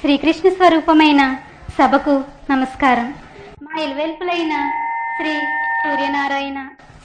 [0.00, 1.22] శ్రీకృష్ణ స్వరూపమైన
[1.78, 2.12] సభకు
[2.50, 3.06] నమస్కారం.
[3.64, 4.54] మా ఇలవెల్పులైన
[5.16, 5.32] శ్రీ
[5.82, 6.58] సూర్యనారాయణ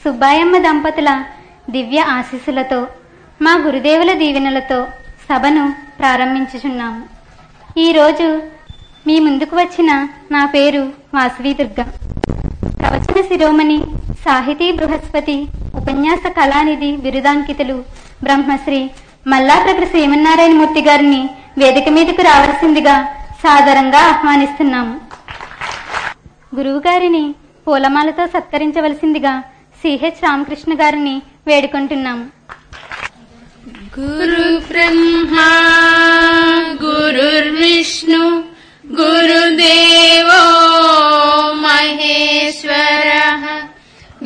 [0.03, 1.09] సుబ్బాయమ్మ దంపతుల
[1.69, 2.79] దివ్య ఆశీస్సులతో
[3.41, 4.79] మా గురుదేవుల దీవెనలతో
[5.29, 5.65] సభను
[5.99, 7.01] ప్రారంభించుచున్నాము.
[7.79, 8.27] ఈరోజు
[9.07, 9.91] మీ ముందుకు వచ్చిన
[10.31, 10.83] నా పేరు
[11.13, 11.79] వాసవి దుర్గ.
[12.79, 13.79] ప్రవచన శిరోమణి
[14.25, 15.37] సాహితీ బృహస్పతి
[15.81, 17.77] ఉపన్యాస కళానిధి బిరుదాంకితులు
[18.23, 18.81] బ్రహ్మశ్రీ
[19.25, 21.21] మల్లాప్రభు శ్రీమన్నారాయణ మూర్తి గారిని
[21.59, 22.95] వేదిక మీదకు రావలసిందిగా
[23.43, 24.95] సాదరంగా ఆహ్వానిస్తున్నాము
[26.57, 27.23] గురువుగారిని
[27.67, 29.33] పూలమాలతో సత్కరించవలసిందిగా
[29.81, 31.15] సిహెచ్ రామకృష్ణ గారిని
[31.47, 32.25] వేడుకుంటున్నాము
[33.97, 35.49] గురు బ్రహ్మా
[36.83, 38.23] గురుర్విష్ణు
[38.93, 40.41] గురుదేవో
[41.63, 43.09] మహేశ్వర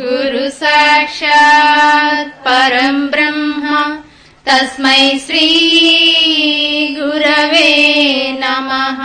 [0.01, 3.65] గురు సాక్షాత్ పరం బ్రహ్మ.
[4.46, 5.46] तस्मै श्री
[6.96, 7.68] गुरवे
[8.42, 9.00] नमः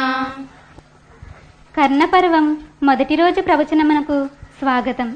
[1.75, 2.45] కర్ణపర్వం
[2.83, 4.15] మొదటి రోజు ప్రవచనమునకు
[4.59, 5.09] స్వాగతం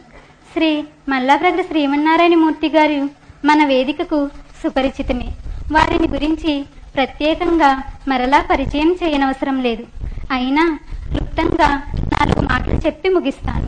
[0.52, 0.70] శ్రీ
[1.10, 3.00] మల్లాప్రగడ శ్రీమన్నారాయణమూర్తి గారు
[3.46, 4.20] మన వేదికకు
[4.62, 5.30] సుపరిచితమే
[5.72, 6.54] వారిని గురించి
[6.96, 7.72] ప్రత్యేకంగా
[8.08, 9.86] మరలా పరిచయం చేయనవసరం లేదు
[10.32, 10.66] అయినా
[11.10, 11.70] క్లుప్తంగా
[12.14, 13.68] నాలుగు మాటలు చెప్పి ముగిస్తాను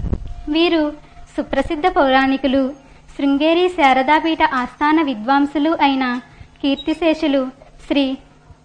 [0.49, 0.83] వీరు
[1.35, 2.63] సుప్రసిద్ధ పౌరాణికులు
[3.15, 6.05] శృంగేరి శారదాపీఠ ఆస్థాన విద్వాంసులు అయిన
[6.62, 7.40] కీర్తిశేషులు
[7.86, 8.04] శ్రీ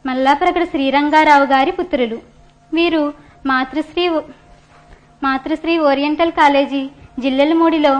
[0.05, 2.17] మల్లాప్రగడ శ్రీరంగారావు గారి పుత్రులు.
[2.73, 3.13] వీరు
[3.45, 4.05] మాతృశ్రీ
[5.23, 6.81] మాతృశ్రీ ఓరియంటల్ కాలేజీ
[7.19, 7.93] జిల్లెలమూడిలో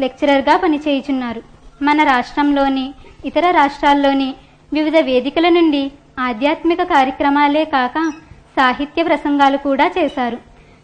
[0.00, 1.42] లెక్చరర్గా పనిచేయుచున్నారు.
[1.82, 2.86] మన రాష్ట్రంలోని
[3.24, 4.34] ఇతర రాష్ట్రాల్లోని
[4.72, 5.82] వివిధ వేదికల నుండి
[6.18, 7.96] ఆధ్యాత్మిక కార్యక్రమాలే కాక
[8.56, 10.38] సాహిత్య ప్రసంగాలు కూడా చేశారు.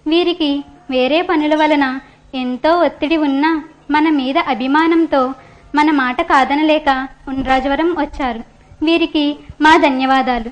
[0.07, 0.51] వీరికి
[0.91, 1.87] వేరే పనుల వలన
[2.35, 3.51] ఎంతో ఒత్తిడి ఉన్నా
[3.91, 5.23] మన మీద అభిమానంతో
[5.77, 8.39] మన మాట కాదనలేక ఉండ్రాజవరం వచ్చారు.
[8.85, 10.51] వీరికి మా ధన్యవాదాలు.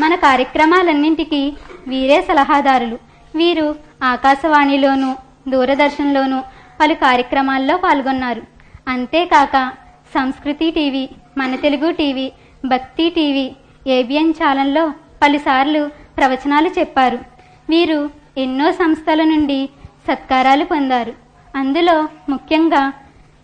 [0.00, 1.52] మన కార్యక్రమాలన్నింటికీ
[1.88, 2.98] వీరే సలహాదారులు.
[3.36, 5.16] వీరు ఆకాశవాణిలోను
[5.48, 6.44] దూరదర్శన్లోను
[6.80, 8.42] పలు కార్యక్రమాల్లో పాల్గొన్నారు.
[8.88, 9.72] అంతేకాక
[10.14, 11.08] సంస్కృతి టీవీ
[11.38, 12.32] మన Telugu TV
[12.64, 13.46] Bhakti TV
[13.86, 14.92] ABN ఛానల్లో
[15.22, 17.18] పలుసార్లు ప్రవచనాలు చెప్పారు.
[17.70, 19.68] వీరు ఎన్నో సంస్థల నుండి
[20.08, 21.23] సత్కారాలు పొందారు.
[21.60, 21.96] అందులో
[22.28, 22.82] ముఖ్యంగా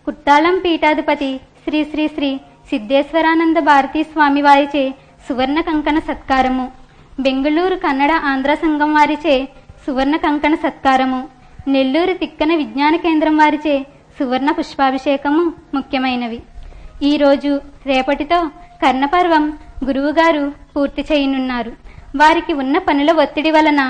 [0.06, 1.30] కుట్టాలం పీఠాధిపతి
[1.64, 2.30] శ్రీ శ్రీ శ్రీ
[2.70, 4.82] సిద్ధేశ్వరానంద భారతీ స్వామి వారిచే
[5.28, 6.66] సువర్ణ కంకణ సత్కారము.
[7.20, 9.34] బెంగుళూరు కన్నడ ఆంధ్ర సంఘం వారిచే
[9.86, 11.20] సువర్ణ కంకణ సత్కారము.
[11.68, 13.76] నెల్లూరు తిక్కన విజ్ఞాన కేంద్రం వారిచే
[14.18, 15.42] సువర్ణ పుష్పాభిషేకము
[15.74, 16.40] ముఖ్యమైనవి.
[17.02, 18.38] ఈరోజు రేపటితో
[18.82, 19.44] కర్ణపర్వం
[19.84, 20.44] గురువుగారు
[20.76, 21.72] పూర్తి చేయనున్నారు.
[22.16, 23.82] వారికి ఉన్న పనుల ఒత్తిడి వలన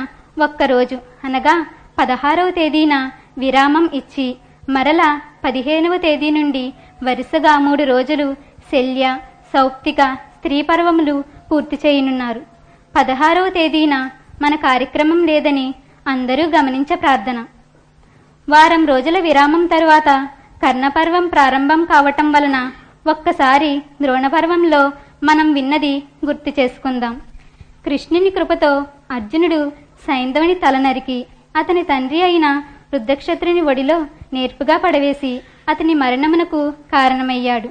[0.45, 1.55] ఒక్కరోజు అనగా
[1.99, 2.95] పదహారవ తేదీన
[3.39, 4.37] విరామం ఇచ్చి
[4.71, 6.73] మరల పదిహేనవ తేదీ నుండి
[7.05, 8.35] వరుసగా మూడు రోజులు
[8.73, 9.19] శల్య
[9.55, 12.43] సౌప్తిక స్త్రీ పర్వములు పూర్తి చేయనున్నారు.
[12.97, 14.11] పదహారవ తేదీన
[14.43, 15.75] మన కార్యక్రమం లేదని
[16.07, 17.45] అందరూ గమనించ ప్రార్థన.
[18.49, 20.29] వారం రోజుల విరామం తరువాత
[20.63, 22.73] కర్ణపర్వం ప్రారంభం కావటం వలన
[23.07, 24.93] ఒక్కసారి ద్రోణపర్వంలో
[25.25, 27.21] మనం విన్నది గుర్తు చేసుకుందాం.
[27.85, 29.71] కృష్ణుని కృపతో అర్జునుడు
[30.07, 31.27] సైంధవుని తల నరికి
[31.57, 37.69] అతని తండ్రి అయిన వృద్ధక్షత్రుని ఒడిలో నేర్పుగా పడవేసి అతని మరణమునకు కారణమయ్యాడు.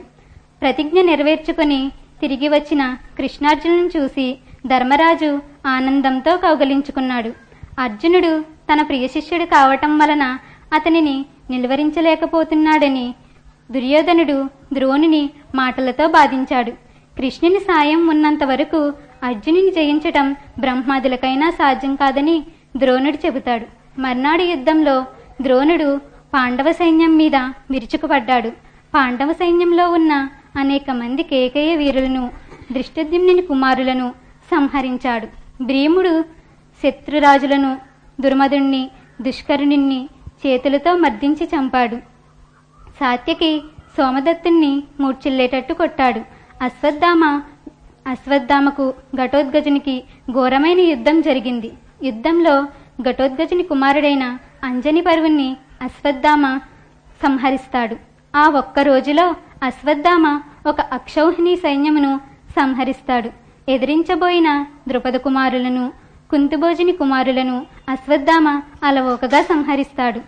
[0.62, 1.91] ప్రతిజ్ఞ నెరవేర్చుకుని
[2.22, 4.38] తిరిగి వచ్చిన కృష్ణార్జునుని చూసి
[4.68, 7.31] ధర్మరాజు ఆనందంతో కౌగలించుకున్నాడు.
[7.80, 8.31] అర్జునుడు
[8.69, 10.38] తన ప్రియ శిష్యుడు కావటం వలన
[10.74, 13.13] అతనిని నిలువరించలేకపోతున్నాడని
[13.72, 14.38] దుర్యోధనుడు
[14.74, 16.72] ద్రోణుని మాటలతో బాధించాడు.
[17.18, 18.94] కృష్ణుని సాయం ఉన్నంత వరకు
[19.24, 22.44] అర్జునుని జయించటం బ్రహ్మాదులకైనా సాధ్యం కాదని
[22.78, 23.78] ద్రోణుడు చెబుతాడు.
[24.00, 25.06] మర్నాడు యుద్ధంలో
[25.42, 26.02] ద్రోణుడు
[26.34, 27.36] పాండవ సైన్యం మీద
[27.72, 28.50] విరుచుకుపడ్డాడు.
[28.96, 32.32] పాండవ సైన్యంలో ఉన్న అనేక మంది కేకయ వీరులను
[32.72, 34.08] దృష్టద్యుమ్ని కుమారులను
[34.52, 35.28] సంహరించాడు.
[35.64, 36.24] భీముడు
[36.84, 37.78] శత్రురాజులను
[38.22, 40.10] దుర్మధుణ్ణి దుష్కరుణిని
[40.46, 41.98] చేతులతో మర్దించి చంపాడు.
[43.00, 43.62] సాత్యకి
[43.98, 46.22] సోమదత్తుణ్ణి మూర్చిల్లేటట్టు కొట్టాడు.
[46.64, 47.42] అశ్వత్థామ
[48.08, 51.72] అశ్వత్థామకు ఘటోద్గజునికి ఘోరమైన యుద్ధం జరిగింది.
[52.04, 52.56] యుద్ధంలో
[53.01, 56.57] ఘటోద్గజుని కుమారుడైన అంజని పరువుని అశ్వత్థామ
[57.24, 57.96] సంహరిస్తాడు.
[58.36, 62.19] ఆ ఒక్క రోజులో అశ్వత్థామ ఒక అక్షౌహిణి సైన్యమును
[62.51, 63.30] సంహరిస్తాడు.
[63.72, 65.94] ఎదిరించబోయిన ద్రుపద కుమారులను
[66.31, 70.19] కుంతుభోజుని కుమారులను అశ్వత్థామ అలవోకగా సంహరిస్తాడు.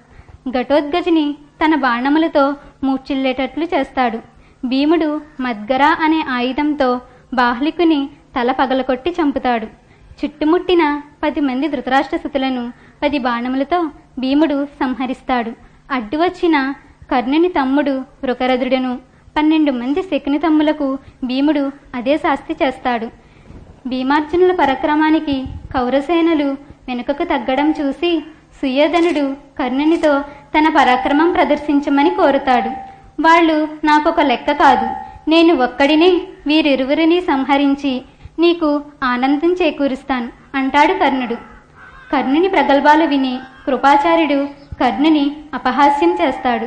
[0.49, 1.35] ఘటోద్గజుని
[1.65, 2.53] తన బాణములతో
[2.83, 4.17] మూర్చిల్లేటట్లు చేస్తాడు.
[4.65, 7.01] భీముడు మద్గరా అనే ఆయుధంతో
[7.33, 8.09] బాహ్లికుని
[8.39, 9.80] తల పగలకొట్టి చంపుతాడు.
[10.25, 12.73] చుట్టుముట్టిన పది మంది ధృతరాష్ట్ర సుతులను
[13.03, 13.89] పది బాణములతో
[14.19, 15.51] భీముడు సంహరిస్తాడు.
[15.91, 16.73] అడ్డు వచ్చిన
[17.11, 17.91] కర్ణుని తమ్ముడు
[18.23, 18.97] వృకరథుడను
[19.37, 23.07] పన్నెండు మంది శకుని తమ్ములకు భీముడు అదే శాస్తి చేస్తాడు.
[23.87, 25.43] భీమార్జునుల పరక్రమానికి
[25.75, 26.49] కౌరసేనలు
[26.87, 28.23] వెనుకకు తగ్గడం చూసి
[28.61, 30.19] సుయోధనుడు కర్ణునితో
[30.57, 32.69] తన పరాక్రమం ప్రదర్శించమని కోరుతాడు.
[33.21, 34.87] వాళ్ళు నాకొక లెక్క కాదు.
[35.29, 38.01] నేను ఒక్కడినే వీరిరువురిని సంహరించి
[38.41, 38.69] నీకు
[39.03, 41.35] ఆనందం చేకూరుస్తాను అంటాడు కర్ణుడు.
[42.11, 44.39] కర్ణుని ప్రగల్భాలు విని కృపాచార్యుడు
[44.79, 46.65] కర్ణుని అపహాస్యం చేస్తాడు.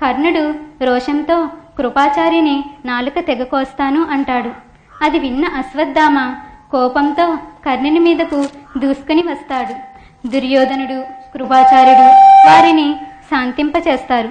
[0.00, 0.44] కర్ణుడు
[0.84, 1.48] రోషంతో
[1.78, 4.50] కృపాచార్యుని నాలుక తెగకోస్తాను అంటాడు.
[5.02, 6.34] అది విన్న అశ్వత్థామ
[6.70, 7.26] కోపంతో
[7.66, 8.40] కర్ణుని మీదకు
[8.78, 9.74] దూసుకుని వస్తాడు.
[10.28, 10.98] దుర్యోధనుడు
[11.32, 12.06] కృపాచార్యుడు
[12.50, 12.88] వారిని
[13.30, 14.28] శాంతింపచేస్తారు.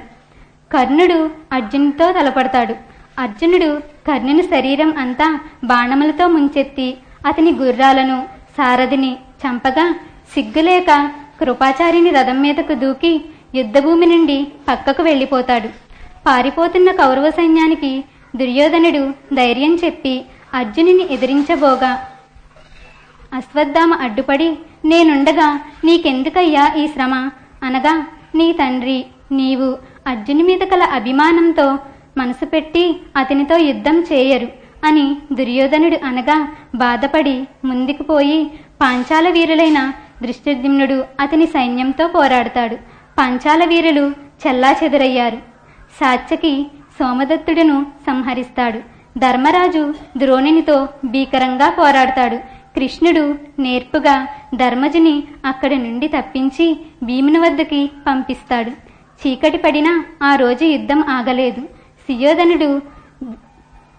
[0.73, 2.75] కర్ణుడు అర్జునుడితో తలపడతాడు.
[3.19, 5.27] అర్జునుడు కర్ణుని శరీరం అంతా
[5.63, 6.87] బాణములతో ముంచెత్తి
[7.27, 8.17] అతని గుర్రాలను
[8.57, 9.11] సారథిని
[9.43, 9.85] చంపగా
[10.33, 10.91] సిగ్గులేక
[11.39, 13.13] కృపాచారిని రథం మీదకు దూకి
[13.55, 15.69] యుద్ధభూమి నుండి పక్కకు వెళ్ళిపోతాడు.
[16.25, 17.91] పారిపోతున్న కౌరవ సైన్యానికి
[18.35, 19.03] దుర్యోధనుడు
[19.33, 20.13] ధైర్యం చెప్పి
[20.53, 21.91] అర్జునుని ఎదిరించబోగా
[23.33, 24.49] అశ్వత్థామ అడ్డుపడి
[24.85, 27.13] నేనుండగా నీకెందుకయ్యా ఈ శ్రమ?
[27.63, 27.93] అనగా
[28.35, 29.67] నీ తండ్రి నీవు
[30.07, 31.67] అర్జుని మీద కల అభిమానంతో
[32.17, 34.47] మనసు పెట్టి అతనితో యుద్ధం చేయరు
[34.83, 38.51] అని దుర్యోధనుడు అనగా బాధపడి ముందుకు పోయి
[38.81, 39.93] పాంచాల వీరులైన
[40.23, 42.75] దృష్టిద్యుమ్నుడు అతని సైన్యంతో పోరాడతాడు.
[43.17, 44.11] పాంచాల వీరులు
[44.47, 45.37] చెల్లా చెదురయ్యారు
[46.01, 46.67] సాత్యకి
[46.99, 48.79] సోమదత్తుడును సంహరిస్తాడు.
[49.19, 52.35] ధర్మరాజు ద్రోణునితో భీకరంగా పోరాడతాడు.
[52.75, 58.69] కృష్ణుడు నేర్పుగా ధర్మజుని అక్కడి నుండి తప్పించి భీముని వద్దకి పంపిస్తాడు.
[59.21, 61.82] చీకటి పడినా ఆ రోజు యుద్ధం ఆగలేదు.
[62.07, 62.81] సుయోధనుడు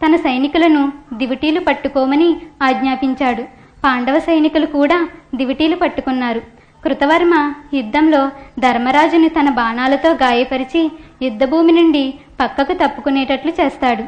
[0.03, 3.45] తన సైనికులను దివిటీలు పట్టుకోమని ఆజ్ఞాపించాడు.
[3.85, 6.43] పాండవ సైనికులు కూడా దివిటీలు పట్టుకున్నారు.
[6.85, 7.35] కృతవర్మ
[7.75, 10.91] యుద్ధంలో ధర్మరాజుని తన బాణాలతో గాయపరిచి
[11.23, 14.05] యుద్ధభూమి నుండి పక్కకు తప్పుకునేటట్లు చేస్తాడు.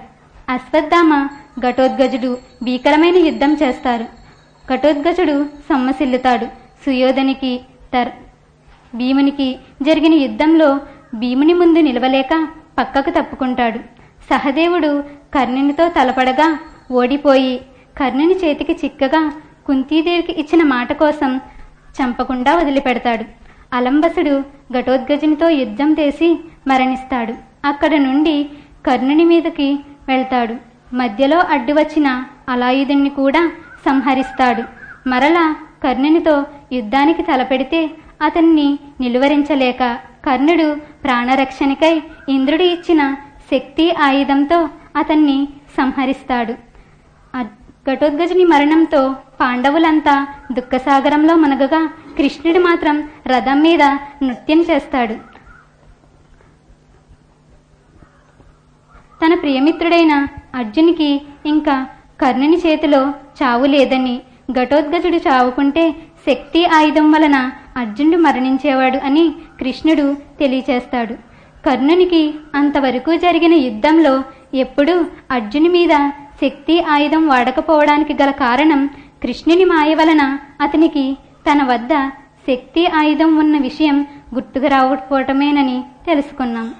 [0.48, 1.28] అశ్వత్థామ
[1.60, 4.06] ఘటోద్గజుడు భీకరమైన యుద్ధం చేస్తారు.
[4.74, 6.46] ఘటోద్గజుడు సొమ్మసిల్లుతాడు.
[6.84, 7.60] సుయోధనికి
[7.94, 8.08] తర్
[8.94, 9.48] భీమునికి
[9.82, 10.68] జరిగిన యుద్ధంలో
[11.14, 12.32] భీముని ముందు నిలవలేక
[12.78, 13.78] పక్కకు తప్పుకుంటాడు.
[14.30, 16.58] సహదేవుడు కర్ణునితో తలపడగా
[16.92, 17.60] ఓడిపోయి
[17.98, 19.32] కర్ణుని చేతికి చిక్కగా
[19.66, 21.40] కుంతీదేవికి ఇచ్చిన మాట కోసం
[21.96, 23.24] చంపకుండా వదిలిపెడతాడు.
[23.72, 27.34] అలంబసుడు ఘటోద్గజునితో యుద్ధం చేసి మరణిస్తాడు.
[27.64, 28.48] అక్కడ నుండి
[28.86, 29.78] కర్ణుని మీదకి
[30.08, 30.54] వెళ్తాడు.
[30.94, 33.52] మధ్యలో అడ్డు వచ్చిన అలాయుధుణ్ణి కూడా
[33.86, 34.62] సంహరిస్తాడు.
[35.08, 37.90] మరలా కర్ణునితో యుద్ధానికి తలపెడితే
[38.22, 40.76] అతన్ని నిలువరించలేక కర్ణుడు
[41.06, 41.94] ప్రాణరక్షణకై
[42.28, 43.02] ఇంద్రుడు ఇచ్చిన
[43.50, 44.58] శక్తి ఆయుధంతో
[44.96, 45.38] అతన్ని
[45.76, 46.54] సంహరిస్తాడు.
[47.90, 49.00] ఘటోద్గజుని మరణంతో
[49.40, 50.14] పాండవులంతా
[50.52, 51.80] దుఃఖసాగరంలో మునగగా
[52.16, 53.82] కృష్ణుడు మాత్రం రథం మీద
[54.22, 55.16] నృత్యం చేస్తాడు.
[59.20, 60.14] తన ప్రియమిత్రుడైన
[60.54, 61.10] అర్జునికి
[61.46, 61.76] ఇంకా
[62.20, 63.02] కర్ణుని చేతిలో
[63.38, 64.16] చావు లేదని
[64.52, 65.84] ఘటోద్గజుడు చావుకుంటే
[66.26, 67.36] శక్తి ఆయుధం వలన
[67.76, 71.14] అర్జునుడు మరణించేవాడు అని కృష్ణుడు తెలియచేస్తాడు.
[71.66, 74.22] కర్ణునికి అంతవరకు జరిగిన యుద్ధంలో
[74.54, 76.10] ఎప్పుడూ అర్జుని మీద
[76.42, 78.86] శక్తి ఆయుధం వాడకపోవడానికి గల కారణం
[79.22, 81.16] కృష్ణుని మాయ వలన అతనికి
[81.50, 82.10] తన వద్ద
[82.48, 86.74] శక్తి ఆయుధం ఉన్న విషయం గుర్తుకు రాకపోవటమేనని తెలుసుకున్నాం.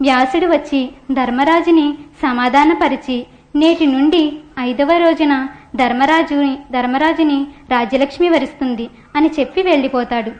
[0.00, 3.26] వ్యాసుడు వచ్చి ధర్మరాజుని సమాధానపరిచి
[3.56, 5.46] నేటి నుండి ఐదవ రోజున
[5.76, 10.32] ధర్మరాజుని ధర్మరాజుని రాజ్యలక్ష్మి వరిస్తుంది అని చెప్పి వెళ్ళిపోతాడు.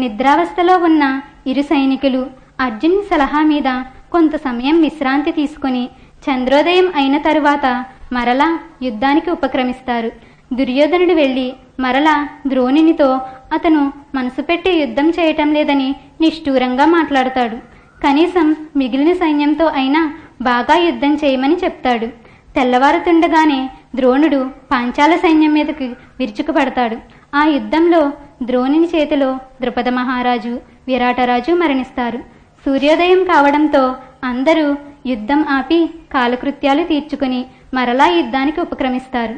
[0.00, 2.26] నిద్రావస్థలో ఉన్న ఇరు సైనికులు
[2.60, 5.88] అర్జున్ సలహా మీద కొంత సమయం విశ్రాంతి తీసుకుని
[6.30, 10.12] చంద్రోదయం అయిన తరువాత మరలా యుద్ధానికి ఉపక్రమిస్తారు.
[10.52, 13.20] దుర్యోధనుడు వెళ్ళి మరలా ద్రోణునితో
[13.52, 17.56] అతను మనసు పెట్టి యుద్ధం చేయటం లేదని నిష్ఠూరంగా మాట్లాడతాడు.
[18.04, 22.06] కనీసం మిగిలిన సైన్యంతో అయినా బాగా యుద్ధం చేయమని చెప్తాడు.
[22.54, 24.40] తెల్లవారుతుండగానే ద్రోణుడు
[24.72, 25.86] పాంచాల సైన్యం మీదకి
[26.20, 26.96] విరుచుకుపడతాడు.
[27.34, 28.00] ఆ యుద్ధంలో
[28.42, 30.52] ద్రోణుని చేతిలో ద్రుపద మహారాజు
[30.88, 32.18] విరాటరాజు మరణిస్తారు.
[32.66, 33.82] సూర్యోదయం కావడంతో
[34.24, 34.66] అందరూ
[35.06, 35.78] యుద్ధం ఆపి
[36.14, 37.40] కాలకృత్యాలు తీర్చుకుని
[37.74, 39.34] మరలా యుద్ధానికి ఉపక్రమిస్తారు.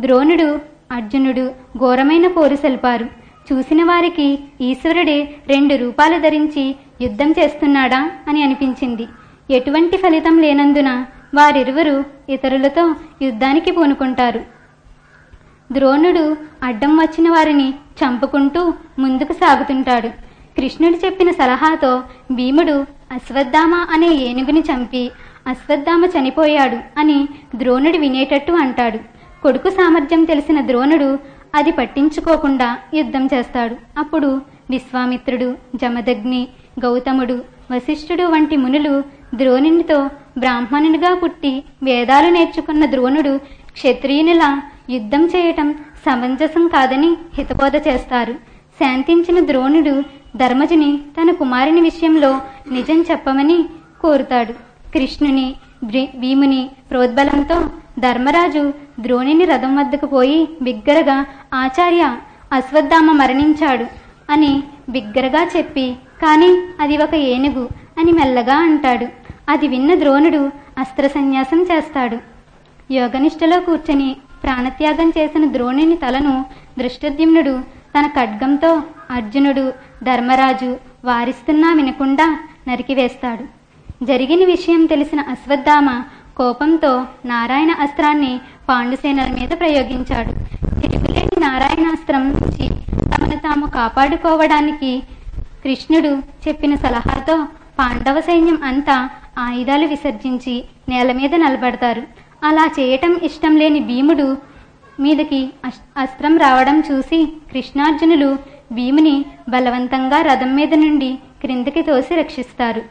[0.00, 0.48] ద్రోణుడు
[0.92, 1.44] అర్జునుడు
[1.78, 3.06] ఘోరమైన పోరు సెల్పారు.
[3.48, 4.28] చూసిన వారికి
[4.60, 6.64] ఈశ్వరుడే రెండు రూపాలు ధరించి
[7.00, 9.06] యుద్ధం చేస్తున్నాడా అని అనిపించింది.
[9.50, 10.90] ఎటువంటి ఫలితం లేనందున
[11.36, 14.40] వారిరువురు ఇతరులతో యుద్ధానికి పూనుకుంటారు.
[15.72, 20.08] ద్రోణుడు అడ్డం వచ్చిన వారిని చంపుకుంటూ ముందుకు సాగుతుంటాడు.
[20.56, 22.02] కృష్ణుడు చెప్పిన సలహాతో
[22.32, 22.76] భీముడు
[23.12, 25.10] అశ్వత్థామ అనే ఏనుగుని చంపి
[25.46, 28.98] అశ్వత్థామ చనిపోయాడు అని ద్రోణుడు వినేటట్టు అంటాడు.
[29.42, 31.18] కొడుకు సామర్థ్యం తెలిసిన ద్రోణుడు
[31.54, 33.76] అది పట్టించుకోకుండా యుద్ధం చేస్తాడు.
[33.98, 34.30] అప్పుడు
[34.70, 36.48] విశ్వామిత్రుడు జమదగ్ని
[36.84, 37.36] గౌతముడు
[37.70, 39.02] వశిష్ఠుడు వంటి మునులు
[39.34, 43.32] ద్రోణునితో బ్రాహ్మణునిగా పుట్టి వేదాలు నేర్చుకున్న ద్రోణుడు
[43.72, 45.74] క్షత్రియునిలా యుద్ధం చేయటం
[46.06, 48.32] సమంజసం కాదని హితబోధ చేస్తారు.
[48.80, 50.02] శాంతించిన ద్రోణుడు
[50.36, 53.64] ధర్మజుని తన కుమారుని విషయంలో నిజం చెప్పమని
[54.00, 54.52] కోరుతాడు.
[54.94, 55.54] కృష్ణుని
[56.16, 57.58] భీముని ప్రోద్బలంతో
[57.98, 62.16] ధర్మరాజు ద్రోణిని రథం వద్దకు పోయి బిగ్గరగా ఆచార్య
[62.52, 63.86] అశ్వత్థామ మరణించాడు
[64.32, 65.86] అని బిగ్గరగా చెప్పి
[66.22, 67.68] కానీ అది ఒక ఏనుగు
[67.98, 69.06] అని మెల్లగా అంటాడు.
[69.48, 72.18] అది విన్న ద్రోణుడు అస్త్ర సన్యాసం చేస్తాడు.
[72.92, 76.44] యోగనిష్టలో కూర్చొని ప్రాణత్యాగం చేసిన ద్రోణుని తలను
[76.78, 77.60] దృష్టద్యుమ్నుడు
[77.98, 79.72] తన ఖడ్గంతో అర్జునుడు
[80.04, 83.44] ధర్మరాజు వారిస్తున్నా వినకుండా నరికివేస్తాడు.
[84.04, 86.02] జరిగిన విషయం తెలిసిన అశ్వత్థామ
[86.36, 90.32] కోపంతో నారాయణ అస్త్రాన్ని పాండుసేనల మీద ప్రయోగించాడు.
[90.80, 92.68] తిరుగులేని నారాయణాస్త్రం నుంచి
[93.14, 95.02] తమను తాము కాపాడుకోవడానికి
[95.66, 96.08] కృష్ణుడు
[96.48, 97.46] చెప్పిన సలహాతో
[97.78, 99.08] పాండవ సైన్యం అంతా
[99.38, 102.02] ఆయుధాలు విసర్జించి నేల మీద నిలబడతారు.
[102.44, 104.36] అలా చేయటం ఇష్టం లేని భీముడు
[105.00, 105.50] మీదకి
[105.96, 108.36] అస్త్రం రావడం చూసి కృష్ణార్జునులు
[108.72, 112.82] భీముని బలవంతంగా రథం మీద నుండి క్రిందికి తోసి రక్షిస్తారు.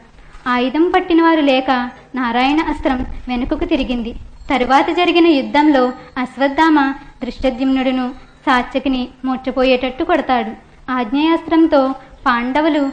[0.48, 4.14] ఆయుధం పట్టిన వారు లేక నారాయణ అస్త్రం వెనుకకు తిరిగింది.
[4.50, 6.92] తరువాత జరిగిన యుద్ధంలో అశ్వత్థామ
[7.24, 8.14] దృష్టద్యుమ్నుడును
[8.46, 10.66] సాత్యకిని మూర్చపోయేటట్టు కొడతాడు.
[10.90, 11.94] ఆగ్నేయాస్త్రంతో
[12.26, 12.90] పాండవులు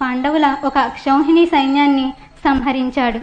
[0.00, 2.12] పాండవుల ఒక అక్షౌహిణి సైన్యాన్ని
[2.44, 3.20] సంహరించాడు.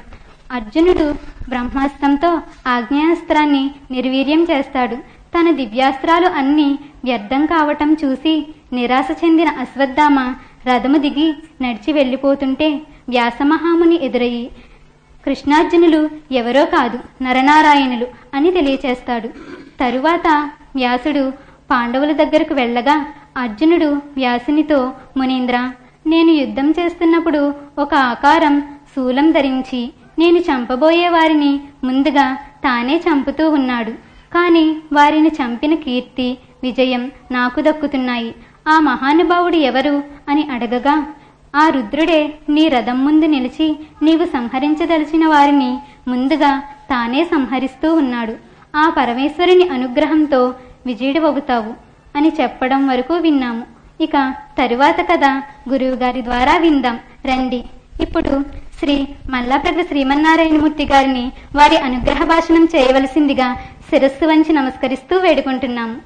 [0.51, 1.15] అర్జునుడు
[1.49, 4.95] బ్రహ్మాస్త్రంతో ఆగ్నేయాస్త్రాన్ని నిర్వీర్యం చేస్తాడు.
[5.35, 8.33] తన దివ్యాస్త్రాలు అన్నీ వ్యర్థం కావటం చూసి
[8.73, 10.19] నిరాశ చెందిన అశ్వత్థామ
[10.67, 12.69] రథము దిగి నడిచి వెళ్ళిపోతుంటే
[13.09, 14.45] వ్యాసమహాముని ఎదురయ్యి
[15.25, 19.29] కృష్ణార్జునులు ఎవరో కాదు నరనారాయణులు అని తెలియచేస్తాడు.
[19.79, 20.27] తరువాత
[20.75, 21.23] వ్యాసుడు
[21.71, 22.95] పాండవుల దగ్గరకు వెళ్ళగా
[23.38, 25.72] అర్జునుడు వ్యాసునితో మునీంద్ర
[26.08, 28.62] నేను యుద్ధం చేస్తున్నప్పుడు ఒక ఆకారం
[28.96, 33.91] శూలం ధరించి నేను చంపబోయే వారిని ముందుగా తానే చంపుతూ ఉన్నాడు.
[34.34, 38.36] కానీ వారిని చంపిన కీర్తి విజయం నాకు దక్కుతున్నాయి.
[38.67, 41.13] ఆ మహానుభావుడు ఎవరు అని అడగగా
[41.56, 45.77] ఆ రుద్రుడే నీ రథం ముందు నిలిచి నీవు సంహరించదలిచిన వారిని
[46.08, 48.36] ముందుగా తానే సంహరిస్తూ ఉన్నాడు.
[48.75, 50.53] ఆ పరమేశ్వరుని అనుగ్రహంతో
[50.86, 51.87] విజయుడవుతావు
[52.17, 53.63] అని చెప్పడం వరకు విన్నాము.
[54.01, 55.25] ఇక తరువాత కథ
[55.69, 57.00] గురువు గారి ద్వారా విందాం.
[57.25, 57.63] రండి.
[58.01, 58.33] ఇప్పుడు
[58.79, 58.95] శ్రీ
[59.29, 63.47] మల్లాప్రగ శ్రీమన్నారాయణమూర్తి గారిని వారి అనుగ్రహ భాషణం చేయవలసిందిగా
[63.89, 65.97] శిరస్సు వంచి నమస్కరిస్తూ వేడుకుంటున్నాము.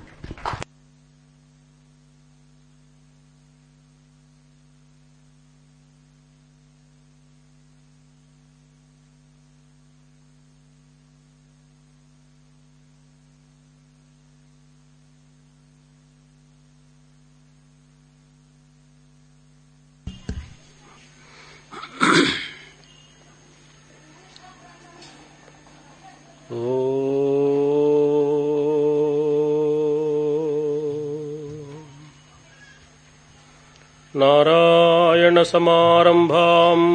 [35.41, 36.89] नारायणसमारम्भाम्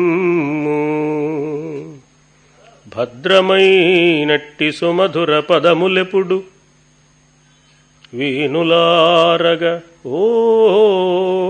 [2.96, 6.42] భద్రమైనట్టి సుమధుర పదములెపుడు
[8.14, 10.32] వీనులారగ ఓ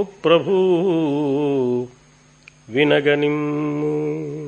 [0.02, 0.56] ప్రభూ
[2.68, 4.41] వినగనిమ్ము.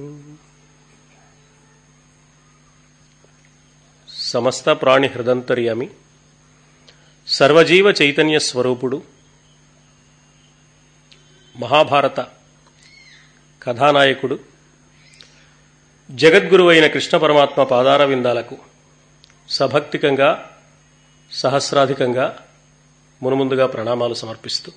[4.35, 5.89] సమస్త ప్రాణి హృదంతర్యామి
[7.29, 8.99] సర్వజీవ చైతన్య స్వరూపుడు
[11.57, 12.21] మహాభారత
[13.63, 14.37] కథానాయకుడు
[16.11, 18.57] జగద్గురువైన కృష్ణ పరమాత్మ పాదార విందాలకు
[19.49, 20.31] సభక్తికంగా
[21.33, 22.27] సహస్రాధికంగా
[23.23, 24.71] మునుముందుగా ప్రణామాలు సమర్పిస్తూ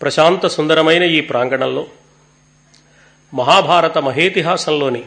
[0.00, 1.84] ప్రశాంత సుందరమైన ఈ ప్రాంగణంలో
[3.32, 5.02] మహాభారత మహేతిహాసంలోని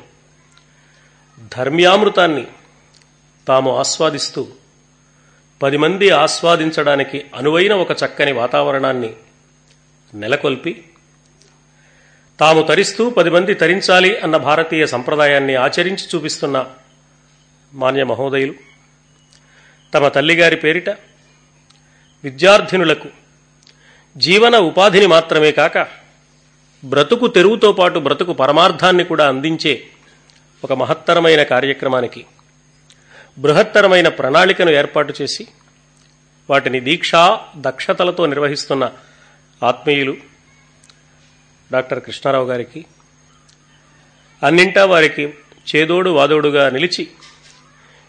[1.51, 2.45] ధర్మ్యామృతాన్ని
[3.47, 4.41] తాము ఆస్వాదిస్తూ
[5.61, 9.11] పది మంది ఆస్వాదించడానికి అనువైన ఒక చక్కని వాతావరణాన్ని
[10.13, 10.73] నెలకొల్పి
[12.39, 16.57] తాము తరిస్తూ పది మంది తరించాలి అన్న భారతీయ సంప్రదాయాన్ని ఆచరించి చూపిస్తున్న
[17.73, 18.55] మాన్య మహోదయులు
[19.93, 20.89] తమ తల్లిగారి పేరిట
[22.23, 23.09] విద్యార్థినులకు
[24.15, 25.77] జీవన ఉపాధిని మాత్రమే కాక
[26.83, 29.73] బ్రతుకు తెరువుతో పాటు బ్రతుకు పరమార్థాన్ని కూడా అందించే
[30.63, 32.21] ఒక మహత్తరమైన కార్యక్రమానికి
[33.37, 35.43] బృహత్తరమైన ప్రణాళికను ఏర్పాటు చేసి
[36.49, 37.23] వాటిని దీక్షా
[37.57, 38.83] దక్షతలతో నిర్వహిస్తున్న
[39.63, 40.15] ఆత్మీయులు
[41.71, 42.85] డాక్టర్ కృష్ణారావు గారికి
[44.43, 45.23] అన్నింటా వారికి
[45.67, 47.03] చేదోడు వాదోడుగా నిలిచి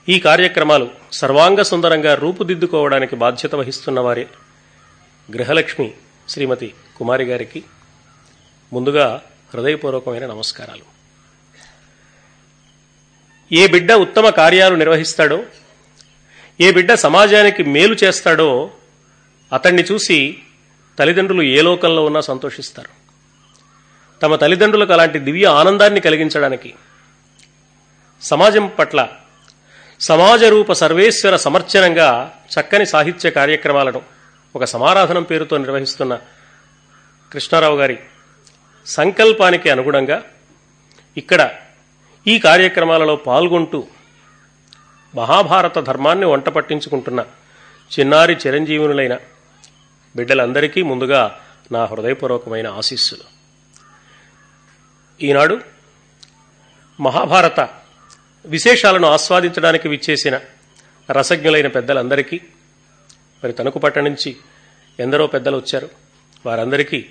[0.08, 4.26] ఈ కార్యక్రమాలు సర్వాంగ సుందరంగా రూపుదిద్దుకోవడానికి బాధ్యత వహిస్తున్న వారి
[5.30, 5.88] గృహలక్ష్మి
[6.28, 7.64] శ్రీమతి కుమారి గారికి
[8.72, 9.06] ముందుగా
[9.54, 10.95] హృదయపూర్వకమైన నమస్కారాలు.
[13.52, 15.44] ఏ బిడ్డ ఉత్తమ కార్యాలు నిర్వహిస్తాడో
[16.60, 18.70] ఏ బిడ్డ సమాజానికి మేలు చేస్తాడో
[19.52, 20.38] అతన్ని చూసి
[20.98, 22.88] తల్లిదండ్రులు ఏ లోకంలో ఉన్నా సంతోషిస్తారు.
[24.22, 26.74] తమ తల్లిదండ్రులకు అలాంటి దివ్య ఆనందాన్ని కలిగించడానికి
[28.22, 29.08] సమాజం పట్ల
[30.00, 34.02] సమాజ రూప సర్వేశ్వర సమర్చనంగా చక్కని సాహిత్య కార్యక్రమాలను
[34.54, 36.20] ఒక సమారాధనం పేరుతో నిర్వహిస్తున్న
[37.32, 37.98] కృష్ణారావు గారి
[38.86, 40.22] సంకల్పానికి అనుగుణంగా
[41.16, 41.50] ఇక్కడ
[42.28, 43.86] ఈ కార్యక్రమాలలో పాల్గొంటూ
[45.14, 47.24] మహాభారత ధర్మాన్ని వంట పట్టించుకుంటున్న
[47.98, 49.18] చిన్నారి చిరంజీవునులైన
[50.16, 51.40] బిడ్డలందరికీ ముందుగా
[51.72, 53.20] నా హృదయపూర్వకమైన ఆశీస్సులు.
[55.24, 55.60] ఈనాడు
[57.00, 57.68] మహాభారత
[58.46, 60.40] విశేషాలను ఆస్వాదించడానికి విచ్చేసిన
[61.10, 62.40] రసజ్ఞులైన పెద్దలందరికీ
[63.44, 64.36] మరి తణుకు పట్ట నుంచి
[65.00, 65.90] ఎందరో పెద్దలు వచ్చారు.
[66.46, 67.06] వారందరికీ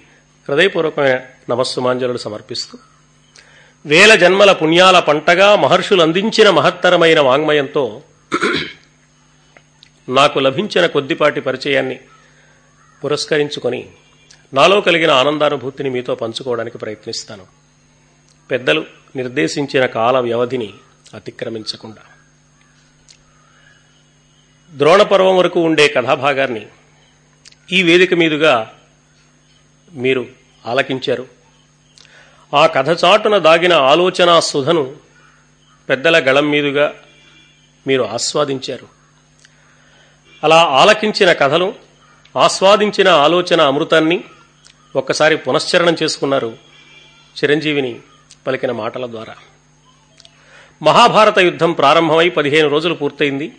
[0.50, 2.78] హృదయపూర్వకమైన నమస్సుమాంజలు సమర్పిస్తూ
[3.86, 8.02] వేల జన్మల పుణ్యాల పంటగా మహర్షులు అందించిన మహత్తరమైన వాంగ్మయంతో
[10.10, 12.00] నాకు లభించిన కొద్దిపాటి పరిచయాన్ని
[13.04, 13.90] పురస్కరించుకొని
[14.54, 17.46] నాలో కలిగిన ఆనందానుభూతిని మీతో పంచుకోవడానికి ప్రయత్నిస్తాను.
[18.52, 20.74] పెద్దలు నిర్దేశించిన కాల వ్యవధిని
[21.14, 22.02] అతిక్రమించకుండా.
[24.78, 26.68] ద్రోణపర్వం వరకు ఉండే కథాభాగాన్ని
[27.72, 28.72] ఈ వేదిక మీదుగా
[29.94, 30.26] మీరు
[30.66, 31.35] ఆలకించారు.
[32.56, 34.96] ఆ కథ చాటున దాగిన ఆలోచనా సుధను
[35.90, 36.94] పెద్దల గళం మీదుగా
[37.88, 38.88] మీరు ఆస్వాదించారు.
[40.44, 41.74] అలా ఆలకించిన కథలు
[42.38, 44.24] ఆస్వాదించిన ఆలోచన అమృతాన్ని
[44.96, 46.58] ఒక్కసారి పునశ్చరణం చేసుకున్నారు
[47.38, 48.00] చిరంజీవిని
[48.48, 49.36] పలికిన మాటల ద్వారా.
[50.82, 53.56] మహాభారత యుద్ధం ప్రారంభమై పదిహేను రోజులు పూర్తయింది.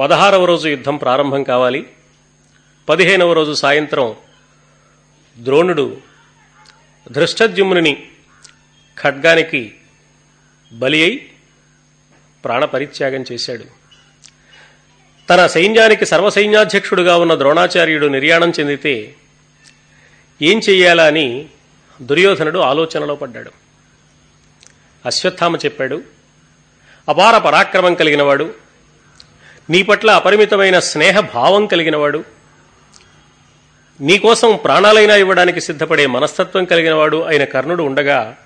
[0.00, 1.86] పదహారవ రోజు యుద్ధం ప్రారంభం కావాలి.
[2.88, 4.14] పదిహేనవ రోజు సాయంత్రం
[5.38, 6.11] ద్రోణుడు
[7.10, 8.06] ధృష్టద్యుమ్నుని
[9.00, 9.74] ఖడ్గానికి
[10.72, 11.30] బలి అయి
[12.44, 13.64] ప్రాణపరిత్యాగం చేశాడు.
[15.30, 19.14] తన సైన్యానికి సర్వసైన్యాధ్యక్షుడుగా ఉన్న ద్రోణాచార్యుడు నిర్యాణం చెందితే
[20.42, 21.46] ఏం చెయ్యాలా అని
[22.02, 23.52] దుర్యోధనుడు ఆలోచనలో పడ్డాడు.
[25.06, 26.02] అశ్వత్థామ చెప్పాడు
[27.08, 28.54] అపార పరాక్రమం కలిగినవాడు
[29.70, 32.24] నీ పట్ల అపరిమితమైన స్నేహభావం కలిగినవాడు
[34.00, 38.36] నీకోసం ప్రాణాలైనా ఇవ్వడానికి సిద్ధపడే మనస్తత్వం కలిగినవాడు అయిన కర్ణుడు ఉండగా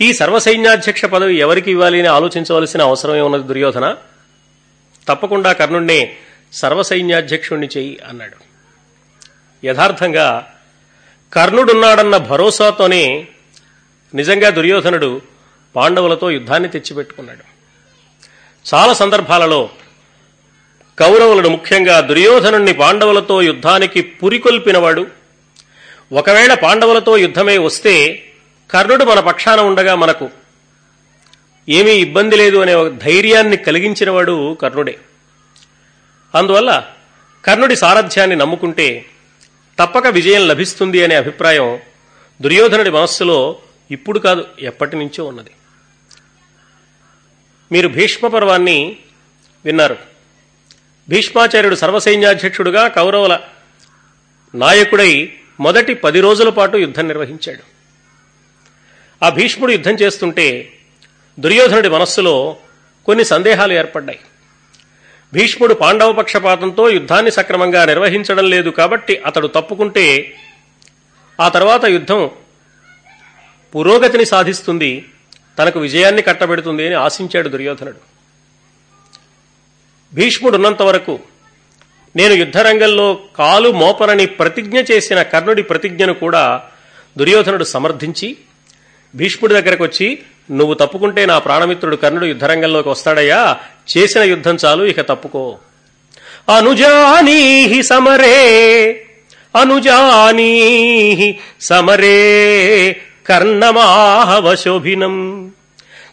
[0.00, 3.96] ఈ సర్వసైన్యాధ్యక్ష పదవి ఎవరికి ఇవ్వాలి అని ఆలోచించవలసిన అవసరమే ఉన్నది దుర్యోధన?
[5.08, 6.16] తప్పకుండా కర్ణుణ్ణే
[6.52, 8.36] సర్వసైన్యాధ్యక్షుణ్ణి చేయి అన్నాడు.
[9.66, 10.52] యథార్థంగా
[11.32, 13.28] కర్ణుడున్నాడన్న భరోసాతోనే
[14.14, 15.20] నిజంగా దుర్యోధనుడు
[15.76, 17.52] పాండవులతో యుద్ధాన్ని తెచ్చిపెట్టుకున్నాడు.
[18.74, 19.70] చాలా సందర్భాలలో
[20.98, 25.06] కౌరవులను ముఖ్యంగా దుర్యోధనుణ్ణి పాండవులతో యుద్ధానికి పురికొల్పినవాడు.
[26.12, 28.24] ఒకవేళ పాండవులతో యుద్ధమే వస్తే
[28.70, 30.30] కర్ణుడు మన పక్షాన ఉండగా మనకు.
[31.68, 34.98] ఏమీ ఇబ్బంది లేదు అనే ఒక ధైర్యాన్ని కలిగించినవాడు కర్ణుడే.
[36.34, 36.84] అందువల్ల
[37.44, 39.04] కర్ణుడి సారథ్యాన్ని నమ్ముకుంటే
[39.78, 41.80] తప్పక విజయం లభిస్తుంది అనే అభిప్రాయం
[42.42, 43.56] దుర్యోధనుడి మనస్సులో
[43.90, 45.50] ఇప్పుడు కాదు ఎప్పటి నుంచో ఉన్నది.
[47.72, 48.96] మీరు భీష్మ పర్వాన్ని
[49.64, 50.11] విన్నారు.
[51.12, 53.40] భీష్మాచార్యుడు సర్వసైన్యాధ్యక్షుడుగా కౌరవుల
[54.54, 57.64] నాయకుడై మొదటి పది రోజుల పాటు యుద్ధం నిర్వహించాడు.
[59.24, 60.46] ఆ భీష్ముడు యుద్ధం చేస్తుంటే
[61.40, 62.56] దుర్యోధనుడి మనస్సులో
[63.06, 64.18] కొన్ని సందేహాలు ఏర్పడ్డాయి.
[65.34, 70.06] భీష్ముడు పాండవ పక్షపాతంతో యుద్ధాన్ని సక్రమంగా నిర్వహించడం లేదు కాబట్టి అతడు తప్పుకుంటే
[71.40, 72.30] ఆ తర్వాత యుద్ధం
[73.74, 75.04] పురోగతిని సాధిస్తుంది
[75.58, 78.11] తనకు విజయాన్ని కట్టబెడుతుంది అని ఆశించాడు దుర్యోధనుడు.
[80.14, 81.20] భీష్ముడు ఉన్నంత వరకు
[82.16, 86.62] నేను యుద్ధరంగంలో కాలు మోపనని ప్రతిజ్ఞ చేసిన కర్ణుడి ప్రతిజ్ఞను కూడా
[87.18, 88.36] దుర్యోధనుడు సమర్థించి
[89.14, 90.18] భీష్ముడి దగ్గరకు వచ్చి
[90.50, 93.56] నువ్వు తప్పుకుంటే నా ప్రాణమిత్రుడు కర్ణుడు యుద్ధరంగంలోకి వస్తాడయ్యా
[93.98, 95.58] చేసిన యుద్ధం చాలు ఇక తప్పుకో.
[96.56, 99.06] అనుజానీహి సమరే
[99.60, 102.96] అనుజానీహి సమరే
[103.26, 105.16] కర్ణమాహవశోభినం.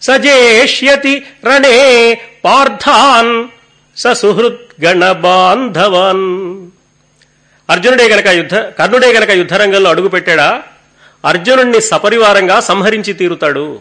[0.02, 2.14] సజేష్యతి రణే
[2.46, 3.59] పార్థాన్
[4.00, 6.68] ససుహృత్ గణబాంధవాన్
[7.70, 10.64] అర్జునుడే గనక యుద్ధ కర్ణుడే గనక యుద్ధరంగంలో అడుగుపెట్టాడా?
[11.26, 13.80] అర్జునుణ్ణి సపరివారంగా సంహరించి తీరుతాడు.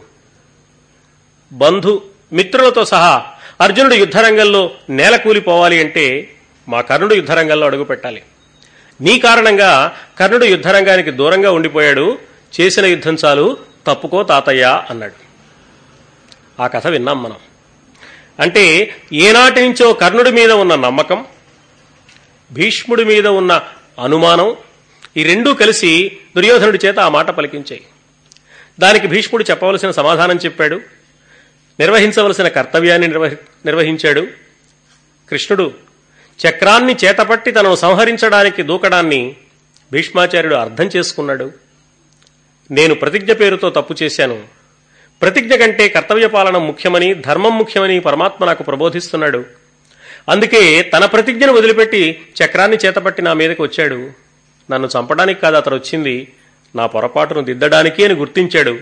[1.53, 2.03] బంధు
[2.33, 3.23] మిత్రులతో సహా
[3.61, 6.31] అర్జునుడు యుద్ధరంగంలో నేల కూలిపోవాలి అంటే
[6.69, 8.23] మా కర్ణుడు యుద్ధరంగంలో అడుగుపెట్టాలి.
[9.01, 12.19] నీ కారణంగా కర్ణుడు యుద్ధరంగానికి దూరంగా ఉండిపోయాడు.
[12.61, 15.29] చేసిన యుద్ధం చాలు తప్పుకో తాతయ్య అన్నాడు.
[16.63, 17.37] ఆ కథ విన్నాం మనం.
[18.41, 21.27] అంటే ఏనాటి నుంచో కర్ణుడి మీద ఉన్న నమ్మకం
[22.53, 23.63] భీష్ముడి మీద ఉన్న
[24.05, 24.57] అనుమానం
[25.17, 27.85] ఈ రెండూ కలిసి దుర్యోధనుడి చేత ఆ మాట పలికించాయి.
[28.81, 30.81] దానికి భీష్ముడు చెప్పవలసిన సమాధానం చెప్పాడు
[31.81, 34.27] నిర్వహించవలసిన కర్తవ్యాన్ని నిర్వహి నిర్వహించాడు.
[35.29, 35.75] కృష్ణుడు
[36.47, 39.37] చక్రాన్ని చేతపట్టి తనను సంహరించడానికి దూకడాన్ని
[39.93, 41.53] భీష్మాచార్యుడు అర్థం చేసుకున్నాడు.
[42.71, 44.58] నేను ప్రతిజ్ఞ పేరుతో తప్పు చేశాను.
[45.23, 49.47] ప్రతిజ్ఞ కంటే కర్తవ్య పాలన ముఖ్యమని ధర్మం ముఖ్యమని పరమాత్మ నాకు ప్రబోధిస్తున్నాడు.
[50.29, 54.11] అందుకే తన ప్రతిజ్ఞను వదిలిపెట్టి చక్రాన్ని చేతపట్టి నా మీదకి వచ్చాడు.
[54.71, 56.33] నన్ను చంపడానికి కాదు అతను వచ్చింది.
[56.77, 58.79] నా పొరపాటును దిద్దడానికి అని గుర్తించాడు.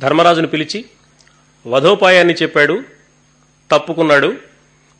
[0.00, 0.84] ధర్మరాజును పిలిచి
[1.66, 2.82] వధోపాయాన్ని చెప్పాడు.
[3.70, 4.34] తప్పుకున్నాడు.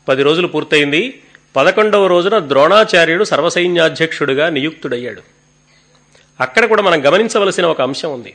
[0.09, 1.23] పది రోజులు పూర్తయింది.
[1.57, 5.23] పదకొండవ రోజున ద్రోణాచార్యుడు సర్వసైన్యాధ్యక్షుడిగా నియుక్తుడయ్యాడు.
[6.41, 8.35] అక్కడ కూడా మనం గమనించవలసిన ఒక అంశం ఉంది.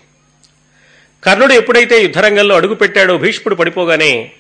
[1.26, 4.32] కర్ణుడు ఎప్పుడైతే యుద్ధరంగంలో అడుగుపెట్టాడో భీష్ముడు పడిపోగానే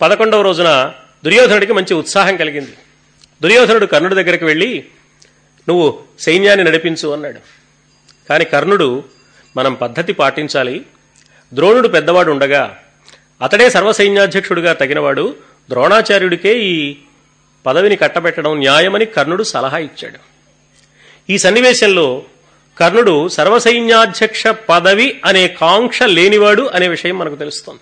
[0.00, 0.92] పదకొండవ రోజున
[1.24, 2.72] దుర్యోధనుడికి మంచి ఉత్సాహం కలిగింది.
[3.42, 4.84] దుర్యోధనుడు కర్ణుడి దగ్గరికి వెళ్ళి
[5.68, 7.40] నువ్వు సైన్యాన్ని నడిపించు అన్నాడు.
[8.28, 9.04] కానీ కర్ణుడు
[9.56, 10.82] మనం పద్ధతి పాటించాలి.
[11.54, 12.78] ద్రోణుడు పెద్దవాడు ఉండగా
[13.42, 15.36] అతడే సర్వసైన్యాధ్యక్షుడిగా తగినవాడు
[15.68, 16.96] ద్రోణాచార్యుడికే ఈ
[17.66, 20.18] పదవిని కట్టబెట్టడం న్యాయమని కర్ణుడు సలహా ఇచ్చాడు.
[21.30, 22.22] ఈ సన్నివేశంలో
[22.80, 27.80] కర్ణుడు సర్వసైన్యాధ్యక్ష పదవి అనే కాంక్ష లేనివాడు అనే విషయం మనకు తెలుస్తుంది.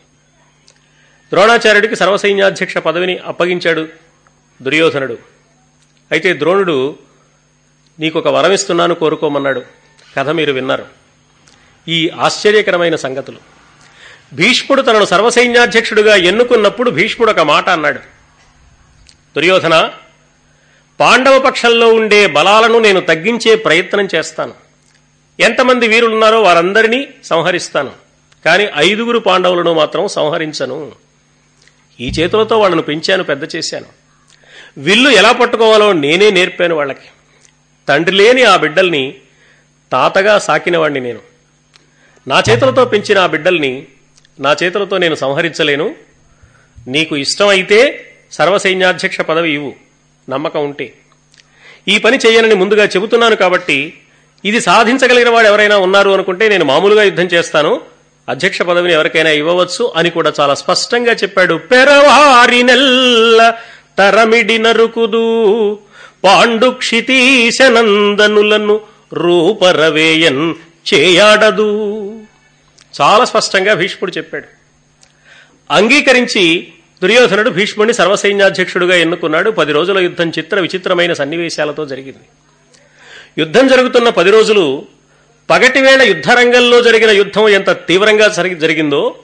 [1.30, 3.88] ద్రోణాచార్యుడికి సర్వసైన్యాధ్యక్ష పదవిని అప్పగించాడు
[4.62, 5.18] దుర్యోధనుడు.
[6.12, 6.98] అయితే ద్రోణుడు
[8.00, 9.62] నీకొక వరం ఇస్తున్నాను కోరుకోమన్నాడు.
[10.16, 10.86] కథ మీరు విన్నారు.
[11.88, 13.38] ఈ ఆశ్చర్యకరమైన సంగతులు.
[14.32, 17.98] భీష్ముడు తనను సర్వసైన్యాధ్యక్షుడుగా ఎన్నుకున్నప్పుడు భీష్ముడు ఒక మాట అన్నాడు.
[19.36, 19.90] దుర్యోధన
[21.00, 24.67] పాండవ పక్షంలో ఉండే బలాలను నేను తగ్గించే ప్రయత్నం చేస్తాను.
[25.40, 27.90] ఎంతమంది వీరులున్నారో వారందరినీ సంహరిస్తాను.
[28.44, 30.92] కానీ ఐదుగురు పాండవులను మాత్రం సంహరించను.
[32.00, 33.86] ఈ చేతులతో వాళ్ళను పెంచాను పెద్ద చేశాను.
[34.78, 37.08] విల్లు ఎలా పట్టుకోవాలో నేనే నేర్పాను వాళ్ళకి.
[37.88, 39.14] తండ్రి లేని ఆ బిడ్డల్ని
[39.92, 41.20] తాతగా సాకినవాణ్ణి నేను.
[42.28, 43.86] నా చేతులతో పెంచిన ఆ బిడ్డల్ని
[44.40, 45.94] నా చేతులతో నేను సంహరించలేను.
[46.88, 49.74] నీకు ఇష్టమైతే సర్వసైన్యాధ్యక్ష పదవి ఇవ్వు.
[50.30, 50.94] నమ్మకం ఉంటే.
[51.88, 54.00] ఈ పని చేయనని ముందుగా చెబుతున్నాను కాబట్టి
[54.44, 57.80] ఇది సాధించగలిగిన వాడు ఎవరైనా ఉన్నారు అనుకుంటే నేను మామూలుగా యుద్ధం చేస్తాను.
[58.28, 61.54] అధ్యక్ష పదవిని ఎవరికైనా ఇవ్వవచ్చు అని కూడా చాలా స్పష్టంగా చెప్పాడు.
[61.54, 63.54] పెరవారి నెల్ల
[63.98, 65.78] తరమిడి నరుకుదు.
[66.24, 68.80] పాండుక్షితీశనందనులను
[69.12, 70.54] రూపరవేయన్
[70.94, 72.20] చేయాడదు.
[73.00, 74.44] చాలా స్పష్టంగా భీష్ముడు చెప్పాడు.
[75.70, 76.72] అంగీకరించి
[77.02, 79.50] దుర్యోధనుడు భీష్ముడిని సర్వసైన్యాధ్యక్షుడుగా ఎన్నుకున్నాడు.
[79.50, 82.28] పది రోజుల యుద్ధం చిత్ర విచిత్రమైన సన్నివేశాలతో జరిగింది.
[83.38, 84.86] యుద్ధం జరుగుతున్న పది రోజులు
[85.50, 89.14] పగటివేళ యుద్ధరంగంలో జరిగిన యుద్ధం ఎంత తీవ్రంగా జరిగి- జరిగిందో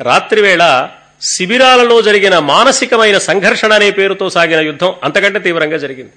[0.00, 0.88] రాత్రివేళ
[1.22, 6.12] శిబిరాలలో జరిగిన మానసికమైన సంఘర్షణ అనే పేరుతో సాగిన యుద్ధం అంతకంటే తీవ్రంగా జరిగింది.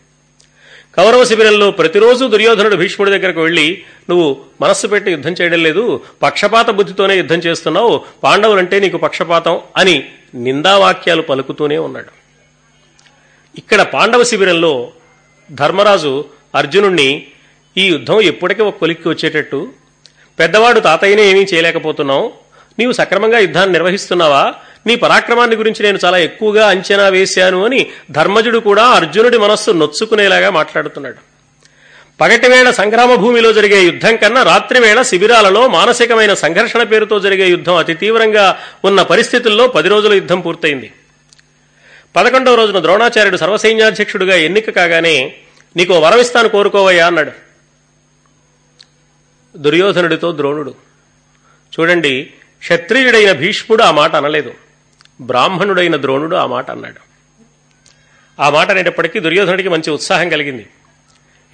[0.97, 7.17] కౌరవ శిబిరంలో ప్రతిరోజు దుర్యోధనుడు భీష్ముడి దగ్గరకు వెళ్ళి నువ్వు మనస్సు పెట్టి యుద్ధం చేయడం లేదు పక్షపాత బుద్ధితోనే
[7.17, 12.11] యుద్ధం చేస్తున్నావు పాండవులంటే నీకు పక్షపాతం అని నిందావాక్యాలు పలుకుతూనే ఉన్నాడు.
[13.57, 14.91] ఇక్కడ పాండవ శిబిరంలో
[15.51, 17.27] ధర్మరాజు అర్జునుణ్ణి
[17.77, 19.69] ఈ యుద్ధం ఎప్పటికీ ఒక కొలిక్కి వచ్చేటట్టు
[20.39, 22.31] పెద్దవాడు తాతయ్యనే ఏమీ చేయలేకపోతున్నావు
[22.79, 24.53] నీవు సక్రమంగా యుద్ధాన్ని నిర్వహిస్తున్నావా
[24.87, 31.15] నీ పరాక్రమాన్ని గురించి నేను చాలా ఎక్కువగా అంచనా వేశాను అని ధర్మజుడు కూడా అర్జునుడి మనస్సు నొచ్చుకునేలాగా మాట్లాడుతున్నాడు.
[32.21, 38.59] పగటివేళ సంగ్రామ భూమిలో జరిగే యుద్ధం కన్నా రాత్రివేళ శిబిరాలలో మానసికమైన సంఘర్షణ పేరుతో జరిగే యుద్ధం అతి తీవ్రంగా
[38.85, 40.91] ఉన్న పరిస్థితుల్లో పది రోజుల యుద్ధం పూర్తయింది.
[42.15, 45.33] పదకొండవ రోజున ద్రోణాచార్యుడు సర్వసైన్యాధ్యక్షుడిగా ఎన్నిక కాగానే
[45.75, 47.31] నీకు వరం వరమిస్తాను కోరుకోవయ్యా అన్నాడు.
[49.57, 50.75] దుర్యోధనుడితో ద్రోణుడు.
[51.79, 54.53] చూడండి క్షత్రియుడైన భీష్ముడు ఆ మాట అనలేదు.
[55.21, 57.09] బ్రాహ్మణుడైన ద్రోణుడు ఆ మాట అన్నాడు.
[58.41, 60.69] ఆ మాట అనేటప్పటికీ దుర్యోధనుడికి మంచి ఉత్సాహం కలిగింది.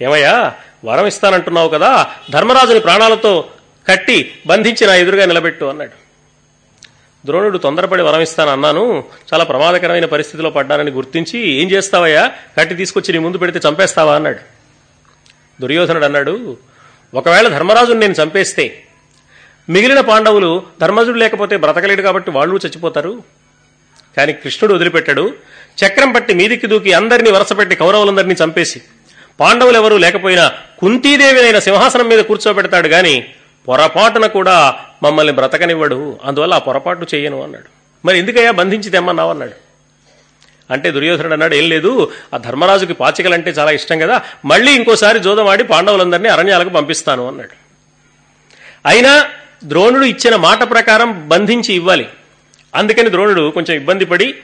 [0.02, 3.50] ఏమయ్యా వరం ఇస్తానంటున్నావు కదా ధర్మరాజుని ప్రాణాలతో
[3.88, 6.05] కట్టి బంధించి నా ఎదురుగా నిలబెట్టు అన్నాడు.
[7.24, 12.32] ద్రోణుడు తొందరపడి వరమిస్తాను అన్నాను చాలా ప్రమాదకరమైన పరిస్థితిలో పడ్డానని గుర్తించి ఏం చేస్తావయ్యా?
[12.58, 14.38] కట్టి తీసుకొచ్చి నీ ముందు పెడితే చంపేస్తావా అన్నాడు.
[15.60, 16.56] దుర్యోధనుడు అన్నాడు
[17.14, 18.82] ఒకవేళ ధర్మరాజును నేను చంపేస్తే
[19.68, 23.22] మిగిలిన పాండవులు ధర్మజుడు లేకపోతే బ్రతకలేడు కాబట్టి వాళ్ళు చచ్చిపోతారు.
[24.16, 25.34] కానీ కృష్ణుడు వదిలిపెట్టాడు.
[25.86, 28.80] చక్రం పట్టి మీదికి దూకి అందరినీ వరసపెట్టి కౌరవులందరినీ చంపేసి
[29.40, 33.34] పాండవులు ఎవరూ లేకపోయినా కుంతీదేవినైన సింహాసనం మీద కూర్చోబెడతాడు గాని
[33.68, 36.18] పొరపాటున కూడా మమ్మల్ని బ్రతకనివ్వడు.
[36.24, 37.64] అందువల్ల ఆ పొరపాటు చేయను అన్నాడు.
[38.06, 39.52] మరి ఎందుకయ్యా బంధించి తెమ్మన్నావు అన్నాడు.
[40.70, 46.28] అంటే దుర్యోధనుడు అన్నాడు ఏం లేదు ఆ ధర్మరాజుకి పాచికలంటే చాలా ఇష్టం కదా మళ్ళీ ఇంకోసారి జోదమాడి పాండవులందరినీ
[46.28, 47.50] అరణ్యాలకు పంపిస్తాను అన్నాడు.
[48.86, 49.30] అయినా
[49.64, 52.08] ద్రోణుడు ఇచ్చిన మాట ప్రకారం బంధించి ఇవ్వాలి.
[52.74, 54.34] అందుకని ద్రోణుడు కొంచెం ఇబ్బంది పడి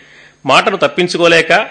[0.47, 1.69] మాటను తప్పించుకోలేక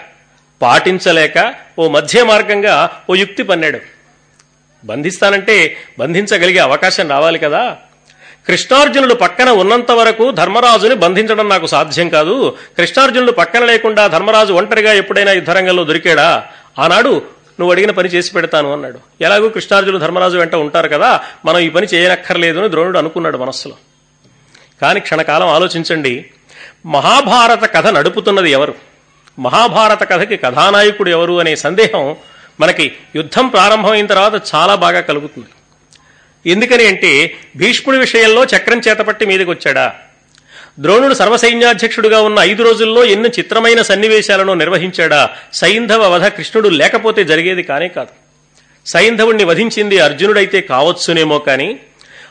[0.62, 3.91] పాటించలేక ఓ మధ్య మార్గంగా ఓ యుక్తి పన్నాడు.
[4.84, 7.76] బంధిస్తానంటే బంధించగలిగే అవకాశం రావాలి కదా?
[8.48, 12.56] కృష్ణార్జునుడు పక్కన ఉన్నంత వరకు ధర్మరాజుని బంధించడం నాకు సాధ్యం కాదు.
[12.78, 16.44] కృష్ణార్జునుడు పక్కన లేకుండా ధర్మరాజు ఒంటరిగా ఎప్పుడైనా యుద్ధరంగంలో దొరికాడా?
[16.78, 17.08] ఆనాడు
[17.60, 18.98] నువ్వు అడిగిన పని చేసి పెడతాను అన్నాడు.
[19.20, 21.20] ఎలాగూ కృష్ణార్జునుడు ధర్మరాజు వెంట ఉంటారు కదా?
[21.44, 23.74] మనం ఈ పని చేయనక్కర్లేదు అని ద్రోణుడు అనుకున్నాడు మనస్సులో.
[24.82, 26.26] కానీ క్షణకాలం ఆలోచించండి.
[26.86, 28.74] మహాభారత కథ నడుపుతున్నది ఎవరు?
[29.38, 32.16] మహాభారత కథకి కథానాయకుడు ఎవరు అనే సందేహం
[32.62, 35.50] మనకి యుద్ధం ప్రారంభమైన తర్వాత చాలా బాగా కలుగుతుంది.
[36.46, 37.10] ఎందుకని అంటే
[37.56, 39.86] భీష్ముడి విషయంలో చక్రం చేతపట్టి మీదకి వచ్చాడా
[40.80, 45.30] ద్రోణుడు సర్వసైన్యాధ్యక్షుడుగా ఉన్న ఐదు రోజుల్లో ఎన్ని చిత్రమైన సన్నివేశాలను నిర్వహించాడా?
[45.52, 48.12] సైంధవ వధ కృష్ణుడు లేకపోతే జరిగేది కానే కాదు.
[48.86, 51.68] సైంధవుణ్ణి వధించింది అర్జునుడైతే కావచ్చునేమో కాని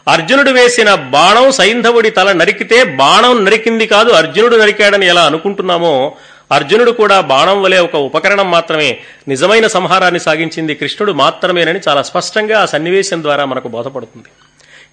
[0.08, 5.94] అర్జునుడు వేసిన బాణం సైంధవుడి తల నరికితే బాణం నరికింది కాదు అర్జునుడు నరికాడని ఎలా అనుకుంటున్నామో
[6.52, 12.66] అర్జునుడు కూడా బాణం వలె ఒక ఉపకరణం మాత్రమే నిజమైన సంహారాన్ని సాగించింది కృష్ణుడు మాత్రమేనని చాలా స్పష్టంగా ఆ
[12.66, 14.28] సన్నివేశం ద్వారా మనకు బోధపడుతుంది.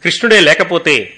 [0.04, 1.14] కృష్ణుడే లేకపోతే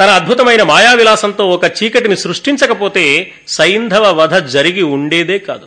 [0.00, 5.66] తన అద్భుతమైన మాయావిలాసంతో ఒక చీకటిని సృష్టించకపోతే సైంధవ వధ జరిగి ఉండేదే కాదు.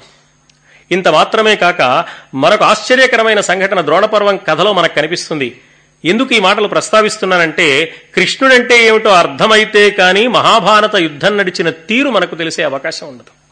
[0.92, 2.06] ఇంత మాత్రమే కాక
[2.36, 5.62] మరొక ఆశ్చర్యకరమైన సంఘటన ద్రోణపర్వం కథలో మనకు కనిపిస్తుంది.
[6.06, 13.08] ఎందుకు ఈ మాటలు ప్రస్తావిస్తున్నానంటే కృష్ణుడంటే ఏమిటో అర్థమైతే కాని మహాభారత యుద్ధం నడిచిన తీరు మనకు తెలిసే అవకాశం
[13.08, 13.43] ఉండదు.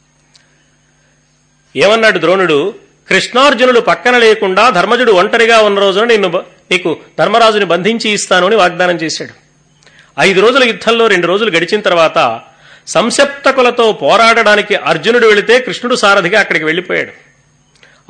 [1.76, 2.76] ఏమన్నాడు ద్రోణుడు?
[3.10, 8.96] కృష్ణార్జునుడు పక్కన లేకుండా ధర్మజుడు ఒంటరిగా ఉన్న రోజున నిన్ను బ- నీకు ధర్మరాజుని బంధించి ఇస్తాను అని వాగ్దానం
[8.96, 9.32] చేశాడు.
[10.20, 12.42] ఐదు రోజుల యుద్ధంలో రెండు రోజులు గడిచిన తర్వాత
[12.88, 17.12] సంసప్తకులతో పోరాడడానికి అర్జునుడు వెళితే కృష్ణుడు సారథిగా అక్కడికి వెళ్ళిపోయాడు.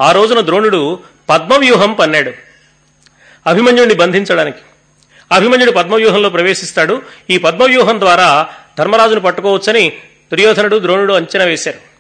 [0.02, 2.32] ఆ రోజున ద్రోణుడు పద్మవ్యూహం పన్నాడు.
[3.48, 4.58] అభిమన్యుడిని బంధించడానికి.
[5.32, 7.02] అభిమన్యుడు పద్మవ్యూహంలో ప్రవేశిస్తాడు.
[7.30, 8.48] ఈ పద్మవ్యూహం ద్వారా
[8.80, 9.90] ధర్మరాజును పట్టుకోవచ్చని
[10.32, 11.91] దుర్యోధనుడు ద్రోణుడు అంచనా వేశారు.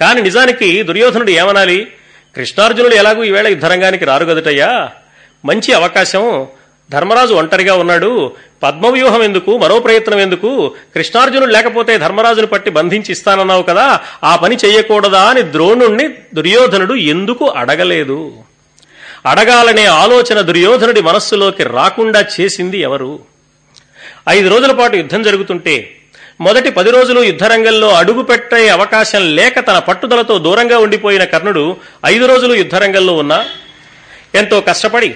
[0.00, 1.92] కాని నిజానికి దుర్యోధనుడు ఏమనాలి?
[2.36, 4.90] కృష్ణార్జునుడు ఎలాగూ ఈవేళ యుద్ధరంగానికి రారు గదుటయ్యా
[5.44, 6.46] మంచి అవకాశం.
[6.90, 8.32] ధర్మరాజు ఒంటరిగా ఉన్నాడు.
[8.62, 9.58] పద్మవ్యూహం ఎందుకు?
[9.58, 10.74] మరో ప్రయత్నం ఎందుకు?
[10.94, 14.00] కృష్ణార్జునుడు లేకపోతే ధర్మరాజును పట్టి బంధించి ఇస్తానన్నావు కదా.
[14.24, 18.32] ఆ పని చేయకూడదా అని ద్రోణుణ్ణి దుర్యోధనుడు ఎందుకు అడగలేదు?
[19.26, 23.18] అడగాలనే ఆలోచన దుర్యోధనుడి మనస్సులోకి రాకుండా చేసింది ఎవరు?
[24.28, 25.97] ఐదు రోజుల పాటు యుద్ధం జరుగుతుంటే
[26.40, 31.64] మొదటి పది రోజులు యుద్ధరంగంలో అడుగు పెట్టే అవకాశం లేక తన పట్టుదలతో దూరంగా ఉండిపోయిన కర్ణుడు
[32.06, 33.38] ఐదు రోజులు యుద్ధరంగంలో ఉన్నా
[34.40, 35.10] ఎంతో కష్టపడి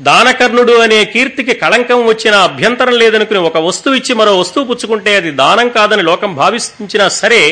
[0.00, 5.68] దానకర్ణుడు అనే కీర్తికి కళంకం వచ్చిన అభ్యంతరం లేదనుకుని ఒక వస్తువు ఇచ్చి మరో వస్తువు పుచ్చుకుంటే అది దానం
[5.68, 7.42] కాదని లోకం భావించినా సరే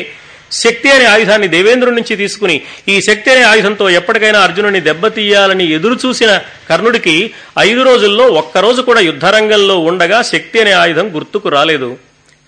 [0.61, 2.55] శక్తి అనే ఆయుధాన్ని దేవేంద్రుడి నుంచి తీసుకుని
[2.89, 6.31] ఈ శక్తి అనే ఆయుధంతో ఎప్పటికైనా అర్జునుడిని దెబ్బతీయాలని ఎదురు చూసిన
[6.69, 7.15] కర్ణుడికి
[7.59, 11.91] ఐదు రోజుల్లో ఒక్కరోజు కూడా యుద్ధరంగంలో ఉండగా శక్తి అనే ఆయుధం గుర్తుకు రాలేదు.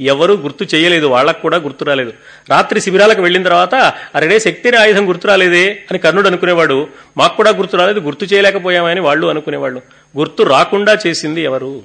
[0.02, 2.14] ఎవరూ గుర్తు చేయలేదు వాళ్ళకు కూడా గుర్తు రాలేదు.
[2.50, 3.76] రాత్రి శిబిరాలకు వెళ్ళిన తర్వాత
[4.16, 6.88] అరడే శక్తిని ఆయుధం గుర్తు రాలేదే అని కర్ణుడు అనుకునేవాడు.
[7.18, 9.82] మాకు కూడా గుర్తు రాలేదు గుర్తు చేయలేకపోయామని వాళ్ళు అనుకునేవాళ్ళు.
[10.18, 11.82] గుర్తు రాకుండా చేసింది ఎవరు?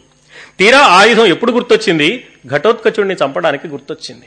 [0.59, 2.27] తీరా ఆయుధం ఎప్పుడు గుర్తొచ్చింది?
[2.47, 4.27] ఘటోత్కచుడిని చంపడానికి గుర్తొచ్చింది.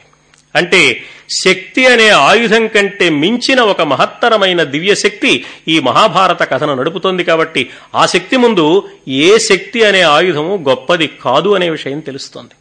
[0.55, 1.03] అంటే
[1.45, 8.05] శక్తి అనే ఆయుధం కంటే మించిన ఒక మహత్తరమైన దివ్య శక్తి ఈ మహాభారత కథను నడుపుతోంది కాబట్టి ఆ
[8.05, 12.51] శక్తి ముందు ఏ శక్తి అనే ఆయుధము గొప్పది కాదు అనే విషయం తెలుస్తోంది.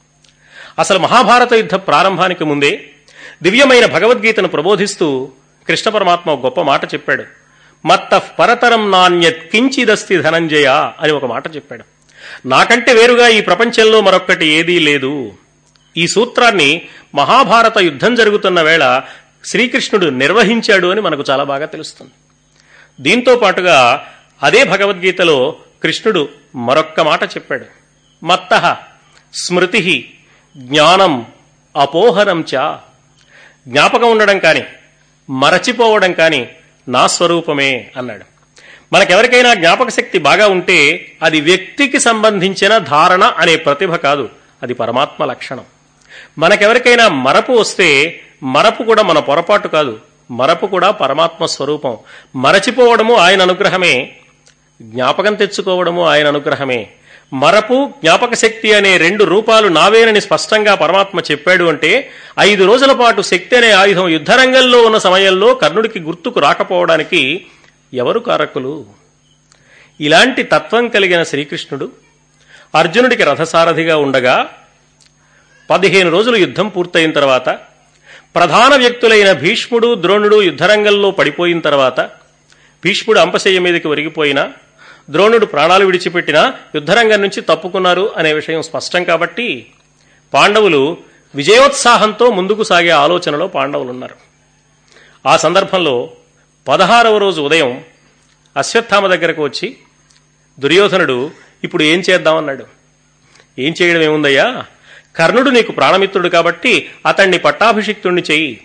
[0.79, 2.85] అసలు మహాభారత యుద్ధ ప్రారంభానికి ముందే
[3.43, 5.31] దివ్యమైన భగవద్గీతను ప్రబోధిస్తూ
[5.69, 7.25] కృష్ణ పరమాత్మ గొప్ప మాట చెప్పాడు.
[7.87, 11.85] మత్త పరతరం నాణ్యత్ కించిదస్తి ధనంజయ అని ఒక మాట చెప్పాడు.
[12.47, 15.33] నాకంటే వేరుగా ఈ ప్రపంచంలో మరొక్కటి ఏదీ లేదు.
[15.97, 16.83] ఈ సూత్రాన్ని
[17.15, 19.03] మహాభారత యుద్ధం జరుగుతున్న వేళ
[19.45, 22.11] శ్రీకృష్ణుడు నిర్వహించాడు అని మనకు చాలా బాగా తెలుస్తుంది.
[23.01, 24.07] దీంతో పాటుగా
[24.43, 27.65] అదే భగవద్గీతలో కృష్ణుడు మరొక్క మాట చెప్పాడు.
[28.25, 28.77] మత్త
[29.35, 30.15] స్మృతి
[30.57, 31.27] జ్ఞానం
[31.77, 32.77] అపోహనం చ.
[33.69, 34.65] జ్ఞాపకం ఉండడం కానీ
[35.31, 36.49] మరచిపోవడం కానీ
[36.89, 38.25] నా స్వరూపమే అన్నాడు.
[38.93, 44.29] మనకెవరికైనా జ్ఞాపక శక్తి బాగా ఉంటే అది వ్యక్తికి సంబంధించిన ధారణ అనే ప్రతిభ కాదు
[44.63, 45.65] అది పరమాత్మ లక్షణం.
[46.39, 51.97] మనకెవరికైనా మరపు వస్తే మరపు కూడా మన పొరపాటు కాదు మరపు కూడా పరమాత్మ స్వరూపం.
[52.37, 54.13] మరచిపోవడము ఆయన అనుగ్రహమే
[54.83, 56.89] జ్ఞాపకం తెచ్చుకోవడము ఆయన అనుగ్రహమే.
[57.33, 63.57] మరపు జ్ఞాపక శక్తి అనే రెండు రూపాలు నావేనని స్పష్టంగా పరమాత్మ చెప్పాడు అంటే ఐదు రోజుల పాటు శక్తి
[63.57, 67.47] అనే ఆయుధం యుద్ధరంగంలో ఉన్న సమయంలో కర్ణుడికి గుర్తుకు రాకపోవడానికి
[67.95, 68.87] ఎవరు కారకులు?
[70.01, 71.87] ఇలాంటి తత్వం కలిగిన శ్రీకృష్ణుడు
[72.75, 74.47] అర్జునుడికి రథసారథిగా ఉండగా
[75.71, 77.49] పదిహేను రోజులు యుద్ధం పూర్తయిన తర్వాత
[78.35, 82.01] ప్రధాన వ్యక్తులైన భీష్ముడు ద్రోణుడు యుద్ధరంగంలో పడిపోయిన తర్వాత
[82.85, 84.45] భీష్ముడు అంపశయ్య మీదకి ఒరిగిపోయినా
[85.11, 89.67] ద్రోణుడు ప్రాణాలు విడిచిపెట్టినా యుద్ధరంగం నుంచి తప్పుకున్నారు అనే విషయం స్పష్టం కాబట్టి
[90.35, 90.97] పాండవులు
[91.35, 94.15] విజయోత్సాహంతో ముందుకు సాగే ఆలోచనలో పాండవులున్నారు.
[95.27, 96.11] ఆ సందర్భంలో
[96.69, 97.85] పదహారవ రోజు ఉదయం
[98.57, 99.77] అశ్వత్థామ దగ్గరకు వచ్చి
[100.61, 101.31] దుర్యోధనుడు
[101.65, 102.67] ఇప్పుడు ఏం చేద్దామన్నాడు?
[103.59, 104.65] ఏం చేయడం ఏముందయ్యా?
[105.17, 108.61] కర్ణుడు నీకు ప్రాణమిత్రుడు కాబట్టి అతన్ని పట్టాభిషిక్తుణ్ణి చెయ్యి.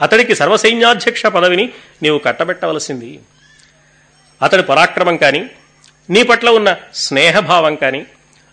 [0.00, 1.70] అతడికి సర్వసైన్యాధ్యక్ష పదవిని
[2.02, 3.20] నీవు కట్టబెట్టవలసింది.
[4.42, 5.50] అతడి పరాక్రమం కానీ
[6.10, 8.06] నీ పట్ల ఉన్న స్నేహభావం కానీ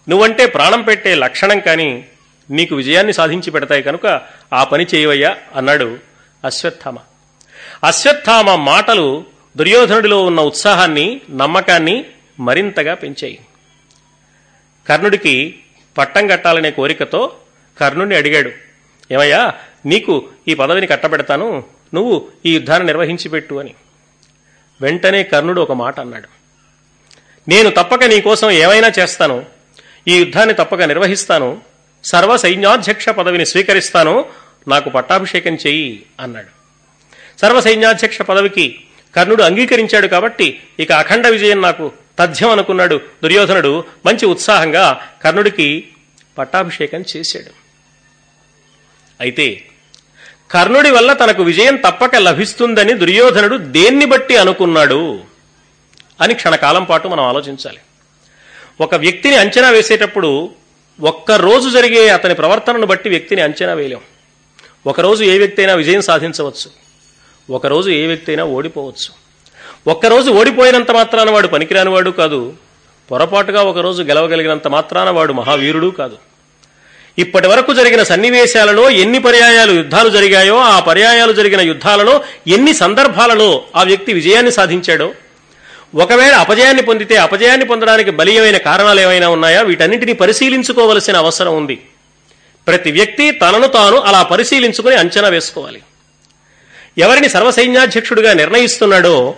[0.10, 2.06] నువ్వంటే ప్రాణం పెట్టే లక్షణం కానీ
[2.50, 4.22] నీకు విజయాన్ని సాధించి పెడతాయి కనుక
[4.54, 5.98] ఆ పని చేయవయ్యా అన్నాడు
[6.44, 6.98] అశ్వత్థామ.
[7.84, 9.26] అశ్వత్థామ మాటలు
[9.58, 12.06] దుర్యోధనుడిలో ఉన్న ఉత్సాహాన్ని నమ్మకాన్ని
[12.40, 13.40] మరింతగా పెంచాయి.
[14.88, 15.60] కర్ణుడికి
[15.98, 17.38] పట్టం కట్టాలనే కోరికతో
[17.78, 18.52] కర్ణుడిని అడిగాడు.
[19.12, 19.54] ఏమయ్యా
[19.86, 21.64] నీకు ఈ పదవిని కట్టబెడతాను
[21.94, 23.74] నువ్వు ఈ యుద్ధాన్ని నిర్వహించి పెట్టు అని.
[24.82, 26.45] వెంటనే కర్ణుడు ఒక మాట అన్నాడు.
[27.48, 29.46] నేను తప్పక నీకోసం ఏమైనా చేస్తాను.
[30.08, 31.62] ఈ యుద్ధాన్ని తప్పక నిర్వహిస్తాను.
[32.06, 34.26] సర్వ సైన్యాధ్యక్ష పదవిని స్వీకరిస్తాను.
[34.68, 36.48] నాకు పట్టాభిషేకం చెయ్యి అన్నాడు.
[37.42, 38.80] సర్వ సైన్యాధ్యక్ష పదవికి
[39.16, 43.84] కర్ణుడు అంగీకరించాడు కాబట్టి ఇక అఖండ విజయం నాకు తథ్యం అనుకున్నాడు దుర్యోధనుడు.
[44.06, 45.88] మంచి ఉత్సాహంగా కర్ణుడికి
[46.38, 47.52] పట్టాభిషేకం చేశాడు.
[49.22, 49.66] అయితే
[50.52, 55.35] కర్ణుడి వల్ల తనకు విజయం తప్పక లభిస్తుందని దుర్యోధనుడు దేన్ని బట్టి అనుకున్నాడు?
[56.22, 57.78] అని క్షణకాలం పాటు మనం ఆలోచించాలి.
[58.82, 60.50] ఒక వ్యక్తిని అంచనా వేసేటప్పుడు
[61.02, 64.00] ఒక్కరోజు జరిగే అతని ప్రవర్తనను బట్టి వ్యక్తిని అంచనా వేయలేం.
[64.88, 66.72] ఒకరోజు ఏ వ్యక్తి అయినా విజయం సాధించవచ్చు.
[67.50, 69.26] ఒకరోజు ఏ వ్యక్తి అయినా ఓడిపోవచ్చు.
[69.92, 72.54] ఒక్కరోజు ఓడిపోయినంత మాత్రాన వాడు పనికిరానివాడు కాదు.
[73.12, 76.18] పొరపాటుగా ఒకరోజు గెలవగలిగినంత మాత్రాన వాడు మహావీరుడు కాదు.
[77.20, 83.84] ఇప్పటి వరకు జరిగిన సన్నివేశాలలో ఎన్ని పర్యాయాలు యుద్ధాలు జరిగాయో ఆ పర్యాయాలు జరిగిన యుద్ధాలలో ఎన్ని సందర్భాలలో ఆ
[83.84, 85.14] వ్యక్తి విజయాన్ని సాధించాడో
[85.94, 89.62] ఒకవేళ అపజయాన్ని పొందితే అపజయాన్ని పొందడానికి బలీయమైన కారణాలు ఏమైనా ఉన్నాయా?
[89.62, 91.78] వీటన్నింటినీ పరిశీలించుకోవలసిన అవసరం ఉంది.
[92.68, 95.82] ప్రతి వ్యక్తి తనను తాను అలా పరిశీలించుకుని అంచనా వేసుకోవాలి.
[96.98, 99.36] ఎవరిని సర్వసైన్యాధ్యక్షుడిగా నిర్ణయిస్తున్నాడో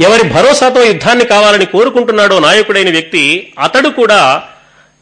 [0.00, 4.42] ఎవరి భరోసాతో యుద్ధాన్ని కావాలని కోరుకుంటున్నాడో నాయకుడైన వ్యక్తి అతడు కూడా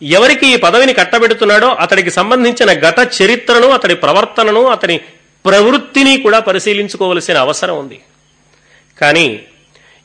[0.03, 5.01] ఎవరికి ఈ పదవిని కట్టబెడుతున్నాడో అతడికి సంబంధించిన గత చరిత్రను అతడి ప్రవర్తనను అతని
[5.45, 8.01] ప్రవృత్తిని కూడా పరిశీలించుకోవలసిన అవసరం ఉంది.
[9.01, 9.41] కానీ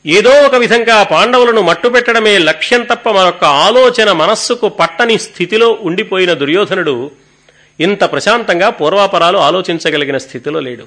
[0.06, 7.10] ఏదో ఒక విధంగా పాండవులను మట్టుపెట్టడమే లక్ష్యం తప్ప మరొక ఆలోచన మనస్సుకు పట్టని స్థితిలో ఉండిపోయిన దుర్యోధనుడు
[7.80, 10.84] ఇంత ప్రశాంతంగా పూర్వాపరాలు ఆలోచించగలిగిన స్థితిలో లేడు.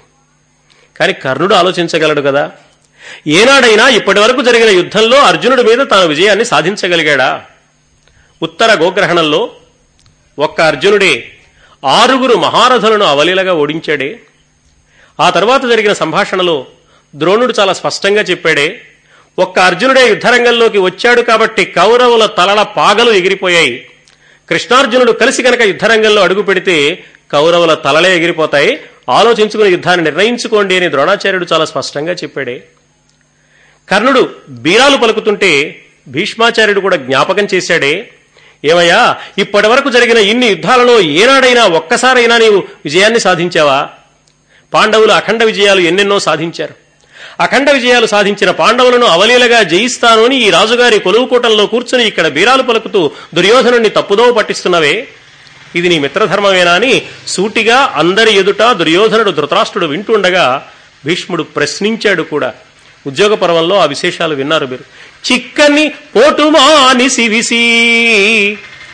[0.99, 2.51] కానీ కర్ణుడు ఆలోచించగలడు కదా.
[3.28, 7.43] ఏనాడైనా ఇప్పటి వరకు జరిగిన యుద్ధంలో అర్జునుడి మీద తాను విజయాన్ని సాధించగలిగాడా?
[8.41, 9.51] ఉత్తర గోగ్రహణంలో
[10.39, 11.32] ఒక్క అర్జునుడే
[11.86, 14.19] ఆరుగురు మహారథులను అవలీలగా ఓడించాడే.
[15.19, 16.65] ఆ తర్వాత జరిగిన సంభాషణలో
[17.15, 18.82] ద్రోణుడు చాలా స్పష్టంగా చెప్పాడే
[19.40, 23.88] ఒక్క అర్జునుడే యుద్ధరంగంలోకి వచ్చాడు కాబట్టి కౌరవుల తలల పాగలు ఎగిరిపోయాయి.
[24.50, 28.80] కృష్ణార్జునుడు కలిసి కనుక యుద్ధరంగంలో అడుగు పెడితే కౌరవుల తలలే ఎగిరిపోతాయి.
[29.10, 32.64] ఆలోచించుకుని యుద్ధాన్ని నిర్ణయించుకోండి అని ద్రోణాచార్యుడు చాలా స్పష్టంగా చెప్పాడే.
[33.90, 38.10] కర్ణుడు బీరాలు పలుకుతుంటే భీష్మాచార్యుడు కూడా జ్ఞాపకం చేశాడే.
[38.66, 43.90] ఏమయ్యా ఇప్పటి వరకు జరిగిన ఇన్ని యుద్ధాలలో ఏనాడైనా ఒక్కసారైనా నీవు విజయాన్ని సాధించావా?
[44.74, 46.85] పాండవులు అఖండ విజయాలు ఎన్నెన్నో సాధించారు.
[47.40, 53.90] అఖండ విజయాలు సాధించిన పాండవులను అవలీలగా జయిస్తాను అని ఈ రాజుగారి కొలువుకోటల్లో కూర్చుని ఇక్కడ బీరాలు పలుకుతూ దుర్యోధనుణ్ణి
[53.90, 55.08] తప్పుదోవ పట్టిస్తున్నవే.
[55.76, 60.68] ఇది నీ మిత్రధర్మమేనా అని సూటిగా అందరి ఎదుట దుర్యోధనుడు ధృతరాష్ట్రుడు వింటుండగా
[61.06, 62.54] భీష్ముడు ప్రశ్నించాడు కూడా.
[63.08, 64.84] ఉద్యోగ పర్వంలో ఆ విశేషాలు విన్నారు మీరు.
[65.32, 67.64] చిక్కని పోటుమానిసి విసి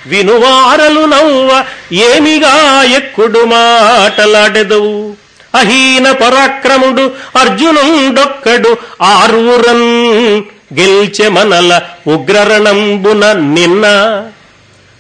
[0.08, 5.21] వినువారలు నవ్వ ఏమిగా ఎక్కుడు మాటలాడెదవు?
[5.56, 10.44] అహీన పరాక్రముడు అర్జునుండొక్కడు ఆరూరన్
[10.80, 13.88] గెల్చె మనల ఉగ్రరణంబున నిన్న.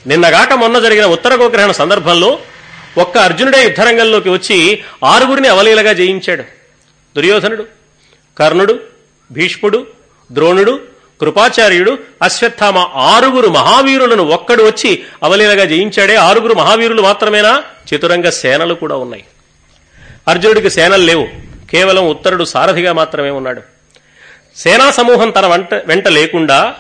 [0.07, 2.39] నిన్నగాక మొన్న జరిగిన ఉత్తర గోగ్రహణ సందర్భంలో
[2.97, 6.43] ఒక్క అర్జునుడే యుద్ధరంగంలోకి వచ్చి ఆరుగురిని అవలీలగా జయించాడు.
[7.15, 7.65] దుర్యోధనుడు
[8.39, 8.79] కర్ణుడు
[9.31, 9.87] భీష్ముడు
[10.31, 10.79] ద్రోణుడు
[11.21, 16.15] కృపాచార్యుడు అశ్వత్థామ ఆరుగురు మహావీరులను ఒక్కడు వచ్చి అవలీలగా జయించాడే.
[16.15, 17.63] ఆరుగురు మహావీరులు మాత్రమేనా?
[17.87, 19.23] చతురంగ సేనలు కూడా ఉన్నాయి.
[20.27, 21.27] అర్జునుడికి సేనలు లేవు.
[21.71, 23.61] కేవలం ఉత్తరుడు సారథిగా మాత్రమే ఉన్నాడు.
[24.55, 26.73] సేనా సమూహం తన వెంట వెంట లేకుండా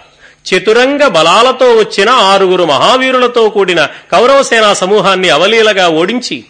[0.49, 6.45] చతురంగ బలాలతో వచ్చిన ఆరుగురు మహావీరులతో కూడిన కౌరవ సేనా సమూహాన్ని అవలీలగా ఓడించి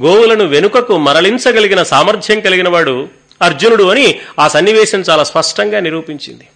[0.00, 3.08] గోవులను వెనుకకు మరలించగలిగిన సామర్థ్యం కలిగిన వాడు
[3.42, 6.48] అర్జునుడు అని ఆ సన్నివేశం చాలా స్పష్టంగా నిరూపించింది.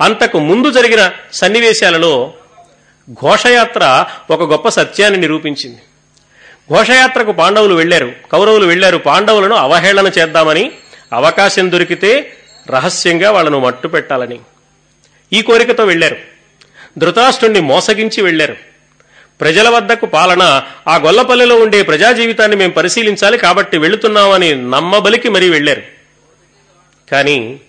[0.00, 2.32] అంతకు ముందు జరిగిన సన్నివేశాలలో
[3.12, 5.78] ఘోషయాత్ర ఒక గొప్ప సత్యాన్ని నిరూపించింది.
[6.72, 10.72] ఘోషయాత్రకు పాండవులు వెళ్ళారు కౌరవులు వెళ్ళారు పాండవులను అవహేళన చేద్దామని
[11.12, 12.32] అవకాశం దొరికితే
[12.70, 14.40] రహస్యంగా వాళ్ళను మట్టు పెట్టాలని.
[15.32, 16.16] ఈ కోరికతో వెళ్ళారు
[16.98, 18.56] ధృతరాష్ట్రుణ్ణి మోసగించి వెళ్ళారు
[19.40, 25.82] ప్రజల వద్దకు పాలన ఆ గొల్లపల్లెలో ఉండే ప్రజా జీవితాన్ని మేము పరిశీలించాలి కాబట్టి వెళుతున్నామని నమ్మబలికి మరీ వెళ్ళారు
[27.12, 27.60] కానీ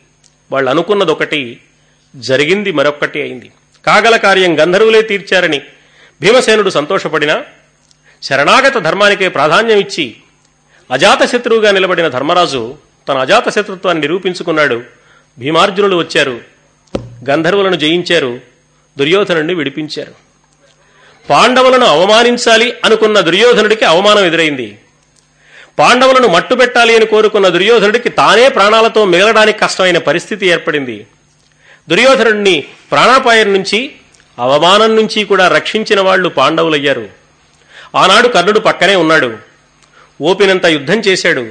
[0.52, 1.60] వాళ్ళు అనుకున్నది ఒకటి
[2.16, 3.52] జరిగింది మరొక్కటి అయింది.
[3.86, 5.62] కాగల కార్యం గంధర్వులే తీర్చారని
[6.22, 7.44] భీమసేనుడు సంతోషపడినా
[8.24, 10.16] శరణాగత ధర్మానికే ప్రాధాన్యం ఇచ్చి
[10.92, 12.76] అజాతశత్రువుగా నిలబడిన ధర్మరాజు
[13.10, 14.84] తన అజాతశత్రుత్వాన్ని నిరూపించుకున్నాడు.
[15.40, 16.42] భీమార్జునులు వచ్చారు.
[17.30, 18.40] గంధర్వులను జయించారు.
[18.98, 20.12] దుర్యోధనుడిని విడిపించారు.
[21.30, 24.80] పాండవులను అవమానించాలి అనుకున్న దుర్యోధనుడికి అవమానం ఎదురైంది.
[25.80, 31.08] పాండవులను మట్టుబెట్టాలి అని కోరుకున్న దుర్యోధనుడికి తానే ప్రాణాలతో మిగలడానికి కష్టమైన పరిస్థితి ఏర్పడింది.
[31.90, 33.92] దుర్యోధనుడిని ప్రాణాపాయం నుంచి
[34.40, 37.19] అవమానం నుంచి కూడా రక్షించిన వాళ్ళు పాండవులయ్యారు.
[37.96, 39.38] ఆనాడు కర్ణుడు పక్కనే ఉన్నాడు.
[40.22, 41.48] ఓపినంత యుద్ధం చేశాడు.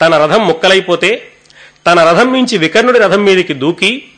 [0.00, 1.28] తన రథం ముక్కలైపోతే
[1.86, 4.08] తన రథం మించి వికర్ణుడి రథం మీదికి దూకి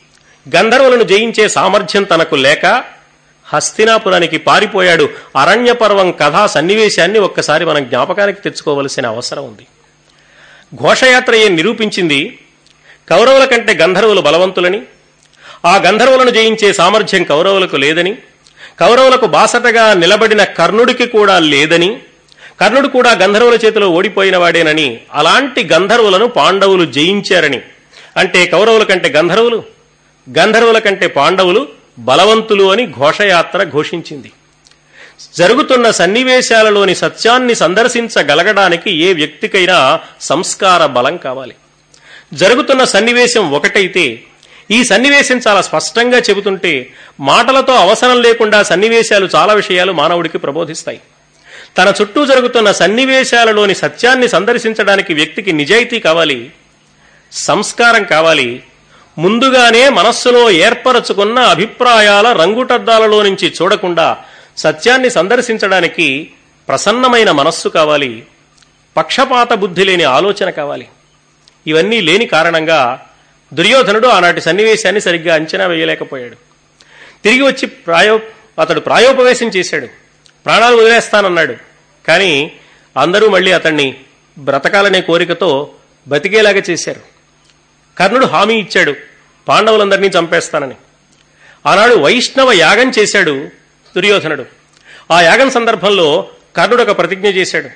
[0.55, 2.83] గంధర్వులను జయించే సామర్థ్యం తనకు లేక
[3.45, 5.09] హస్తినాపురానికి పారిపోయాడు.
[5.37, 9.67] అరణ్యపర్వం కథా సన్నివేశాన్ని ఒక్కసారి మనం జ్ఞాపకానికి తెచ్చుకోవలసిన అవసరం ఉంది.
[10.75, 12.39] ఘోషయాత్ర ఏం నిరూపించింది?
[13.09, 14.81] కౌరవుల కంటే గంధర్వులు బలవంతులని
[15.65, 18.17] ఆ గంధర్వులను జయించే సామర్థ్యం కౌరవులకు లేదని
[18.81, 21.99] కౌరవులకు బాసటగా నిలబడిన కర్ణుడికి కూడా లేదని
[22.61, 27.61] కర్ణుడు కూడా గంధర్వుల చేతిలో ఓడిపోయిన వాడేనని అలాంటి గంధర్వులను పాండవులు జయించారని.
[28.17, 29.63] అంటే కౌరవుల కంటే గంధర్వులు?
[30.37, 31.67] గంధర్వుల కంటే పాండవులు
[31.99, 34.31] బలవంతులు అని ఘోషయాత్ర ఘోషించింది.
[35.37, 41.55] జరుగుతున్న సన్నివేశాలలోని సత్యాన్ని సందర్శించగలగడానికి ఏ వ్యక్తికైనా సంస్కార బలం కావాలి.
[42.33, 44.23] జరుగుతున్న సన్నివేశం ఒకటైతే
[44.71, 51.01] ఈ సన్నివేశం చాలా స్పష్టంగా చెబుతుంటే మాటలతో అవసరం లేకుండా సన్నివేశాలు చాలా విషయాలు మానవుడికి ప్రబోధిస్తాయి.
[51.77, 56.51] తన చుట్టూ జరుగుతున్న సన్నివేశాలలోని సత్యాన్ని సందర్శించడానికి వ్యక్తికి నిజాయితీ కావాలి
[57.31, 58.63] సంస్కారం కావాలి
[59.17, 64.17] ముందుగానే మనస్సులో ఏర్పరచుకున్న అభిప్రాయాల రంగుటద్దాలలో నుంచి చూడకుండా
[64.57, 66.31] సత్యాన్ని సందర్శించడానికి
[66.67, 68.23] ప్రసన్నమైన మనస్సు కావాలి
[68.97, 70.87] పక్షపాత బుద్ధి లేని ఆలోచన కావాలి.
[71.67, 73.07] ఇవన్నీ లేని కారణంగా
[73.53, 76.35] దుర్యోధనుడు ఆనాటి సన్నివేశాన్ని సరిగ్గా అంచనా వేయలేకపోయాడు.
[77.23, 78.19] తిరిగి వచ్చి ప్రాయో
[78.59, 79.87] అతడు ప్రాయోపవేశం చేశాడు.
[80.45, 81.55] ప్రాణాలు వదిలేస్తానన్నాడు.
[82.07, 82.51] కానీ
[82.97, 83.97] అందరూ మళ్ళీ అతన్ని
[84.37, 85.69] బ్రతకాలనే కోరికతో
[86.07, 87.01] బతికేలాగా చేశారు.
[87.97, 88.95] కర్ణుడు హామీ ఇచ్చాడు
[89.47, 90.75] పాండవులందరినీ చంపేస్తానని.
[91.65, 93.49] ఆనాడు వైష్ణవ యాగం చేశాడు
[93.95, 94.45] దుర్యోధనుడు.
[95.11, 97.69] ఆ యాగం సందర్భంలో కర్ణుడు ఒక ప్రతిజ్ఞ చేశాడు.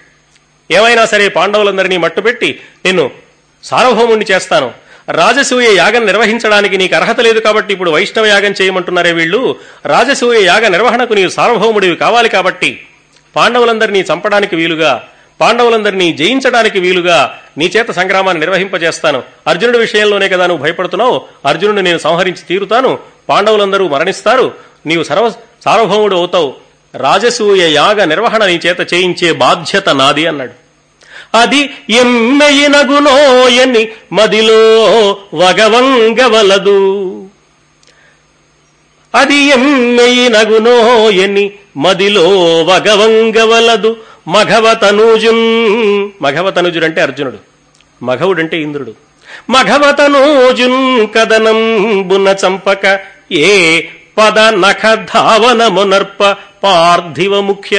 [0.73, 3.11] ఏమైనా సరే పాండవులందరినీ మట్టుపెట్టి నిన్ను
[3.63, 4.84] సార్వభౌముణ్ణి చేస్తాను.
[5.09, 9.55] రాజసూయ యాగం నిర్వహించడానికి నీకు అర్హత లేదు కాబట్టి ఇప్పుడు వైష్ణవ యాగం చేయమంటున్నారే వీళ్ళు.
[9.85, 12.87] రాజసూయ యాగ నిర్వహణకు నీవు సార్వభౌముడివి కావాలి కాబట్టి
[13.35, 15.03] పాండవులందరినీ చంపడానికి వీలుగా
[15.41, 19.23] పాండవులందరినీ జయించడానికి వీలుగా నీ చేత సంగ్రామాన్ని నిర్వహింపజేస్తాను.
[19.47, 21.21] అర్జునుడి విషయంలోనే కదా నువ్వు భయపడుతున్నావు?
[21.45, 22.99] అర్జునుడు నేను సంహరించి తీరుతాను.
[23.29, 24.53] పాండవులందరూ మరణిస్తారు.
[24.85, 25.29] నీవు సర్వ
[25.65, 26.53] సార్వభౌముడు అవుతావు.
[26.95, 30.64] రాజసూయ యాగ నిర్వహణ నీ చేత చేయించే బాధ్యత నాది అన్నాడు.
[31.35, 34.79] అది ఎమ్మెయినగునోయని మదిలో
[35.33, 37.25] వగవంగవలదు.
[39.15, 43.97] అది ఎమ్మెయినగునోయని మదిలో వగవంగవలదు.
[44.27, 47.37] మఘవతనూజున్ మఘవతనుజుడు అర్జునుడు
[48.05, 48.93] మఘవుడంటే ఇంద్రుడు.
[49.49, 52.99] మఘవతనూజున్ కదనం బున చంపక
[53.31, 53.81] ఏ
[54.17, 57.77] పద నఖ ధావనమునర్ప పార్థివ ముఖ్య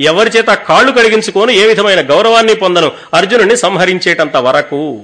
[0.00, 2.92] ఎవరి చేత కాళ్ళు కడిగించుకొని ఏ విధమైన గౌరవాన్ని పొందను?
[3.14, 5.00] అర్జునుడిని సంహరించేటంత వరకు.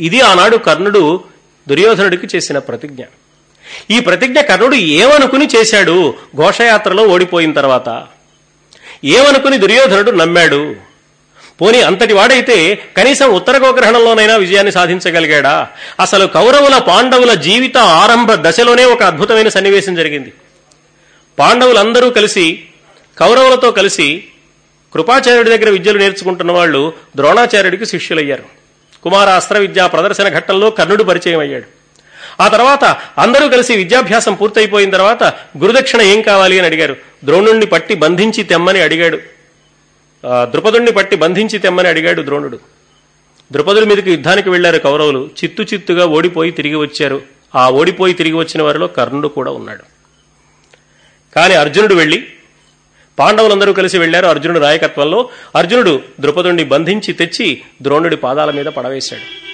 [0.00, 1.20] ఇది ఆనాడు కర్ణుడు
[1.68, 3.02] దుర్యోధనుడికి చేసిన ప్రతిజ్ఞ.
[3.90, 6.14] ఈ ప్రతిజ్ఞ కర్ణుడు ఏమనుకుని చేశాడు?
[6.36, 8.06] ఘోషయాత్రలో ఓడిపోయిన తర్వాత.
[9.04, 10.74] ఏమనుకుని దుర్యోధనుడు నమ్మాడు?
[11.60, 15.68] పోని అంతటి వాడైతే కనీసం ఉత్తర గోగ్రహణంలోనైనా విజయాన్ని సాధించగలిగాడా?
[16.00, 20.32] అసలు కౌరవుల పాండవుల జీవిత ఆరంభ దశలోనే ఒక అద్భుతమైన సన్నివేశం జరిగింది.
[21.38, 22.64] పాండవులందరూ కలిసి
[23.18, 24.24] కౌరవులతో కలిసి
[24.94, 28.44] కృపాచార్యుడి దగ్గర విద్యలు నేర్చుకుంటున్న వాళ్ళు ద్రోణాచార్యుడికి శిష్యులయ్యారు.
[29.02, 31.64] కుమార అస్త్ర విద్యా ప్రదర్శన ఘట్టంలో కర్ణుడు పరిచయం అయ్యాడు.
[32.42, 32.84] ఆ తర్వాత
[33.18, 35.22] అందరూ కలిసి విద్యాభ్యాసం పూర్తయిపోయిన తర్వాత
[35.58, 36.96] గురుదక్షిణ ఏం కావాలి అని అడిగారు.
[37.24, 39.18] ద్రోణుణ్ణి పట్టి బంధించి తెమ్మని అడిగాడు.
[40.42, 42.58] ద్రుపదుణ్ణి పట్టి బంధించి తెమ్మని అడిగాడు ద్రోణుడు.
[43.52, 45.30] ద్రుపదుడి మీదకి యుద్ధానికి వెళ్ళారు కౌరవులు.
[45.44, 47.22] చిత్తు చిత్తుగా ఓడిపోయి తిరిగి వచ్చారు.
[47.54, 49.93] ఆ ఓడిపోయి తిరిగి వచ్చిన వారిలో కర్ణుడు కూడా ఉన్నాడు.
[51.36, 52.24] కానీ అర్జునుడు వెళ్ళి
[53.18, 55.30] పాండవులందరూ కలిసి వెళ్ళారు అర్జునుడు నాయకత్వంలో.
[55.56, 59.44] అర్జునుడు ద్రుపదుణ్ణి బంధించి తెచ్చి ద్రోణుడి పాదాల మీద పడవేశాడు.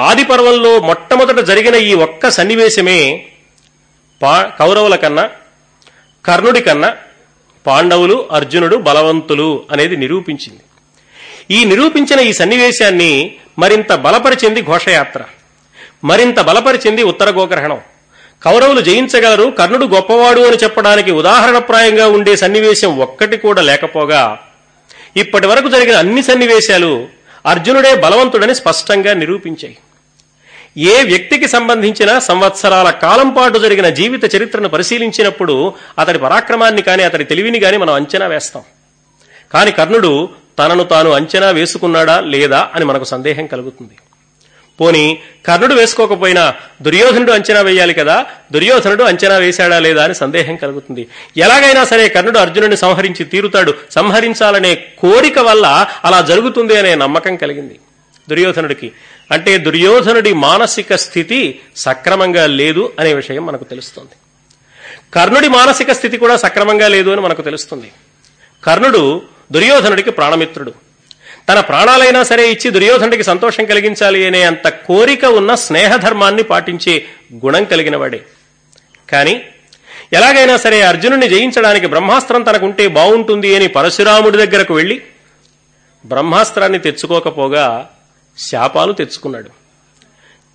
[0.00, 3.26] ఆది పర్వంలో మొట్టమొదట జరిగిన ఈ ఒక్క సన్నివేశమే
[4.22, 5.30] పా కౌరవుల కన్నా
[6.24, 6.96] కర్ణుడి కన్నా
[7.66, 10.60] పాండవులు అర్జునుడు బలవంతులు అనేది నిరూపించింది.
[11.50, 15.22] ఈ నిరూపించిన ఈ సన్నివేశాన్ని మరింత బలపరిచింది ఘోషయాత్ర.
[16.04, 17.80] మరింత బలపరిచింది ఉత్తర గోగ్రహణం
[18.42, 24.38] కౌరవులు జయించగలరు కర్ణుడు గొప్పవాడు అని చెప్పడానికి ఉదాహరణప్రాయంగా ఉండే సన్నివేశం ఒక్కటి కూడా లేకపోగా
[25.16, 27.08] ఇప్పటి వరకు జరిగిన అన్ని సన్నివేశాలు
[27.46, 29.76] అర్జునుడే బలవంతుడని స్పష్టంగా నిరూపించాయి.
[30.78, 37.60] ఏ వ్యక్తికి సంబంధించిన సంవత్సరాల కాలం పాటు జరిగిన జీవిత చరిత్రను పరిశీలించినప్పుడు అతడి పరాక్రమాన్ని కానీ అతడి తెలివిని
[37.60, 38.62] కానీ మనం అంచనా వేస్తాం.
[39.54, 40.28] కాని కర్ణుడు
[40.58, 43.96] తనను తాను అంచనా వేసుకున్నాడా లేదా అని మనకు సందేహం కలుగుతుంది.
[44.80, 48.26] పోని కర్ణుడు వేసుకోకపోయినా దుర్యోధనుడు అంచనా వేయాలి కదా?
[48.52, 51.06] దుర్యోధనుడు అంచనా వేశాడా లేదా అని సందేహం కలుగుతుంది.
[51.36, 53.74] ఎలాగైనా సరే కర్ణుడు అర్జునుడిని సంహరించి తీరుతాడు.
[53.90, 57.80] సంహరించాలనే కోరిక వల్ల అలా జరుగుతుంది అనే నమ్మకం కలిగింది
[58.30, 58.92] దుర్యోధనుడికి.
[59.30, 64.10] అంటే దుర్యోధనుడి మానసిక స్థితి సక్రమంగా లేదు అనే విషయం మనకు తెలుస్తుంది.
[65.14, 67.92] కర్ణుడి మానసిక స్థితి కూడా సక్రమంగా లేదు అని మనకు తెలుస్తుంది.
[68.64, 69.22] కర్ణుడు
[69.52, 70.89] దుర్యోధనుడికి ప్రాణమిత్రుడు.
[71.50, 77.96] తన ప్రాణాలైనా సరే ఇచ్చి దుర్యోధనుడికి సంతోషం కలిగించాలి అనే అంత కోరిక ఉన్న స్నేహధర్మాన్ని పాటించే గుణం కలిగిన
[77.96, 78.20] వాడే.
[80.12, 85.02] ఎలాగైనా సరే అర్జునుడిని జయించడానికి బ్రహ్మాస్త్రం తనకుంటే బాగుంటుంది అని పరశురాముడి దగ్గరకు వెళ్ళి
[86.06, 87.90] బ్రహ్మాస్త్రాన్ని తెచ్చుకోకపోగా
[88.38, 89.50] శాపాలు తెచ్చుకున్నాడు.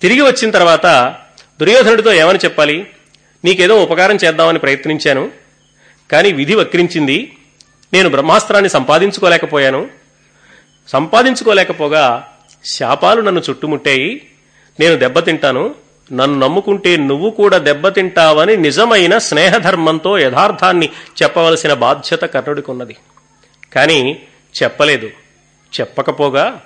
[0.02, 1.14] తిరిగి వచ్చిన తర్వాత
[1.60, 2.86] దుర్యోధనుడితో ఏమని చెప్పాలి?
[3.44, 5.30] నీకేదో ఉపకారం చేద్దామని ప్రయత్నించాను
[6.12, 7.36] కానీ విధి వక్రించింది
[7.92, 10.05] నేను బ్రహ్మాస్త్రాన్ని సంపాదించుకోలేకపోయాను
[10.88, 12.28] సంపాదించుకోలేకపోగా
[12.74, 14.22] శాపాలు నన్ను చుట్టుముట్టాయి.
[14.80, 15.74] నేను దెబ్బతింటాను
[16.12, 20.88] నన్ను నమ్ముకుంటే నువ్వు కూడా దెబ్బతింటావని నిజమైన స్నేహధర్మంతో యథార్థాన్ని
[21.22, 22.96] చెప్పవలసిన బాధ్యత కర్ణుడికి ఉన్నది
[23.74, 24.18] కానీ
[24.62, 25.10] చెప్పలేదు.
[25.80, 26.60] చెప్పకపోగా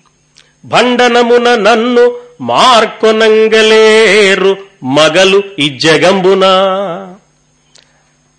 [0.65, 7.10] భండనమున నన్ను మార్కొనంగలేరు మగలు ఈ జగంబునా.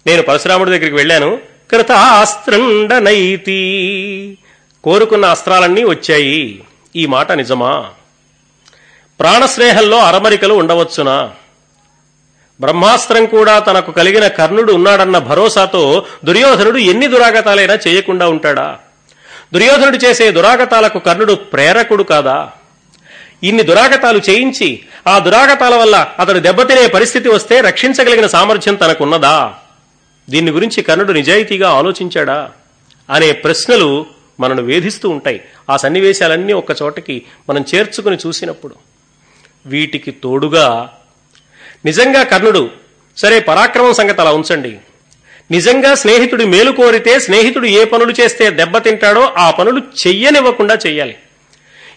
[0.08, 1.40] నేను పరశురాముడి దగ్గరికి వెళ్ళాను.
[1.72, 3.58] కృతాస్త్రండనైతి.
[4.84, 6.64] కోరుకున్న అస్త్రాలన్నీ వచ్చాయి.
[6.96, 7.86] ఈ మాట నిజమా?
[9.20, 11.32] ప్రాణస్నేహంలో అరమరికలు ఉండవచ్చునా?
[12.62, 18.78] బ్రహ్మాస్త్రం కూడా తనకు కలిగిన కర్ణుడు ఉన్నాడన్న భరోసాతో దుర్యోధనుడు ఎన్ని దురాగతాలైనా చేయకుండా ఉంటాడా?
[19.54, 22.50] దుర్యోధనుడు చేసే దురాగతాలకు కర్ణుడు ప్రేరకుడు కాదా?
[23.44, 29.54] ఇన్ని దురాగతాలు చేయించి ఆ దురాగతాల వల్ల అతడు దెబ్బతినే పరిస్థితి వస్తే రక్షించగలిగిన సామర్థ్యం తనకున్నదా?
[30.30, 32.52] దీన్ని గురించి కర్ణుడు నిజాయితీగా ఆలోచించాడా
[33.10, 34.06] అనే ప్రశ్నలు
[34.40, 35.42] మనను వేధిస్తూ ఉంటాయి.
[35.70, 38.76] ఆ సన్నివేశాలన్నీ ఒక చోటకి మనం చేర్చుకుని చూసినప్పుడు.
[39.66, 40.94] వీటికి తోడుగా
[41.86, 42.70] నిజంగా కర్ణుడు
[43.18, 44.78] సరే పరాక్రమం సంగతి అలా ఉంచండి.
[45.52, 51.18] నిజంగా స్నేహితుడి మేలు కోరితే స్నేహితుడు ఏ పనులు చేస్తే దెబ్బతింటాడో ఆ పనులు చెయ్యనివ్వకుండా చెయ్యాలి.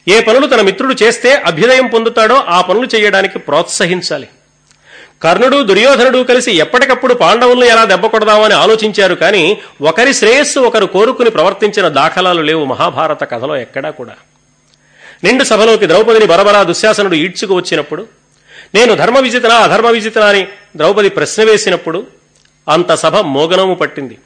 [0.09, 4.29] ఏ పనులు తన మిత్రుడు చేస్తే అభ్యుదయం పొందుతాడో ఆ పనులు చేయడానికి ప్రోత్సహించాలి.
[5.25, 11.89] కర్ణుడు దుర్యోధనుడు కలిసి ఎప్పటికప్పుడు పాండవులను ఎలా దెబ్బ కొడదామని ఆలోచించారు కానీ ఒకరి శ్రేయస్సు ఒకరు కోరుకుని ప్రవర్తించిన
[11.89, 14.15] దాఖలాలు లేవు మహాభారత కథలో ఎక్కడా కూడా.
[15.25, 18.07] నిండు సభలోకి ద్రౌపదిని బరబరా దుశ్శాసనుడు ఈడ్చుకు వచ్చినప్పుడు
[18.75, 20.47] నేను ధర్మ విజితనా అధర్మ విజితనా అని
[20.77, 22.07] ద్రౌపది ప్రశ్న వేసినప్పుడు
[22.69, 24.19] అంత సభ మోగనము పట్టింది.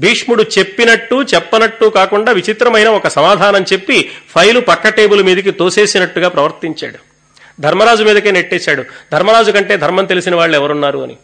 [0.00, 7.07] భీష్ముడు చెప్పినట్టు చెప్పనట్టు కాకుండా విచిత్రమైన ఒక సమాధానం చెప్పి ఫైలు పక్క టేబుల్ మీదకి తోసేసినట్టుగా ప్రవర్తించాడు.
[7.60, 8.84] ధర్మరాజు మీదకే నెట్టేశాడు.
[9.12, 11.16] ధర్మరాజు కంటే ధర్మం తెలిసిన వాళ్ళు ఎవరున్నారు అని.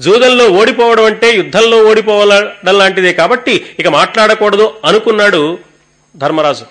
[0.00, 5.58] జూదంలో ఓడిపోవడం అంటే యుద్ధంలో ఓడిపోవడం లాంటిదే కాబట్టి ఇక మాట్లాడకూడదు అనుకున్నాడు
[6.16, 6.64] ధర్మరాజు.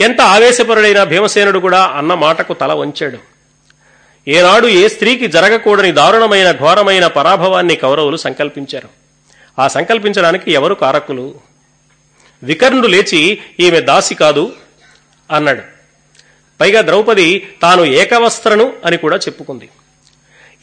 [0.00, 3.18] ఎంత ఆవేశపరుడైన భీమసేనుడు కూడా అన్న మాటకు తల వంచాడు.
[4.28, 8.88] ఏనాడు ఏ స్త్రీకి జరగకూడని దారుణమైన ఘోరమైన పరాభవాన్ని కౌరవులు సంకల్పించారు.
[9.58, 11.34] ఆ సంకల్పించడానికి ఎవరు కారకులు?
[12.42, 14.52] వికర్ణుడు లేచి ఈమె దాసి కాదు
[15.30, 15.77] అన్నాడు.
[16.60, 19.68] పైగా ద్రౌపది తాను ఏకవస్త్రను అని కూడా చెప్పుకుంది.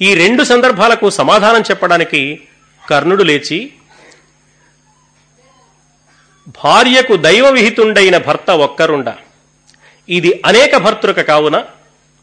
[0.01, 2.41] ఈ రెండు సందర్భాలకు సమాధానం చెప్పడానికి
[2.89, 3.71] కర్ణుడు లేచి
[6.47, 9.13] భార్యకు దైవ విహితుండైన భర్త ఒక్కరుండ.
[10.09, 11.63] ఇది అనేక భర్తృక కావున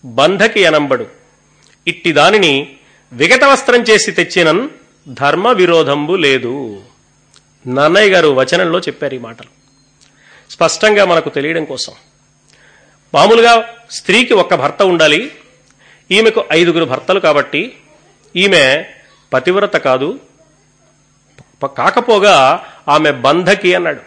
[0.05, 1.07] బంధకి అనంబడు.
[1.87, 2.77] ఇట్టి దానిని
[3.13, 4.69] విగత వస్త్రం చేసి తెచ్చినన్
[5.09, 6.83] ధర్మ విరోధంబు లేదు.
[7.69, 9.49] నన్నయ్య గారు వచనంలో చెప్పారు ఈ మాటలు.
[10.53, 11.93] స్పష్టంగా మనకు తెలియడం కోసం.
[13.15, 15.33] మామూలుగా స్త్రీకి ఒక్క భర్త ఉండాలి
[16.11, 17.73] ఈమెకు ఐదుగురు భర్తలు కాబట్టి
[18.37, 18.85] ఈమె
[19.33, 20.19] పతివ్రత కాదు.
[21.65, 24.01] కాకపోగా ఆమె బంధకి అన్నాడు.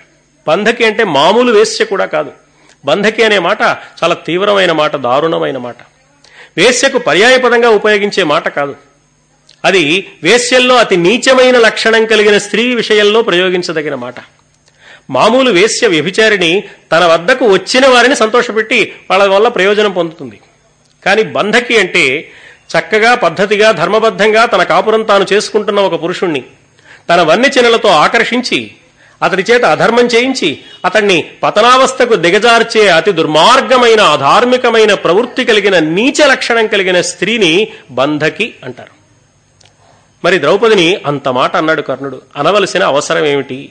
[0.48, 2.32] బంధకి అంటే మామూలు వేశ్య కూడా కాదు.
[2.86, 3.62] బంధకి అనే మాట
[4.04, 5.76] చాలా తీవ్రమైన మాట దారుణమైన మాట.
[6.58, 8.76] వేశ్యకు పర్యాయపదంగా ఉపయోగించే మాట కాదు.
[9.66, 14.16] అది వేశ్యల్లో అతి నీచమైన లక్షణం కలిగిన స్త్రీ విషయంలో ప్రయోగించదగిన మాట.
[15.10, 20.40] మామూలు వేశ్య వ్యభిచారిణి తన వద్దకు వచ్చిన వారిని సంతోషపెట్టి వాళ్ళ వల్ల ప్రయోజనం పొందుతుంది.
[21.06, 22.32] కానీ బంధకి అంటే
[22.78, 26.44] చక్కగా పద్ధతిగా ధర్మబద్ధంగా తన కాపురం తాను చేసుకుంటున్న ఒక పురుషుణ్ణి.
[27.10, 28.72] తన వన్య ఆకర్షించి
[29.24, 37.02] అతడి చేత అధర్మం చేయించి అతన్ని పతనావస్థకు దిగజార్చే అతి దుర్మార్గమైన అధార్మికమైన ప్రవృత్తి కలిగిన నీచ లక్షణం కలిగిన
[37.02, 38.92] స్త్రీని బంధకి అంటారు.
[40.26, 42.22] మరి ద్రౌపదిని అంత మాట అన్నాడు కర్ణుడు.
[42.36, 43.70] అనవలసిన అవసరం ఏమిటి?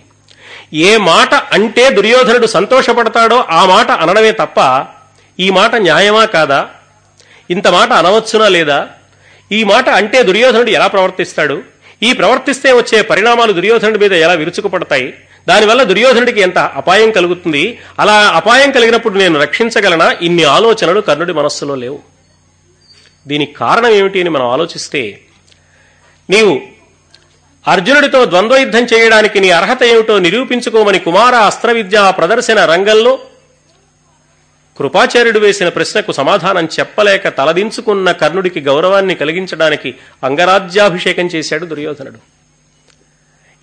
[0.73, 4.87] ఏ మాట అంటే దుర్యోధనుడు సంతోషపడతాడో ఆ మాట అనడమే తప్ప
[5.41, 6.69] ఈ మాట న్యాయమా కాదా?
[7.51, 8.89] ఇంత మాట అనవచ్చునా లేదా?
[9.53, 11.63] ఈ మాట అంటే దుర్యోధనుడు ఎలా ప్రవర్తిస్తాడు?
[12.03, 15.15] ఈ ప్రవర్తిస్తే వచ్చే పరిణామాలు దుర్యోధనుడి మీద ఎలా విరుచుకుపడతాయి?
[15.49, 17.79] దానివల్ల దుర్యోధనుడికి ఎంత అపాయం కలుగుతుంది?
[17.99, 20.17] అలా అపాయం కలిగినప్పుడు నేను రక్షించగలనా?
[20.23, 21.99] ఇన్ని ఆలోచనలు కర్ణుడి మనస్సులో లేవు.
[23.29, 25.21] దీనికి కారణం ఏమిటి అని మనం ఆలోచిస్తే
[26.31, 26.74] నీవు
[27.69, 33.19] అర్జునుడితో ద్వంద్వయుద్ధం చేయడానికి నీ అర్హత ఏమిటో నిరూపించుకోమని కుమార అస్త్ర విద్యా ప్రదర్శన రంగంలో
[34.79, 39.95] కృపాచార్యుడు వేసిన ప్రశ్నకు సమాధానం చెప్పలేక తలదించుకున్న కర్ణుడికి గౌరవాన్ని కలిగించడానికి
[40.25, 42.19] అంగరాజ్యాభిషేకం చేశాడు దుర్యోధనుడు.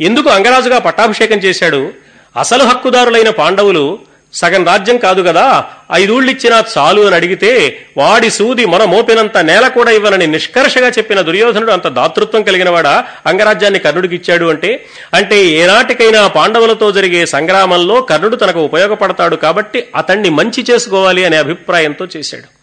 [0.03, 1.93] ఎందుకు అంగరాజుగా పట్టాభిషేకం చేశాడు?
[2.37, 3.99] అసలు హక్కుదారులైన పాండవులు
[4.33, 5.65] సగం రాజ్యం కాదు కదా.
[5.93, 11.87] ఐదూళ్ళిచ్చినా చాలు అని అడిగితే వాడి సూది మన మోపినంత నేల కూడా ఇవ్వనని నిష్కర్షగా చెప్పిన దుర్యోధనుడు అంత
[11.87, 13.05] దాతృత్వం కలిగినవాడా?
[13.25, 20.65] అంగరాజ్యాన్ని కర్ణుడికి ఇచ్చాడు అంటే అంటే ఏనాటికైనా పాండవులతో జరిగే సంగ్రామంలో కర్ణుడు తనకు ఉపయోగపడతాడు కాబట్టి అతన్ని మంచి
[20.71, 22.61] చేసుకోవాలి అనే అభిప్రాయంతో చేశాడు.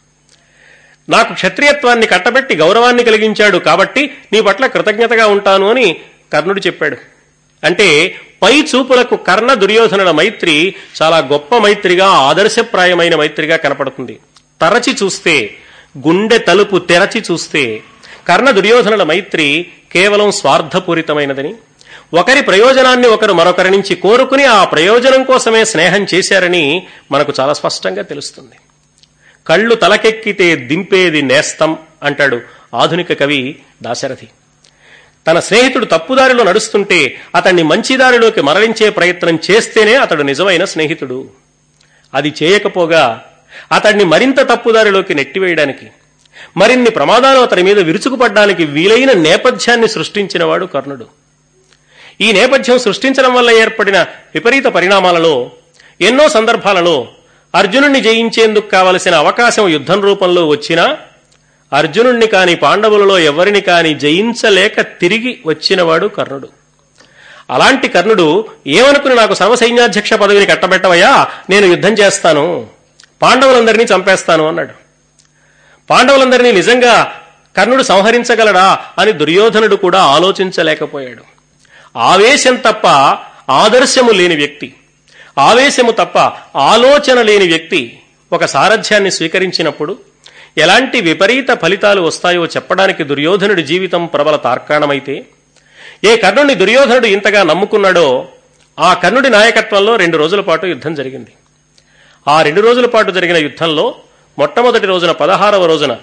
[1.11, 5.97] నాకు క్షత్రియత్వాన్ని కట్టబెట్టి గౌరవాన్ని కలిగించాడు కాబట్టి నీ పట్ల కృతజ్ఞతగా ఉంటాను అని
[6.33, 6.97] కర్ణుడు చెప్పాడు.
[7.65, 14.19] అంటే పై చూపులకు కర్ణ దుర్యోధనుల మైత్రి చాలా గొప్ప మైత్రిగా ఆదర్శప్రాయమైన మైత్రిగా కనపడుతుంది.
[14.61, 15.57] తరచి చూస్తే
[15.99, 17.83] గుండె తలుపు తెరచి చూస్తే
[18.29, 21.55] కర్ణ దుర్యోధనుల మైత్రి కేవలం స్వార్థపూరితమైనదని
[22.15, 28.57] ఒకరి ప్రయోజనాన్ని ఒకరు మరొకరి నుంచి కోరుకుని ఆ ప్రయోజనం కోసమే స్నేహం చేశారని మనకు చాలా స్పష్టంగా తెలుస్తుంది.
[29.47, 32.41] కళ్ళు తలకెక్కితే దింపేది నేస్తం అంటాడు
[32.75, 34.29] ఆధునిక కవి దాశరథి.
[35.29, 41.29] తన స్నేహితుడు తప్పుదారిలో నడుస్తుంటే అతన్ని మంచిదారిలోకి మరణించే మరలించే ప్రయత్నం చేస్తేనే అతడు నిజమైన స్నేహితుడు.
[42.15, 43.25] అది చేయకపోగా
[43.73, 45.87] అతన్ని మరింత తప్పుదారిలోకి నెట్టివేయడానికి
[46.57, 51.07] మరిన్ని ప్రమాదాలు అతని మీద విరుచుకుపడ్డానికి వీలైన నేపథ్యాన్ని సృష్టించినవాడు కర్ణుడు.
[52.21, 55.51] ఈ నేపథ్యం సృష్టించడం వల్ల ఏర్పడిన విపరీత పరిణామాలలో
[56.01, 57.09] ఎన్నో సందర్భాలలో
[57.55, 60.99] అర్జునుణ్ణి జయించేందుకు కావలసిన అవకాశం యుద్ధం రూపంలో వచ్చినా
[61.73, 66.49] అర్జునుణ్ణి కాని పాండవులలో ఎవరిని కాని జయించలేక తిరిగి వచ్చినవాడు కర్ణుడు.
[67.51, 71.27] అలాంటి కర్ణుడు ఏమనుకుని నాకు సర్వసైన్యాధ్యక్ష పదవిని కట్టబెట్టవయ్యా?
[71.51, 72.67] నేను యుద్ధం చేస్తాను.
[73.23, 74.73] పాండవులందరినీ చంపేస్తాను అన్నాడు.
[75.91, 77.13] పాండవులందరినీ నిజంగా
[77.57, 81.23] కర్ణుడు సంహరించగలడా అని దుర్యోధనుడు కూడా ఆలోచించలేకపోయాడు.
[81.99, 82.87] ఆవేశం తప్ప
[83.53, 84.75] ఆదర్శము లేని వ్యక్తి
[85.39, 86.19] ఆవేశము తప్ప
[86.59, 87.99] ఆలోచన లేని వ్యక్తి
[88.33, 89.99] ఒక సారథ్యాన్ని స్వీకరించినప్పుడు
[90.59, 95.27] ఎలాంటి విపరీత ఫలితాలు వస్తాయో చెప్పడానికి దుర్యోధనుడి జీవితం ప్రబల తార్కాణమైతే
[96.05, 98.29] ఏ కర్ణుడిని దుర్యోధనుడు ఇంతగా నమ్ముకున్నాడో
[98.79, 101.33] ఆ కర్ణుడి నాయకత్వంలో రెండు రోజుల పాటు యుద్ధం జరిగింది.
[102.29, 103.95] ఆ రెండు రోజుల పాటు జరిగిన యుద్ధంలో
[104.39, 105.97] మొట్టమొదటి రోజున పదహారవ రోజున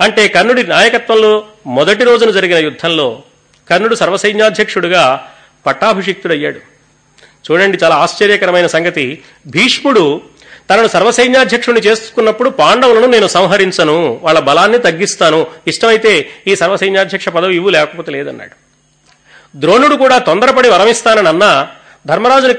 [0.00, 3.22] అంటే కర్ణుడి నాయకత్వంలో మొదటి రోజున జరిగిన యుద్ధంలో
[3.70, 5.26] కర్ణుడు సర్వసైన్యాధ్యక్షుడుగా
[5.66, 6.60] పట్టాభిషిక్తుడయ్యాడు.
[7.46, 9.22] చూడండి చాలా ఆశ్చర్యకరమైన సంగతి.
[9.46, 10.20] భీష్ముడు
[10.70, 15.46] తనను సర్వసైన్యాధ్యక్షుడిని చేసుకున్నప్పుడు పాండవులను నేను సంహరించను వాళ్ళ బలాన్ని తగ్గిస్తాను.
[15.66, 18.56] ఇష్టమైతే ఈ సర్వసైన్యాధ్యక్ష పదవి ఇవ్వు లేకపోతే లేదన్నాడు.
[19.56, 21.68] ద్రోణుడు కూడా తొందరపడి వరమిస్తానని అన్నా
[22.06, 22.54] ధర్మరాజుని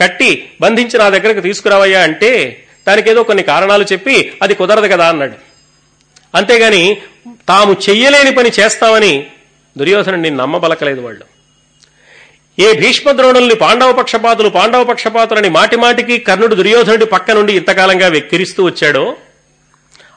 [0.00, 5.32] కట్టి బంధించి నా దగ్గరకు తీసుకురావయ్యా అంటే దానికి ఏదో కొన్ని కారణాలు చెప్పి అది కుదరదు కదా అన్నాడు.
[6.34, 6.96] అంతేగాని
[7.48, 9.26] తాము చెయ్యలేని పని చేస్తామని
[9.78, 11.33] దుర్యోధను నమ్మబలకలేదు వాళ్ళు.
[12.58, 19.16] ఏ భీష్మద్రోణుల్ని పాండవ పక్షపాతులు పాండవ పక్షపాతులని మాటిమాటికి కర్ణుడు దుర్యోధనుడి పక్క నుండి ఇంతకాలంగా వెక్కిరిస్తూ వచ్చాడో?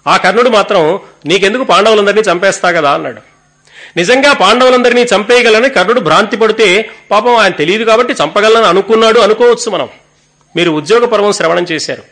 [0.08, 2.92] ఆ కర్ణుడు మాత్రం నీకెందుకు పాండవులందరినీ చంపేస్తా కదా?
[2.92, 3.22] అన్నాడు.
[3.98, 9.90] నిజంగా పాండవులందరినీ చంపేయగలని కర్ణుడు భ్రాంతి పడితే పాపం ఆయన తెలియదు కాబట్టి చంపగలని అనుకున్నాడు అనుకోవచ్చు మనం.
[10.56, 12.04] మీరు ఉద్యోగ పర్వం శ్రవణం చేశారు.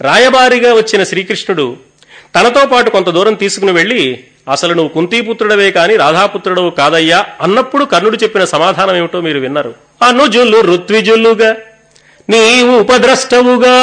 [0.00, 1.76] రాయబారిగా వచ్చిన శ్రీకృష్ణుడు
[2.36, 8.44] తనతో పాటు కొంత దూరం తీసుకుని వెళ్ళి అసలు నువ్వు కుంతీపుత్రుడవే కాని రాధాపుత్రుడవు కాదయ్యా అన్నప్పుడు కర్ణుడు చెప్పిన
[8.44, 9.74] సమాధానం ఏమిటో మీరు విన్నారు.
[10.02, 11.56] అనుజులు ఋత్విజులుగా
[12.28, 13.74] నీ ఉపద్రష్టవుగా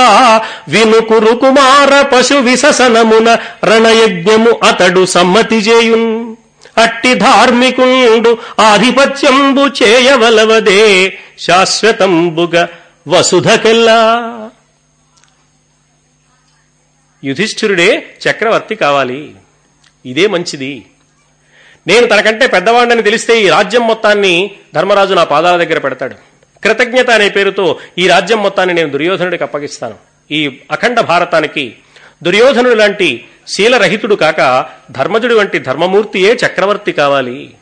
[0.68, 6.36] వినుకురు కుమార పశు విససనమున రణయజ్ఞము అతడు సమ్మతి చేయున్.
[6.78, 12.68] అట్టి ధార్మికుండు ఆధిపత్యంబు చేయవలవదే శాశ్వతంబుగా
[13.07, 14.49] వసుధకెల్లా.
[17.24, 19.32] యుధిష్ఠిరుడే చక్రవర్తి కావాలి.
[20.06, 20.86] ఇదే మంచిది.
[21.88, 26.16] నేను తనకంటే పెద్దవాడిని తెలిస్తే ఈ రాజ్యం మొత్తాన్ని ధర్మరాజు నా పాదాల దగ్గర పెడతాడు.
[26.64, 29.93] కృతజ్ఞత అనే పేరుతో ఈ రాజ్యం మొత్తాన్ని నేను దుర్యోధనుడికి అప్పగిస్తాను.
[30.32, 31.76] ఈ అఖండ భారతానికి
[32.24, 37.54] దుర్యోధనుడు లాంటి శీలరహితుడు కాక ధర్మజుడు వంటి ధర్మమూర్తియే చక్రవర్తి కావాలి.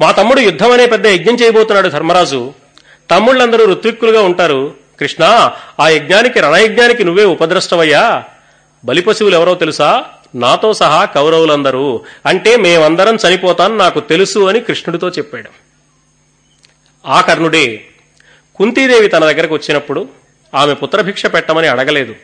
[0.00, 2.52] మా తమ్ముడు యుద్ధం అనే పెద్ద యజ్ఞం చేయబోతున్నాడు ధర్మరాజు.
[3.10, 4.74] తమ్ముళ్ళందరూ ఋత్విక్కులుగా ఉంటారు.
[5.00, 5.50] కృష్ణ
[5.80, 8.24] ఆ యజ్ఞానికి రణయజ్ఞానికి నువ్వే ఉపద్రష్టవయ్యా.
[8.84, 10.04] బలిపశువులు ఎవరో తెలుసా?
[10.34, 15.50] నాతో సహా కౌరవులందరూ అంటే మేమందరం చనిపోతాను నాకు తెలుసు అని కృష్ణుడితో చెప్పాడు.
[17.06, 17.84] ఆ కర్ణుడే
[18.54, 20.08] కుంతీదేవి తన దగ్గరకు వచ్చినప్పుడు
[20.54, 22.14] ఆమె పుత్రభిక్ష పెట్టమని అడగలేదు.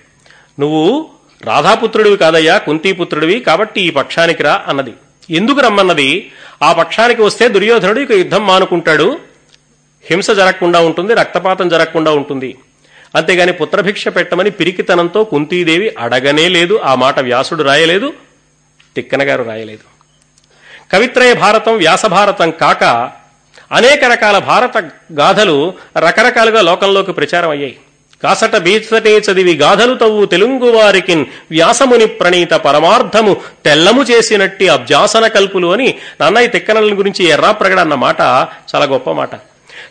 [0.61, 1.09] నువ్వు
[1.43, 4.93] రాధాపుత్రుడివి కాదయ్యా కుంతీపుత్రుడివి కాబట్టి ఈ పక్షానికి రా అన్నది.
[5.31, 6.33] ఎందుకు రమ్మన్నది?
[6.63, 9.19] ఆ పక్షానికి వస్తే దుర్యోధనుడు ఇక యుద్ధం మానుకుంటాడు.
[10.05, 12.57] హింస జరగకుండా ఉంటుంది రక్తపాతం జరగకుండా ఉంటుంది.
[13.15, 18.13] అంతేగాని పుత్రభిక్ష పెట్టమని పిరికితనంతో కుంతీదేవి అడగనే లేదు ఆ మాట వ్యాసుడు రాయలేదు
[18.97, 19.91] తిక్కన గారు రాయలేదు.
[20.93, 22.85] కవిత్రయ భారతం వ్యాస భారతం కాక
[23.73, 24.79] అనేక రకాల భారత
[25.13, 27.77] గాథలు రకరకాలుగా లోకంలోకి ప్రచారం అయ్యాయి.
[28.23, 31.15] కాసట బీచటే చదివి గాథలు తవ్వు తెలుగు వారికి
[31.51, 38.21] వ్యాసముని ప్రణీత పరమార్థము తెల్లము చేసినట్టి అభ్యాసన కల్పులు అని నన్నయ్య తిక్కనల గురించి ఎర్రాప్రగడ అన్న మాట
[38.75, 39.31] చాలా గొప్ప మాట.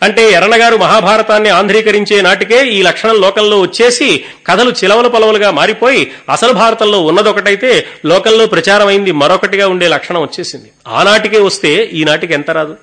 [0.03, 7.01] అంటే ఎర్రనగారు మహాభారతాన్ని ఆంధ్రీకరించే నాటికే ఈ లక్షణం లోకంలో వచ్చేసి కథలు చిలవలు పలవలుగా మారిపోయి అసలు భారతంలో
[7.01, 10.71] ఉన్నదొకటైతే లోకంలో ప్రచారమైంది మరొకటిగా ఉండే లక్షణం వచ్చేసింది.
[10.87, 12.77] ఆనాటికే వస్తే ఈనాటికి ఎంత రాదు?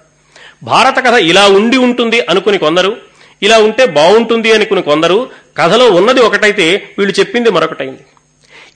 [0.63, 2.97] భారత కథ ఇలా ఉండి ఉంటుంది అనుకుని కొందరు
[3.43, 8.05] ఇలా ఉంటే బాగుంటుంది అనుకుని కొందరు కథలో ఉన్నది ఒకటైతే వీళ్ళు చెప్పింది మరొకటైంది.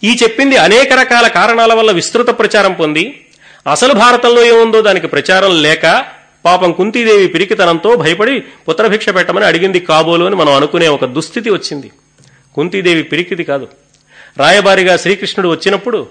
[0.05, 3.20] ఈ చెప్పింది అనేక రకాల కారణాల వల్ల విస్తృత ప్రచారం పొంది
[3.70, 6.05] అసలు భారతంలో ఏముందో దానికి ప్రచారం లేక
[6.45, 11.91] పాపం కుంతీదేవి పిరికితనంతో భయపడి పుత్రభిక్ష పెట్టమని అడిగింది కాబోలు అని మనం అనుకునే ఒక దుస్థితి వచ్చింది.
[12.55, 13.68] కుంతీదేవి పిరికిది కాదు.
[14.38, 16.07] రాయబారిగా శ్రీకృష్ణుడు వచ్చినప్పుడు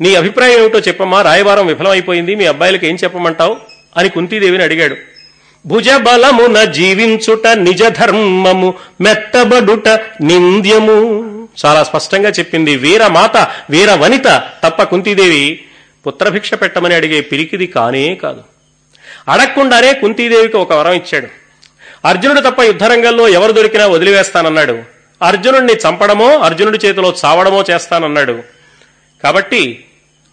[0.00, 3.56] నీ అభిప్రాయం ఏమిటో చెప్పమ్మా రాయబారం విఫలమైపోయింది మీ అబ్బాయిలకు ఏం చెప్పమంటావు?
[3.96, 4.96] అని కుంతీదేవిని అడిగాడు.
[5.66, 9.88] భుజబలమున జీవించుట నిజ ధర్మము మెత్తబడుట
[10.22, 11.22] నింద్యము.
[11.66, 12.76] చాలా స్పష్టంగా చెప్పింది.
[12.76, 13.36] వీరమాత
[13.70, 15.60] వీర వనిత తప్ప కుంతీదేవి
[16.06, 18.51] పుత్రభిక్ష పెట్టమని అడిగే పిరికిది కానే కాదు.
[19.28, 21.26] అడగకుండానే కుంతీదేవికి ఒక వరం ఇచ్చాడు.
[22.04, 24.78] అర్జునుడు తప్ప యుద్ధరంగంలో ఎవరు దొరికినా వదిలివేస్తానన్నాడు.
[25.22, 28.42] అర్జునుడిని చంపడమో అర్జునుడి చేతిలో చావడమో చేస్తానన్నాడు.
[29.22, 29.84] కాబట్టి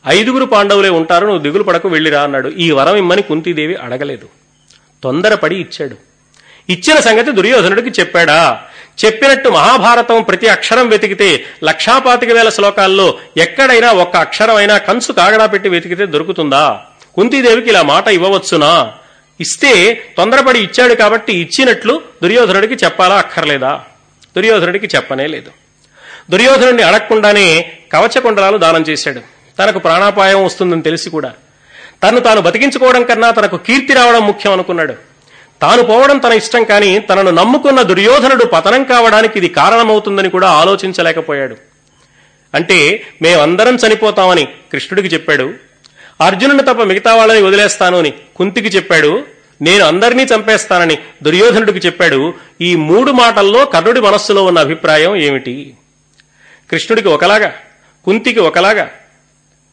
[0.07, 2.49] ఐదుగురు పాండవులే ఉంటారు నువ్వు దిగులు పడకు వెళ్ళిరా అన్నాడు.
[2.49, 4.29] ఈ వరం ఇమ్మని కుంతీదేవి అడగలేదు.
[5.03, 5.95] తొందరపడి ఇచ్చాడు.
[6.69, 8.61] ఇచ్చిన సంగతి దుర్యోధనుడికి చెప్పాడా?
[9.05, 16.05] చెప్పినట్టు మహాభారతం ప్రతి అక్షరం వెతికితే లక్షాపాతిక వేల శ్లోకాల్లో ఎక్కడైనా ఒక్క అక్షరమైనా కంచు కాగడా పెట్టి వెతికితే
[16.05, 16.85] దొరుకుతుందా?
[17.19, 18.91] కుంతీదేవికి ఇలా మాట ఇవ్వవచ్చునా?
[19.41, 23.81] ఇస్తే తొందరపడి ఇచ్చాడు కాబట్టి ఇచ్చినట్లు దుర్యోధనుడికి చెప్పాలా అక్కర్లేదా?
[24.35, 25.51] దుర్యోధనుడికి చెప్పనే లేదు.
[26.29, 29.21] దుర్యోధనుడిని అడగకుండానే కవచకుండలాలు దానం చేశాడు.
[29.59, 31.33] తనకు ప్రాణాపాయం వస్తుందని తెలిసి కూడా.
[32.03, 34.93] తను తాను బతికించుకోవడం కన్నా తనకు కీర్తి రావడం ముఖ్యం అనుకున్నాడు.
[35.61, 41.57] తాను పోవడం తన ఇష్టం కానీ తనను నమ్ముకున్న దుర్యోధనుడు పతనం కావడానికి ఇది కారణమవుతుందని కూడా ఆలోచించలేకపోయాడు.
[42.55, 45.68] అంటే మేమందరం చనిపోతామని కృష్ణుడికి చెప్పాడు.
[46.21, 49.25] అర్జునుని తప్ప మిగతా వాళ్ళని వదిలేస్తాను అని కుంతికి చెప్పాడు.
[49.61, 52.33] నేను అందరినీ చంపేస్తానని దుర్యోధనుడికి చెప్పాడు.
[52.61, 55.73] ఈ మూడు మాటల్లో కర్ణుడి మనస్సులో ఉన్న అభిప్రాయం ఏమిటి?
[56.71, 57.53] కృష్ణుడికి ఒకలాగా
[58.05, 58.91] కుంతికి ఒకలాగా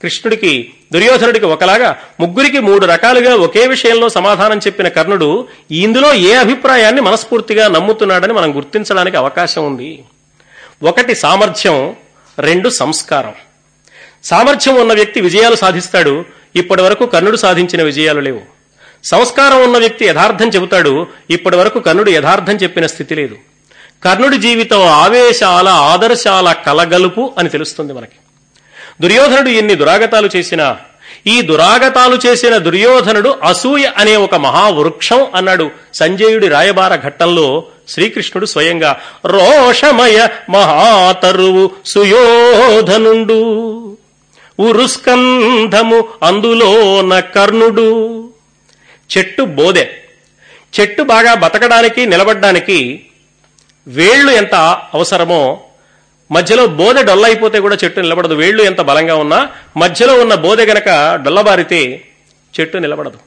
[0.03, 7.69] కృష్ణుడికి దుర్యోధనుడికి ఒకలాగా ముగ్గురికి మూడు రకాలుగా ఒకే విషయంలో సమాధానం చెప్పిన కర్ణుడు ఇందులో ఏ అభిప్రాయాన్ని మనస్ఫూర్తిగా
[7.69, 10.05] నమ్ముతున్నాడని మనం గుర్తించడానికి అవకాశం ఉంది.
[10.83, 11.97] ఒకటి సామర్థ్యం
[12.39, 13.35] రెండు సంస్కారం.
[14.31, 16.25] సామర్థ్యం ఉన్న వ్యక్తి విజయాలు సాధిస్తాడు.
[16.57, 18.41] ఇప్పటి వరకు కర్ణుడు సాధించిన విజయాలు లేవు.
[19.05, 21.07] సంస్కారం ఉన్న వ్యక్తి యథార్థం చెబుతాడు.
[21.31, 23.37] ఇప్పటి వరకు కర్ణుడు యథార్థం చెప్పిన స్థితి లేదు.
[24.05, 28.17] కర్ణుడి జీవితం ఆవేశాల ఆదర్శాల కలగలుపు అని తెలుస్తుంది మనకి.
[29.01, 30.77] దుర్యోధనుడు ఎన్ని దురాగతాలు చేసినా
[31.27, 39.01] ఈ దురాగతాలు చేసిన దుర్యోధనుడు అసూయ అనే ఒక మహావృక్షం అన్నాడు సంజయుడి రాయబార ఘట్టంలో శ్రీకృష్ణుడు స్వయంగా.
[39.27, 43.86] రోషమయ మహాతరువు సుయోధనుండు.
[44.61, 47.89] ఉరుస్కంధము అందులోన కర్ణుడు.
[49.19, 49.89] చెట్టు బోదె.
[50.81, 53.07] చెట్టు బాగా బతకడానికి నిలబడ్డానికి
[53.87, 54.55] వేళ్ళు ఎంత
[54.95, 55.63] అవసరమో
[56.31, 58.35] మధ్యలో బోదె డొల్లైపోతే కూడా చెట్టు నిలబడదు.
[58.35, 62.05] వేళ్ళు ఎంత బలంగా ఉన్నా మధ్యలో ఉన్న బోధె గనక డొల్లబారితే
[62.61, 63.19] చెట్టు నిలబడదు.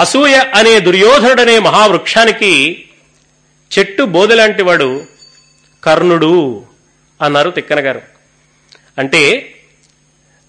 [0.00, 2.84] అసూయ అనే దుర్యోధనుడనే మహావృక్షానికి
[3.78, 5.02] చెట్టు బోదె లాంటి వాడు
[5.84, 6.64] కర్ణుడు
[7.22, 8.02] అన్నారు తిక్కన గారు
[8.98, 9.54] అంటే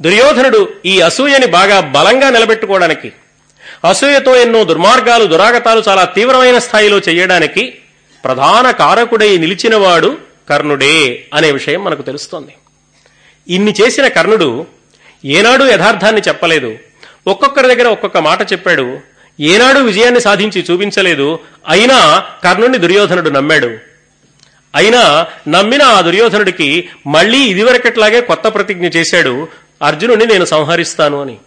[0.02, 3.12] దుర్యోధనుడు ఈ అసూయని బాగా బలంగా నిలబెట్టుకోవడానికి
[3.88, 7.74] అసూయతో ఎన్నో దుర్మార్గాలు దురాగతాలు చాలా తీవ్రమైన స్థాయిలో చేయడానికి
[8.24, 10.18] ప్రధాన కారకుడై నిలిచినవాడు
[10.50, 12.54] కర్ణుడే అనే విషయం మనకు తెలుస్తోంది.
[13.48, 14.68] ఇన్ని చేసిన కర్ణుడు
[15.26, 16.78] ఏనాడు యథార్థాన్ని చెప్పలేదు.
[17.28, 19.00] ఒక్కొక్కరి దగ్గర ఒక్కొక్క మాట చెప్పాడు.
[19.40, 21.40] ఏనాడు విజయాన్ని సాధించి చూపించలేదు.
[21.70, 23.78] అయినా కర్ణుడిని దుర్యోధనుడు నమ్మాడు.
[24.76, 29.48] అయినా నమ్మిన ఆ దుర్యోధనుడికి మళ్ళీ ఇదివరకట్లాగే కొత్త ప్రతిజ్ఞ చేశాడు.
[29.84, 31.38] అర్జునుడిని నేను సంహరిస్తాను అని.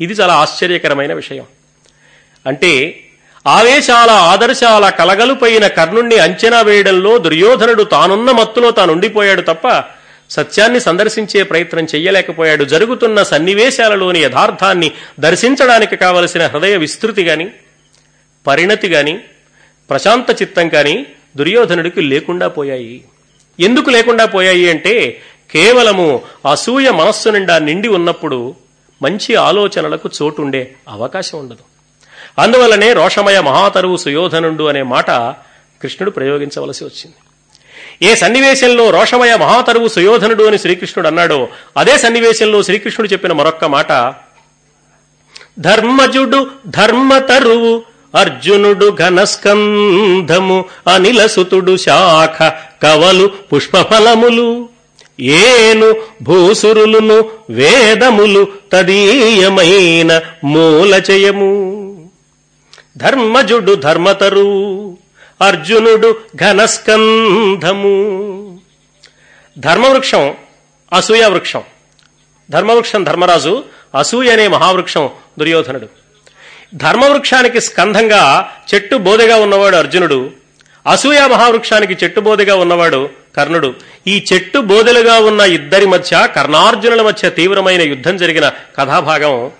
[0.00, 1.44] ఇది చాలా ఆశ్చర్యకరమైన విషయం.
[2.46, 3.00] అంటే
[3.46, 9.84] ఆవేశాల ఆదర్శాల కలగలుపైన కర్ణుణ్ణి అంచనా వేయడంలో దుర్యోధనుడు తానున్న మత్తులో తాను ఉండిపోయాడు తప్ప
[10.30, 12.64] సత్యాన్ని సందర్శించే ప్రయత్నం చెయ్యలేకపోయాడు.
[12.64, 17.50] జరుగుతున్న సన్నివేశాలలోని యథార్థాన్ని దర్శించడానికి కావలసిన హృదయ విస్తృతి గాని
[18.46, 19.18] పరిణతి గాని
[19.90, 23.04] ప్రశాంత చిత్తం కాని దుర్యోధనుడికి లేకుండా పోయాయి.
[23.60, 28.54] ఎందుకు లేకుండా పోయాయి అంటే కేవలము అసూయ మనస్సు నిండా నిండి ఉన్నప్పుడు
[29.02, 31.64] మంచి ఆలోచనలకు చోటుండే అవకాశం ఉండదు.
[32.40, 35.10] అందువల్లనే రోషమయ మహాతరువు సుయోధనుండు అనే మాట
[35.82, 37.16] కృష్ణుడు ప్రయోగించవలసి వచ్చింది.
[38.02, 44.14] ఏ సన్నివేశంలో రోషమయ మహాతరువు సుయోధనుడు అని శ్రీకృష్ణుడు అన్నాడో అదే సన్నివేశంలో శ్రీకృష్ణుడు చెప్పిన మరొక్క మాట
[45.58, 47.82] ధర్మజుడు ధర్మతరువు
[48.14, 54.77] అర్జునుడు ఘనస్కంధము అనిలసుతుడు శాఖ కవలు పుష్పఫలములు.
[55.20, 62.10] ఏను భూసురులును వేదములు తదీయమైన మూలచయము
[62.96, 64.96] ధర్మజుడు ధర్మతరు
[65.42, 67.94] అర్జునుడు ఘనస్కంధము.
[69.58, 70.34] ధర్మవృక్షం
[70.92, 71.62] అసూయ వృక్షం
[72.50, 73.64] ధర్మవృక్షం ధర్మరాజు
[73.98, 75.08] అసూయ అనే మహావృక్షం
[75.38, 75.88] దుర్యోధనుడు.
[76.74, 80.30] ధర్మవృక్షానికి స్కంధంగా చెట్టు బోధగా ఉన్నవాడు అర్జునుడు
[80.90, 83.08] అసూయ మహావృక్షానికి చెట్టు బోధగా ఉన్నవాడు
[83.38, 83.74] కర్ణుడు.
[84.06, 88.46] ఈ చెట్టు బోధలుగా ఉన్న ఇద్దరి మధ్య కర్ణార్జునుల మధ్య తీవ్రమైన యుద్ధం జరిగిన
[88.78, 89.50] కథాభాగం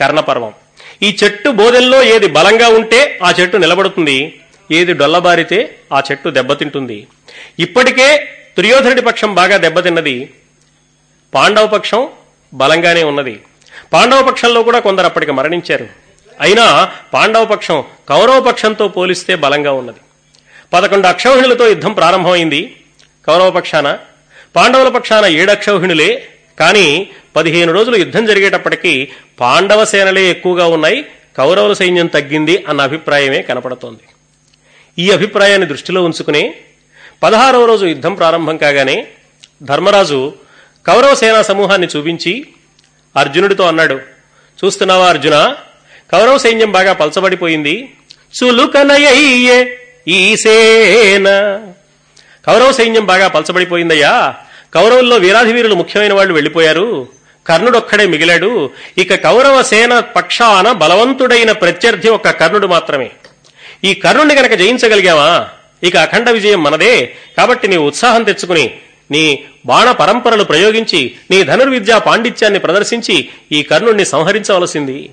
[0.00, 0.52] కర్ణపర్వం.
[1.02, 4.40] ఈ చెట్టు బోధల్లో ఏది బలంగా ఉంటే ఆ చెట్టు నిలబడుతుంది.
[4.72, 5.58] ఏది డొల్లబారితే
[5.92, 7.06] ఆ చెట్టు దెబ్బతింటుంది.
[7.58, 8.08] ఇప్పటికే
[8.58, 10.30] దుర్యోధనుడి పక్షం బాగా దెబ్బతిన్నది.
[11.34, 12.08] పాండవ పక్షం
[12.54, 13.40] బలంగానే ఉన్నది.
[13.92, 15.88] పాండవ పక్షంలో కూడా కొందరు అప్పటికి మరణించారు.
[16.40, 16.66] అయినా
[17.14, 20.00] పాండవ పక్షం కౌరవ పక్షంతో పోలిస్తే బలంగా ఉన్నది.
[20.72, 22.76] పదకొండు అక్షౌహిణులతో యుద్ధం ప్రారంభమైంది.
[23.28, 23.88] కౌరవ పక్షాన
[24.56, 26.28] పాండవుల పక్షాన ఏడక్షౌహిణులే
[26.60, 26.86] కానీ
[27.36, 29.08] పదిహేను రోజులు యుద్ధం జరిగేటప్పటికీ
[29.40, 31.04] పాండవ సేనలే ఎక్కువగా ఉన్నాయి
[31.38, 34.04] కౌరవుల సైన్యం తగ్గింది అన్న అభిప్రాయమే కనపడుతోంది.
[34.98, 36.54] ఈ అభిప్రాయాన్ని దృష్టిలో ఉంచుకుని
[37.22, 38.96] పదహారవ రోజు యుద్ధం ప్రారంభం కాగానే
[39.62, 40.20] ధర్మరాజు
[40.86, 42.32] కౌరవ సేనా సమూహాన్ని చూపించి
[43.16, 44.00] అర్జునుడితో అన్నాడు
[44.58, 45.54] చూస్తున్నావా అర్జున
[46.12, 47.74] కౌరవ సైన్యం బాగా పలచబడిపోయింది.
[48.34, 49.58] సులుకనయ్యే
[50.08, 51.28] ఈ సేన
[52.48, 54.34] కౌరవ సైన్యం బాగా పలచబడిపోయిందయ్యా.
[54.74, 57.08] కౌరవుల్లో వీరాధి వీరులు ముఖ్యమైన వాళ్ళు వెళ్ళిపోయారు
[57.46, 58.70] కర్ణుడొక్కడే మిగిలాడు.
[58.98, 63.10] ఇక కౌరవ సేన పక్షాన బలవంతుడైన ప్రత్యర్థి ఒక్క కర్ణుడు మాత్రమే.
[63.84, 65.48] ఈ కర్ణుడిని గనక జయించగలిగావా?
[65.82, 67.14] ఇక అఖండ విజయం మనదే.
[67.36, 68.70] కాబట్టి నీ ఉత్సాహం తెచ్చుకుని
[69.10, 75.10] నీ బాణ పరంపరలు ప్రయోగించి నీ ధనుర్విద్యా పాండిత్యాన్ని ప్రదర్శించి ఈ కర్ణుణ్ణి సంహరించవలసింది.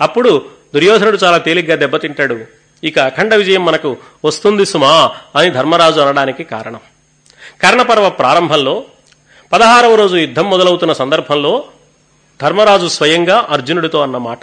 [0.00, 0.44] అప్పుడు
[0.74, 2.63] దుర్యోధనుడు చాలా తేలిగ్గా దెబ్బతింటాడు.
[2.84, 6.80] ఇక అఖండ విజయం మనకు వస్తుంది సుమా అని ధర్మరాజు అనడానికి కారణం.
[7.62, 8.82] కర్ణపర్వ ప్రారంభంలో
[9.52, 11.64] పదహారవ రోజు యుద్ధం మొదలవుతున్న సందర్భంలో
[12.42, 14.38] ధర్మరాజు స్వయంగా అర్జునుడితో అన్న మాట.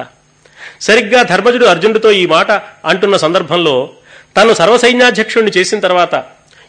[0.81, 2.51] సరిగ్గా ధర్మజుడు అర్జునుడితో ఈ మాట
[2.85, 3.89] అంటున్న సందర్భంలో
[4.37, 6.23] తను సర్వసైన్యాధ్యక్షుణ్ణి చేసిన తర్వాత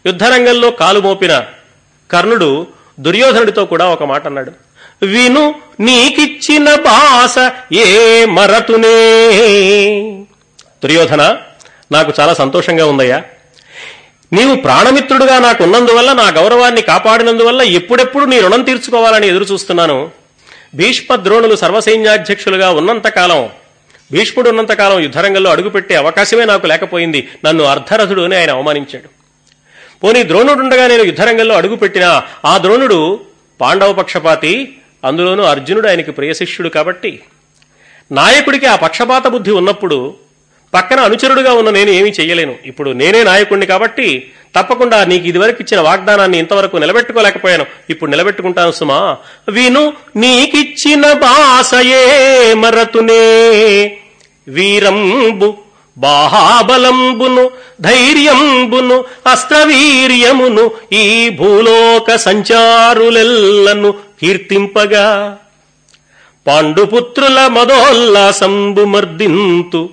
[0.06, 1.44] యుద్ధరంగంలో కాలు మోపిన
[2.10, 2.66] కర్ణుడు
[3.00, 4.52] దుర్యోధనుడితో కూడా ఒక మాట అన్నాడు.
[5.06, 8.96] విను నీకిచ్చిన భాష ఏ మరతునే.
[10.82, 11.36] దుర్యోధన
[11.92, 13.22] నాకు చాలా సంతోషంగా ఉందయ్యా.
[14.32, 20.10] నీవు ప్రాణమిత్రుడుగా నాకు ఉన్నందువల్ల నా గౌరవాన్ని కాపాడినందువల్ల ఎప్పుడెప్పుడు నీ రుణం తీర్చుకోవాలని ఎదురు చూస్తున్నాను
[20.74, 23.50] భీష్మ ద్రోణులు సర్వసైన్యాధ్యక్షులుగా ఉన్నంతకాలం
[24.12, 27.28] భీష్ముడు ఉన్నంతకాలం యుద్ధరంగంలో అడుగుపెట్టే అవకాశమే నాకు లేకపోయింది.
[27.44, 29.08] నన్ను అర్ధరథుడు అని ఆయన అవమానించాడు.
[30.02, 33.20] పోనీ ద్రోణుడుండగా నేను యుద్ధరంగంలో అడుగుపెట్టినా ఆ ద్రోణుడు
[33.60, 37.20] పాండవ పక్షపాతి అందులోనూ అర్జునుడు ఆయనకి ప్రియశిష్యుడు కాబట్టి.
[38.12, 40.14] నాయకుడికి ఆ పక్షపాత బుద్ధి ఉన్నప్పుడు
[40.74, 46.38] పక్కన అనుచరుడుగా ఉన్న నేను ఏమీ చేయలేను ఇప్పుడు నేనే నాయకుణ్ణి కాబట్టి తప్పకుండా నీకు ఇదివరకు ఇచ్చిన వాగ్దానాన్ని
[46.38, 47.66] ఇంతవరకు నిలబెట్టుకోలేకపోయాను.
[47.90, 49.16] ఇప్పుడు నిలబెట్టుకుంటాను సుమా.
[49.48, 53.96] విను నీకిచ్చిన బాసయే మరతునే.
[54.48, 55.54] వీరంబు
[55.98, 57.50] బాహాబలంబును
[57.80, 65.36] ధైర్యంబును అస్త్రవీర్యమును ఈ భూలోక సంచారులెల్లను కీర్తింపగా.
[66.46, 69.90] పాండుపుత్రుల మదోల్లాసంబు మర్దింతు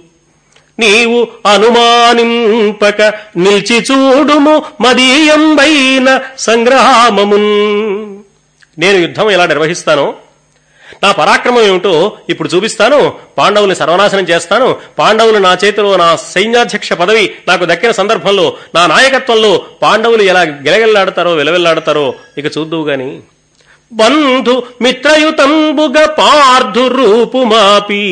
[0.80, 1.20] నీవు
[1.54, 3.00] అనుమానింపక
[3.38, 6.10] నిలిచి చూడుము మదీయంబైన
[6.40, 7.52] సంగ్రామమున్
[8.78, 10.08] నేను యుద్ధం ఎలా నిర్వహిస్తానో
[11.04, 11.92] నా పరాక్రమం ఏమిటో
[12.30, 13.00] ఇప్పుడు చూపిస్తాను
[13.38, 14.68] పాండవుల్ని సర్వనాశనం చేస్తాను
[15.00, 19.52] పాండవులు నా చేతిలో నా సైన్యాధ్యక్ష పదవి నాకు దక్కిన సందర్భంలో నా నాయకత్వంలో
[19.82, 22.06] పాండవులు ఎలా గెలగెల్లాడతారో వెలవెల్లాడతారో
[22.38, 23.10] ఇక చూద్దువు గాని.
[23.92, 28.04] బంధు మిత్రయుతంబుగ పార్థు రూపుమాపి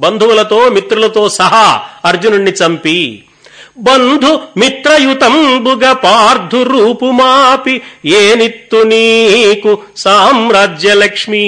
[0.00, 3.24] బంధువులతో మిత్రులతో సహా అర్జునుణ్ణి చంపి
[3.78, 11.46] బంధు మిత్రయుతంబుగ పార్థు రూపుమాపి ఏ నిత్తు నీకు సామ్రాజ్యలక్ష్మి?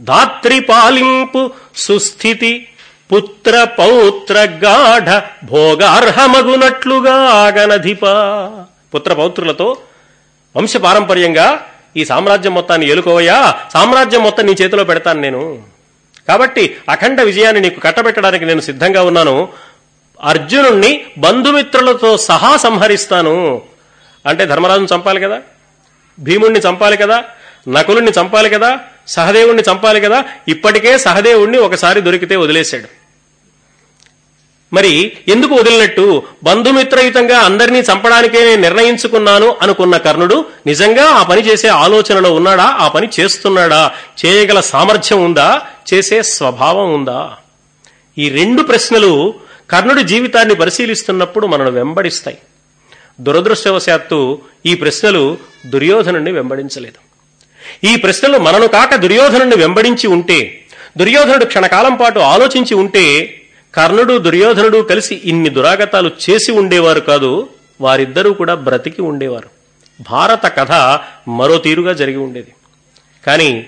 [0.00, 2.68] ధాత్రి పాలింపు సుస్థితి
[3.14, 7.16] పుత్ర పౌత్ర గాఢ భోగార్హమగునట్లుగా
[7.48, 8.06] గనధిప.
[8.94, 9.76] పుత్ర పౌత్రులతో
[10.56, 11.60] వంశ పారంపర్యంగా
[11.96, 15.58] ఈ సామ్రాజ్యం మొత్తాన్ని ఏలుకోవయ్యా సామ్రాజ్యం మొత్తం నీ చేతిలో పెడతాను నేను.
[16.28, 19.48] కాబట్టి అఖండ విజయాన్ని నీకు కట్టబెట్టడానికి నేను సిద్ధంగా ఉన్నాను.
[20.22, 23.62] అర్జునుణ్ణి బంధుమిత్రులతో సహా సంహరిస్తాను.
[24.26, 25.40] అంటే ధర్మరాజును చంపాలి కదా?
[26.20, 27.24] భీముణ్ణి చంపాలి కదా?
[27.68, 28.78] నకులుణ్ణి చంపాలి కదా?
[29.08, 30.24] సహదేవుణ్ణి చంపాలి కదా?
[30.48, 33.07] ఇప్పటికే సహదేవుణ్ణి ఒకసారి దొరికితే వదిలేశాడు.
[34.72, 36.22] మరి ఎందుకు వదిలినట్టు?
[36.44, 42.64] బంధుమిత్రయుతంగా అందరినీ చంపడానికే నేను నిర్ణయించుకున్నాను అనుకున్న కర్ణుడు నిజంగా ఆ పని చేసే ఆలోచనలో ఉన్నాడా?
[42.64, 43.92] ఆ పని చేస్తున్నాడా?
[44.26, 45.62] చేయగల సామర్థ్యం ఉందా?
[45.94, 47.36] చేసే స్వభావం ఉందా?
[48.18, 49.34] ఈ రెండు ప్రశ్నలు
[49.70, 52.38] కర్ణుడి జీవితాన్ని పరిశీలిస్తున్నప్పుడు మనను వెంబడిస్తాయి.
[53.20, 57.08] దురదృష్టవశాత్తు ఈ ప్రశ్నలు దుర్యోధనుణ్ణి వెంబడించలేదు.
[57.92, 60.66] ఈ ప్రశ్నలు మనను కాక దుర్యోధనుణ్ణి వెంబడించి ఉంటే
[60.98, 63.34] దుర్యోధనుడు క్షణకాలం పాటు ఆలోచించి ఉంటే
[63.74, 67.48] కర్ణుడు దుర్యోధనుడు కలిసి ఇన్ని దురాగతాలు చేసి ఉండేవారు కాదు
[67.80, 69.48] వారిద్దరూ కూడా బ్రతికి ఉండేవారు.
[70.10, 71.00] భారత కథ
[71.30, 72.52] మరో తీరుగా జరిగి ఉండేది.
[73.26, 73.66] కానీ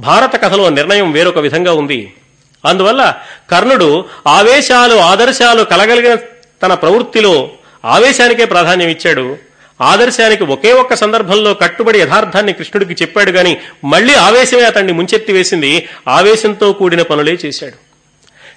[0.00, 2.12] భారత కథలో నిర్ణయం వేరొక విధంగా ఉంది.
[2.64, 3.14] అందువల్ల
[3.50, 6.14] కర్ణుడు ఆవేశాలు ఆదర్శాలు కలగలిగిన
[6.62, 7.50] తన ప్రవృత్తిలో
[7.84, 9.36] ఆవేశానికే ప్రాధాన్యం ఇచ్చాడు.
[9.80, 15.88] ఆదర్శానికి ఒకే ఒక్క సందర్భంలో కట్టుబడి యథార్థాన్ని కృష్ణుడికి చెప్పాడు గాని మళ్ళీ ఆవేశమే అతన్ని ముంచెత్తి వేసింది.
[16.08, 17.89] ఆవేశంతో కూడిన పనులే చేశాడు.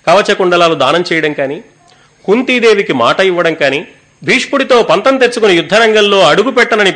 [0.07, 1.63] కవచ కుండలాలు దానం చేయడం కానీ
[2.25, 3.87] కుంతీదేవికి మాట ఇవ్వడం కానీ
[4.23, 6.93] భీష్ముడితో పంతం తెచ్చుకుని యుద్ధరంగంలో అడుగు పెట్టనని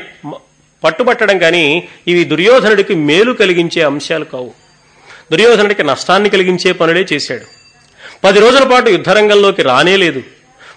[0.83, 4.51] పట్టుబట్టడం కానీ ఇవి దుర్యోధనుడికి మేలు కలిగించే అంశాలు కావు.
[5.31, 7.45] దుర్యోధనుడికి నష్టాన్ని కలిగించే పనులే చేశాడు.
[8.23, 10.23] పది రోజుల పాటు యుద్ధరంగంలోకి రానేలేదు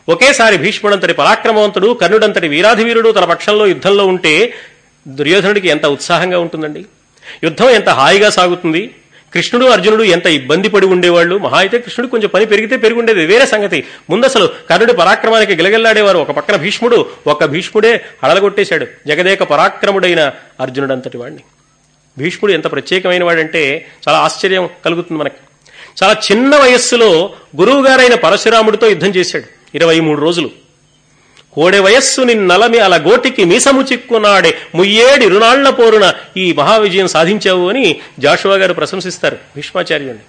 [0.08, 4.52] ఒకేసారి భీష్ముడంతటి పరాక్రమవంతుడు కర్ణుడంతటి వీరాధి వీరుడు తన పక్షంలో యుద్ధంలో ఉంటే
[5.08, 6.84] దుర్యోధనుడికి ఎంత ఉత్సాహంగా ఉంటుందండి.
[7.44, 8.90] యుద్ధం ఎంత హాయిగా సాగుతుంది.
[9.34, 11.38] కృష్ణుడు అర్జునుడు ఎంత ఇబ్బంది పడి ఉండేవాళ్ళు?
[11.38, 13.26] మహా అయితే కృష్ణుడు కొంచెం పని పెరిగితే పెరుగుండేది.
[13.26, 13.84] వేరే సంగతి.
[14.10, 16.18] ముందు అసలు కర్ణుడి పరాక్రమానికి గిలగిల్లాడేవారు.
[16.18, 21.42] ఒక పక్కన భీష్ముడు ఒక భీష్ముడే అడలగొట్టేశాడు జగదేక పరాక్రముడైన అర్జునుడంతటి వాడిని
[22.18, 25.36] భీష్ముడు ఎంత ప్రత్యేకమైన వాడంటే చాలా ఆశ్చర్యం కలుగుతుంది మనకి.
[26.02, 29.44] చాలా చిన్న వయస్సులో గురువుగారైన పరశురాముడితో యుద్ధం చేశాడు.
[29.74, 30.50] ఇరవై మూడు రోజులు.
[31.55, 38.74] కోడె వయస్సు నిన్నలమి అలగోటికి మీసము చిక్కునాడే ముయ్యేడి రుణాళ్ళ పోరున ఈ మహావిజయం సాధించావు అని జాషువా గారు
[38.74, 40.24] ప్రశంసిస్తారు భీష్మాచార్యుని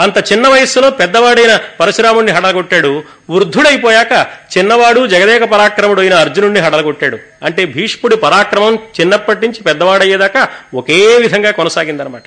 [0.00, 4.26] అంత చిన్న వయస్సులో పెద్దవాడైన పరశురాముడిని హడలగొట్టాడు వృద్ధుడైపోయాక
[4.58, 7.18] చిన్నవాడు జగదేక పరాక్రముడు అయిన అర్జునుడిని హడలగొట్టాడు.
[7.42, 12.22] అంటే భీష్ముడి పరాక్రమం చిన్నప్పటి నుంచి పెద్దవాడయ్యేదాకా ఒకే విధంగా కొనసాగిందనమాట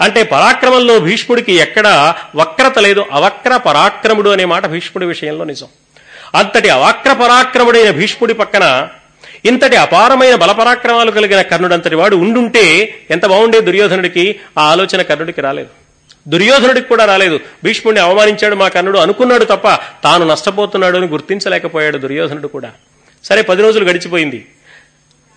[0.00, 3.04] అంటే పరాక్రమంలో భీష్ముడికి ఎక్కడా వక్రత లేదు.
[3.12, 5.66] అవక్ర పరాక్రముడు అనే మాట భీష్ముడి విషయంలో నిజం.
[6.34, 8.88] అంతటి అవాక్రపరాక్రముడైన భీష్ముడి పక్కన
[9.44, 14.40] ఇంతటి అపారమైన బలపరాక్రమాలు కలిగిన కర్ణుడంతటి వాడు ఉండుంటే ఎంత బాగుండే దుర్యోధనుడికి?
[14.58, 15.68] ఆ ఆలోచన కర్ణుడికి రాలేదు.
[16.28, 17.40] దుర్యోధనుడికి కూడా రాలేదు.
[17.64, 19.68] భీష్ముడిని అవమానించాడు మా కర్ణుడు అనుకున్నాడు తప్ప
[20.04, 22.70] తాను నష్టపోతున్నాడు అని గుర్తించలేకపోయాడు దుర్యోధనుడు కూడా.
[23.24, 24.46] సరే పది రోజులు గడిచిపోయింది.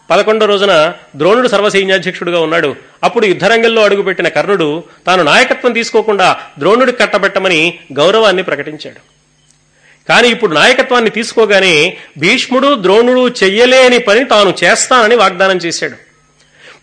[0.10, 2.76] పదకొండో రోజున ద్రోణుడు సర్వసైన్యాధ్యక్షుడుగా ఉన్నాడు.
[3.04, 9.21] అప్పుడు యుద్ధరంగంలో అడుగుపెట్టిన కర్ణుడు తాను నాయకత్వం తీసుకోకుండా ద్రోణుడికి కట్టబెట్టమని గౌరవాన్ని ప్రకటించాడు.
[10.10, 16.12] కానీ ఇప్పుడు నాయకత్వాన్ని తీసుకోగానే భీష్ముడు ద్రోణుడు చెయ్యలేని పని తాను చేస్తానని వాగ్దానం చేశాడు.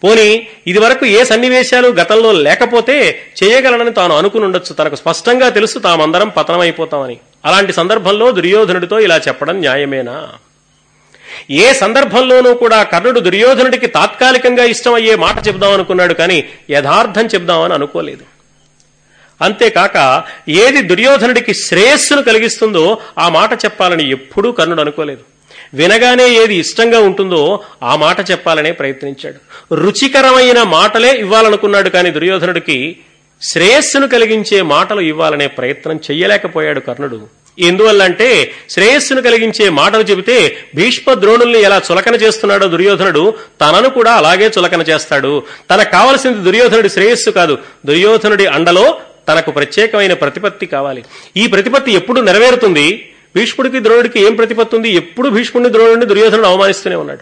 [0.04, 4.74] పోని ఇదివరకు ఏ సన్నివేశాలు గతంలో లేకపోతే చేయగలనని తాను అనుకుని ఉండొచ్చు.
[4.74, 7.16] తనకు స్పష్టంగా తెలుసు తామందరం పతనమైపోతామని.
[7.44, 10.28] అలాంటి సందర్భంలో దుర్యోధనుడితో ఇలా చెప్పడం న్యాయమేనా?
[11.50, 18.37] ఏ సందర్భంలోనూ కూడా కర్ణుడు దుర్యోధనుడికి తాత్కాలికంగా ఇష్టమయ్యే మాట చెబుదాం అనుకున్నాడు కానీ యథార్థం చెబుదామని అనుకోలేదు.
[19.42, 25.20] అంతేకాక ఏది దుర్యోధనుడికి శ్రేయస్సును కలిగిస్తుందో ఆ మాట చెప్పాలని ఎప్పుడూ కర్ణుడు అనుకోలేదు.
[25.74, 29.74] వినగానే ఏది ఇష్టంగా ఉంటుందో ఆ మాట చెప్పాలనే ప్రయత్నించాడు.
[29.74, 32.96] రుచికరమైన మాటలే ఇవ్వాలనుకున్నాడు కానీ దుర్యోధనుడికి
[33.42, 37.38] శ్రేయస్సును కలిగించే మాటలు ఇవ్వాలనే ప్రయత్నం చెయ్యలేకపోయాడు కర్ణుడు.
[37.58, 44.50] ఎందువల్ల అంటే శ్రేయస్సును కలిగించే మాటలు చెబితే భీష్మ ద్రోణుల్ని ఎలా చులకన చేస్తున్నాడో దుర్యోధనుడు తనను కూడా అలాగే
[44.58, 45.42] చులకన చేస్తాడు.
[45.70, 47.58] తనకు కావలసింది దుర్యోధనుడి శ్రేయస్సు కాదు.
[47.86, 51.04] దుర్యోధనుడి అండలో తనకు ప్రత్యేకమైన ప్రతిపత్తి కావాలి.
[51.36, 53.10] ఈ ప్రతిపత్తి ఎప్పుడు నెరవేరుతుంది?
[53.36, 54.88] భీష్ముడికి ద్రోణుడికి ఏం ప్రతిపత్తి ఉంది?
[54.88, 57.20] ఎప్పుడు భీష్ముడిని ద్రోణుడిని దుర్యోధనుడు అవమానిస్తూనే ఉన్నాడు.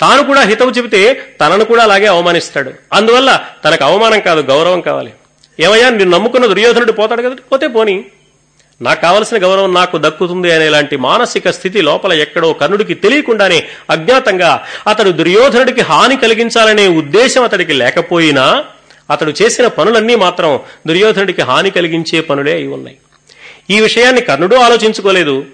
[0.00, 2.72] తాను కూడా హితవు చెబితే తనను కూడా అలాగే అవమానిస్తాడు.
[2.92, 5.12] అందువల్ల తనకు అవమానం కాదు గౌరవం కావాలి.
[5.60, 7.34] ఏమయ్యా నేను నమ్ముకున్న దుర్యోధనుడు పోతాడు కదా?
[7.52, 8.04] పోతే పోని.
[8.82, 15.80] నాకు కావలసిన గౌరవం నాకు దక్కుతుంది అనేలాంటి మానసిక స్థితి లోపల ఎక్కడో కర్ణుడికి తెలియకుండానే అజ్ఞాతంగా అతడు దుర్యోధనుడికి
[15.80, 18.64] హాని కలిగించాలనే ఉద్దేశం అతడికి లేకపోయినా
[19.10, 22.96] అతడు చేసిన పనులన్నీ మాత్రం దుర్యోధనుడికి హాని కలిగించే పనులే అయి ఉన్నాయి.
[23.70, 25.46] ఈ విషయాన్ని కర్ణుడు ఆలోచించుకోలేదు.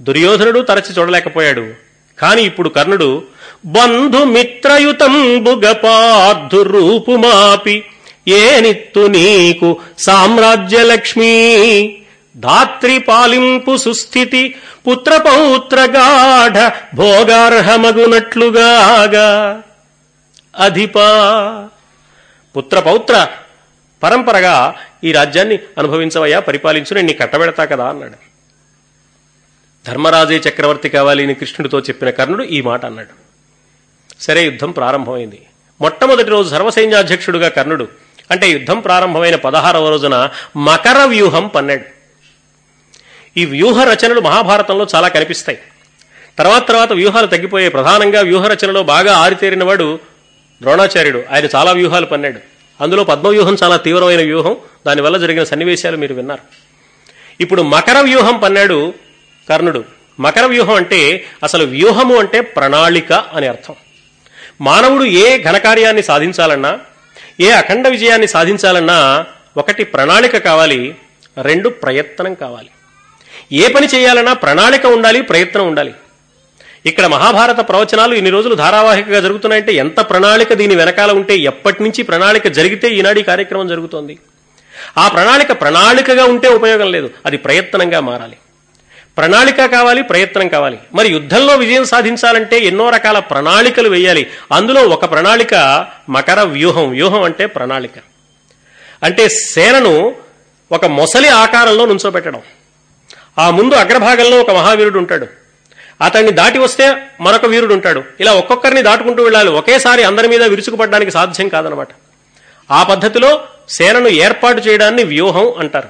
[0.00, 1.74] దుర్యోధనుడు తరచి చూడలేకపోయాడు.
[2.18, 3.22] కాని ఇప్పుడు కర్ణుడు
[3.66, 7.84] బంధుమిత్రయుతంబుగపార్థు రూపుమాపి
[8.28, 11.96] ఏనిత్తు నీకు సామ్రాజ్యలక్ష్మీ
[12.36, 14.54] ధాత్రి పాలింపు సుస్థితి
[14.90, 19.62] పుత్రపౌత్రగాఢ భోగార్హమగునట్లుగాగా
[20.58, 21.68] అధిపా
[22.56, 23.26] పుత్రపౌత్ర
[24.02, 24.74] పరంపరగా
[25.04, 28.32] ఈ రాజ్యాన్ని అనుభవించవయ్యా పరిపాలించు నేను నీ కట్టబెడతా కదా అన్నాడు.
[29.86, 33.22] ధర్మరాజే చక్రవర్తి కావాలి అని కృష్ణుడితో చెప్పిన కర్ణుడు ఈ మాట అన్నాడు.
[34.22, 35.42] సరే యుద్ధం ప్రారంభమైంది.
[35.80, 37.88] మొట్టమొదటి రోజు సర్వసైన్యాధ్యక్షుడుగా కర్ణుడు
[38.30, 42.02] అంటే యుద్ధం ప్రారంభమైన పదహారవ రోజున మకర వ్యూహం పన్నాడు.
[43.36, 45.58] ఈ వ్యూహ రచనలు మహాభారతంలో చాలా కనిపిస్తాయి.
[46.38, 47.70] తర్వాత తర్వాత వ్యూహాలు తగ్గిపోయాయి.
[47.70, 49.98] ప్రధానంగా వ్యూహ రచనలో బాగా ఆరితేరినవాడు
[50.62, 52.40] ద్రోణాచార్యుడు ఆయన చాలా వ్యూహాలు పన్నాడు.
[52.80, 54.56] అందులో పద్మవ్యూహం చాలా తీవ్రమైన వ్యూహం.
[54.86, 56.42] దానివల్ల జరిగిన సన్నివేశాలు మీరు విన్నారు.
[57.40, 58.94] ఇప్పుడు మకర వ్యూహం పన్నాడు
[59.48, 59.84] కర్ణుడు.
[60.20, 63.74] మకర వ్యూహం అంటే అసలు వ్యూహము అంటే ప్రణాళిక అని అర్థం.
[64.60, 66.80] మానవుడు ఏ ఘనకార్యాన్ని సాధించాలన్నా
[67.40, 70.96] ఏ అఖండ విజయాన్ని సాధించాలన్నా ఒకటి ప్రణాళిక కావాలి
[71.42, 72.70] రెండు ప్రయత్నం కావాలి.
[73.52, 75.94] ఏ పని చేయాలన్నా ప్రణాళిక ఉండాలి ప్రయత్నం ఉండాలి.
[76.86, 82.48] ఇక్కడ మహాభారత ప్రవచనాలు ఇన్ని రోజులు ధారావాహికగా జరుగుతున్నాయంటే ఎంత ప్రణాళిక దీని వెనకాల ఉంటే ఎప్పటి నుంచి ప్రణాళిక
[82.48, 84.18] జరిగితే ఈనాడు ఈ కార్యక్రమం జరుగుతోంది.
[84.98, 87.10] ఆ ప్రణాళిక ప్రణాళికగా ఉంటే ఉపయోగం లేదు.
[87.26, 88.36] అది ప్రయత్నంగా మారాలి.
[89.18, 90.78] ప్రణాళిక కావాలి ప్రయత్నం కావాలి.
[90.94, 94.26] మరి యుద్ధంలో విజయం సాధించాలంటే ఎన్నో రకాల ప్రణాళికలు వేయాలి.
[94.52, 96.90] అందులో ఒక ప్రణాళిక మకర వ్యూహం.
[96.90, 97.92] వ్యూహం అంటే ప్రణాళిక.
[99.02, 100.14] అంటే సేనను
[100.72, 102.40] ఒక మొసలి ఆకారంలో నుంచోబెట్టడం.
[103.38, 105.41] ఆ ముందు అగ్రభాగంలో ఒక మహావీరుడు ఉంటాడు.
[106.02, 108.02] అతన్ని దాటి వస్తే మరొక వీరుడు ఉంటాడు.
[108.20, 109.50] ఇలా ఒక్కొక్కరిని దాటుకుంటూ వెళ్ళాలి.
[109.50, 111.88] ఒకేసారి అందరి మీద విరుచుకుపడడానికి సాధ్యం కాదనమాట.
[112.70, 115.88] ఆ పద్ధతిలో సేనను ఏర్పాటు చేయడాన్ని వ్యూహం అంటారు.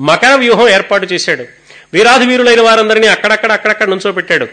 [0.00, 1.44] మకర వ్యూహం ఏర్పాటు చేశాడు.
[1.92, 4.46] వీరాధి వీరులైన వారందరినీ అక్కడక్కడ అక్కడక్కడ నుంచోబెట్టాడు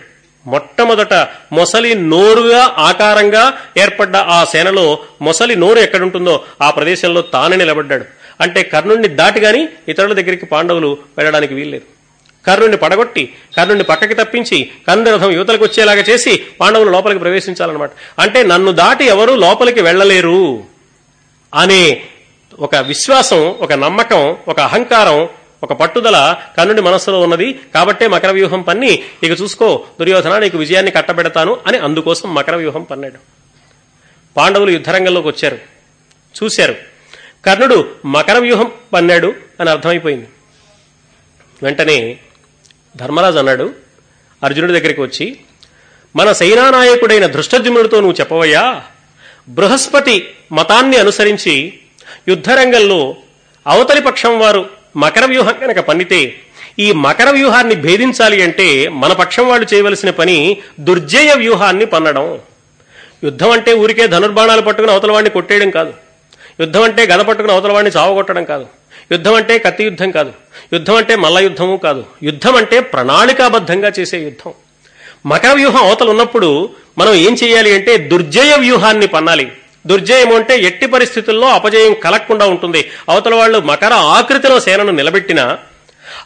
[0.46, 1.14] మొట్టమొదట
[1.52, 8.06] మొసలి నోరుగా ఆకారంగా ఏర్పడ్డ ఆ సేనలో మొసలి నోరు ఎక్కడుంటుందో ఆ ప్రదేశంలో తానే నిలబడ్డాడు.
[8.42, 12.01] అంటే కర్ణుణ్ణి దాటిగాని ఇతరుల దగ్గరికి పాండవులు వెళ్ళడానికి వీల్లేదు.
[12.48, 17.92] కర్ణుడిని పడగొట్టి కర్ణుడిని పక్కకి తప్పించి కర్ణుడి రథం యువతలకు వచ్చేలాగా చేసి పాండవులు లోపలికి ప్రవేశించాలన్నమాట.
[18.20, 20.64] అంటే నన్ను దాటి ఎవరూ లోపలికి వెళ్ళలేరు
[21.56, 22.04] అనే
[22.60, 25.30] ఒక విశ్వాసం ఒక నమ్మకం ఒక అహంకారం
[25.64, 27.60] ఒక పట్టుదల కర్ణుడి మనస్సులో ఉన్నది.
[27.74, 33.16] కాబట్టే మకర వ్యూహం పన్ని ఇక చూసుకో దుర్యోధన నీకు విజయాన్ని కట్టబెడతాను అని అందుకోసం మకర వ్యూహం పన్నాడు.
[34.38, 35.58] పాండవులు యుద్ధరంగంలోకి వచ్చారు.
[36.44, 36.76] చూశారు.
[37.46, 40.28] కర్ణుడు మకర వ్యూహం పన్నాడు అని అర్థమైపోయింది.
[41.64, 42.18] వెంటనే
[42.98, 43.72] ధర్మరాజు అన్నాడు.
[44.44, 45.38] అర్జునుడి దగ్గరికి వచ్చి
[46.16, 48.82] మన సైనానాయకుడైన ధృష్టద్యుమ్నుడితో నువ్వు చెప్పవయ్యా
[49.50, 51.74] బృహస్పతి మతాన్ని అనుసరించి
[52.28, 53.16] యుద్ధరంగంలో
[53.68, 56.36] అవతలి పక్షం వారు మకర వ్యూహం కనుక పన్నితే
[56.80, 62.40] ఈ మకర వ్యూహాన్ని భేదించాలి అంటే మన పక్షం వాళ్ళు చేయవలసిన పని దుర్జయ వ్యూహాన్ని పన్నడం.
[63.24, 65.94] యుద్ధం అంటే ఊరికే ధనుర్బాణాలు పట్టుకుని అవతల వాడిని కొట్టేయడం కాదు.
[66.60, 68.68] యుద్ధం అంటే గద పట్టుకుని అవతల వాడిని చావగొట్టడం కాదు.
[69.12, 70.32] యుద్ధం అంటే కత్తి యుద్ధం కాదు.
[70.74, 72.04] యుద్ధం అంటే మల్ల యుద్ధము కాదు.
[72.24, 74.54] యుద్ధం అంటే ప్రణాళికాబద్ధంగా చేసే యుద్ధం.
[75.26, 79.52] మకర వ్యూహం అవతలు ఉన్నప్పుడు మనం ఏం చేయాలి అంటే దుర్జయ వ్యూహాన్ని పన్నాలి.
[79.88, 82.92] దుర్జయం అంటే ఎట్టి పరిస్థితుల్లో అపజయం కలగకుండా ఉంటుంది.
[83.10, 85.58] అవతల వాళ్ళు మకర ఆకృతిలో సేనను నిలబెట్టినా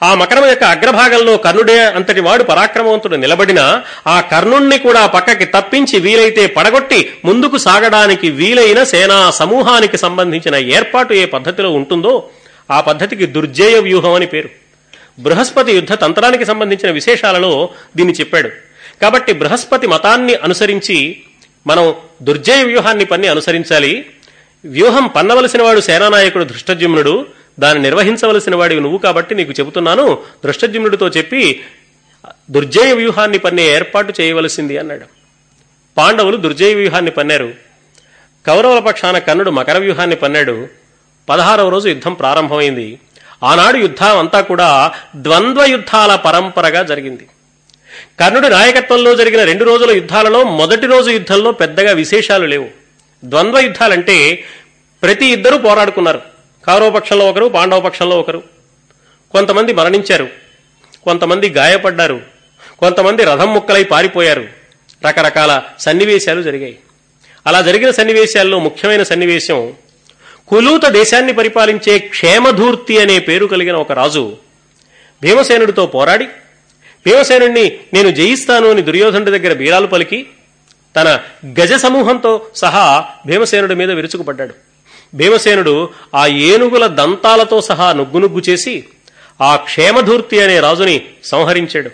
[0.03, 6.47] ఆ మకరం యొక్క అగ్రభాగంలో కర్ణుడే అంతటి వాడు పరాక్రమవంతుడు నిలబడినా ఆ కర్ణుణ్ణి కూడా పక్కకి తప్పించి వీలైతే
[6.47, 12.29] పడగొట్టి ముందుకు సాగడానికి వీలైన సేనా సమూహానికి సంబంధించిన ఏర్పాటు ఏ పద్ధతిలో ఉంటుందో
[12.71, 14.49] ఆ పద్ధతికి దుర్జేయ వ్యూహం అని పేరు.
[15.19, 18.49] బృహస్పతి యుద్ధ తంత్రానికి సంబంధించిన విశేషాలలో దీన్ని చెప్పాడు.
[19.01, 21.21] కాబట్టి బృహస్పతి మతాన్ని అనుసరించి
[21.67, 24.05] మనం దుర్జయ వ్యూహాన్ని పన్ని అనుసరించాలి.
[24.65, 27.25] వ్యూహం పన్నవలసిన వాడు సేనానాయకుడు దృష్టజ్యుమ్నుడు
[27.59, 30.19] దాన్ని నిర్వహించవలసిన వాడివి నువ్వు కాబట్టి నీకు చెబుతున్నాను.
[30.45, 31.63] దృష్టజ్యుమ్నుడితో చెప్పి
[32.51, 35.05] దుర్జయ వ్యూహాన్ని పన్నే ఏర్పాటు చేయవలసింది అన్నాడు.
[35.97, 37.53] పాండవులు దుర్జయ వ్యూహాన్ని పన్నారు.
[38.47, 40.67] కౌరవుల పక్షాన కర్ణుడు మకర వ్యూహాన్ని పన్నాడు.
[41.29, 42.99] పదహారవ రోజు యుద్ధం ప్రారంభమైంది.
[43.43, 47.27] ఆనాడు యుద్ధం అంతా కూడా ద్వంద్వ యుద్ధాల పరంపరగా జరిగింది.
[48.19, 52.67] కర్ణుడి నాయకత్వంలో జరిగిన రెండు రోజుల యుద్ధాలలో మొదటి రోజు యుద్ధంలో పెద్దగా విశేషాలు లేవు.
[53.25, 54.43] ద్వంద్వ యుద్ధాలంటే
[55.03, 56.21] ప్రతి ఇద్దరు పోరాడుకున్నారు.
[56.67, 58.43] కౌరవ పక్షంలో ఒకరు పాండవ పక్షంలో ఒకరు.
[59.31, 60.29] కొంతమంది మరణించారు.
[61.03, 62.21] కొంతమంది గాయపడ్డారు.
[62.79, 64.47] కొంతమంది రథం ముక్కలై పారిపోయారు.
[65.07, 66.79] రకరకాల సన్నివేశాలు జరిగాయి.
[67.47, 69.73] అలా జరిగిన సన్నివేశాల్లో ముఖ్యమైన సన్నివేశం
[70.47, 74.37] కులూత దేశాన్ని పరిపాలించే క్షేమధూర్తి అనే పేరు కలిగిన ఒక రాజు
[75.21, 76.25] భీమసేనుడితో పోరాడి
[77.05, 80.25] భీమసేనుణ్ణి నేను జయిస్తాను అని దుర్యోధనుడి దగ్గర బీరాలు పలికి
[80.95, 84.53] తన గజ సమూహంతో సహా భీమసేనుడి మీద విరుచుకుపడ్డాడు.
[85.15, 88.83] భీమసేనుడు ఆ ఏనుగుల దంతాలతో సహా నుగ్గునుగ్గు చేసి
[89.41, 91.89] ఆ క్షేమధూర్తి అనే రాజుని సంహరించాడు.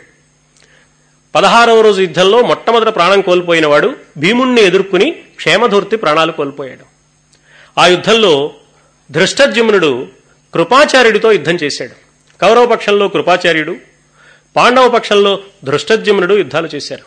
[1.36, 6.91] పదహారవ రోజు యుద్ధంలో మొట్టమొదట ప్రాణం కోల్పోయినవాడు భీముణ్ణి ఎదుర్కొని క్షేమధూర్తి ప్రాణాలు కోల్పోయాడు.
[7.78, 8.52] ఆ యుద్ధంలో
[9.12, 10.08] ధృష్టజ్యుమ్నుడు
[10.54, 11.92] కృపాచార్యుడితో యుద్ధం చేశాడు.
[12.42, 13.76] కౌరవ పక్షంలో కృపాచార్యుడు
[14.56, 17.02] పాండవ పక్షంలో ధృష్టజ్యుమ్నుడు యుద్ధాలు చేశారు.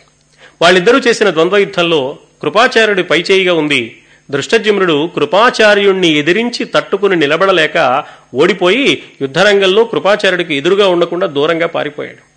[0.63, 8.05] వాళ్ళిద్దరూ చేసిన ద్వంద్వ యుద్ధంలో కృపాచార్యుడి పైచేయిగా ఉంది దృష్టజ్యుమ్నుడు కృపాచార్యుణ్ణి ఎదిరించి తట్టుకుని నిలబడలేక
[8.35, 12.35] ఓడిపోయి యుద్ధరంగంలో కృపాచార్యుడికి ఎదురుగా ఉండకుండా దూరంగా పారిపోయాడు.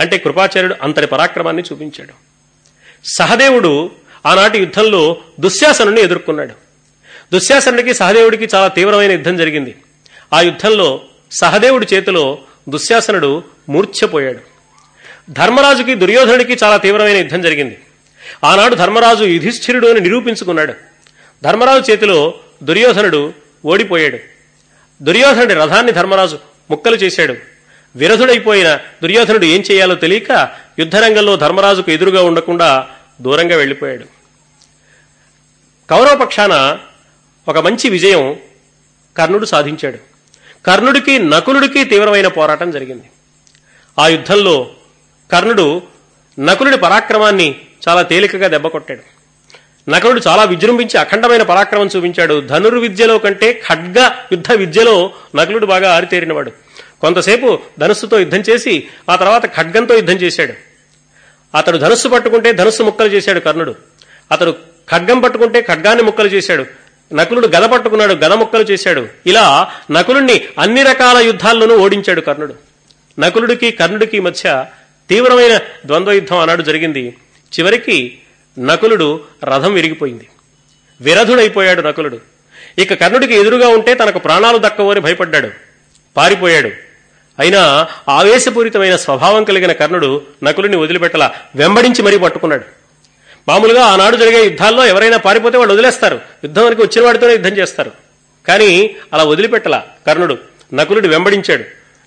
[0.00, 2.14] అంటే కృపాచార్యుడు అంతటి పరాక్రమాన్ని చూపించాడు.
[3.04, 3.90] సహదేవుడు
[4.26, 6.63] ఆనాటి యుద్ధంలో దుశ్శాసనుని ఎదుర్కొన్నాడు.
[7.34, 9.74] దుశ్శాసనుడికి సహదేవుడికి చాలా తీవ్రమైన యుద్ధం జరిగింది.
[10.32, 11.00] ఆ యుద్ధంలో
[11.32, 12.38] సహదేవుడి చేతిలో
[12.68, 14.38] దుశ్శాసనుడు మూర్ఛపోయాడు.
[15.30, 17.80] ధర్మరాజుకి దుర్యోధనుడికి చాలా తీవ్రమైన యుద్ధం జరిగింది.
[18.44, 20.74] ఆనాడు ధర్మరాజు యుధిష్ఠిరుడు అని నిరూపించుకున్నాడు.
[21.44, 23.32] ధర్మరాజు చేతిలో దుర్యోధనుడు
[23.64, 24.18] ఓడిపోయాడు.
[25.02, 26.38] దుర్యోధనుడి రథాన్ని ధర్మరాజు
[26.70, 27.34] ముక్కలు చేశాడు.
[27.96, 30.48] విరధుడైపోయిన దుర్యోధనుడు ఏం చేయాలో తెలియక
[30.78, 32.88] యుద్ధరంగంలో ధర్మరాజుకు ఎదురుగా ఉండకుండా
[33.20, 34.04] దూరంగా వెళ్ళిపోయాడు.
[35.90, 36.78] కౌరవ పక్షాన
[37.48, 38.36] ఒక మంచి విజయం
[39.16, 39.98] కర్ణుడు సాధించాడు.
[40.66, 43.04] కర్ణుడికి నకులుడికి తీవ్రమైన పోరాటం జరిగింది.
[43.98, 44.70] ఆ యుద్ధంలో
[45.32, 45.82] కర్ణుడు
[46.40, 47.54] నకులుడి పరాక్రమాన్ని
[47.88, 49.02] చాలా తేలికగా దెబ్బకొట్టాడు
[49.90, 52.40] నకులుడు చాలా విజృంభించి అఖండమైన పరాక్రమం చూపించాడు.
[52.40, 56.52] ధనుర్విద్యలో కంటే ఖడ్గ యుద్ధ విద్యలో నకులుడు బాగా ఆరితేరినవాడు.
[57.00, 60.54] కొంతసేపు ధనుస్సుతో యుద్ధం చేసి ఆ తర్వాత ఖడ్గంతో యుద్ధం చేశాడు.
[61.56, 63.74] అతడు ధనుస్సు పట్టుకుంటే ధనుస్సు ముక్కలు చేశాడు కర్ణుడు.
[64.32, 64.54] అతడు
[64.90, 66.83] ఖడ్గం పట్టుకుంటే ఖడ్గాన్ని ముక్కలు చేశాడు.
[67.12, 69.08] నకులుడు గద పట్టుకున్నాడు గద ముక్కలు చేశాడు.
[69.26, 72.54] ఇలా నకులుణ్ణి అన్ని రకాల యుద్ధాల్లోనూ ఓడించాడు కర్ణుడు.
[73.18, 74.64] నకులుడికి కర్ణుడికి మధ్య
[75.10, 77.14] తీవ్రమైన ద్వంద్వ యుద్ధం ఆనాడు జరిగింది.
[77.60, 78.18] చివరికి
[78.58, 80.28] నకులుడు రథం విరిగిపోయింది.
[81.00, 82.20] విరధుడైపోయాడు నకులుడు.
[82.78, 85.50] ఇక కర్ణుడికి ఎదురుగా ఉంటే తనకు ప్రాణాలు దక్కవని భయపడ్డాడు.
[86.16, 86.70] పారిపోయాడు.
[87.38, 92.83] అయినా ఆవేశపూరితమైన స్వభావం కలిగిన కర్ణుడు నకులుని వదిలిపెట్టలా వెంబడించి మరీ పట్టుకున్నాడు.
[93.48, 96.20] మామూలుగా ఆనాడు జరిగే యుద్ధాల్లో ఎవరైనా పారిపోతే వాళ్ళు వదిలేస్తారు.
[96.44, 97.92] యుద్ధానికి వచ్చిన వాడితోనే యుద్ధం చేస్తారు.
[98.48, 99.86] కానీ అలా వదిలిపెట్టలా.
[100.06, 100.38] కర్ణుడు
[100.74, 101.64] నకులుడి వెంబడించాడు.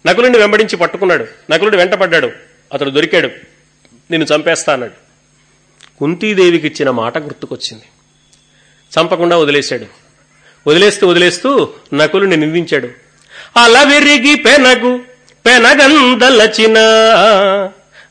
[0.07, 1.27] నకులుడిని వెంబడించి పట్టుకున్నాడు.
[1.51, 2.31] నకులుడు వెంటపడ్డాడు
[2.73, 3.27] అతడు దొరికాడు.
[4.11, 4.93] నిన్ను చంపేస్తా అన్నాడు.
[5.99, 7.83] కుంతీదేవికి ఇచ్చిన మాట గుర్తుకొచ్చింది.
[8.99, 9.85] చంపకుండా వదిలేశాడు.
[10.69, 12.89] వదిలేస్తూ వదిలేస్తూ నకులుని నిందించాడు.
[13.57, 14.97] అలా వెరిగి పెనగు
[15.45, 16.73] పెనగందలచిన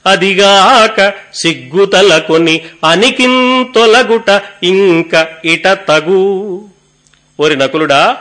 [0.06, 6.22] అదిగాక సిగ్గుతలకొని అనికింతొలగుట ఇంక ఇట తగు.
[7.40, 8.16] ఓరి నకులుడా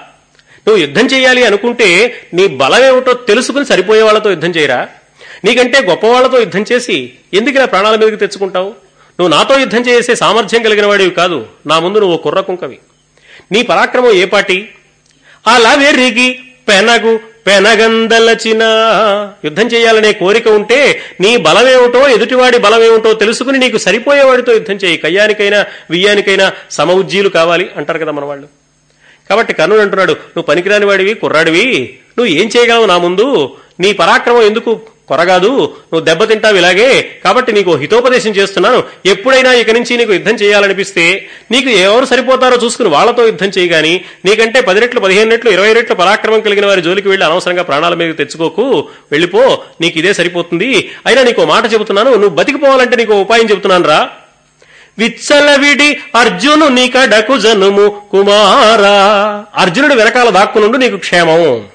[0.68, 4.88] నువ్వు యుద్ధం చేయాలి అనుకుంటే నీ బలమేమిటో తెలుసుకుని సరిపోయే వాళ్ళతో యుద్ధం చేయరా?
[5.46, 8.70] నీకంటే గొప్పవాళ్ళతో యుద్ధం చేసి ఎందుకు ఇలా ప్రాణాల మీదకి తెచ్చుకుంటావు?
[9.20, 11.46] నువ్వు నాతో యుద్ధం చేసే సామర్థ్యం కలిగిన వాడివి కాదు.
[11.68, 12.80] నా ముందు నువ్వు కుర్ర కుంకవి.
[13.52, 14.70] నీ పరాక్రమం ఏ పాటి?
[15.48, 18.64] అలా వెర్రిగి పెనగు పెనగందలచిన.
[19.46, 20.80] యుద్ధం చేయాలనే కోరిక ఉంటే
[21.22, 24.98] నీ బలమేమిటో ఎదుటివాడి బలమేమిటో తెలుసుకుని నీకు సరిపోయేవాడితో యుద్ధం చేయి.
[24.98, 28.48] కయ్యానికైనా వియ్యానికైనా సమఉజ్జీలు కావాలి అంటారు కదా మన వాళ్ళు
[29.30, 31.66] కాబట్టి కర్ణుడు అంటున్నాడు నువ్వు పనికిరాని వాడివి కుర్రాడివి
[32.18, 33.56] నువ్వు ఏం చేయగలవు నా ముందు?
[33.80, 34.72] నీ పరాక్రమం ఎందుకు
[35.08, 36.88] కొరగాదు నువ్వు దెబ్బతింటావు ఇలాగే
[37.26, 38.84] కాబట్టి నీకు హితోపదేశం చేస్తున్నాను.
[39.06, 44.80] ఎప్పుడైనా ఇక నుంచి నీకు యుద్ధం చేయాలనిపిస్తే నీకు ఎవరు సరిపోతారో చూసుకుని వాళ్ళతో యుద్ధం చేయగాని నీకంటే పది
[44.80, 48.88] రెట్లు పదిహేను రెట్లు ఇరవై రెట్లు పరాక్రమం కలిగిన వారి జోలికి వెళ్ళి అనవసరంగా ప్రాణాల మీద తెచ్చుకోకు.
[49.12, 50.90] వెళ్ళిపో నీకు ఇదే సరిపోతుంది.
[51.06, 54.10] అయినా నీకు మాట చెబుతున్నాను నువ్వు బతికిపోవాలంటే నీకు ఉపాయం చెబుతున్నాను రా.
[55.00, 58.98] విచ్చలవిడి అర్జును నీకడకు జనుము కుమారా.
[59.56, 61.66] అర్జునుడు వెనకాల దాక్కునుండు నీకు క్షేమం.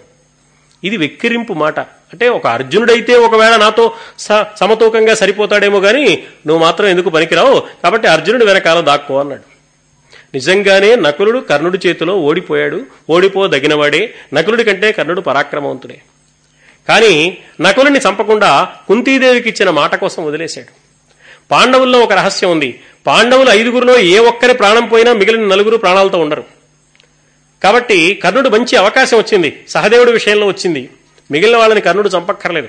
[0.85, 1.81] ఇది వెక్కిరింపు మాట.
[1.81, 7.63] అంటే ఒక అర్జునుడైతే ఒకవేళ నాతో స- సమతూకంగా సరిపోతాడేమో గాని నువ్వు మాత్రం ఎందుకు పనికిరావు?
[7.83, 9.43] కాబట్టి అర్జునుడు వెనకాల దాక్కో అన్నాడు.
[10.35, 12.87] నిజంగానే నకులుడు కర్ణుడి చేతిలో ఓడిపోయాడు.
[13.11, 14.15] ఓడిపోదగినవాడే.
[14.35, 16.01] నకులుడి కంటే కర్ణుడు పరాక్రమవంతుడే.
[16.89, 20.69] కానీ నకులుని చంపకుండా కుంతీదేవికి ఇచ్చిన మాట కోసం వదిలేశాడు.
[21.51, 22.81] పాండవుల్లో ఒక రహస్యం ఉంది.
[23.07, 26.60] పాండవులు ఐదుగురిలో ఏ ఒక్కరి ప్రాణం పోయినా మిగిలిన నలుగురు ప్రాణాలతో ఉండరు.
[27.63, 29.65] కాబట్టి కర్ణుడు మంచి అవకాశం వచ్చింది.
[29.69, 30.89] సహదేవుడి విషయంలో వచ్చింది.
[31.31, 32.69] మిగిలిన వాళ్ళని కర్ణుడు చంపక్కర్లేదు.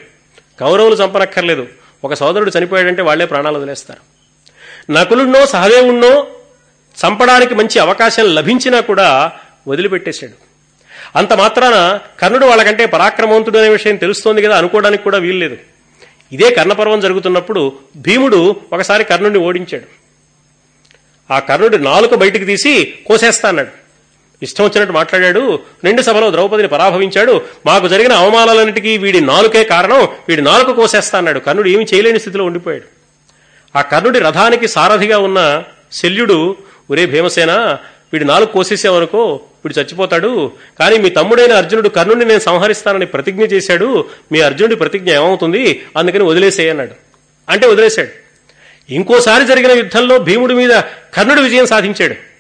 [0.60, 1.68] కౌరవులు చంపనక్కర్లేదు.
[2.04, 4.12] ఒక సోదరుడు చనిపోయాడంటే వాళ్ళే ప్రాణాలు వదిలేస్తారు.
[4.92, 6.28] నకులున్నో సహదేవుణ్ణో
[7.06, 9.32] చంపడానికి మంచి అవకాశం లభించినా కూడా
[9.68, 10.52] వదిలిపెట్టేశాడు.
[11.18, 15.58] అంత మాత్రాన కర్ణుడు వాళ్ళకంటే పరాక్రమవంతుడు అనే విషయం తెలుస్తోంది కదా అనుకోవడానికి కూడా వీల్లేదు.
[16.32, 20.02] ఇదే కర్ణపర్వం జరుగుతున్నప్పుడు భీముడు ఒకసారి కర్ణుడిని ఓడించాడు.
[21.34, 23.81] ఆ కర్ణుడు నాలుక బయటికి తీసి కోసేస్తా అన్నాడు.
[24.44, 25.60] ఇష్టం వచ్చినట్టు మాట్లాడాడు.
[25.84, 27.42] నిండు సభలో ద్రౌపదిని పరాభవించాడు.
[27.66, 31.40] మాకు జరిగిన అవమానాలన్నిటికీ వీడి నాలుకే కారణం వీడి నాలుక కోసేస్తా అన్నాడు.
[31.40, 32.84] కర్ణుడు ఏమి చేయలేని స్థితిలో ఉండిపోయాడు.
[33.78, 36.56] ఆ కర్ణుడి రథానికి సారథిగా ఉన్న శల్యుడు
[36.92, 37.78] ఒరే భీమసేన
[38.14, 40.52] వీడి నాలుగు కోసేసావనుకో వీడు చచ్చిపోతాడు.
[40.80, 44.06] కానీ మీ తమ్ముడైన అర్జునుడు కర్ణుడిని నేను సంహరిస్తానని ప్రతిజ్ఞ చేశాడు.
[44.32, 45.84] మీ అర్జునుడి ప్రతిజ్ఞ ఏమవుతుంది?
[45.98, 46.92] అందుకని వదిలేసేయన్నాడు
[47.50, 48.10] అంటే వదిలేశాడు.
[48.94, 50.82] ఇంకోసారి జరిగిన యుద్ధంలో భీముడి మీద
[51.14, 52.31] కర్ణుడు విజయం సాధించాడు.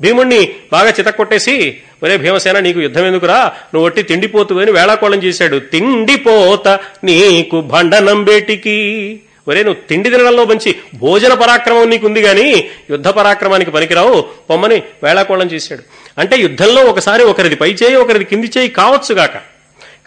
[0.00, 5.58] భీముణ్ణి బాగా చితక్కొట్టేసి ఒరే భీమసేన నీకు యుద్ధం ఎందుకురా నువ్వు ఒట్టి తిండిపోతు అని వేళాకోళం చేశాడు.
[5.58, 6.68] తిండిపోత
[7.04, 14.24] నీకు భండనంబేటికి ఒరే నువ్వు తిండి తినడంలో మంచి భోజన పరాక్రమం నీకుంది గాని యుద్ధ పరాక్రమానికి పనికిరావు.
[14.50, 15.82] పొమ్మని వేళాకోళం చేశాడు.
[16.18, 19.36] అంటే యుద్ధంలో ఒకసారి ఒకరిది పై చేయి ఒకరిది కింది చేయి కావచ్చుగాక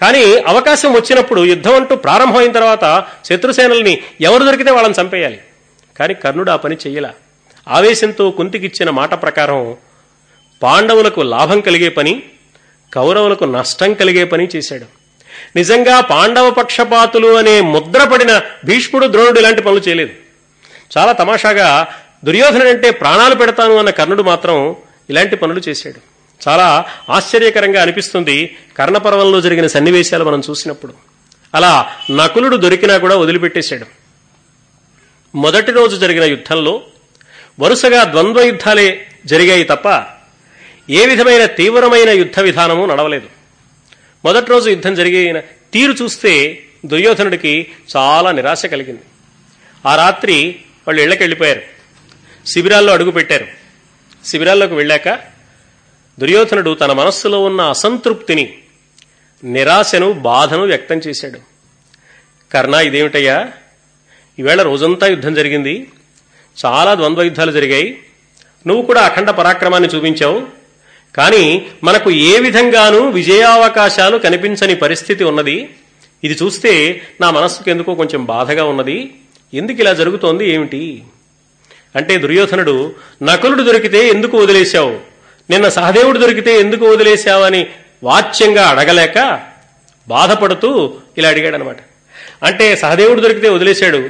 [0.01, 5.39] కానీ అవకాశం వచ్చినప్పుడు యుద్ధం అంటూ ప్రారంభమైన తర్వాత శత్రుసేనల్ని ఎవరు దొరికితే వాళ్ళని చంపేయాలి.
[5.99, 7.11] కానీ కర్ణుడు ఆ పని చెయ్యలా.
[7.67, 9.75] ఆవేశంతో కుంతికిచ్చిన మాట ప్రకారం
[10.63, 12.23] పాండవులకు లాభం కలిగే పని
[12.93, 14.85] కౌరవులకు నష్టం కలిగే పని చేశాడు.
[15.55, 20.11] నిజంగా పాండవ పక్షపాతులు అనే ముద్రపడిన భీష్ముడు ద్రోణుడు ఇలాంటి పనులు చేయలేదు.
[20.97, 21.87] చాలా తమాషాగా
[22.25, 24.75] దుర్యోధనుడంటే ప్రాణాలు పెడతాను అన్న కర్ణుడు మాత్రం
[25.09, 26.11] ఇలాంటి పనులు చేశాడు.
[26.49, 30.93] చాలా ఆశ్చర్యకరంగా అనిపిస్తుంది కర్ణపర్వంలో జరిగిన సన్నివేశాలు మనం చూసినప్పుడు.
[31.55, 33.85] అలా నకులుడు దొరికినా కూడా వదిలిపెట్టేశాడు.
[35.35, 36.81] మొదటి రోజు జరిగిన యుద్ధంలో
[37.59, 40.03] వరుసగా ద్వంద్వ యుద్ధాలే జరిగాయి తప్ప
[40.89, 43.29] ఏ విధమైన తీవ్రమైన యుద్ధ విధానము నడవలేదు.
[44.25, 45.39] మొదటి రోజు యుద్ధం జరిగిన
[45.73, 47.67] తీరు చూస్తే దుర్యోధనుడికి
[47.97, 49.01] చాలా నిరాశ కలిగింది.
[49.85, 50.55] ఆ రాత్రి
[50.87, 51.61] వాళ్ళు ఇళ్ళకి వెళ్ళిపోయారు
[52.45, 53.47] శిబిరాల్లో అడుగుపెట్టారు
[54.25, 55.09] శిబిరాల్లోకి వెళ్ళాక
[56.19, 58.53] దుర్యోధనుడు తన మనస్సులో ఉన్న అసంతృప్తిని
[59.43, 61.39] నిరాశను బాధను వ్యక్తం చేశాడు.
[62.53, 63.51] కర్ణ ఇదేమిటయ్యా?
[64.39, 65.87] ఈవేళ రోజంతా యుద్ధం జరిగింది.
[66.65, 67.99] చాలా ద్వంద్వ యుద్ధాలు జరిగాయి.
[68.67, 70.47] నువ్వు కూడా అఖండ పరాక్రమాన్ని చూపించావు.
[71.15, 75.69] కానీ మనకు ఏ విధంగానూ విజయావకాశాలు కనిపించని పరిస్థితి ఉన్నది.
[76.23, 79.13] ఇది చూస్తే నా మనస్సుకు ఎందుకో కొంచెం బాధగా ఉన్నది.
[79.53, 81.03] ఎందుకు ఇలా జరుగుతోంది ఏమిటి?
[81.95, 84.99] అంటే దుర్యోధనుడు నకులుడు దొరికితే ఎందుకు వదిలేశావు?
[85.49, 87.67] నిన్న సహదేవుడు దొరికితే ఎందుకు వదిలేశావని
[88.03, 89.41] వాచ్యంగా అడగలేక
[90.07, 91.77] బాధపడుతూ ఇలా అడిగాడనమాట.
[92.43, 94.09] అంటే సహదేవుడు దొరికితే వదిలేశాడు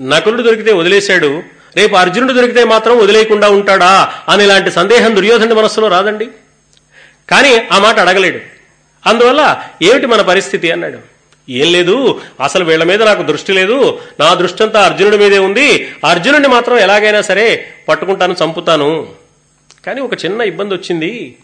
[0.00, 1.42] నకులుడు దొరికితే వదిలేశాడు
[1.76, 6.28] రేపు అర్జునుడు దొరికితే మాత్రం వదిలేయకుండా ఉంటాడా అని ఇలాంటి సందేహం దుర్యోధనుడి మనస్సులో రాదండి?
[7.30, 8.40] కానీ ఆ మాట అడగలేడు.
[9.06, 10.98] అందువల్ల ఏమిటి మన పరిస్థితి అన్నాడు.
[11.48, 16.48] ఏం లేదు అసలు వీళ్ళ మీద నాకు దృష్టి లేదు నా దృష్టి అంతా అర్జునుడి మీదే ఉంది అర్జునుడిని
[16.48, 19.08] మాత్రం ఎలాగైనా సరే పట్టుకుంటాను చంపుతాను.
[19.86, 21.36] కానీ ఒక చిన్న ఇబ్బంది వచ్చింది.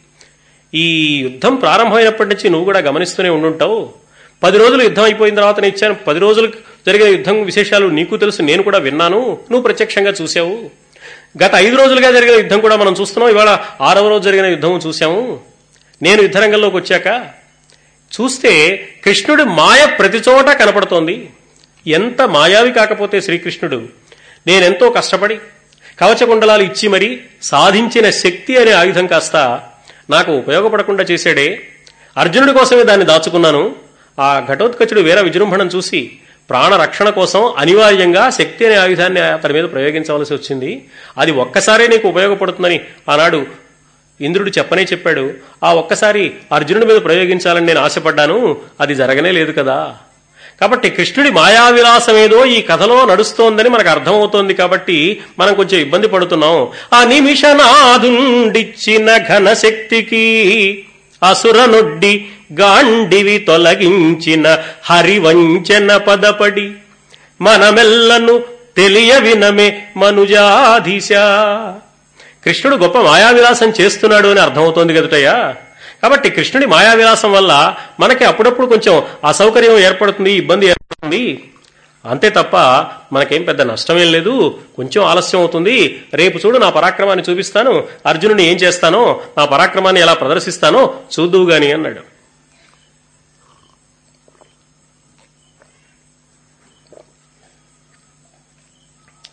[0.74, 3.93] ఈ యుద్ధం ప్రారంభమైనప్పటి నుంచి నువ్వు కూడా గమనిస్తూనే ఉండుంటావు.
[4.43, 6.53] పది రోజులు యుద్ధం అయిపోయిన తర్వాత నేను ఇచ్చాను పది రోజులు
[6.87, 9.19] జరిగిన యుద్ధం విశేషాలు నీకు తెలుసు నేను కూడా విన్నాను.
[9.51, 10.71] నువ్వు ప్రత్యక్షంగా చూసావు
[11.45, 13.31] గత ఐదు రోజులుగా జరిగిన యుద్ధం కూడా మనం చూస్తున్నాం.
[13.31, 15.41] ఇవాళ ఆరవ రోజు జరిగిన యుద్ధం చూసాము
[16.03, 17.07] నేను యుద్ధరంగంలోకి వచ్చాక
[18.21, 18.53] చూస్తే
[19.05, 21.31] కృష్ణుడి మాయ ప్రతి చోట కనపడుతోంది.
[21.87, 23.89] ఎంత మాయావి కాకపోతే శ్రీకృష్ణుడు.
[24.47, 25.39] నేనెంతో కష్టపడి
[26.01, 29.37] కవచకుండలాలు ఇచ్చి మరీ సాధించిన శక్తి అనే ఆయుధం కాస్త
[30.11, 31.61] నాకు ఉపయోగపడకుండా చేశాడే.
[32.17, 33.75] అర్జునుడి కోసమే దాన్ని దాచుకున్నాను.
[34.21, 36.11] ఆ ఘటోత్కచుడు వేరే విజృంభణం చూసి
[36.51, 40.85] ప్రాణరక్షణ కోసం అనివార్యంగా శక్తి అనే ఆయుధాన్ని అతని మీద ప్రయోగించవలసి వచ్చింది.
[41.18, 43.47] అది ఒక్కసారే నీకు ఉపయోగపడుతుందని ఆనాడు
[44.20, 45.31] ఇంద్రుడు చెప్పనే చెప్పాడు.
[45.64, 48.56] ఆ ఒక్కసారి అర్జునుడి మీద ప్రయోగించాలని నేను ఆశపడ్డాను.
[48.81, 49.97] అది జరగనే లేదు కదా.
[50.60, 56.68] కాబట్టి కృష్ణుడి మాయావిలాసం ఏదో ఈ కథలో నడుస్తోందని మనకు అర్థమవుతోంది కాబట్టి మనం కొంచెం ఇబ్బంది పడుతున్నాం.
[56.94, 60.85] ఆ నిమిషనాదుండిచ్చిన ఘన శక్తికి
[61.28, 66.73] అసురనొడ్డి గాండివి తొలగించిన హరివంచన పదపడి
[67.40, 68.44] మనమెల్లను
[68.77, 71.09] తెలియ వినమే మనుజాధీశ.
[72.44, 75.55] కృష్ణుడు గొప్ప మాయావిలాసం చేస్తున్నాడు అని అర్థమవుతోంది కదటయ్యా.
[76.02, 81.44] కాబట్టి కృష్ణుడి మాయావిలాసం వల్ల మనకి అప్పుడప్పుడు కొంచెం అసౌకర్యం ఏర్పడుతుంది ఇబ్బంది ఏర్పడుతుంది.
[82.06, 82.56] అంతే తప్ప
[83.12, 84.59] మనకేం పెద్ద నష్టమేం లేదు.
[84.77, 86.02] కొంచెం ఆలస్యం అవుతుంది.
[86.14, 87.85] రేపు చూడు నా పరాక్రమాన్ని చూపిస్తాను.
[88.06, 92.15] అర్జునుడిని ఏం చేస్తానో నా పరాక్రమాన్ని ఎలా ప్రదర్శిస్తానో చూద్దువు గాని అన్నాడు.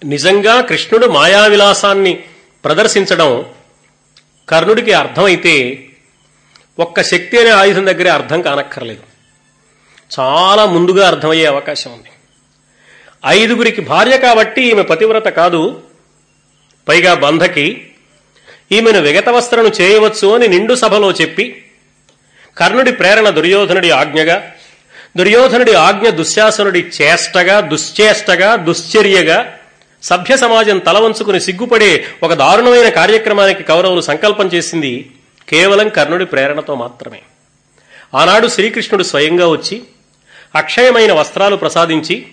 [0.03, 2.23] నిజంగా కృష్ణుడు మాయావిలాసాన్ని
[2.65, 3.45] ప్రదర్శించడం
[4.49, 5.87] కర్ణుడికి అర్థమైతే
[6.79, 9.03] ఒక్క శక్తి అనే ఆయుధం దగ్గరే అర్థం కానక్కర్లేదు.
[10.19, 12.09] చాలా ముందుగా అర్థమయ్యే అవకాశం ఉంది.
[13.25, 15.81] ఐదుగురికి భార్య కాబట్టి ఈమె పతివ్రత కాదు.
[16.87, 17.87] పైగా బంధకి
[18.71, 21.63] ఈమెను విగతవస్త్రను చేయవచ్చు అని నిండు సభలో చెప్పి
[22.57, 24.51] కర్ణుడి ప్రేరణ దుర్యోధనుడి ఆజ్ఞగా
[25.17, 29.57] దుర్యోధనుడి ఆజ్ఞ దుశ్శాసనుడి చేష్టగా దుశ్చేష్టగా దుశ్చర్యగా
[30.03, 35.11] సభ్య సమాజం తలవంచుకుని సిగ్గుపడే ఒక దారుణమైన కార్యక్రమానికి కౌరవులు సంకల్పం చేసింది
[35.49, 37.21] కేవలం కర్ణుడి ప్రేరణతో మాత్రమే.
[38.13, 39.83] ఆనాడు శ్రీకృష్ణుడు స్వయంగా వచ్చి
[40.55, 42.27] అక్షయమైన వస్త్రాలు ప్రసాదించి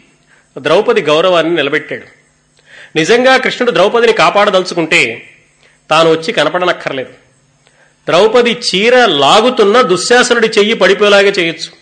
[0.58, 2.02] ద్రౌపది గౌరవాన్ని నిలబెట్టాడు.
[2.96, 5.30] నిజంగా కృష్ణుడు ద్రౌపదిని కాపాడదలుచుకుంటే
[5.90, 7.10] తాను వచ్చి కనపడనక్కర్లేదు.
[8.06, 11.79] ద్రౌపది చీర లాగుతున్న దుశ్శాసనుడి చెయ్యి పడిపోయేలాగా చేయొచ్చు.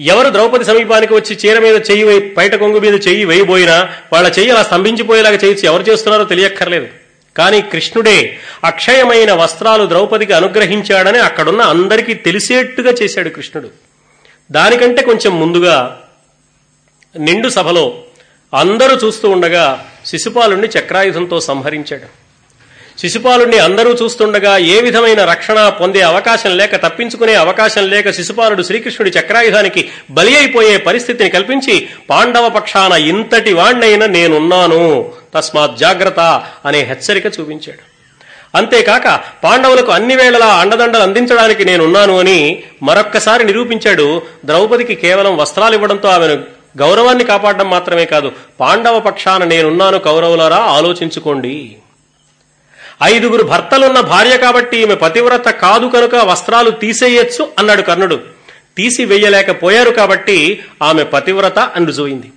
[0.00, 4.62] ఎవరు ద్రౌపది సమీపానికి వచ్చి చీర మీద చెయ్యి బయట కొంగు మీద చెయ్యి వేయబోయినా వాళ్ళ చెయ్యి అలా
[4.62, 6.88] స్తంభించిపోయేలాగా చేయొచ్చు ఎవరు చేస్తున్నారో తెలియక్కర్లేదు.
[7.36, 13.68] కానీ కృష్ణుడే అక్షయమైన వస్త్రాలు ద్రౌపదికి అనుగ్రహించాడని అక్కడున్న అందరికీ తెలిసేట్టుగా చేశాడు కృష్ణుడు.
[14.52, 16.00] దానికంటే కొంచెం ముందుగా
[17.18, 18.02] నిండు సభలో
[18.54, 22.25] అందరూ చూస్తూ ఉండగా శిశుపాలుణ్ణి చక్రాయుధంతో సంహరించాడు.
[23.00, 29.88] శిశుపాలుణ్ణి అందరూ చూస్తుండగా ఏ విధమైన రక్షణ పొందే అవకాశం లేక తప్పించుకునే అవకాశం లేక శిశుపాలుడు శ్రీకృష్ణుడి చక్రాయుధానికి
[30.10, 35.12] బలి అయిపోయే పరిస్థితిని కల్పించి పాండవ పక్షాన ఇంతటి వాణ్ణైనా నేనున్నాను.
[35.34, 37.96] తస్మాత్ జాగ్రత్త అనే హెచ్చరిక చూపించాడు.
[38.56, 44.22] అంతేకాక పాండవులకు అన్ని వేళలా అండదండలు అందించడానికి నేనున్నాను అని మరొక్కసారి నిరూపించాడు.
[44.44, 46.36] ద్రౌపదికి కేవలం వస్త్రాలు ఇవ్వడంతో ఆమెను
[46.78, 51.76] గౌరవాన్ని కాపాడడం మాత్రమే కాదు పాండవ పక్షాన నేనున్నాను కౌరవులరా ఆలోచించుకోండి.
[53.02, 58.20] ఐదుగురు భర్తలున్న భార్య కాబట్టి ఈమె పతివ్రత కాదు కనుక వస్త్రాలు తీసేయచ్చు అన్నాడు కర్ణుడు.
[58.76, 62.32] తీసి వెయ్యలేకపోయారు కాబట్టి ఆమె పతివ్రత అని రుజువైంది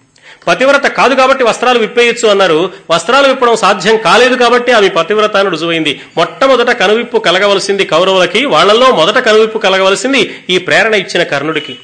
[0.48, 2.72] పతివ్రత కాదు కాబట్టి వస్త్రాలు విప్పేయచ్చు అన్నారు.
[2.92, 9.20] వస్త్రాలు విప్పడం సాధ్యం కాలేదు కాబట్టి ఆమె పతివ్రత అని రుజువైంది మొట్టమొదట కనువిప్పు కలగవలసింది కౌరవులకి వాళ్ళలో మొదట
[9.20, 11.78] కనువిప్పు కలగవలసింది ఈ ప్రేరణ ఇచ్చిన కర్ణుడికి.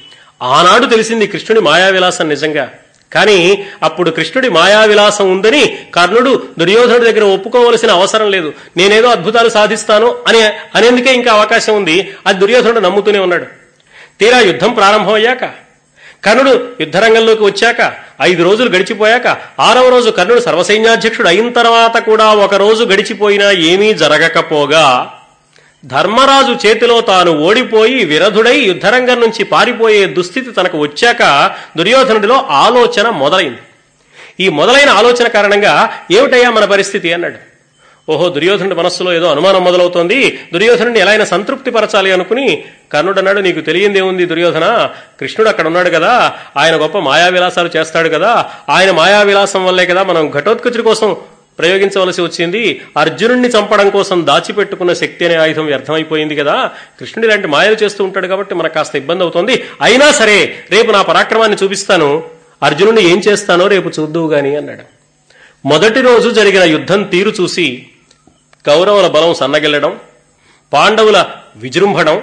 [0.43, 2.71] ఆనాడు తెలిసింది కృష్ణుడి మాయావిలాసం నిజంగా.
[3.13, 8.53] కానీ అప్పుడు కృష్ణుడి మాయా విలాసం ఉందని కర్ణుడు దుర్యోధనుడి దగ్గర ఒప్పుకోవలసిన అవసరం లేదు.
[8.77, 10.41] నేనేదో అద్భుతాలు సాధిస్తాను అని
[10.75, 12.13] అనేందుకే ఇంకా అవకాశం ఉంది.
[12.27, 13.45] అది దుర్యోధనుడు నమ్ముతూనే ఉన్నాడు.
[14.19, 15.65] తీరా యుద్ధం ప్రారంభమయ్యాక
[16.25, 22.83] కర్ణుడు యుద్ధరంగంలోకి వచ్చాక ఐదు రోజులు గడిచిపోయాక ఆరవ రోజు కర్ణుడు సర్వసైన్యాధ్యక్షుడు అయిన తర్వాత కూడా ఒక రోజు
[22.83, 25.13] గడిచిపోయినా ఏమీ జరగకపోగా
[25.85, 31.23] ధర్మరాజు చేతిలో తాను ఓడిపోయి విరధుడై యుద్ధరంగం నుంచి పారిపోయే దుస్థితి తనకు వచ్చాక
[31.77, 33.61] దుర్యోధనుడిలో ఆలోచన మొదలైంది.
[34.39, 35.73] ఈ మొదలైన ఆలోచన కారణంగా
[36.11, 37.37] ఏమిటయ్యా మన పరిస్థితి అన్నాడు.
[38.09, 40.39] ఓహో దుర్యోధనుడి మనస్సులో ఏదో అనుమానం మొదలవుతోంది.
[40.53, 42.63] దుర్యోధనుడిని ఎలా అయినా సంతృప్తి పరచాలి అనుకుని
[42.93, 44.65] కర్ణుడు అన్నాడు నీకు తెలియందేముంది దుర్యోధన
[45.19, 46.11] కృష్ణుడు అక్కడ ఉన్నాడు కదా
[46.57, 48.31] ఆయన గొప్ప మాయావిలాసాలు చేస్తాడు కదా
[48.69, 51.15] ఆయన మాయావిలాసం వల్లే కదా మనం ఘటోత్కచుడి కోసం
[51.59, 52.81] ప్రయోగించవలసి వచ్చింది.
[52.97, 56.71] అర్జునుడిని చంపడం కోసం దాచిపెట్టుకున్న శక్తి అనే ఆయుధం వ్యర్థమైపోయింది కదా.
[56.99, 59.63] కృష్ణుడి లాంటి మాయలు చేస్తూ ఉంటాడు కాబట్టి మనకు కాస్త ఇబ్బంది అవుతుంది.
[59.81, 62.23] అయినా సరే రేపు నా పరాక్రమాన్ని చూపిస్తాను.
[62.63, 64.83] అర్జునుడిని ఏం చేస్తానో రేపు చూద్దువు గాని అన్నాడు.
[65.67, 67.85] మొదటి రోజు జరిగిన యుద్ధం తీరు చూసి
[68.65, 69.99] కౌరవుల బలం సన్నగిల్లడం
[70.73, 71.25] పాండవుల
[71.55, 72.21] విజృంభణం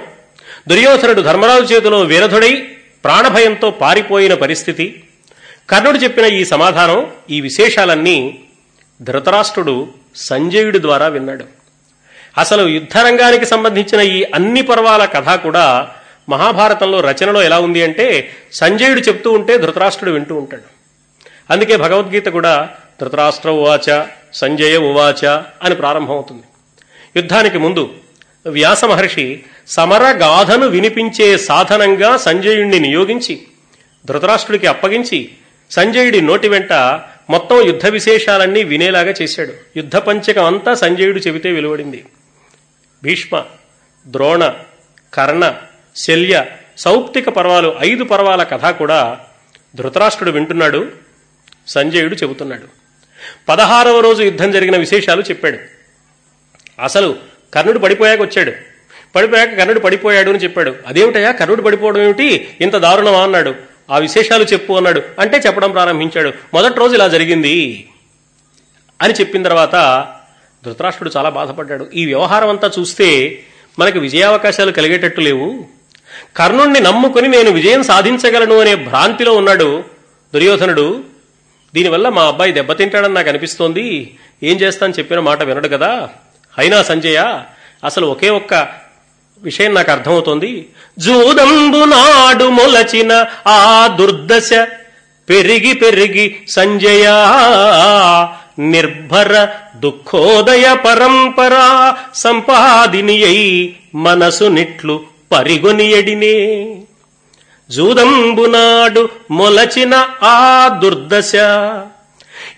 [0.67, 2.67] దుర్యోధనుడు ధర్మరాజు చేతిలో వీరధుడై
[3.03, 5.03] ప్రాణభయంతో పారిపోయిన పరిస్థితి
[5.69, 8.39] కర్ణుడు చెప్పిన ఈ సమాధానం ఈ విశేషాలన్నీ
[9.03, 11.45] ధృతరాష్ట్రుడు సంజయుడి ద్వారా విన్నాడు.
[12.37, 15.89] అసలు యుద్ధరంగానికి సంబంధించిన ఈ అన్ని పర్వాల కథ కూడా
[16.29, 20.67] మహాభారతంలో రచనలో ఎలా ఉంది అంటే సంజయుడు చెప్తూ ఉంటే ధృతరాష్ట్రుడు వింటూ ఉంటాడు.
[21.49, 22.69] అందుకే భగవద్గీత కూడా
[23.01, 25.25] ధృతరాష్ట్ర ఉవాచ సంజయ ఉవాచ
[25.63, 26.43] అని ప్రారంభమవుతుంది.
[27.15, 27.93] యుద్ధానికి ముందు
[28.47, 33.47] వ్యాస మహర్షి సమరగాథను వినిపించే సాధనంగా సంజయుణ్ణి నియోగించి
[34.05, 35.29] ధృతరాష్ట్రుడికి అప్పగించి
[35.71, 36.73] సంజయుడి నోటి వెంట
[37.29, 39.53] మొత్తం యుద్ధ విశేషాలన్నీ వినేలాగా చేశాడు.
[39.77, 42.05] యుద్ధ పంచకం అంతా సంజయుడు చెబితే వెలువడింది.
[43.03, 43.43] భీష్మ
[44.07, 44.53] ద్రోణ
[45.13, 45.55] కర్ణ
[45.95, 46.45] శల్య
[46.77, 49.19] సౌప్తిక పర్వాలు ఐదు పర్వాల కథ కూడా
[49.75, 50.91] ధృతరాష్ట్రుడు వింటున్నాడు
[51.67, 52.63] సంజయుడు చెబుతున్నాడు.
[53.49, 55.57] పదహారవ రోజు యుద్ధం జరిగిన విశేషాలు చెప్పాడు.
[56.81, 57.15] అసలు
[57.53, 58.51] కర్ణుడు పడిపోయాక వచ్చాడు.
[59.15, 60.75] పడిపోయాక కర్ణుడు పడిపోయాడు అని చెప్పాడు.
[60.87, 62.57] అదేమిటయా కర్ణుడు పడిపోవడం ఏమిటి?
[62.61, 63.23] ఇంత దారుణమా?
[63.23, 63.72] అన్నాడు.
[63.89, 65.01] ఆ విశేషాలు చెప్పు అన్నాడు.
[65.19, 66.33] అంటే చెప్పడం ప్రారంభించాడు.
[66.53, 67.87] మొదటి రోజు ఇలా జరిగింది
[69.01, 70.07] అని చెప్పిన తర్వాత
[70.65, 71.87] ధృతరాష్ట్రుడు చాలా బాధపడ్డాడు.
[71.93, 73.39] ఈ వ్యవహారం అంతా చూస్తే
[73.79, 75.65] మనకి విజయావకాశాలు కలిగేటట్టు లేవు.
[76.37, 79.83] కర్ణుణ్ణి నమ్ముకుని నేను విజయం సాధించగలను అనే భ్రాంతిలో ఉన్నాడు
[80.33, 81.03] దుర్యోధనుడు.
[81.75, 84.17] దీనివల్ల మా అబ్బాయి దెబ్బతింటాడని నాకు అనిపిస్తోంది.
[84.43, 86.09] ఏం చేస్తాను చెప్పిన మాట వినడు కదా.
[86.57, 87.41] అయినా సంజయ
[87.83, 88.82] అసలు ఒకే ఒక్క
[89.41, 90.51] విషయం నాకు అర్థమవుతోంది.
[90.97, 93.11] జూదంబు నాడు మొలచిన
[93.47, 93.59] ఆ
[93.99, 94.49] దుర్దశ
[95.27, 97.05] పెరిగి పెరిగి సంజయ
[98.59, 99.33] నిర్భర
[99.75, 101.65] దుఃఖోదయ పరంపరా
[102.15, 103.51] సంపాదిని అయి
[103.95, 104.95] మనసు నిట్లు
[105.31, 106.35] పరిగొనియడినే
[107.69, 109.93] జూదంబునాడు మొలచిన
[110.23, 110.37] ఆ
[110.81, 111.33] దుర్దశ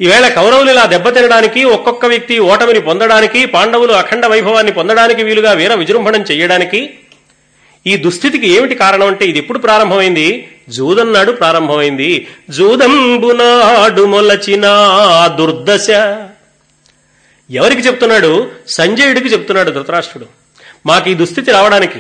[0.02, 6.26] ఈవేళ కౌరవులు ఇలా దెబ్బతినడానికి ఒక్కొక్క వ్యక్తి ఓటమిని పొందడానికి పాండవులు అఖండ వైభవాన్ని పొందడానికి వీలుగా వీర విజృంభణం
[6.32, 6.94] చేయడానికి.
[7.88, 10.50] ఈ దుస్థితికి ఏమిటి కారణం అంటే ఇది ఎప్పుడు ప్రారంభమైంది?
[10.70, 12.28] జూదన్నాడు ప్రారంభమైంది.
[12.50, 14.66] జూదంబునాడు మొలచిన
[15.38, 15.90] దుర్దశ.
[17.52, 18.52] ఎవరికి చెప్తున్నాడు?
[18.68, 20.28] సంజయుడికి చెప్తున్నాడు ధృతరాష్ట్రుడు.
[20.86, 22.00] మాకు ఈ దుస్థితి రావడానికి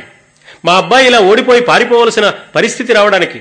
[0.65, 3.39] మా అబ్బాయి ఇలా ఓడిపోయి పారిపోవలసిన పరిస్థితి రావడానికి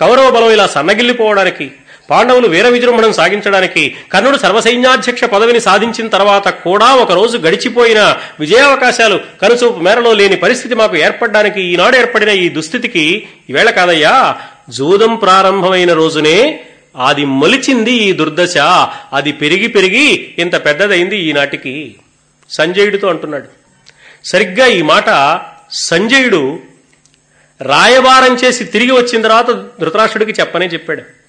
[0.00, 1.70] కౌరవ బలం ఇలా సన్నగిల్లిపోవడానికి
[2.10, 9.78] పాండవులు వీర విజృంభణం సాగించడానికి కర్ణుడు సర్వసైన్యాధ్యక్ష పదవిని సాధించిన తర్వాత కూడా ఒక రోజు గడిచిపోయిన విజయావకాశాలు కనుచూపు
[9.78, 14.36] మేరలో లేని పరిస్థితి మాకు ఏర్పడడానికి ఈనాడు ఏర్పడిన ఈ దుస్థితికి ఈవేళ కాదయ్యా
[14.70, 16.60] జూదం ప్రారంభమైన రోజునే
[17.06, 18.58] అది మొలిచింది ఈ దుర్దశ.
[19.12, 21.94] అది పెరిగి పెరిగి ఇంత పెద్దదైంది ఈనాటికి.
[22.50, 23.44] సంజయుడితో అంటున్నాడు.
[24.24, 25.40] సరిగ్గా ఈ మాట
[25.72, 26.58] సంజయుడు
[27.62, 31.19] రాయబారం చేసి తిరిగి వచ్చిన తర్వాత ధృతరాష్ట్రుడికి చెప్పనే చెప్పాడు.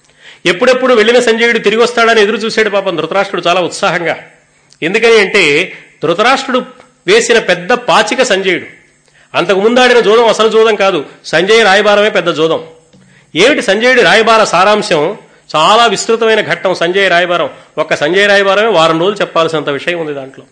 [0.46, 4.16] ఎప్పుడెప్పుడు వెళ్ళిన సంజయుడు తిరిగి వస్తాడని ఎదురు చూశాడు పాపం ధృతరాష్ట్రుడు చాలా ఉత్సాహంగా.
[4.82, 6.64] ఎందుకని అంటే ధృతరాష్ట్రుడు
[7.06, 8.64] వేసిన పెద్ద పాచిక సంజయుడు.
[9.34, 12.64] అంతకు ముందాడిన జోదం అసలు జోదం కాదు సంజయ్ రాయబారమే పెద్ద జోదం.
[13.36, 15.16] ఏమిటి సంజయుడి రాయబార సారాంశం?
[15.56, 17.50] చాలా విస్తృతమైన ఘట్టం సంజయ్ రాయబారం.
[17.78, 20.44] ఒక్క సంజయ్ రాయబారమే వారం రోజులు చెప్పాల్సినంత విషయం ఉంది దాంట్లో.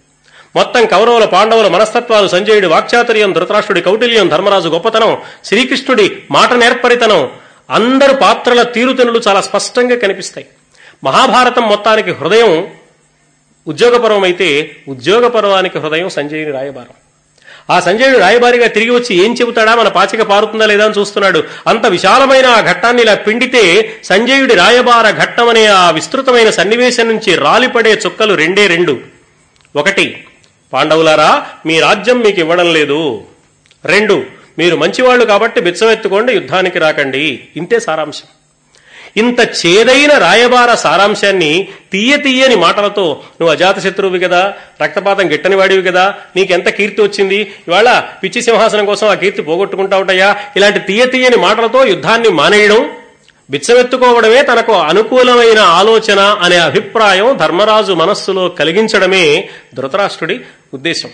[0.56, 7.30] మొత్తం కౌరవుల పాండవుల మనస్తత్వాలు సంజయుడి వాక్చాతుర్యం ధృతరాష్ట్రుడి కౌటిల్యం ధర్మరాజు గొప్పతనం శ్రీకృష్ణుడి మాట నేర్పరితనం
[7.70, 10.46] అందరు పాత్రల తీరుతెనులు చాలా స్పష్టంగా కనిపిస్తాయి.
[11.04, 12.68] మహాభారతం మొత్తానికి హృదయం
[13.68, 16.96] ఉద్యోగపర్వమైతే ఉద్యోగపర్వానికి హృదయం సంజయుని రాయబారం.
[17.70, 19.74] ఆ సంజయుడు రాయబారిగా తిరిగి వచ్చి ఏం చెబుతాడా?
[19.74, 21.44] మన పాచిక పారుతుందా లేదా అని చూస్తున్నాడు.
[21.66, 27.92] అంత విశాలమైన ఆ ఘట్టాన్ని ఇలా పిండితే సంజయుడి రాయబార ఘట్టం అనే ఆ విస్తృతమైన సన్నివేశం నుంచి రాలిపడే
[28.06, 29.00] చుక్కలు రెండే రెండు.
[29.76, 30.24] ఒకటి
[30.72, 33.24] పాండవులారా మీ రాజ్యం మీకు ఇవ్వడం లేదు.
[33.84, 34.24] రెండు
[34.60, 37.24] మీరు మంచివాళ్ళు కాబట్టి బిచ్చమెత్తుకోండి యుద్ధానికి రాకండి.
[37.56, 38.28] ఇంతే సారాంశం.
[39.16, 43.06] ఇంత చేదైన రాయబార సారాంశాన్ని తీయ తీయని మాటలతో
[43.40, 43.76] నువ్వు అజాత
[44.24, 44.42] కదా
[44.82, 46.04] రక్తపాతం గిట్టని వాడివి కదా
[46.36, 47.38] నీకెంత కీర్తి వచ్చింది?
[47.68, 52.90] ఇవాళ పిచ్చి సింహాసనం కోసం ఆ కీర్తి పోగొట్టుకుంటా ఉంటాయా ఇలాంటి తీయ తీయని మాటలతో యుద్ధాన్ని మానేయడం
[53.50, 59.24] బిచ్చమెత్తుకోవడమే తనకు అనుకూలమైన ఆలోచన అనే అభిప్రాయం ధర్మరాజు మనస్సులో కలిగించడమే
[59.74, 60.40] ధృతరాష్ట్రుడి
[60.74, 61.10] ఉద్దేశం.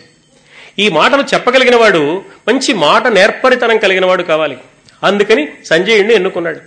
[0.79, 4.59] ఈ మాటలు చెప్పగలిగిన వాడు మంచి మాట నేర్పరితనం కలిగిన వాడు కావాలి.
[5.05, 6.61] అందుకని సంజయుడిని ఎన్నుకున్నాడు.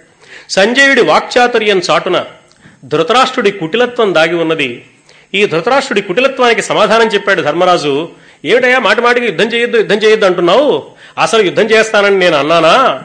[0.50, 2.26] సంజయుడి వాక్చాతుర్యం చాటున
[2.86, 4.86] ధృతరాష్ట్రుడి కుటిలత్వం దాగి ఉన్నది.
[5.34, 8.10] ఈ ధృతరాష్ట్రుడి కుటిలత్వానికి సమాధానం చెప్పాడు ధర్మరాజు.
[8.46, 10.92] ఏమిటయా మాటిమాటికి యుద్ధం చేయొద్దు యుద్ధం చేయొద్దు అంటున్నావు?
[11.18, 13.04] అసలు యుద్ధం చేస్తానని నేను అన్నానా?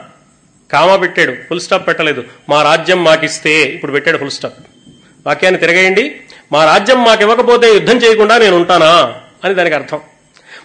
[0.71, 1.31] కామా పెట్టాడు.
[1.31, 2.23] ఫుల్ స్టాప్ పెట్టలేదు.
[2.49, 3.61] మా రాజ్యం మాకిస్తే.
[3.61, 4.59] ఇప్పుడు పెట్టాడు ఫుల్ స్టాప్.
[5.27, 6.15] వాక్యాన్ని తిరగేయండి.
[6.51, 9.15] మా రాజ్యం మాకు ఇవ్వకపోతే యుద్ధం చేయకుండా నేను ఉంటానా?
[9.43, 9.99] అని దానికి అర్థం.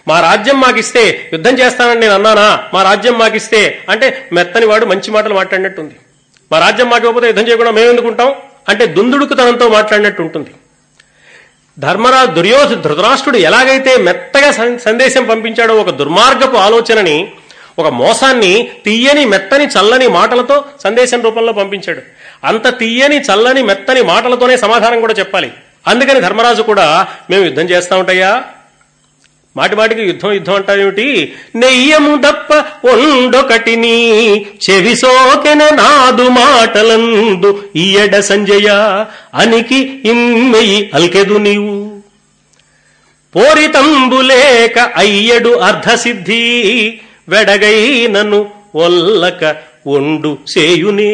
[0.07, 2.63] మా రాజ్యం మాకిస్తే యుద్ధం చేస్తానని నేను అన్నానా?
[2.73, 5.95] మా రాజ్యం మాకిస్తే అంటే మెత్తని వాడు మంచి మాటలు మాట్లాడినట్టుంది.
[6.51, 8.33] మా రాజ్యం మాకు యుద్ధం చేయకుండా మేము ఎందుకుంటాం
[8.69, 10.51] అంటే దుందుడుకుతనంతో మాట్లాడినట్టు ఉంటుంది.
[11.79, 17.31] ధర్మరాజు దుర్యోధ ధృతరాష్ట్రుడు ఎలాగైతే మెత్తగా సందేశం పంపించాడో ఒక దుర్మార్గపు ఆలోచనని
[17.79, 22.01] ఒక మోసాన్ని తీయని మెత్తని చల్లని మాటలతో సందేశం రూపంలో పంపించాడు.
[22.43, 25.51] అంత తీయని చల్లని మెత్తని మాటలతోనే సమాధానం కూడా చెప్పాలి.
[25.87, 28.43] అందుకని ధర్మరాజు కూడా మేము యుద్ధం చేస్తా ఉంటాయా
[29.55, 31.33] మాటి మాటికి యుద్ధం యుద్ధం అంటావేమిటి?
[31.55, 32.49] నెయ్యము దప్ప
[32.87, 33.95] ఒండొకటిని
[34.63, 38.67] చెవి సోకెన నాదు మాటలందు ఇయడ సంజయ
[39.33, 41.75] అనికి ఇమ్మెయి అల్కెదు నీవు.
[43.35, 46.41] పోరితంబులేక అయ్యడు అర్ధసిద్ధి
[47.29, 48.39] వెడగై నన్ను
[48.75, 49.43] ఒల్లక
[49.87, 51.13] ఒండు సేయునే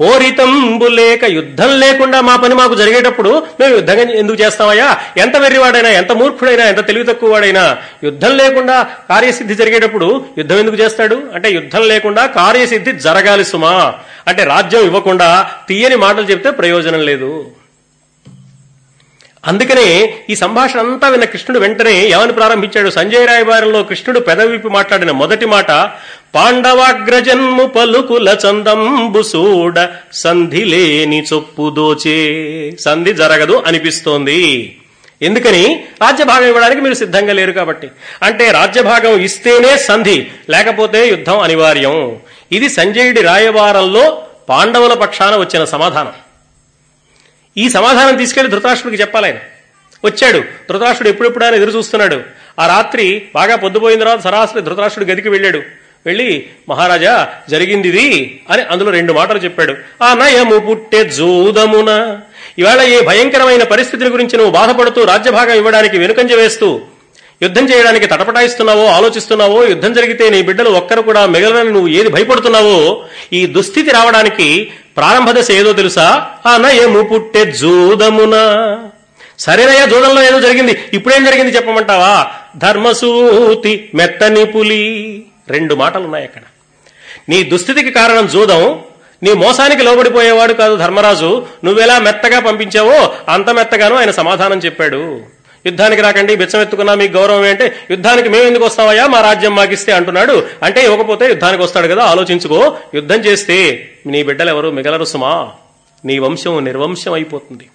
[0.00, 6.12] పోరితంబు లేక యుద్ధం లేకుండా మా పని మాకు జరిగేటప్పుడు మేము యుద్ధం ఎందుకు చేస్తామయ్యా ఎంత వెర్రివాడైనా ఎంత
[6.12, 11.22] మూర్ఖుడైనా ఎంత తెలివి తక్కువవాడైనా యుద్ధం లేకుండా కార్యసిద్ధి జరిగేటప్పుడు యుద్ధం ఎందుకు చేస్తాడు?
[11.34, 13.94] అంటే యుద్ధం లేకుండా కార్యసిద్ధి జరగాలి సుమా.
[14.26, 17.46] అంటే రాజ్యం ఇవ్వకుండా తీయని మాటలు చెప్తే ప్రయోజనం లేదు.
[19.46, 22.90] అందుకనే ఈ సంభాషణ అంతా విన్న కృష్ణుడు వెంటనే ఏమని ప్రారంభించాడు.
[22.90, 25.70] సంజయ్ రాయబారంలో కృష్ణుడు పెదవిప్పి మాట్లాడిన మొదటి మాట
[26.34, 32.16] పాండవాగ్రజన్ము పలుకుల చందంబు సూడ సంధి లేని చొప్పు దోచే
[32.80, 34.76] సంధి జరగదు అనిపిస్తోంది.
[35.22, 35.84] ఎందుకని?
[36.02, 37.88] రాజ్యభాగం ఇవ్వడానికి మీరు సిద్ధంగా లేరు కాబట్టి.
[38.22, 42.16] అంటే రాజ్యభాగం ఇస్తేనే సంధి లేకపోతే యుద్ధం అనివార్యం.
[42.52, 46.12] ఇది సంజయుడి రాయబారంలో పాండవుల పక్షాన వచ్చిన సమాధానం.
[47.58, 49.36] ఈ సమాధానం తీసుకెళ్ళి ధృతరాష్ట్రుడికి చెప్పాలి ఆయన.
[50.04, 50.38] వచ్చాడు.
[50.38, 52.20] ధృతరాష్ట్రుడు ఎప్పుడెప్పుడు ఆయన ఎదురు చూస్తున్నాడు.
[52.58, 55.62] ఆ రాత్రి బాగా పొద్దుపోయిన తర్వాత సరాసరి ధృతరాష్ట్రుడు గదికి వెళ్ళాడు.
[56.06, 59.74] వెళ్ళి మహారాజా జరిగింది అని అందులో రెండు మాటలు చెప్పాడు.
[60.04, 62.20] ఆ నయము పుట్టే జూదమున.
[62.58, 66.80] ఇవాళ ఏ భయంకరమైన పరిస్థితుల గురించి నువ్వు బాధపడుతూ రాజ్యభాగం ఇవ్వడానికి వెనుకంజ వేస్తూ
[67.42, 73.46] యుద్ధం చేయడానికి తటపటాయిస్తున్నావో ఆలోచిస్తున్నావో యుద్ధం జరిగితే నీ బిడ్డలు ఒక్కరు కూడా మిగలని నువ్వు ఏది భయపడుతున్నావో ఈ
[73.46, 76.26] దుస్థితి రావడానికి ప్రారంభ దశ ఏదో తెలుసా?
[76.46, 78.36] ఆ నయము పుట్టే జూదమున.
[79.38, 80.78] సరేనయ్యా జూదంలో ఏదో జరిగింది.
[80.92, 82.26] ఇప్పుడేం జరిగింది చెప్పమంటావా?
[82.56, 85.24] ధర్మసూతి మెత్తని పులి.
[85.48, 86.42] రెండు మాటలు ఉన్నాయి అక్కడ.
[87.28, 88.78] నీ దుస్థితికి కారణం జూదం.
[89.22, 91.46] నీ మోసానికి లోబడిపోయేవాడు కాదు ధర్మరాజు.
[91.64, 95.20] నువ్వెలా మెత్తగా పంపించావో అంత మెత్తగాను ఆయన సమాధానం చెప్పాడు.
[95.66, 97.74] యుద్ధానికి రాకండి బిచ్చం ఎత్తుకున్నా మీకు గౌరవం ఏంటే?
[97.90, 99.06] యుద్ధానికి మేము ఎందుకు వస్తామయ్యా?
[99.06, 100.46] మా రాజ్యం మాకిస్తే అంటున్నాడు.
[100.62, 102.76] అంటే ఇవ్వకపోతే యుద్ధానికి వస్తాడు కదా ఆలోచించుకో.
[102.94, 105.48] యుద్ధం చేస్తే నీ బిడ్డలు ఎవరు మిగలరు సుమా.
[106.04, 107.68] నీ వంశం నిర్వంశం అయిపోతుంది.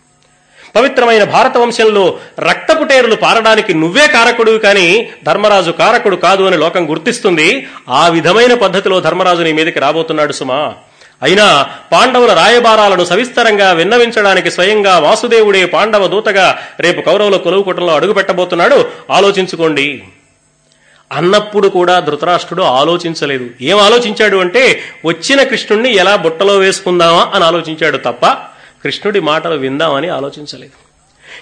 [0.76, 7.68] పవిత్రమైన భారత వంశంలో రక్తపుటేరులు పారడానికి నువ్వే కారకుడు కానీ ధర్మరాజు కారకుడు కాదు అని లోకం గుర్తిస్తుంది.
[7.90, 10.74] ఆ విధమైన పద్ధతిలో ధర్మరాజు నీ మీదకి రాబోతున్నాడు సుమా.
[11.24, 18.86] అయినా పాండవుల రాయబారాలను సవిస్తరంగా విన్నవించడానికి స్వయంగా వాసుదేవుడే పాండవ దూతగా రేపు కౌరవుల కొలువుకుటంలో అడుగుపెట్టబోతున్నాడు.
[19.12, 20.04] ఆలోచించుకోండి.
[21.12, 23.50] అన్నప్పుడు కూడా ధృతరాష్ట్రుడు ఆలోచించలేదు.
[23.62, 28.26] ఏం ఆలోచించాడు అంటే వచ్చిన కృష్ణుణ్ణి ఎలా బుట్టలో వేసుకుందామా అని ఆలోచించాడు తప్ప
[28.84, 30.86] కృష్ణుడి మాటలు విందామని ఆలోచించలేదు.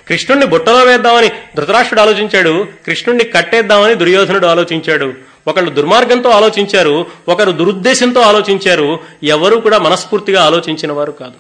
[0.08, 2.68] కృష్ణుణ్ణి బుట్టలో వేద్దామని ధృతరాష్ట్రుడు ఆలోచించాడు.
[2.86, 5.14] కృష్ణుణ్ణి కట్టేద్దామని దుర్యోధనుడు ఆలోచించాడు.
[5.48, 11.40] ఒకళ్ళు దుర్మార్గంతో ఆలోచించారు ఒకరు దురుద్దేశంతో ఆలోచించారు ఎవరూ కూడా మనస్ఫూర్తిగా ఆలోచించిన వారు కాదు.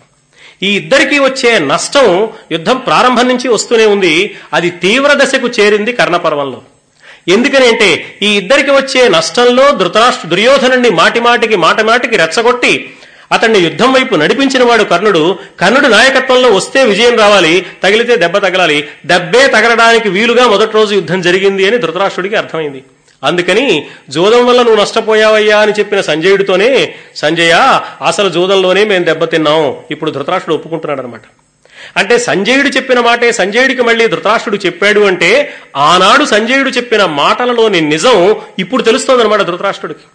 [0.63, 4.35] ఈ ఇద్దరికీ వచ్చే నష్టం యుద్ధం ప్రారంభం నుంచి వస్తూనే ఉంది.
[4.53, 6.61] అది తీవ్ర దశకు చేరింది కర్ణపర్వంలో.
[7.27, 12.93] ఎందుకని అంటే ఈ ఇద్దరికి వచ్చే నష్టంలో ధృతరాష్ట్ర దుర్యోధనుణ్ణి మాటిమాటికి మాటమాటికి రెచ్చగొట్టి
[13.31, 15.39] అతన్ని యుద్ధం వైపు నడిపించిన వాడు కర్ణుడు.
[15.59, 18.88] కర్ణుడు నాయకత్వంలో వస్తే విజయం రావాలి తగిలితే దెబ్బ తగలాలి.
[19.05, 22.84] దెబ్బే తగలడానికి వీలుగా మొదటి రోజు యుద్ధం జరిగింది అని ధృతరాష్ట్రుడికి అర్థమైంది.
[23.23, 29.75] అందుకని జూదం వల్ల నువ్వు నష్టపోయావయ్యా అని చెప్పిన సంజయుడితోనే సంజయ అసలు జూదంలోనే మేము దెబ్బతిన్నాం.
[29.91, 31.21] ఇప్పుడు ధృతరాష్ట్రుడు ఒప్పుకుంటున్నాడు అనమాట
[31.97, 38.83] అంటే సంజయుడు చెప్పిన మాటే సంజయుడికి మళ్ళీ ధృతరాష్ట్రుడు చెప్పాడు అంటే ఆనాడు సంజయుడు చెప్పిన మాటలలోని నిజం ఇప్పుడు
[38.83, 40.05] తెలుస్తోందనమాట ధృతరాష్ట్రుడికి.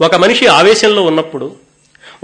[0.00, 1.52] ఒక మనిషి ఆవేశంలో ఉన్నప్పుడు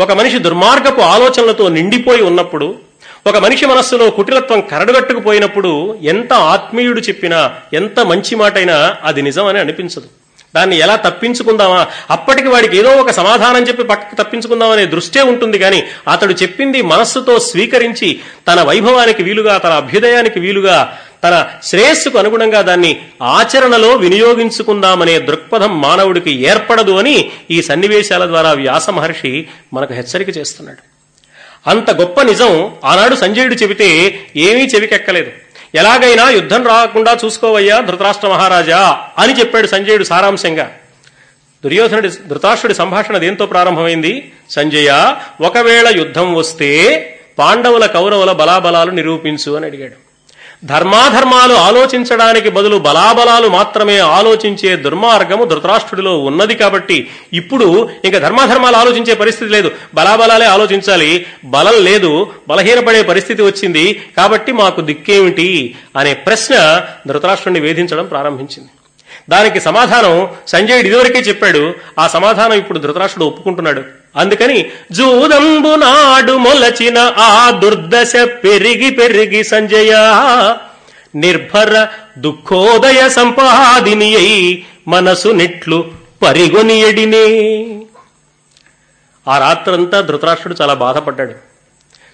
[0.01, 2.90] ఒక మనిషి దుర్మార్గపు ఆలోచనలతో నిండిపోయి ఉన్నప్పుడు
[3.27, 10.09] ఒక మనిషి మనస్సులో కుటిలత్వం కరడుగట్టుకుపోయినప్పుడు ఎంత ఆత్మీయుడు చెప్పినా ఎంత మంచి మాటైనా అది నిజం అని అనిపించదు.
[10.55, 11.87] దాన్ని ఎలా తప్పించుకుందామా?
[12.11, 18.21] అప్పటికి వాడికి ఏదో ఒక సమాధానం చెప్పి పక్కకి తప్పించుకుందామనే దృష్టే ఉంటుంది కానీ అతడు చెప్పింది మనస్సుతో స్వీకరించి
[18.49, 26.91] తన వైభవానికి వీలుగా తన అభ్యుదయానికి వీలుగా తన శ్రేయస్సుకు అనుగుణంగా దాన్ని ఆచరణలో వినియోగించుకుందామనే దృక్పథం మానవుడికి ఏర్పడదు
[26.91, 30.90] అని ఈ సన్నివేశాల ద్వారా వ్యాస మహర్షి మనకు హెచ్చరిక చేస్తున్నాడు.
[31.67, 35.31] అంత గొప్ప నిజం ఆనాడు సంజయుడు చెబితే ఏమీ చెవికెక్కలేదు.
[35.75, 40.73] ఎలాగైనా యుద్ధం రాకుండా చూసుకోవయ్యా ధృతరాష్ట్ర మహారాజా అని చెప్పాడు సంజయుడు సారాంశంగా.
[41.65, 44.33] దుర్యోధనుడి ధృతరాష్ట్రుడి సంభాషణ దేంతో ప్రారంభమైంది?
[44.51, 46.71] సంజయ ఒకవేళ యుద్ధం వస్తే
[47.39, 50.10] పాండవుల కౌరవుల బలాబలాలు నిరూపించు అని అడిగాడు.
[50.65, 59.51] ధర్మాధర్మాలు ఆలోచించడానికి బదులు బలాబలాలు మాత్రమే ఆలోచించే దుర్మార్గము ధృతరాష్ట్రుడిలో ఉన్నది కాబట్టి ఇప్పుడు ఇంకా ధర్మాధర్మాలు ఆలోచించే పరిస్థితి
[59.51, 59.71] లేదు.
[59.95, 61.27] బలాబలాలే ఆలోచించాలి.
[61.45, 62.33] బలం లేదు.
[62.49, 64.03] బలహీనపడే పరిస్థితి వచ్చింది.
[64.17, 68.69] కాబట్టి మాకు దిక్కేమిటి అనే ప్రశ్న ధృతరాష్ట్రుడిని వేధించడం ప్రారంభించింది.
[69.31, 71.75] దానికి సమాధానం సంజయుడు ఇదివరకే చెప్పాడు.
[71.99, 74.00] ఆ సమాధానం ఇప్పుడు ధృతరాష్ట్రుడు ఒప్పుకుంటున్నాడు.
[74.17, 78.13] అందుకని జూదంబు నాడు మొలచిన ఆ దుర్దశ
[78.45, 79.93] పెరిగి పెరిగి సంజయ
[81.15, 81.89] నిర్భర
[82.19, 85.91] దుఃఖోదయ సంపాదిని అయి మనసు నిట్లు
[86.23, 87.27] పరిగొని ఎడినే.
[89.29, 91.33] ఆ రాత్రంతా ధృతరాష్ట్రుడు చాలా బాధపడ్డాడు.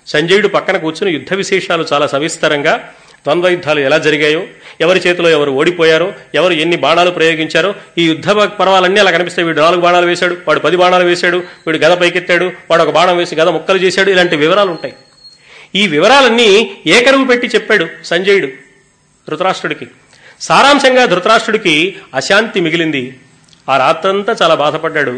[0.06, 2.92] సంజయుడు పక్కన కూర్చుని యుద్ధ విశేషాలు చాలా సవిస్తరంగా
[3.26, 4.42] ద్వంద్వ యుద్ధాలు ఎలా జరిగాయో
[4.80, 8.28] ఎవరి చేతిలో ఎవరు ఓడిపోయారో ఎవరు ఎన్ని బాణాలు ప్రయోగించారో ఈ యుద్ధ
[8.60, 9.46] పర్వాలన్నీ అలా కనిపిస్తాయి.
[9.48, 13.34] వీడు నాలుగు బాణాలు వేశాడు వాడు పది బాణాలు వేశాడు వీడు గద పైకెత్తాడు వాడు ఒక బాణం వేసి
[13.34, 14.94] గద ముక్కలు చేశాడు ఇలాంటి వివరాలు ఉంటాయి
[15.74, 16.48] ఈ వివరాలన్నీ
[16.86, 18.48] ఏకరువు పెట్టి చెప్పాడు సంజయుడు
[19.28, 19.86] ధృతరాష్ట్రుడికి.
[20.40, 21.74] సారాంశంగా ధృతరాష్ట్రుడికి
[22.14, 23.02] అశాంతి మిగిలింది.
[23.68, 25.14] ఆ రాత్రంతా చాలా బాధపడ్డాడు.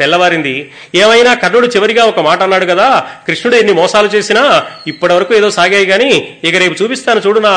[0.00, 0.54] తెల్లవారింది.
[0.94, 2.88] ఏమైనా కర్ణుడు చివరిగా ఒక మాట అన్నాడు కదా
[3.26, 4.42] కృష్ణుడు ఎన్ని మోసాలు చేసినా
[4.86, 6.10] ఇప్పటివరకు ఏదో సాగాయి గాని
[6.44, 7.54] ఇక రేపు చూపిస్తాను చూడు నా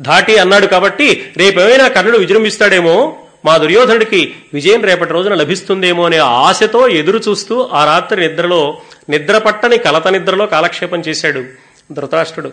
[0.00, 1.06] ధాటి అన్నాడు కాబట్టి
[1.36, 2.96] రేపేమైనా కర్ణుడు విజృంభిస్తాడేమో?
[3.44, 8.60] మా దుర్యోధనుడికి విజయం రేపటి రోజున లభిస్తుందేమో అనే ఆశతో ఎదురు చూస్తూ ఆ రాత్రి నిద్రలో
[9.08, 11.44] నిద్ర పట్టని కలత నిద్రలో కాలక్షేపం చేశాడు
[11.92, 12.50] ధృతరాష్ట్రుడు.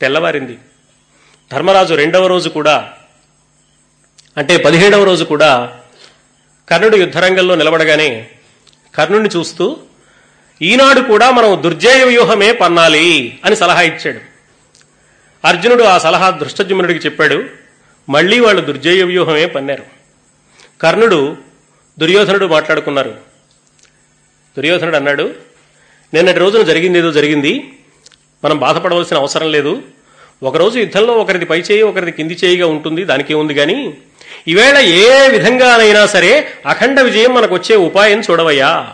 [0.00, 0.58] తెల్లవారింది.
[1.52, 2.76] ధర్మరాజు రెండవ రోజు కూడా
[4.36, 5.50] అంటే పదిహేడవ రోజు కూడా
[6.68, 8.08] కర్ణుడు యుద్ధరంగంలో నిలబడగానే
[8.94, 9.76] కర్ణుణ్ణి చూస్తూ
[10.62, 14.20] ఈనాడు కూడా మనం దుర్జయ వ్యూహమే పన్నాలి అని సలహా ఇచ్చాడు.
[15.44, 17.44] అర్జునుడు ఆ సలహా దృష్టజుమ్నుడికి చెప్పాడు
[18.08, 19.82] మళ్ళీ వాళ్ళు దుర్జయ వ్యూహమే పన్నారు.
[20.80, 21.36] కర్ణుడు
[21.98, 23.10] దుర్యోధనుడు మాట్లాడుకున్నారు.
[24.56, 25.34] దుర్యోధనుడు అన్నాడు
[26.14, 27.72] నిన్నటి రోజున జరిగింది ఏదో జరిగింది.
[28.44, 29.82] మనం బాధపడవలసిన అవసరం లేదు.
[30.42, 33.04] ఒకరోజు యుద్ధంలో ఒకరిది పై చేయి ఒకరిది కింది చేయిగా ఉంటుంది.
[33.04, 33.98] దానికే ఉంది కానీ
[34.48, 38.88] ఈవేళ ఏ విధంగానైనా సరే అఖండ విజయం మనకు వచ్చే ఉపాయం చూడవయ్యా.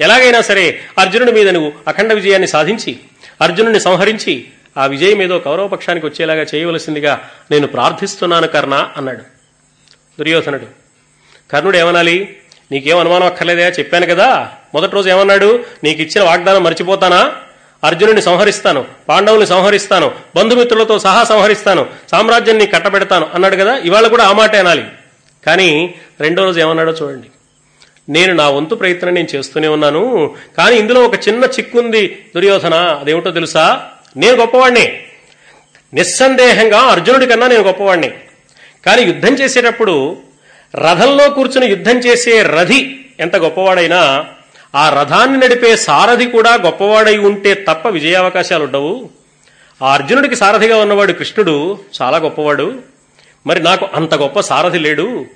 [0.00, 2.98] ఎలాగైనా సరే అర్జునుడి మీద నువ్వు అఖండ విజయాన్ని సాధించి
[3.40, 4.44] అర్జునుడిని సంహరించి
[4.78, 9.20] ఆ విజయం ఏదో కౌరవపక్షానికి వచ్చేలాగా చేయవలసిందిగా నేను ప్రార్థిస్తున్నాను కర్ణ అన్నాడు.
[10.18, 10.66] దుర్యోధనుడు
[11.52, 12.36] కర్ణుడు ఏమనాలి?
[12.72, 14.52] నీకేం అనుమానం అక్కర్లేదా చెప్పాను కదా.
[14.74, 15.64] మొదటి రోజు ఏమన్నాడు?
[15.84, 17.32] నీకు ఇచ్చిన వాగ్దానం మర్చిపోతానా?
[17.84, 24.56] అర్జునుడిని సంహరిస్తాను పాండవుల్ని సంహరిస్తాను బంధుమిత్రులతో సహా సంహరిస్తాను సామ్రాజ్యాన్ని కట్టబెడతాను అన్నాడు కదా ఇవాళ కూడా ఆ మాట
[24.56, 24.84] అనాలి.
[25.46, 27.28] కానీ రెండో రోజు ఏమన్నాడో చూడండి.
[28.08, 33.86] నేను నా వంతు ప్రయత్నం నేను చేస్తూనే ఉన్నాను కానీ ఇందులో ఒక చిన్న చిక్కుంది దుర్యోధన అదేమిటో తెలుసా?
[34.16, 35.00] నేను గొప్పవాడిని
[35.94, 38.10] నిస్సందేహంగా అర్జునుడి కన్నా నేను గొప్పవాణ్ణి.
[38.86, 40.16] కానీ యుద్ధం చేసేటప్పుడు
[40.74, 44.24] రథంలో కూర్చుని యుద్ధం చేసే రథి ఎంత గొప్పవాడైనా
[44.74, 49.10] ఆ రథాన్ని నడిపే సారథి కూడా గొప్పవాడై ఉంటే తప్ప విజయావకాశాలు ఉండవు.
[49.82, 52.78] ఆ అర్జునుడికి సారథిగా ఉన్నవాడు కృష్ణుడు చాలా గొప్పవాడు.
[53.46, 55.26] మరి నాకు అంత గొప్ప సారథి లేడు.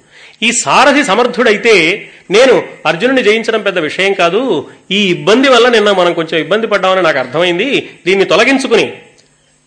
[0.43, 4.69] ఈ సారథి సమర్థుడైతే నేను అర్జునుడిని జయించడం పెద్ద విషయం కాదు.
[4.91, 7.91] ఈ ఇబ్బంది వల్ల నిన్న మనం కొంచెం ఇబ్బంది పడ్డామని నాకు అర్థమైంది.
[8.07, 8.93] దీన్ని తొలగించుకుని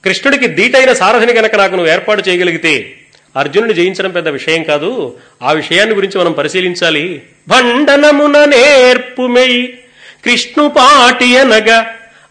[0.04, 3.04] కృష్ణుడికి దీటైన సారథిని గనక నాకు నువ్వు ఏర్పాటు చేయగలిగితే
[3.36, 5.18] అర్జునుడిని జయించడం పెద్ద విషయం కాదు.
[5.44, 7.22] ఆ విషయాన్ని గురించి మనం పరిశీలించాలి.
[7.48, 9.80] భండనమున నేర్పుమెయి
[10.26, 11.84] కృష్ణుపాటియనగ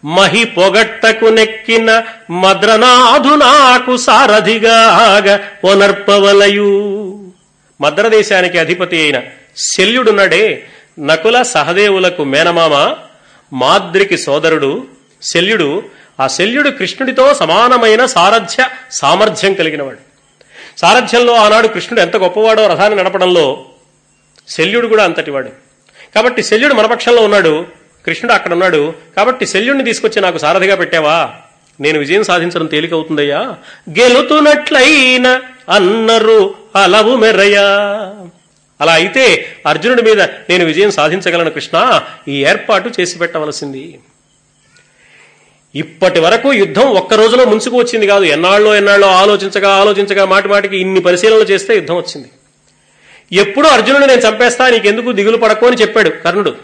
[0.05, 7.31] మహి పొగట్టకు నెక్కిన మద్రనాథు నాకు సారథిగాగ పొనర్పవలయు
[7.81, 9.21] మద్రదేశానికి అధిపతి అయిన
[9.57, 10.63] శల్యుడున్నాడే
[10.99, 12.95] నకుల సహదేవులకు మేనమామ
[13.53, 14.87] మాద్రికి సోదరుడు
[15.21, 15.83] శల్యుడు.
[16.19, 20.06] ఆ శల్యుడు కృష్ణుడితో సమానమైన సారథ్య సామర్థ్యం కలిగినవాడు.
[20.77, 23.65] సారథ్యంలో ఆనాడు కృష్ణుడు ఎంత గొప్పవాడో రథాన్ని నడపడంలో
[24.47, 25.49] శల్యుడు కూడా అంతటివాడు
[26.15, 27.65] కాబట్టి శల్యుడు మనపక్షంలో ఉన్నాడు
[28.05, 28.93] కృష్ణుడు అక్కడ ఉన్నాడు.
[29.17, 31.29] కాబట్టి శల్యుడిని తీసుకొచ్చి నాకు సారథిగా పెట్టావా?
[31.81, 33.55] నేను విజయం సాధించడం తేలికవుతుందయ్యా
[33.89, 37.65] గెలుతున్నట్లయిన అన్నరు అలవు మెర్రయ్యా
[38.81, 42.01] అలా అయితే అర్జునుడి మీద నేను విజయం సాధించగలను కృష్ణ.
[42.27, 43.99] ఈ ఏర్పాటు చేసి పెట్టవలసింది.
[45.77, 48.23] ఇప్పటి వరకు యుద్ధం ఒక్క రోజులో ముంచుకు వచ్చింది కాదు.
[48.23, 52.29] ఎన్నాళ్ళో ఎన్నాళ్ళో ఆలోచించగా ఆలోచించగా మాటి మాటికి ఇన్ని పరిశీలనలు చేస్తే యుద్ధం వచ్చింది.
[53.33, 56.55] ఎప్పుడూ అర్జునుడు నేను చంపేస్తా నీకెందుకు దిగులు పడకు అని చెప్పాడు కర్ణుడు.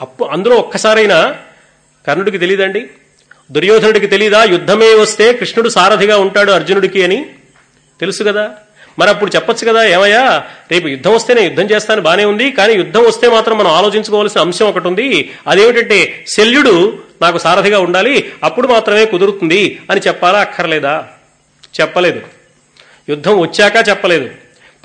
[0.00, 1.36] అప్పు అందులో ఒక్కసారైనా
[2.06, 2.86] కర్ణుడికి తెలియదండి
[3.52, 4.44] దుర్యోధనుడికి తెలీదా?
[4.44, 7.26] యుద్ధమే వస్తే కృష్ణుడు సారథిగా ఉంటాడు అర్జునుడికి అని.
[8.00, 8.52] తెలుసు కదా?
[8.98, 10.44] మరి అప్పుడు చెప్పొచ్చు కదా ఏమయ్యా?
[10.70, 14.66] రేపు యుద్ధం వస్తే నేను యుద్ధం చేస్తాను బానే ఉంది కానీ యుద్ధం వస్తే మాత్రం మనం ఆలోచించుకోవాల్సిన అంశం
[14.66, 15.30] ఒకటి ఉంది.
[15.46, 21.04] అదేమిటంటే శల్యుడు నాకు సారథిగా ఉండాలి అప్పుడు మాత్రమే కుదురుతుంది అని చెప్పాలా అక్కర్లేదా?
[21.80, 22.20] చెప్పలేదు.
[23.08, 24.30] యుద్ధం వచ్చాక చెప్పలేదు.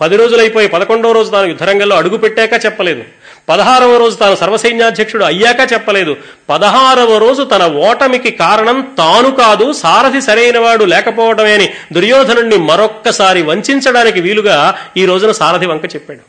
[0.01, 3.03] పది రోజులైపోయి పదకొండవ రోజు తాను యుద్ధరంగంలో అడుగు పెట్టాక చెప్పలేదు.
[3.49, 6.17] పదహారవ రోజు తాను సర్వసైన్యాధ్యక్షుడు అయ్యాక చెప్పలేదు.
[6.49, 14.77] పదహారవ రోజు తన ఓటమికి కారణం తాను కాదు సారథి సరైనవాడు లేకపోవడమే అని దుర్యోధనుణ్ణి మరొక్కసారి వంచడానికి వీలుగా
[14.97, 16.19] ఈ రోజున సారథి వంక చెప్పాడు.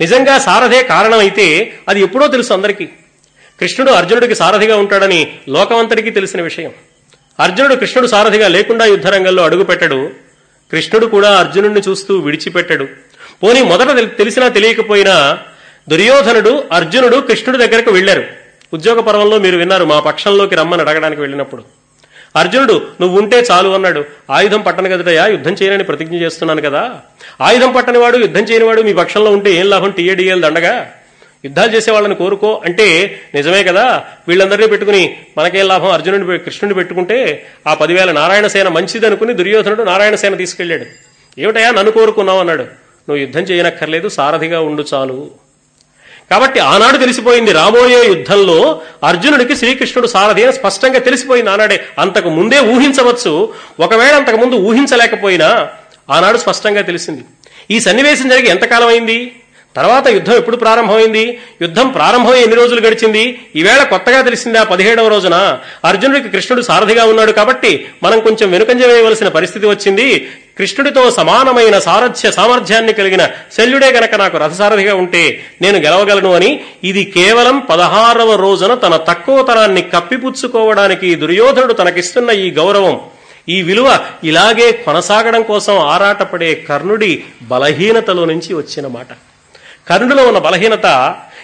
[0.00, 2.86] నిజంగా సారథే కారణమైతే అది ఎప్పుడో తెలుసు అందరికీ.
[3.60, 6.70] కృష్ణుడు అర్జునుడికి సారథిగా ఉంటాడని లోకమంతటికీ తెలిసిన విషయం.
[7.40, 10.10] అర్జునుడు కృష్ణుడు సారథిగా లేకుండా యుద్ధరంగంలో అడుగుపెట్టడు.
[10.72, 12.84] కృష్ణుడు కూడా అర్జునుడిని చూస్తూ విడిచిపెట్టడు.
[13.42, 15.38] పోనీ మొదట తెలిసినా తెలియకపోయినా
[15.90, 18.24] దుర్యోధనుడు అర్జునుడు కృష్ణుడి దగ్గరకు వెళ్ళారు
[18.74, 21.64] ఉద్యోగ పర్వంలో మీరు విన్నారు మా పక్షంలోకి రమ్మని అడగడానికి వెళ్ళినప్పుడు.
[22.36, 24.04] అర్జునుడు నువ్వు ఉంటే చాలు అన్నాడు.
[24.30, 27.00] ఆయుధం పట్టను కదటయా యుద్ధం చేయనని ప్రతిజ్ఞ చేస్తున్నాను కదా.
[27.40, 29.90] ఆయుధం పట్టనివాడు యుద్ధం చేయనివాడు మీ పక్షంలో ఉంటే ఏం లాభం?
[29.90, 30.92] టీఏడిఎల్ దండగా.
[31.44, 32.62] యుద్ధాలు చేసే వాళ్ళని కోరుకో.
[32.64, 34.04] అంటే నిజమే కదా.
[34.28, 35.92] వీళ్ళందరినీ పెట్టుకుని మనకేం లాభం?
[35.92, 40.84] అర్జునుడి కృష్ణుడిని పెట్టుకుంటే ఆ పదివేల నారాయణ సేన మంచిది అనుకుని దుర్యోధనుడు నారాయణ సేన తీసుకెళ్ళాడు
[41.40, 42.40] ఏమిటయా నన్ను కోరుకున్నావు?
[42.40, 42.62] అన్నాడు.
[42.62, 45.49] నువ్వు యుద్ధం చేయనక్కర్లేదు సారథిగా ఉండు చాలు.
[46.30, 51.84] కాబట్టి ఆనాడు తెలిసిపోయింది రాబోయే యుద్ధంలో అర్జునుడికి శ్రీకృష్ణుడు సారథి అని స్పష్టంగా తెలిసిపోయింది ఆనాడే.
[51.98, 53.52] అంతకు ముందే ఊహించవచ్చు.
[53.80, 55.68] ఒకవేళ అంతకు ముందు ఊహించలేకపోయినా
[56.10, 57.24] ఆనాడు స్పష్టంగా తెలిసింది.
[57.70, 59.32] ఈ సన్నివేశం జరిగి ఎంతకాలం అయింది
[59.76, 61.38] తర్వాత యుద్ధం ఎప్పుడు ప్రారంభమైంది?
[61.62, 63.40] యుద్ధం ప్రారంభమై ఎన్ని రోజులు గడిచింది?
[63.56, 69.66] ఈవేళ కొత్తగా తెలిసిందా పదిహేడవ రోజున అర్జునుడికి కృష్ణుడు సారథిగా ఉన్నాడు కాబట్టి మనం కొంచెం వెనుకంజ వేయవలసిన పరిస్థితి
[69.66, 70.28] వచ్చింది.
[70.60, 73.22] కృష్ణుడితో సమానమైన సారథ్య సామర్థ్యాన్ని కలిగిన
[73.56, 75.22] శల్యుడే గనక నాకు రథసారథిగా ఉంటే
[75.62, 76.50] నేను గెలవగలను అని
[76.84, 83.00] ఇది కేవలం పదహారవ రోజున తన తక్కువతనాన్ని కప్పిపుచ్చుకోవడానికి దుర్యోధనుడు తనకిస్తున్న ఈ గౌరవం.
[83.48, 83.88] ఈ విలువ
[84.24, 87.12] ఇలాగే కొనసాగడం కోసం ఆరాటపడే కర్ణుడి
[87.42, 89.06] బలహీనతలో నుంచి వచ్చిన మాట.
[89.88, 90.86] కర్ణుడిలో ఉన్న బలహీనత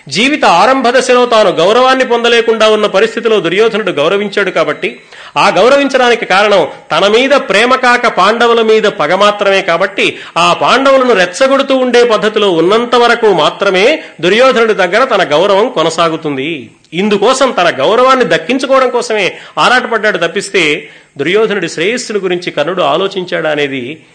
[0.08, 5.00] జీవిత ఆరంభ దశలో తాను గౌరవాన్ని పొందలేకుండా ఉన్న పరిస్థితిలో దుర్యోధనుడు గౌరవించాడు కాబట్టి
[5.36, 11.76] ఆ గౌరవించడానికి కారణం తన మీద ప్రేమ కాక పాండవుల మీద పగ మాత్రమే కాబట్టి ఆ పాండవులను రెచ్చగొడుతూ
[11.76, 16.70] ఉండే పద్ధతిలో ఉన్నంత వరకు మాత్రమే దుర్యోధనుడి దగ్గర తన గౌరవం కొనసాగుతుంది.
[16.92, 20.88] ఇందుకోసం తన గౌరవాన్ని దక్కించుకోవడం కోసమే ఆరాటపడ్డాడు తప్పిస్తే
[21.18, 24.06] దుర్యోధనుడి శ్రేయస్సును గురించి కర్ణుడు ఆలోచించాడా అనేది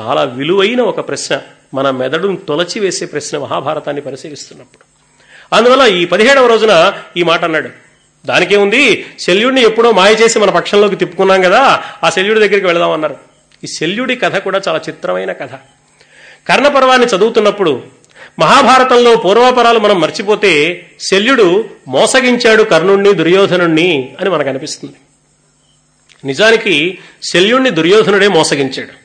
[0.00, 1.40] చాలా విలువైన ఒక ప్రశ్న.
[1.74, 4.93] మన మెదడును తొలచివేసే ప్రశ్న మహాభారతాన్ని పరిశీలిస్తున్నప్పుడు.
[5.52, 7.70] అందువల్ల ఈ పదిహేడవ రోజున ఈ మాట అన్నాడు.
[8.26, 9.06] దానికేముంది?
[9.18, 13.16] శల్యుడిని ఎప్పుడో మాయ చేసి మన పక్షంలోకి తిప్పుకున్నాం కదా ఆ శల్యుడి దగ్గరికి వెళదాం అన్నారు.
[13.64, 15.48] ఈ శల్యుడి కథ కూడా చాలా చిత్రమైన కథ.
[16.48, 17.82] కర్ణపర్వాన్ని చదువుతున్నప్పుడు
[18.38, 24.94] మహాభారతంలో పూర్వాపరాలు మనం మర్చిపోతే శల్యుడు మోసగించాడు కర్ణుణ్ణి దుర్యోధనుణ్ణి అని మనకు అనిపిస్తుంది.
[26.24, 26.98] నిజానికి
[27.32, 29.04] శల్యుణ్ణి దుర్యోధనుడే మోసగించాడు.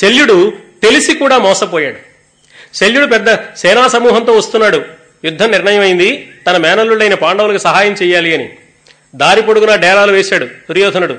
[0.00, 1.96] శల్యుడు తెలిసి కూడా మోసపోయాడు.
[2.76, 4.99] శల్యుడు పెద్ద సేనా సమూహంతో వస్తున్నాడు.
[5.24, 6.32] యుద్ధం నిర్ణయమైంది.
[6.46, 8.48] తన మేనల్లుడైన పాండవులకు సహాయం చేయాలి అని.
[9.14, 11.12] దారి పొడుగునా డేరాలు వేశాడు దుర్యోధనుడు.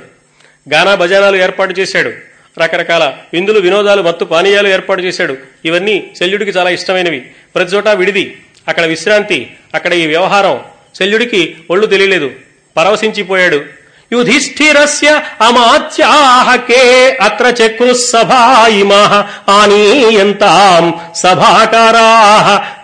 [0.74, 2.14] గానా భజనాలు ఏర్పాటు చేశాడు.
[2.60, 5.38] రకరకాల విందులు వినోదాలు మత్తు పానీయాలు ఏర్పాటు చేశాడు.
[5.66, 7.20] ఇవన్నీ శల్యుడికి చాలా ఇష్టమైనవి.
[7.56, 8.38] ప్రతి చోట విడిది.
[8.68, 10.60] అక్కడ విశ్రాంతి అక్కడ ఈ వ్యవహారం.
[10.96, 12.32] శల్యుడికి ఒళ్ళు తెలియలేదు.
[12.78, 13.66] పరవశించిపోయాడు.
[14.14, 16.84] యుధిష్ఠిరస్య అమాత్యాహకే
[17.22, 22.08] అత్ర చక్రు సభాయిమా ఆనీయంతాం సభాకారా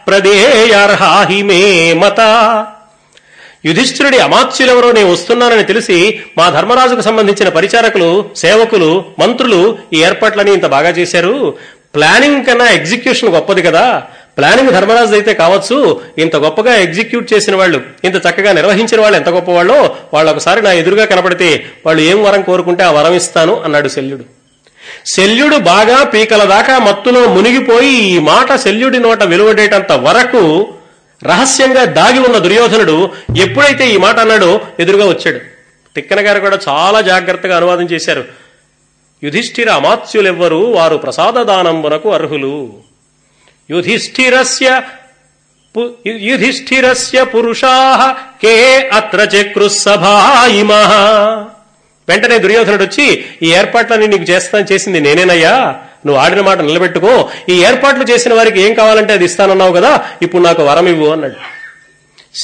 [0.07, 2.19] ప్రదేయర్హాహి మే మత.
[3.65, 10.89] యుధిష్ఠిరుడి అమాత్యులెవరో నేను వస్తున్నానని తెలిసి మా ధర్మరాజుకు సంబంధించిన పరిచారకులు సేవకులు మంత్రులు ఈ ఏర్పాట్లని ఇంత బాగా
[10.89, 11.57] చేశారు.
[11.95, 14.03] ప్లానింగ్ కన్నా ఎగ్జిక్యూషన్ గొప్పది కదా.
[14.37, 19.95] ప్లానింగ్ ధర్మరాజు అయితే కావచ్చు ఇంత గొప్పగా ఎగ్జిక్యూట్ చేసిన వాళ్ళు ఇంత చక్కగా నిర్వహించిన వాళ్ళు ఎంత గొప్పవాళ్ళో
[20.13, 24.23] వాళ్ళు ఒకసారి నా ఎదురుగా కనపడితే వాళ్ళు ఏం వరం కోరుకుంటే ఆ వరం ఇస్తాను అన్నాడు శల్యుడు.
[25.15, 30.67] శల్యుడు బాగా పీకల దాకా మత్తులో మునిగిపోయి ఈ మాట శల్యుడి నోట వెలువడేటంత వరకు
[31.23, 35.39] రహస్యంగా దాగి ఉన్న దుర్యోధనుడు ఎప్పుడైతే ఈ మాట అన్నాడో ఎదురుగా వచ్చాడు.
[35.95, 38.25] తిక్కన గారు కూడా చాలా జాగ్రత్తగా అనువాదం చేశారు.
[39.23, 42.86] యుధిష్ఠిర అమాత్యులెవ్వరు వారు ప్రసాద దానంబునకు అర్హులు.
[43.71, 44.81] యుధిష్ఠిరస్య
[46.07, 50.81] యుధిష్ఠిరస్య పురుషా కే అత్ర చక్రు సభాయిమా.
[52.09, 55.75] వెంటనే దుర్యోధనుడు వచ్చి ఈ ఏర్పాట్లన్నీ నీకు చేస్తాను చేసింది నేనేనయ్యా.
[56.05, 57.29] నువ్వు ఆడిన మాట నిలబెట్టుకో.
[57.49, 61.35] ఈ ఏర్పాట్లు చేసిన వారికి ఏం కావాలంటే అది ఇస్తానన్నావు కదా ఇప్పుడు నాకు వరం ఇవ్వు అన్నాడు.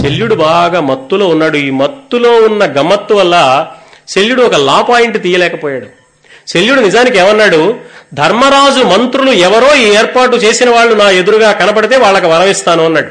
[0.01, 1.57] శల్యుడు బాగా మత్తులో ఉన్నాడు.
[1.57, 3.67] ఈ మత్తులో ఉన్న గమ్మత్తు వల్ల
[4.07, 6.03] శల్యుడు ఒక లా పాయింట్ తీయలేకపోయాడు.
[6.47, 7.79] శల్యుడు నిజానికి ఏమన్నాడు
[8.13, 13.07] ధర్మరాజు మంత్రులు ఎవరో ఈ ఏర్పాటు చేసిన వాళ్ళు నా ఎదురుగా కనపడితే వాళ్ళకి వరమిస్తాను అన్నాడు.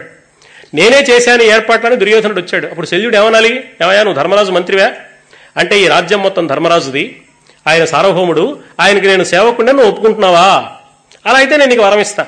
[0.74, 2.66] నేనే చేశాను ఏర్పాట్లని దుర్యోధనుడు వచ్చాడు.
[2.66, 3.70] అప్పుడు శల్యుడు ఏమనాలి?
[3.82, 4.90] ఏమయ్యా నువ్వు ధర్మరాజు మంత్రివా?
[5.56, 7.22] అంటే ఈ రాజ్యం మొత్తం ధర్మరాజుది.
[7.68, 8.58] ఆయన సార్వభౌముడు.
[8.80, 10.64] ఆయనకి నేను సేవకుండా నువ్వు ఒప్పుకుంటున్నావా?
[11.26, 12.22] అలా అయితే నేను నీకు వరమిస్తా.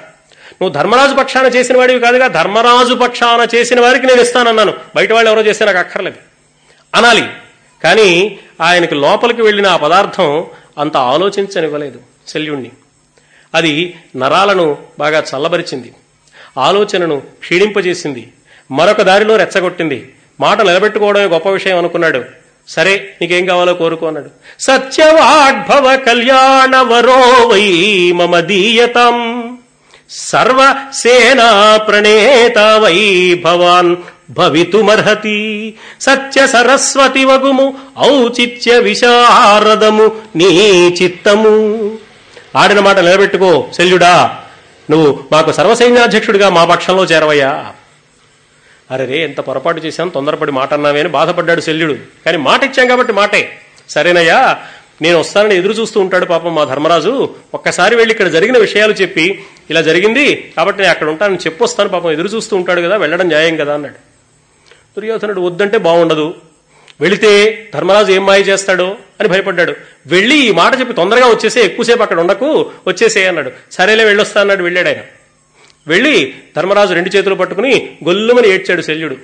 [0.62, 4.74] నువ్వు ధర్మరాజు పక్షాన చేసిన వాడివి కాదుగా ధర్మరాజు పక్షాన చేసిన వారికి నేను ఇస్తానన్నాను.
[4.96, 6.16] బయట వాళ్ళు ఎవరో చేస్తే నాకు అక్కర్లేదు.
[6.94, 7.26] అనాలి.
[7.84, 10.46] కానీ ఆయనకు లోపలికి వెళ్ళిన ఆ పదార్థం
[10.78, 12.13] అంత ఆలోచించనివ్వలేదు.
[12.28, 12.70] శల్యుణ్ణి.
[13.54, 15.92] అది నరాలను బాగా చల్లబరిచింది.
[16.58, 18.32] ఆలోచనను క్షీణింపజేసింది.
[18.70, 20.12] మరొక దారిలో రెచ్చగొట్టింది.
[20.40, 22.24] మాట నిలబెట్టుకోవడమే గొప్ప విషయం అనుకున్నాడు.
[22.68, 24.30] సరే నీకేం కావాలో కోరుకో అన్నాడు.
[24.60, 29.48] సత్యవాగ్భవ కళ్యాణ వరో వై మమదీయతం
[30.10, 33.96] సర్వ సేనా ప్రణేత వై భవాన్
[34.30, 35.74] భవితుమర్హతి.
[36.00, 40.46] సత్య సరస్వతి వగుము ఔచిత్య విశారదము నీ
[41.02, 41.98] చిత్తము.
[42.56, 44.40] ఆడిన మాట నిలబెట్టుకో శల్యుడా.
[44.90, 47.72] నువ్వు మాకు సర్వసైన్యాధ్యక్షుడిగా మా పక్షంలో చేరవయ్యా.
[48.90, 51.96] అరే ఎంత పొరపాటు చేశాం తొందరపడి మాట అన్నామే అని బాధపడ్డాడు శల్యుడు.
[52.26, 53.58] కానీ మాట ఇచ్చాం కాబట్టి మాటే.
[53.88, 54.58] సరేనయ్యా
[55.02, 57.34] నేను వస్తానని ఎదురు చూస్తూ ఉంటాడు పాపం మా ధర్మరాజు.
[57.54, 62.28] ఒక్కసారి వెళ్ళి ఇక్కడ జరిగిన విషయాలు చెప్పి ఇలా జరిగింది కాబట్టి నేను అక్కడ ఉంటానని చెప్పొస్తాను పాపం ఎదురు
[62.28, 63.94] చూస్తూ ఉంటాడు కదా వెళ్ళడం న్యాయం కదా అన్నాడు.
[64.96, 66.34] దుర్యోధనుడు వద్దంటే బాగుండదు
[67.00, 69.74] వెళితే ధర్మరాజు ఏం మాయ చేస్తాడో అని భయపడ్డాడు.
[70.06, 73.50] వెళ్ళి ఈ మాట చెప్పి తొందరగా వచ్చేసే ఎక్కువసేపు అక్కడ ఉండకు వచ్చేసే అన్నాడు.
[73.72, 74.98] సరేలే వెళ్ళొస్తా అన్నాడు వెళ్ళాడు ఆయన.
[75.86, 79.16] వెళ్ళి ధర్మరాజు రెండు చేతులు పట్టుకుని గొల్లుమని ఏడ్చాడు శల్యుడు.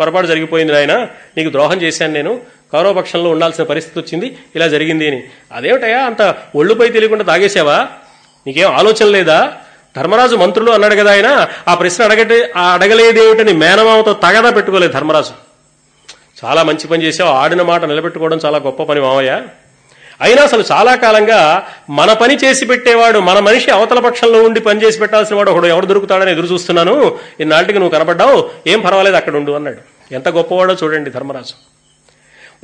[0.00, 2.40] పొరపాటు జరిగిపోయింది ఆయన నీకు ద్రోహం చేశాను నేను.
[2.72, 5.24] కౌరవపక్షంలో ఉండాల్సిన పరిస్థితి వచ్చింది ఇలా జరిగింది అని.
[5.52, 7.86] అదేమిటయా అంత ఒళ్ళుపై తెలియకుండా తాగేసావా
[8.46, 9.52] నీకేం ఆలోచన లేదా?
[9.96, 15.43] ధర్మరాజు మంత్రులు అన్నాడు కదా ఆయన ఆ ప్రశ్న అడగటే అడగలేదేమిటని మేనమామతో తగదా పెట్టుకోలేదు ధర్మరాజు.
[16.44, 19.42] చాలా మంచి పని చేసావు ఆడిన మాట నిలబెట్టుకోవడం చాలా గొప్ప పని మామయ్య.
[20.20, 24.98] అయినా అసలు చాలా కాలంగా మన పని చేసి పెట్టేవాడు మన మనిషి అవతల పక్షంలో ఉండి పని చేసి
[24.98, 27.18] పెట్టాల్సిన వాడు ఒకడు ఎవడు దొరుకుతాడని ఎదురు చూస్తున్నాను.
[27.40, 29.78] ఇన్నాటికి నువ్వు కనబడ్డావు ఏం పర్వాలేదు అక్కడ ఉండు అన్నాడు.
[30.14, 31.54] ఎంత గొప్పవాడో చూడండి ధర్మరాజు.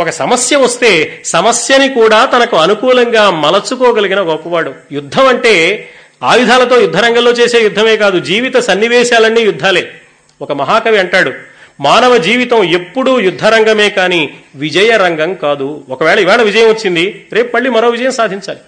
[0.03, 4.75] ఒక సమస్య వస్తే సమస్యని కూడా తనకు అనుకూలంగా మలచుకోగలిగిన గొప్పవాడు.
[4.93, 5.89] యుద్ధం అంటే
[6.23, 9.91] ఆయుధాలతో యుద్ధరంగంలో చేసే యుద్ధమే కాదు జీవిత సన్నివేశాలన్నీ యుద్ధాలే.
[10.43, 11.50] ఒక మహాకవి అంటాడు
[11.81, 15.85] మానవ జీవితం ఎప్పుడూ యుద్ధరంగమే కానీ విజయ రంగం కాదు.
[15.91, 18.59] ఒకవేళ ఇవాళ విజయం వచ్చింది రేపు మళ్ళీ మరో విజయం సాధించాలి.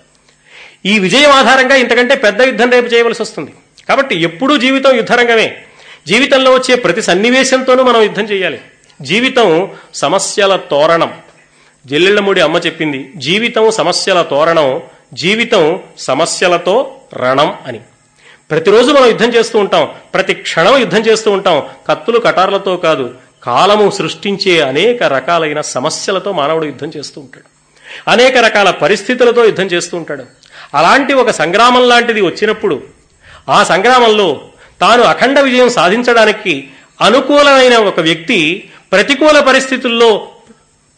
[0.87, 3.51] ఈ విజయం ఆధారంగా ఇంతకంటే పెద్ద యుద్ధం రేపు చేయవలసి వస్తుంది.
[3.89, 5.57] కాబట్టి ఎప్పుడూ జీవితం యుద్ధరంగమే.
[6.07, 8.61] జీవితంలో వచ్చే ప్రతి సన్నివేశంతోనూ మనం యుద్ధం చేయాలి.
[9.03, 11.13] జీవితం సమస్యల తోరణం.
[11.87, 14.81] జల్లెళ్ళమూడి అమ్మ చెప్పింది జీవితం సమస్యల తోరణం
[15.15, 17.81] జీవితం సమస్యలతో రణం అని.
[18.51, 19.89] ప్రతిరోజు మనం యుద్ధం చేస్తూ ఉంటాం.
[20.15, 21.63] ప్రతి క్షణం యుద్ధం చేస్తూ ఉంటాం.
[21.89, 27.49] కత్తులు కటార్లతో కాదు కాలము సృష్టించే అనేక రకాలైన సమస్యలతో మానవుడు యుద్ధం చేస్తూ ఉంటాడు.
[28.11, 30.25] అనేక రకాల పరిస్థితులతో యుద్ధం చేస్తూ ఉంటాడు.
[30.75, 32.83] అలాంటి ఒక సంగ్రామం లాంటిది వచ్చినప్పుడు
[33.49, 34.41] ఆ సంగ్రామంలో
[34.81, 36.69] తాను అఖండ విజయం సాధించడానికి
[37.01, 40.29] అనుకూలమైన ఒక వ్యక్తి ప్రతికూల పరిస్థితుల్లో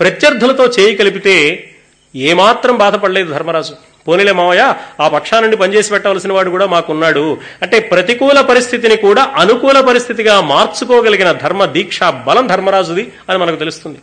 [0.01, 1.71] ప్రత్యర్థులతో చేయి కలిపితే
[2.17, 3.94] ఏమాత్రం బాధపడలేదు ధర్మరాజు.
[4.09, 7.39] పోనీలే మావయ్య ఆ పక్షా నుండి పనిచేసి పెట్టవలసిన వాడు కూడా మాకున్నాడు.
[7.63, 13.99] అంటే ప్రతికూల పరిస్థితిని కూడా అనుకూల పరిస్థితిగా మార్చుకోగలిగిన ధర్మ దీక్ష బలం ధర్మరాజుది అని మనకు తెలుస్తుంది.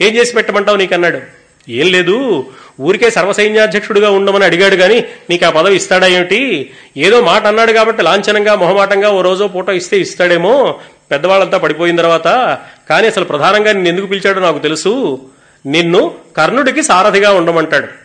[0.00, 1.20] ఏం చేసి పెట్టమంటావు నీకన్నాడు?
[1.68, 2.46] ఏం లేదు
[2.80, 6.70] ఊరికే సర్వసైన్యాధ్యక్షుడిగా ఉండమని అడిగాడు గాని నీకు ఆ పదవి ఇస్తాడా ఏమిటి?
[6.96, 10.78] ఏదో మాట అన్నాడు కాబట్టి లాంఛనంగా మొహమాటంగా ఓ రోజో పూట ఇస్తే ఇస్తాడేమో.
[11.10, 12.58] పెద్దవాళ్ళంతా పడిపోయిన తర్వాత
[12.90, 15.20] కానీ అసలు ప్రధానంగా నిన్ను ఎందుకు పిలిచాడో నాకు తెలుసు.
[15.66, 17.99] నిన్ను కర్ణుడికి సారథిగా ఉండమంటాడు.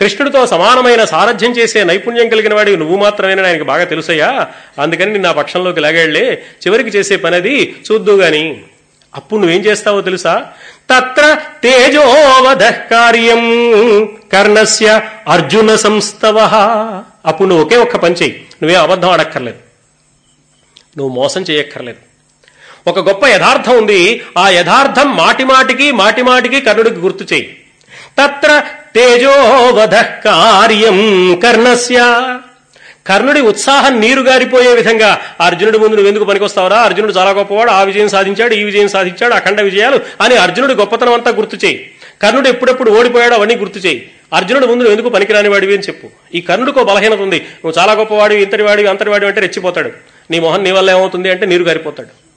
[0.00, 4.48] కృష్ణుడితో సమానమైన సారథ్యం చేసే నైపుణ్యం కలిగిన వాడికి నువ్వు మాత్రమేనని ఆయనకి బాగా తెలుసయ్యా.
[4.82, 6.42] అందుకని నిన్న ఆ పక్షంలోకి లాగాళ్ళే.
[6.66, 8.60] చివరికి చేసే పనది చూద్దు గాని.
[9.14, 10.46] అప్పుడు నువ్వేం చేస్తావో తెలుసా?
[10.90, 13.42] తత్ర తేజోవధ కార్యం
[14.32, 16.38] కర్ణస్య అర్జున సంస్థవ
[17.26, 19.58] అప్పుడు నువ్వు ఒకే ఒక్క పని చేయి నువ్వే అబద్ధం ఆడక్కర్లేదు.
[20.98, 21.98] నువ్వు మోసం చేయక్కర్లేదు
[22.90, 24.22] ఒక గొప్ప యథార్థం ఉంది.
[24.38, 27.56] ఆ యథార్థం మాటిమాటికి మాటిమాటికి కర్ణుడికి గుర్తు చేయి
[28.18, 28.62] తత్ర
[28.98, 29.94] తేజోవధ
[30.24, 30.96] కార్యం
[31.42, 31.98] కర్ణస్య.
[33.06, 36.76] కర్ణుడి ఉత్సాహం నీరు గారిపోయే విధంగా అర్జునుడి ముందు నువ్వు ఎందుకు పనికొస్తావరా?
[36.76, 41.30] అర్జునుడు చాలా గొప్పవాడు ఆ విజయం సాధించాడు ఈ విజయం సాధించాడు అఖండ విజయాలు అని అర్జునుడి గొప్పతనం అంతా
[41.30, 41.90] గుర్తు చేయి.
[42.22, 44.10] కర్ణుడు ఎప్పుడెప్పుడు ఓడిపోయాడో అవన్నీ గుర్తు చేయి.
[44.32, 46.08] అర్జునుడు ముందు నువ్వు ఎందుకు పనికిరాని వాడివి అని చెప్పు.
[46.34, 47.36] ఈ కర్ణుడికో బలహీనత ఉంది.
[47.36, 49.90] నువ్వు చాలా గొప్పవాడివి ఇంతటి వాడివి అంతటి వాడివి అంటే రెచ్చిపోతాడు.
[50.30, 52.27] నీ మొహం నీ వల్ల ఏమవుతుంది అంటే నీరు గారిపోతాడు.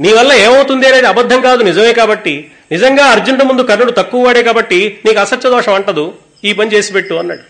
[0.00, 2.50] నీ వల్ల ఏమవుతుంది అనేది అబద్ధం కాదు నిజమే కాబట్టి.
[2.72, 6.12] నిజంగా అర్జునుడు ముందు కర్ణుడు తక్కువ వాడే కాబట్టి నీకు అసత్య దోషం అంటదు.
[6.44, 7.40] ఈ పని చేసి పెట్టు అన్నాడు.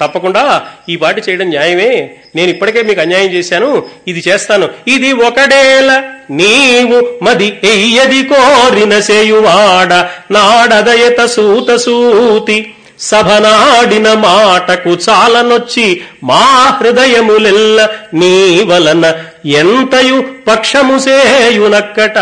[0.00, 2.10] తప్పకుండా ఈ పాటి చేయడం న్యాయమే.
[2.36, 3.86] నేను ఇప్పటికే మీకు అన్యాయం చేశాను.
[4.08, 4.68] ఇది చేస్తాను.
[4.88, 12.74] ఇది ఒకడేల నీవు మది ఎయ్యది కోరిన సేయువాడ నాడదయత సూత సూతి.
[12.98, 16.42] సభనాడిన మాటకు చాలనొచ్చి మా
[16.80, 19.14] హృదయములెల్ల నీ వలన
[19.44, 22.18] ఎంతయు పక్షము సేయునక్కట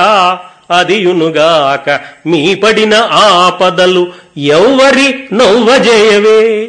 [0.70, 6.68] అదియునుగాక మీ పడిన ఆపదలు ఎవ్వరి నవ్వజేయవే.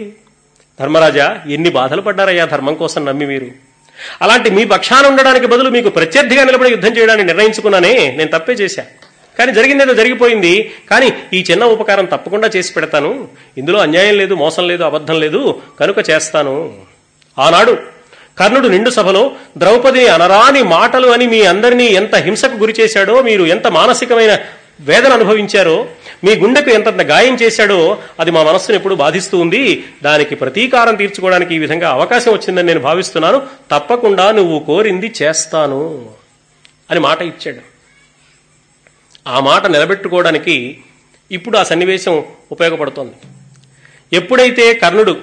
[0.79, 3.45] ధర్మరాజా ఎన్ని బాధలు పడ్డారయ్యా ధర్మం కోసం నమ్మి మీరు.
[4.21, 9.02] అలాంటి మీ పక్షాన ఉండడానికి బదులు మీకు ప్రత్యర్థిగా నిలబడి యుద్ధం చేయడానికి నిర్ణయించుకున్నానే నేను తప్పే చేశాను
[9.39, 10.71] కానీ జరిగిందేదో జరిగిపోయింది.
[10.89, 13.27] కానీ ఈ చిన్న ఉపకారం తప్పకుండా చేసి పెడతాను.
[13.57, 15.61] ఇందులో అన్యాయం లేదు మోసం లేదు అబద్ధం లేదు.
[15.79, 16.73] కనుక చేస్తాను.
[17.39, 17.77] ఆనాడు
[18.37, 23.67] కర్ణుడు నిండు సభలో ద్రౌపదిని అనరాని మాటలు అని మీ అందరినీ ఎంత హింసకు గురి చేశాడో మీరు ఎంత
[23.67, 24.39] మానసికమైన
[24.79, 25.87] వేదన అనుభవించారో
[26.23, 29.83] మీ గుండెకు ఎంత గాయం చేశాడో అది మా మనస్సును ఎప్పుడు బాధిస్తూ ఉంది.
[30.03, 33.41] దానికి ప్రతీకారం తీర్చుకోవడానికి ఈ విధంగా అవకాశం వచ్చిందని నేను భావిస్తున్నాను.
[33.71, 36.05] తప్పకుండా నువ్వు కోరింది చేస్తాను
[36.91, 37.72] అని మాట ఇచ్చాడు.
[39.27, 40.77] ఆ మాట నిలబెట్టుకోవడానికి
[41.31, 43.13] ఇప్పుడు ఆ సన్నివేశం ఉపయోగపడుతోంది.
[44.13, 45.17] ఎప్పుడైతే కర్ణుడు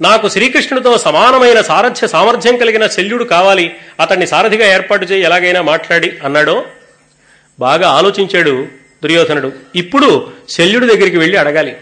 [0.00, 6.64] నాకు శ్రీకృష్ణుడితో సమానమైన సారథ్య సామర్థ్యం కలిగిన శల్యుడు కావాలి అతన్ని సారథిగా ఏర్పాటు చేయి ఎలాగైనా మాట్లాడి అన్నాడో
[7.60, 8.68] బాగా ఆలోచించాడు
[9.02, 9.52] దుర్యోధనుడు.
[9.76, 11.76] ఇప్పుడు శల్యుడి దగ్గరికి వెళ్ళి అడగాలి.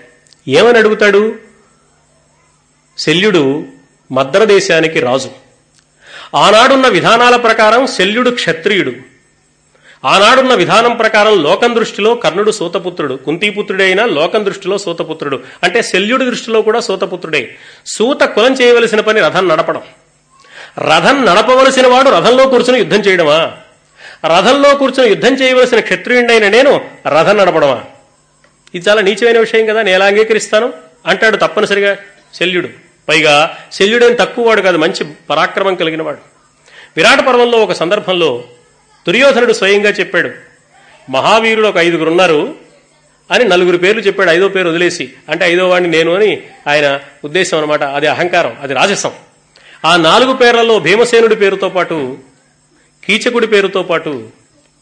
[0.48, 1.36] ఏమని అడుగుతాడు?
[2.98, 3.66] శల్యుడు
[4.12, 5.30] మద్రదేశానికి రాజు.
[6.36, 9.13] ఆనాడున్న విధానాల ప్రకారం శల్యుడు క్షత్రియుడు.
[10.04, 15.40] ఆనాడున్న విధానం ప్రకారం లోకం దృష్టిలో కర్ణుడు సూతపుత్రుడు కుంతీపుత్రుడే అయినా లోకం దృష్టిలో సూతపుత్రుడు.
[15.62, 17.56] అంటే శల్యుడి దృష్టిలో కూడా సూతపుత్రుడే.
[17.86, 19.82] సూత కులం చేయవలసిన పని రథం నడపడం.
[20.78, 23.52] రథం నడపవలసిన వాడు రథంలో కూర్చుని యుద్ధం చేయడమా?
[24.26, 27.84] రథంలో కూర్చుని యుద్ధం చేయవలసిన క్షత్రియుడైన నేను రథం నడపడమా?
[28.74, 30.72] ఇది చాలా నీచమైన విషయం కదా నేను ఎలా అంగీకరిస్తాను?
[31.06, 31.96] అంటాడు తప్పనిసరిగా
[32.34, 32.68] శల్యుడు.
[33.08, 36.18] పైగా శల్యుడేం తక్కువ వాడు కాదు మంచి పరాక్రమం కలిగిన వాడు
[36.96, 38.44] విరాట పర్వంలో ఒక సందర్భంలో
[39.06, 40.30] దుర్యోధనుడు స్వయంగా చెప్పాడు
[41.10, 42.54] మహావీరుడు ఒక ఐదుగురు ఉన్నారు
[43.30, 44.30] అని నలుగురు పేర్లు చెప్పాడు.
[44.30, 49.10] ఐదో పేరు వదిలేసి అంటే ఐదో వాడిని నేను అని ఆయన ఉద్దేశం అనమాట అది అహంకారం అది రాజసం.
[49.84, 52.18] ఆ నాలుగు పేర్లలో భీమసేనుడి పేరుతో పాటు
[53.04, 54.28] కీచకుడి పేరుతో పాటు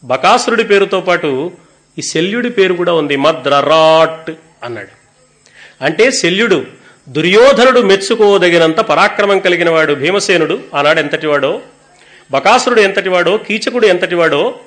[0.03, 1.51] బకాసురుడి పేరుతో పాటు
[1.99, 3.15] ఈ శల్యుడి పేరు కూడా ఉంది.
[3.15, 4.31] మద్రరాట్
[4.63, 5.03] అన్నాడు.
[5.83, 6.65] అంటే శల్యుడు
[7.09, 10.59] దుర్యోధనుడు మెచ్చుకోదగినంత పరాక్రమం కలిగిన వాడు భీమసేనుడు.
[10.75, 11.61] ఆనాడు ఎంతటివాడో
[12.31, 14.59] బకాసురుడు ఎంతటివాడో కీచకుడు ఎంతటివాడో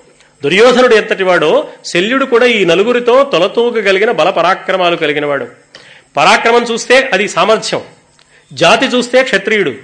[0.45, 5.47] దుర్యోధనుడు ఎంతటివాడో శల్యుడు కూడా ఈ నలుగురితో తొలతూగగలిగిన బల పరాక్రమాలు కలిగినవాడు.
[6.17, 7.81] పరాక్రమం చూస్తే అది సామర్థ్యం.
[8.53, 9.75] జాతి చూస్తే క్షత్రియుడు.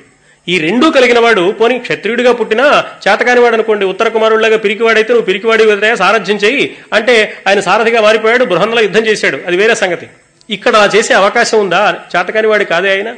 [0.49, 6.36] ఈ రెండూ కలిగినవాడు పోనీ క్షత్రియుడిగా పుట్టినా చేతకానివాడు అనుకోండి ఉత్తర కుమారుడిలాగా పిరికివాడైతే నువ్వు పిరికివాడి వదిలే సారథ్యం
[6.36, 9.39] చేయి అంటే ఆయన సారథిగా మారిపోయాడు బృహన్లో యుద్ధం చేశాడు.
[9.47, 10.07] అది వేరే సంగతి.
[10.51, 12.01] ఇక్కడ అలా చేసే అవకాశం ఉందా?
[12.16, 13.15] చేతకానివాడు కాదే ఆయన.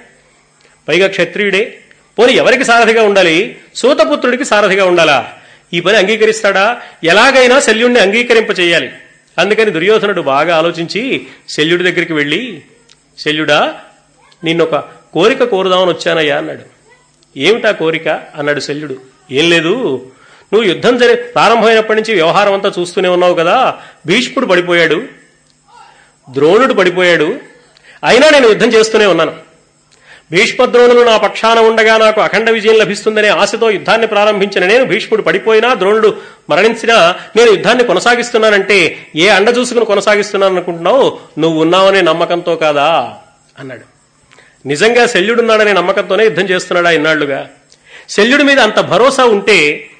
[0.88, 1.78] పైగా క్షత్రియుడే.
[2.18, 3.56] పోనీ ఎవరికి సారథిగా ఉండాలి?
[3.74, 5.32] సూతపుత్రుడికి సారథిగా ఉండాలా?
[5.74, 6.80] ఈ పని అంగీకరిస్తాడా?
[7.04, 8.90] ఎలాగైనా శల్యుణ్ణి అంగీకరింప చేయాలి
[9.38, 12.62] అందుకని దుర్యోధనుడు బాగా ఆలోచించి శల్యుడి దగ్గరికి వెళ్ళి
[13.18, 13.74] శల్యుడా
[14.44, 14.74] నిన్నొక
[15.12, 16.74] కోరిక కోరుదామని వచ్చానయ్యా అన్నాడు.
[17.36, 18.08] ఏమిటా కోరిక?
[18.08, 18.96] అన్నాడు శల్యుడు.
[19.30, 20.06] ఏం లేదు.
[20.52, 23.74] నువ్వు యుద్ధం జరి ప్రారంభమైనప్పటి నుంచి వ్యవహారం అంతా చూస్తూనే ఉన్నావు కదా.
[24.06, 25.02] భీష్ముడు పడిపోయాడు.
[26.30, 27.40] ద్రోణుడు పడిపోయాడు.
[28.04, 29.43] అయినా నేను యుద్ధం చేస్తూనే ఉన్నాను.
[30.32, 36.16] భీష్మద్రోణులు నా పక్షాన ఉండగా నాకు అఖండ విజయం లభిస్తుందనే ఆశతో యుద్ధాన్ని ప్రారంభించిన నేను భీష్ముడు పడిపోయినా ద్రోణుడు
[36.50, 43.14] మరణించినా నేను యుద్ధాన్ని కొనసాగిస్తున్నానంటే ఏ అండ చూసుకుని కొనసాగిస్తున్నాను అనుకుంటున్నావు నువ్వు ఉన్నావనే నమ్మకంతో కాదా?
[43.58, 43.84] అన్నాడు.
[44.66, 47.48] నిజంగా శల్యుడున్నాడనే నమ్మకంతోనే యుద్ధం చేస్తున్నాడా ఇన్నాళ్ళుగా?
[48.08, 49.90] శల్యుడి మీద అంత భరోసా ఉంటే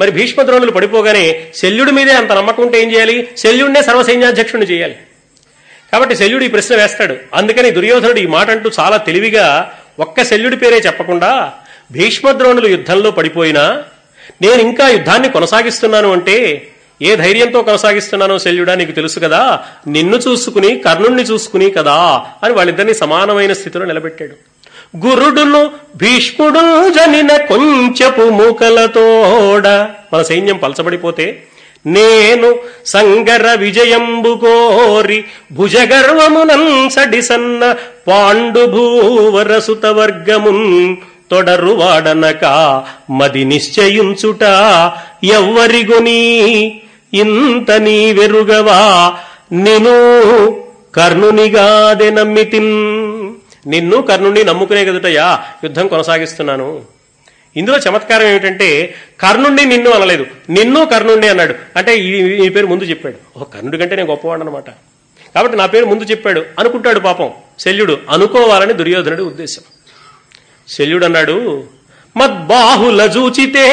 [0.00, 3.28] మరి భీష్మద్రోణులు పడిపోగానే శల్యుడి మీదే అంత నమ్మకం ఉంటే ఏం చేయాలి?
[3.36, 4.96] శల్యుడినే సర్వసైన్యాధ్యక్షుడిని చేయాలి.
[5.96, 7.14] కాబట్టి శల్యుడు ఈ ప్రశ్న వేస్తాడు.
[7.34, 11.52] అందుకని దుర్యోధనుడు ఈ మాట అంటూ చాలా తెలివిగా ఒక్క శల్యుడి పేరే చెప్పకుండా
[11.92, 13.82] భీష్మద్రోణులు యుద్ధంలో పడిపోయినా
[14.42, 16.66] నేను ఇంకా యుద్ధాన్ని కొనసాగిస్తున్నాను అంటే
[17.02, 19.64] ఏ ధైర్యంతో కొనసాగిస్తున్నానో శల్యుడా నీకు తెలుసు కదా?
[19.86, 21.96] నిన్ను చూసుకుని కర్ణుణ్ణి చూసుకుని కదా
[22.42, 24.34] అని వాళ్ళిద్దరిని సమానమైన స్థితిలో నిలబెట్టాడు.
[25.06, 29.68] గురుడును భీష్ముడు జనిన కొంచెపు మూకలతోడ
[30.12, 31.42] మన సైన్యం పలచబడిపోతే
[31.86, 32.56] నేను
[32.86, 37.74] సంగర విజయంబు కోరి భుజగర్వమునంసడి సన్న
[38.08, 40.96] పాండు భూవరసుత వర్గమున్
[41.30, 42.44] తొడరువాడనక
[43.10, 44.42] మది నిశ్చయించుట
[45.24, 46.80] ఎవ్వరిగుని
[47.14, 49.12] ఇంత నీ వెరుగవా?
[49.52, 50.56] నిను
[50.94, 53.32] కర్ణునిగాదే నమ్మితిన్.
[53.66, 56.95] నిన్ను కర్ణుని నమ్ముకునే కదుటయా యుద్ధం కొనసాగిస్తున్నాను.
[57.56, 60.26] ఇందులో చమత్కారం ఏమిటంటే కర్ణుణ్ణి నిన్ను అనలేదు.
[60.50, 61.54] నిన్ను కర్ణుణ్ణి అన్నాడు.
[61.76, 63.38] అంటే ఈ ఈ పేరు ముందు చెప్పాడు.
[63.38, 64.70] ఓ కర్ణుడి కంటే నేను గొప్పవాడు అనమాట
[65.34, 66.44] కాబట్టి నా పేరు ముందు చెప్పాడు.
[66.58, 67.30] అనుకుంటాడు పాపం.
[67.58, 69.62] శల్యుడు అనుకోవాలని దుర్యోధనుడి ఉద్దేశం.
[70.68, 71.64] శల్యుడు అన్నాడు
[72.16, 73.66] మద్బాహుల చూచితే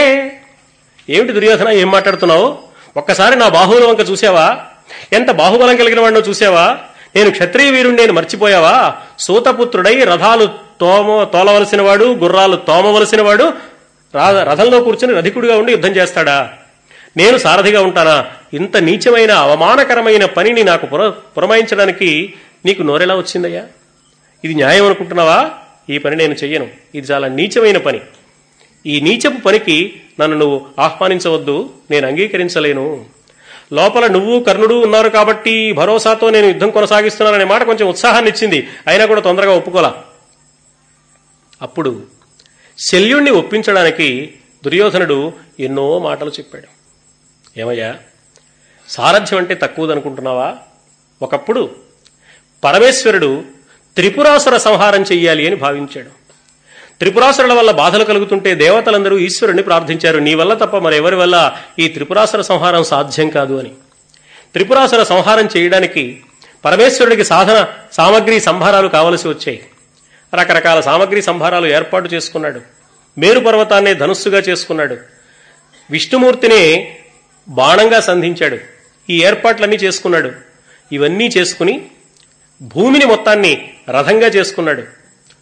[1.09, 2.57] ఏమిటి దుర్యోధన ఏం మాట్లాడుతున్నావు?
[2.97, 4.57] ఒక్కసారి నా బాహువుల వంక చూసావా
[5.13, 6.77] ఎంత బాహుబలం కలిగిన వాడినో చూసావా
[7.15, 8.95] నేను క్షత్రియ వీరుణ్ణి నేను మర్చిపోయావా?
[9.19, 10.49] సూతపుత్రుడై రథాలు
[10.81, 13.53] తోమ తోలవలసిన వాడు గుర్రాలు తోమవలసిన వాడు
[14.17, 16.53] రథంలో కూర్చుని రధికుడిగా ఉండి యుద్ధం చేస్తాడా?
[17.17, 18.25] నేను సారథిగా ఉంటానా?
[18.53, 22.33] ఇంత నీచమైన అవమానకరమైన పనిని నాకు పుర పురమాయించడానికి
[22.65, 23.63] నీకు నోరెలా వచ్చిందయ్యా?
[24.45, 25.51] ఇది న్యాయం అనుకుంటున్నావా?
[25.89, 26.67] ఈ పని నేను చెయ్యను.
[26.95, 28.01] ఇది చాలా నీచమైన పని.
[28.85, 31.69] ఈ నీచపు పనికి నన్ను నువ్వు ఆహ్వానించవద్దు.
[31.91, 33.05] నేను అంగీకరించలేను.
[33.73, 39.21] లోపల నువ్వు కర్ణుడు ఉన్నారు కాబట్టి భరోసాతో నేను యుద్ధం కొనసాగిస్తున్నాననే మాట కొంచెం ఉత్సాహాన్ని ఇచ్చింది అయినా కూడా
[39.21, 39.95] తొందరగా ఒప్పుకోలా.
[41.61, 42.03] అప్పుడు
[42.79, 44.33] శల్యుణ్ణి ఒప్పించడానికి
[44.65, 46.67] దుర్యోధనుడు ఎన్నో మాటలు చెప్పాడు.
[47.59, 47.95] ఏమయ్యా
[48.89, 50.55] సారథ్యం అంటే తక్కువదనుకుంటున్నావా?
[51.21, 51.75] ఒకప్పుడు
[52.63, 53.43] పరమేశ్వరుడు
[53.95, 56.09] త్రిపురాసుర సంహారం చెయ్యాలి అని భావించాడు.
[56.99, 60.17] త్రిపురాసురుల వల్ల బాధలు కలుగుతుంటే దేవతలందరూ ఈశ్వరుని ప్రార్థించారు.
[60.17, 63.69] నీ వల్ల తప్ప మరెవరి వల్ల ఈ త్రిపురాసుర సంహారం సాధ్యం కాదు అని.
[64.53, 66.23] త్రిపురాసుర సంహారం చేయడానికి
[66.65, 69.65] పరమేశ్వరుడికి సాధన సామగ్రి సంభారాలు కావలసి వచ్చాయి.
[70.35, 72.61] రకరకాల సామగ్రి సంభారాలు ఏర్పాటు చేసుకున్నాడు.
[73.17, 74.97] మేరు పర్వతాన్నే ధనుస్సుగా చేసుకున్నాడు.
[75.91, 76.95] విష్ణుమూర్తిని
[77.47, 78.57] బాణంగా సంధించాడు.
[79.09, 80.31] ఈ ఏర్పాట్లన్నీ చేసుకున్నాడు.
[80.91, 81.85] ఇవన్నీ చేసుకుని
[82.61, 84.83] భూమిని మొత్తాన్ని రథంగా చేసుకున్నాడు.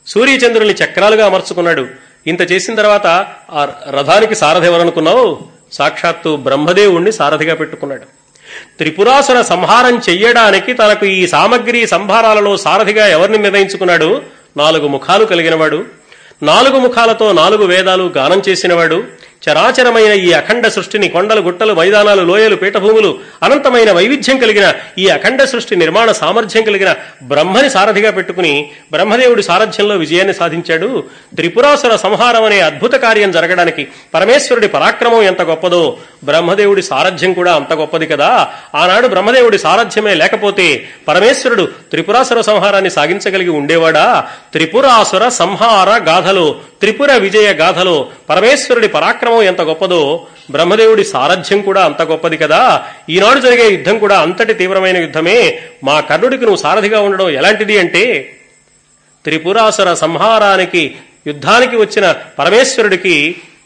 [0.08, 1.88] సూర్యచంద్రుల్ని చక్రాలుగా అమర్చుకున్నాడు.
[2.28, 3.08] ఇంత చేసిన తర్వాత
[3.52, 5.40] ఆ రథానికి సారథి ఎవరనుకున్నావు
[5.72, 8.04] సాక్షాత్తు బ్రహ్మదేవుణ్ణి సారథిగా పెట్టుకున్నాడు.
[8.78, 14.22] త్రిపురాసుర సంహారం చెయ్యడానికి తనకు ఈ సామగ్రి సంభారాలలో సారథిగా ఎవరిని నిర్ణయించుకున్నాడు?
[14.58, 15.80] నాలుగు ముఖాలు కలిగినవాడు
[16.44, 19.04] నాలుగు ముఖాలతో నాలుగు వేదాలు గానం చేసినవాడు
[19.50, 25.76] చరాచరమైన ఈ అఖండ సృష్టిని కొండలు గుట్టలు మైదానాలు లోయలు పీఠభూములు అనంతమైన వైవిధ్యం కలిగిన ఈ అఖండ సృష్టి
[25.76, 31.04] నిర్మాణ సామర్థ్యం కలిగిన బ్రహ్మని సారథిగా పెట్టుకుని బ్రహ్మదేవుడి సారథ్యంలో విజయాన్ని సాధించాడు.
[31.36, 38.08] త్రిపురాసుర సంహారం అనే అద్భుత కార్యం జరగడానికి పరమేశ్వరుడి పరాక్రమం ఎంత గొప్పదో బ్రహ్మదేవుడి సారథ్యం కూడా అంత గొప్పది
[38.08, 38.48] కదా.
[38.76, 44.28] ఆనాడు బ్రహ్మదేవుడి సారథ్యమే లేకపోతే పరమేశ్వరుడు త్రిపురాసుర సంహారాన్ని సాగించగలిగి ఉండేవాడా?
[44.52, 52.02] త్రిపురాసుర సంహార గాథలో త్రిపుర విజయ గాథలో పరమేశ్వరుడి పరాక్రమం పరాక్రమం ఎంత గొప్పదో బ్రహ్మదేవుడి సారథ్యం కూడా అంత
[52.02, 52.62] గొప్పది కదా.
[53.10, 55.40] ఈనాడు జరిగే యుద్ధం కూడా అంతటి తీవ్రమైన యుద్ధమే.
[55.84, 58.04] మా కర్ణుడికి నువ్వు సారథిగా ఉండడం ఎలాంటిది అంటే
[59.26, 60.84] త్రిపురాసుర సంహారానికి
[61.28, 62.06] యుద్ధానికి వచ్చిన
[62.40, 63.16] పరమేశ్వరుడికి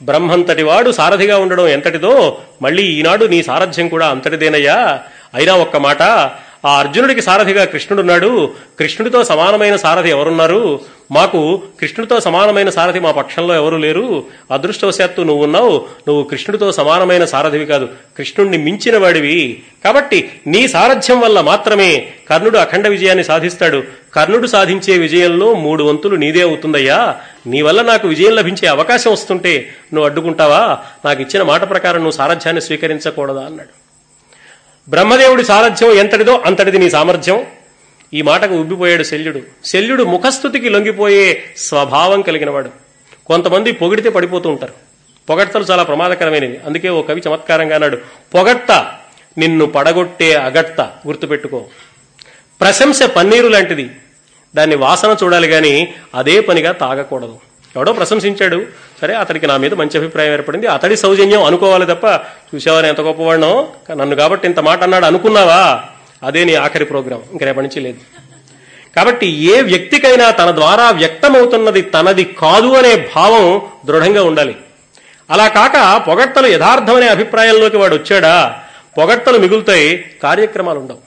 [0.03, 2.13] బ్రహ్మంతటి వాడు సారథిగా ఉండడం ఎంతటిదో
[2.61, 4.77] మళ్ళీ ఈనాడు నీ సారథ్యం కూడా అంతటిదేనయ్యా.
[5.33, 6.01] అయినా ఒక్క మాట
[6.65, 8.53] ఆ అర్జునుడికి సారథిగా కృష్ణుడున్నాడు.
[8.79, 10.79] కృష్ణుడితో సమానమైన సారథి ఎవరున్నారు?
[11.11, 14.23] మాకు కృష్ణుడితో సమానమైన సారథి మా పక్షంలో ఎవరు లేరు?
[14.51, 15.85] అదృష్టవశాత్తు నువ్వు ఉన్నావు.
[16.07, 17.89] నువ్వు కృష్ణుడితో సమానమైన సారథివి కాదు.
[18.17, 19.63] కృష్ణుణ్ణి మించిన వాడివి.
[19.83, 23.83] కాబట్టి నీ సారథ్యం వల్ల మాత్రమే కర్ణుడు అఖండ విజయాన్ని సాధిస్తాడు.
[24.13, 27.15] కర్ణుడు సాధించే విజయంలో మూడు వంతులు నీదే అవుతుందయ్యా.
[27.47, 30.77] నీ వల్ల నాకు విజయం లభించే అవకాశం వస్తుంటే నువ్వు అడ్డుకుంటావా?
[31.05, 33.41] నాకు ఇచ్చిన మాట ప్రకారం నువ్వు సారథ్యాన్ని స్వీకరించకూడదా?
[33.45, 33.84] అన్నాడు.
[34.89, 37.45] బ్రహ్మదేవుడి సారథ్యం ఎంతటిదో అంతటిది నీ సామర్థ్యం.
[38.13, 39.41] ఈ మాటకు ఉబ్బిపోయాడు శల్యుడు.
[39.65, 42.69] శల్యుడు ముఖస్థుతికి లొంగిపోయే స్వభావం కలిగినవాడు.
[43.25, 44.73] కొంతమంది పొగిడితే పడిపోతూ ఉంటారు.
[45.29, 46.59] పొగడ్తలు చాలా ప్రమాదకరమైనవి.
[46.65, 47.97] అందుకే ఓ కవి చమత్కారంగా అన్నాడు
[48.33, 48.97] పొగడ్త
[49.37, 51.65] నిన్ను పడగొట్టే అగట్ట గుర్తుపెట్టుకో.
[52.61, 53.89] ప్రశంస పన్నీరు లాంటిది.
[54.55, 57.39] దాన్ని వాసన చూడాలి గాని అదే పనిగా తాగకూడదు.
[57.76, 58.65] ఎవడో ప్రశంసించాడు.
[59.02, 60.68] సరే అతడికి నా మీద మంచి అభిప్రాయం ఏర్పడింది.
[60.68, 62.06] అతడి సౌజన్యం అనుకోవాలి తప్ప
[62.56, 63.68] చూసావని ఎంత గొప్పవాడినో?
[63.91, 65.84] నన్ను కాబట్టి ఇంత మాట అన్నాడు అనుకున్నావా?
[66.23, 67.22] అదే నీ ఆఖరి ప్రోగ్రాం.
[67.31, 67.97] ఇంక రేపటి నుంచి లేదు.
[68.95, 74.56] కాబట్టి ఏ వ్యక్తికైనా తన ద్వారా వ్యక్తమవుతున్నది తనది కాదు అనే భావం దృఢంగా ఉండాలి.
[75.30, 78.60] అలా కాక పొగడ్తలు యథార్థమనే అభిప్రాయంలోకి వాడు వచ్చాడా?
[78.97, 80.97] పొగడ్తలు మిగులుతాయి కార్యక్రమాలు ఉండవు.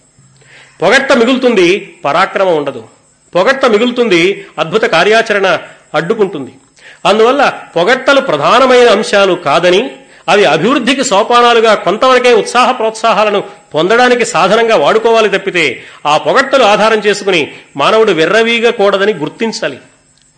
[0.82, 2.84] పొగడ్త మిగులుతుంది పరాక్రమం ఉండదు.
[3.34, 5.58] పొగట్ట మిగులుతుంది అద్భుత కార్యాచరణ
[5.94, 6.54] అడ్డుకుంటుంది.
[7.06, 9.90] అందువల్ల పొగట్టలు ప్రధానమైన అంశాలు కాదని
[10.28, 13.44] అవి అభివృద్ధికి సోపానాలుగా కొంతవరకే ఉత్సాహ ప్రోత్సాహాలను
[13.74, 19.78] పొందడానికి సాధనంగా వాడుకోవాలి తప్పితే ఆ పొగట్టలు ఆధారం చేసుకుని మానవుడు వెర్రవీగకూడదని గుర్తించాలి.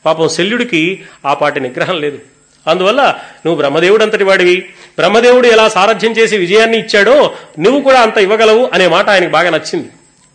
[0.05, 2.19] పాపం శల్యుడికి ఆ పాటి నిగ్రహం లేదు.
[2.67, 3.03] అందువల్ల
[3.47, 4.61] నువ్వు బ్రహ్మదేవుడు అంతటి వాడివి.
[4.99, 9.89] బ్రహ్మదేవుడు ఎలా సారథ్యం చేసి విజయాన్ని ఇచ్చాడో నువ్వు కూడా అంత ఇవ్వగలవు అనే మాట ఆయనకు బాగా నచ్చింది.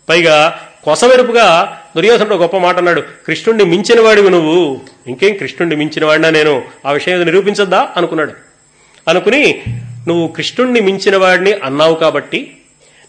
[0.10, 3.04] పైగా కొసమెరుపుగా దుర్యోధనుడు గొప్ప మాట అన్నాడు.
[3.28, 4.82] కృష్ణుణ్ణి మించిన వాడివి నువ్వు.
[5.08, 7.94] ఇంకేం కృష్ణుణ్ణి మించిన వాడినా నేను ఆ విషయం నిరూపించద్దా?
[7.98, 8.34] అనుకున్నాడు.
[9.08, 9.64] అనుకుని
[10.08, 12.58] నువ్వు కృష్ణుణ్ణి మించిన వాడిని అన్నావు కాబట్టి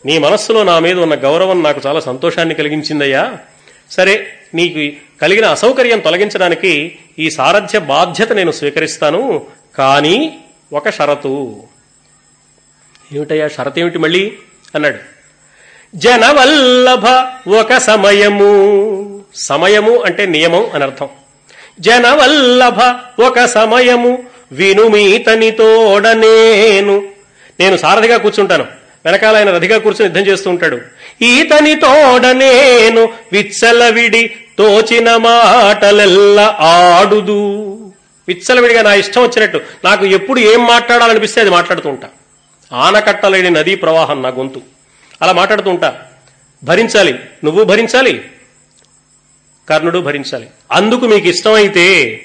[0.07, 3.39] నీ మనస్సులో నా మీద ఉన్న గౌరవం నాకు చాలా సంతోషాన్ని కలిగించిందయ్యా.
[3.91, 9.47] సరే నీకు కలిగిన అసౌకర్యం తొలగించడానికి ఈ సారథ్య బాధ్యత నేను స్వీకరిస్తాను.
[9.79, 10.39] కానీ
[10.73, 11.63] ఒక షరతు.
[13.13, 13.49] ఏమిటయ్యా?
[13.49, 14.33] షరతు ఏమిటి మళ్ళీ?
[14.75, 15.16] అన్నాడు.
[15.97, 17.05] జనవల్లభ
[17.51, 19.21] ఒక సమయము.
[19.35, 21.09] సమయము అంటే నియమం అని అర్థం.
[21.81, 22.81] జనవల్లభ
[23.23, 24.23] ఒక సమయము.
[24.53, 27.03] వినుమీతనితోడ నేను.
[27.61, 28.67] నేను సారథిగా కూర్చుంటాను.
[29.05, 30.79] వెనకాల ఆయన రథిగా కూర్చుని యుద్ధం చేస్తూ ఉంటాడు.
[31.23, 37.63] ఈతని తోడ నేను విచ్చలవిడి తోచిన మాటలెల్ల ఆడుదు.
[38.29, 42.09] విచ్చలవిడిగా నా ఇష్టం వచ్చినట్టు నాకు ఎప్పుడు ఏం మాట్లాడాలనిపిస్తే అది మాట్లాడుతూ ఉంటా.
[42.73, 44.76] ఆనకట్టలేని నదీ ప్రవాహం నా గొంతు.
[45.23, 46.01] అలా మాట్లాడుతూ ఉంటా.
[46.65, 47.19] భరించాలి.
[47.45, 48.25] నువ్వు భరించాలి.
[49.69, 50.49] కర్ణుడు భరించాలి.
[50.73, 52.21] అందుకు మీకు ఇష్టమైతే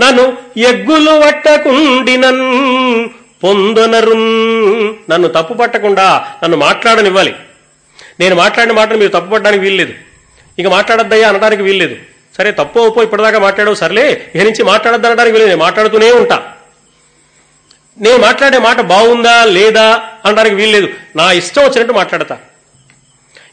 [0.00, 3.10] నన్ను ఎగ్గులు పట్టకుండి నన్ను
[3.44, 4.14] పొందనరు
[5.10, 7.34] నన్ను తప్పు పట్టకుండా నన్ను మాట్లాడనివ్వాలి.
[8.20, 9.94] నేను మాట్లాడిన మాటను మీరు తప్పు పట్టడానికి వీల్లేదు
[10.58, 11.96] ఇక మాట్లాడద్దయ్యా అనడానికి వీల్లేదు
[12.38, 14.32] సరే తప్పు అవుపో ఇప్పటిదాకా మాట్లాడవు సర్లే.
[14.34, 16.54] ఇక నుంచి మాట్లాడద్దు అనడానికి వీలేదు నేను మాట్లాడుతూనే ఉంటా.
[18.00, 20.88] నేను మాట్లాడే మాట బాగుందా లేదా అనడానికి వీల్లేదు.
[21.16, 22.38] నా ఇష్టం వచ్చినట్టు మాట్లాడతా.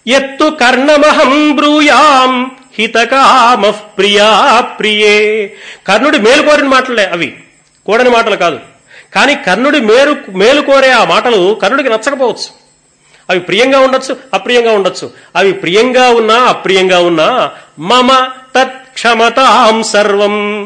[0.08, 5.48] ఎత్తు కర్ణమహం బ్రూయాం హితకామ ప్రియా ప్రియే.
[5.88, 7.38] కర్ణుడి మేలుకోరిన మాటలే అవి.
[7.86, 8.60] కూడని మాటలు కాదు.
[9.16, 12.62] కానీ కర్ణుడి మేలు మేలుకోరే ఆ మాటలు కర్ణుడికి నచ్చకపోవచ్చు.
[13.30, 15.12] అవి ప్రియంగా ఉండొచ్చు అప్రియంగా ఉండొచ్చు.
[15.36, 20.66] అవి ప్రియంగా ఉన్నా అప్రియంగా ఉన్నా మమ తత్క్షమతాం సర్వం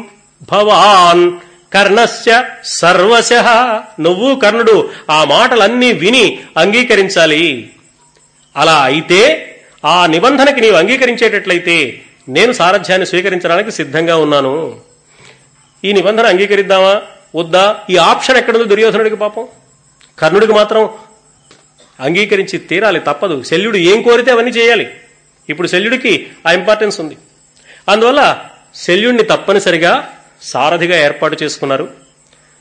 [0.50, 1.32] భవాన్
[1.72, 3.32] కర్ణస్య సర్వశ.
[4.00, 7.70] నువ్వు కర్ణుడు ఆ మాటలన్నీ విని అంగీకరించాలి.
[8.56, 9.52] అలా అయితే
[9.84, 14.80] ఆ నిబంధనకి నీవు అంగీకరించేటట్లయితే నేను సారథ్యాన్ని స్వీకరించడానికి సిద్ధంగా ఉన్నాను.
[15.84, 17.02] ఈ నిబంధన అంగీకరిద్దామా?
[17.34, 17.76] వద్దా?
[17.90, 19.48] ఈ ఆప్షన్ ఎక్కడుంది దుర్యోధనుడికి పాపం.
[20.18, 20.88] కర్ణుడికి మాత్రం
[22.00, 23.42] అంగీకరించి తీరాలి తప్పదు.
[23.42, 24.90] శల్యుడు ఏం కోరితే అవన్నీ చేయాలి.
[25.48, 27.16] ఇప్పుడు శల్యుడికి ఆ ఇంపార్టెన్స్ ఉంది.
[27.88, 28.38] అందువల్ల
[28.74, 31.90] శల్యుడిని తప్పనిసరిగా సారథిగా ఏర్పాటు చేసుకున్నారు.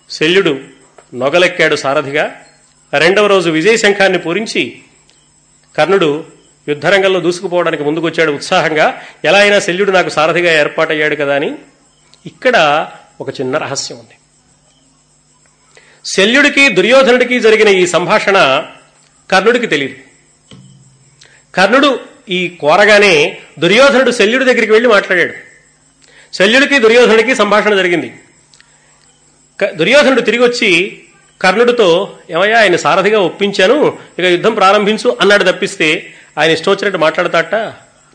[0.09, 0.59] శల్యుడు
[1.15, 2.35] నొగలెక్కాడు సారథిగా.
[2.99, 4.77] రెండవ రోజు విజయశంఖాన్ని పూరించి
[5.77, 6.25] కర్ణుడు
[6.69, 9.01] యుద్ధరంగంలో దూసుకుపోవడానికి ముందుకొచ్చాడు ఉత్సాహంగా.
[9.25, 11.55] ఎలా అయినా శల్యుడు నాకు సారథిగా ఏర్పాటయ్యాడు కదా అని.
[12.25, 12.87] ఇక్కడ
[13.21, 14.13] ఒక చిన్న రహస్యం ఉంది.
[16.05, 18.65] శల్యుడికి దుర్యోధనుడికి జరిగిన ఈ సంభాషణ
[19.31, 19.95] కర్ణుడికి తెలియదు
[21.55, 21.99] కర్ణుడు
[22.29, 25.44] ఈ కోరగానే దుర్యోధనుడు శల్యుడి దగ్గరికి వెళ్ళి మాట్లాడాడు.
[26.37, 28.13] శల్యుడికి దుర్యోధనుడికి సంభాషణ జరిగింది.
[29.75, 31.01] దుర్యోధనుడు తిరిగి వచ్చి
[31.41, 33.97] కర్ణుడితో ఏమయ్యా ఆయన సారథిగా ఒప్పించాను.
[34.19, 37.55] ఇక యుద్ధం ప్రారంభించు అన్నాడు తప్పిస్తే ఆయన ఇష్టం వచ్చినట్టు మాట్లాడతాట.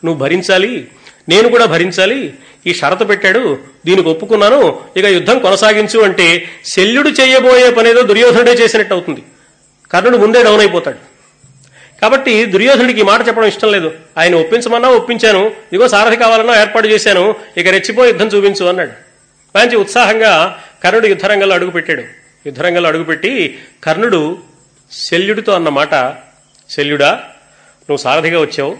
[0.04, 0.88] నువ్వు భరించాలి.
[1.28, 2.34] నేను కూడా భరించాలి.
[2.66, 3.58] ఈ షరతు పెట్టాడు.
[3.86, 4.78] దీనికి ఒప్పుకున్నాను.
[4.96, 9.22] ఇక యుద్ధం కొనసాగించు అంటే శల్యుడు చేయబోయే పనేదో దుర్యోధనుడే చేసినట్టు అవుతుంది
[9.92, 11.09] కర్ణుడు ముందే డౌన్ అయిపోతాడు.
[12.02, 13.94] కాబట్టి దుర్యోధనుడికి మాట చెప్పడం ఇష్టం లేదు.
[14.18, 15.46] ఆయన ఒప్పించమన్నా ఒప్పించాను.
[15.46, 17.34] ఇదిగో సారథి కావాలన్నా ఏర్పాటు చేశాను.
[17.56, 18.92] ఇక రెచ్చిపోయి యుద్ధం చూపించు అన్నాడు.
[19.58, 22.02] మంచి ఉత్సాహంగా కర్ణుడు యుద్ధరంగంలో అడుగుపెట్టాడు
[22.46, 24.38] యుద్ధరంగంలో అడుగుపెట్టి కర్ణుడు
[24.92, 26.16] శల్యుడితో అన్న మాట.
[26.70, 27.10] శల్యుడా
[27.80, 28.76] నువ్వు సారథిగా వచ్చావు.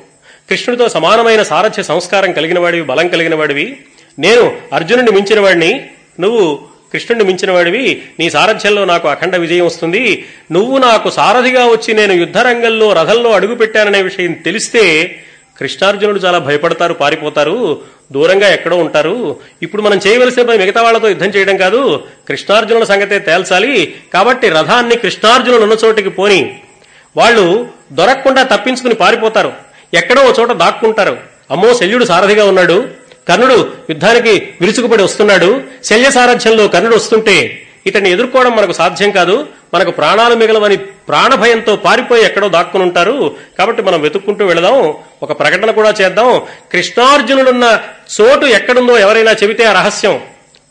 [0.50, 3.80] కృష్ణుడితో సమానమైన సారథ్య సంస్కారం కలిగిన వాడివి బలం కలిగిన వాడివి
[4.18, 5.90] నేను అర్జునుడిని మించిన వాడిని
[6.20, 8.02] నువ్వు కృష్ణుడిని మించిన వాడివి.
[8.20, 10.24] నీ సారథ్యంలో నాకు అఖండ విజయం వస్తుంది.
[10.52, 15.16] నువ్వు నాకు సారథిగా వచ్చి నేను యుద్ధరంగంలో రథంలో అడుగుపెట్టాననే విషయం తెలిస్తే
[15.60, 17.80] కృష్ణార్జునుడు చాలా భయపడతారు పారిపోతారు
[18.12, 19.36] దూరంగా ఎక్కడో ఉంటారు.
[19.62, 22.02] ఇప్పుడు మనం చేయవలసిన పని మిగతా వాళ్ళతో యుద్ధం చేయడం కాదు.
[22.28, 23.94] కృష్ణార్జునుల సంగతే తేల్చాలి.
[24.14, 26.58] కాబట్టి రథాన్ని కృష్ణార్జునులు ఉన్న చోటికి పోని.
[27.16, 29.52] వాళ్ళు దొరకకుండా తప్పించుకుని పారిపోతారు.
[29.94, 31.16] ఎక్కడో ఒక చోట దాక్కుంటారు.
[31.50, 32.88] అమ్మో శల్యుడు సారథిగా ఉన్నాడు.
[33.28, 35.62] కర్ణుడు యుద్ధానికి విరుచుకుపడి వస్తున్నాడు.
[35.84, 39.46] శల్య సారథ్యంలో కర్ణుడు వస్తుంటే ఇతన్ని ఎదుర్కోవడం మనకు సాధ్యం కాదు.
[39.74, 43.36] మనకు ప్రాణాలు మిగలవని ప్రాణభయంతో పారిపోయి ఎక్కడో దాక్కుని ఉంటారు.
[43.58, 44.94] కాబట్టి మనం వెతుక్కుంటూ వెళదాం.
[45.22, 46.42] ఒక ప్రకటన కూడా చేద్దాం.
[46.72, 47.80] కృష్ణార్జునుడున్న
[48.20, 50.20] చోటు ఎక్కడుందో ఎవరైనా చెబితే ఆ రహస్యం.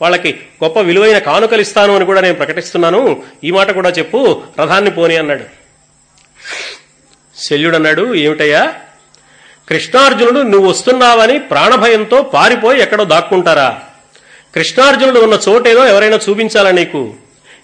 [0.01, 3.23] వాళ్ళకి గొప్ప విలువైన కానుకలు ఇస్తాను అని కూడా నేను ప్రకటిస్తున్నాను.
[3.43, 4.41] ఈ మాట కూడా చెప్పు.
[4.61, 5.43] రథాన్ని పోని అన్నాడు.
[7.37, 8.15] శల్యుడన్నాడు.
[8.15, 8.73] ఏమిటయ్యా?
[9.69, 13.79] కృష్ణార్జునుడు నువ్వు వస్తున్నావని ప్రాణభయంతో పారిపోయి ఎక్కడో దాక్కుంటారా?
[14.55, 17.13] కృష్ణార్జునుడు ఉన్న చోటేదో ఎవరైనా చూపించాలా నీకు?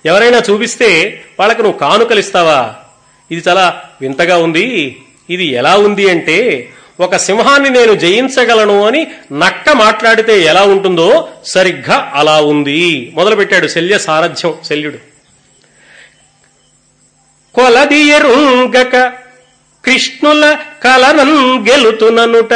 [0.06, 2.76] ఎవరైనా చూపిస్తే వాళ్ళకు నువ్వు కానుకలు ఇస్తావా
[3.32, 4.98] ఇది చాలా వింతగా ఉంది.
[5.30, 6.70] ఇది ఎలా ఉంది అంటే
[7.00, 13.12] ఒక సింహాన్ని నేను జయించగలను అని నక్క మాట్లాడితే ఎలా ఉంటుందో సరిగ్గా అలా ఉంది.
[13.16, 14.98] మొదలుపెట్టాడు శల్య సారథ్యం శల్యుడు.
[17.56, 19.12] కొలదియరుంగక
[19.86, 22.54] కృష్ణుల కలనం గెలుతుననుట.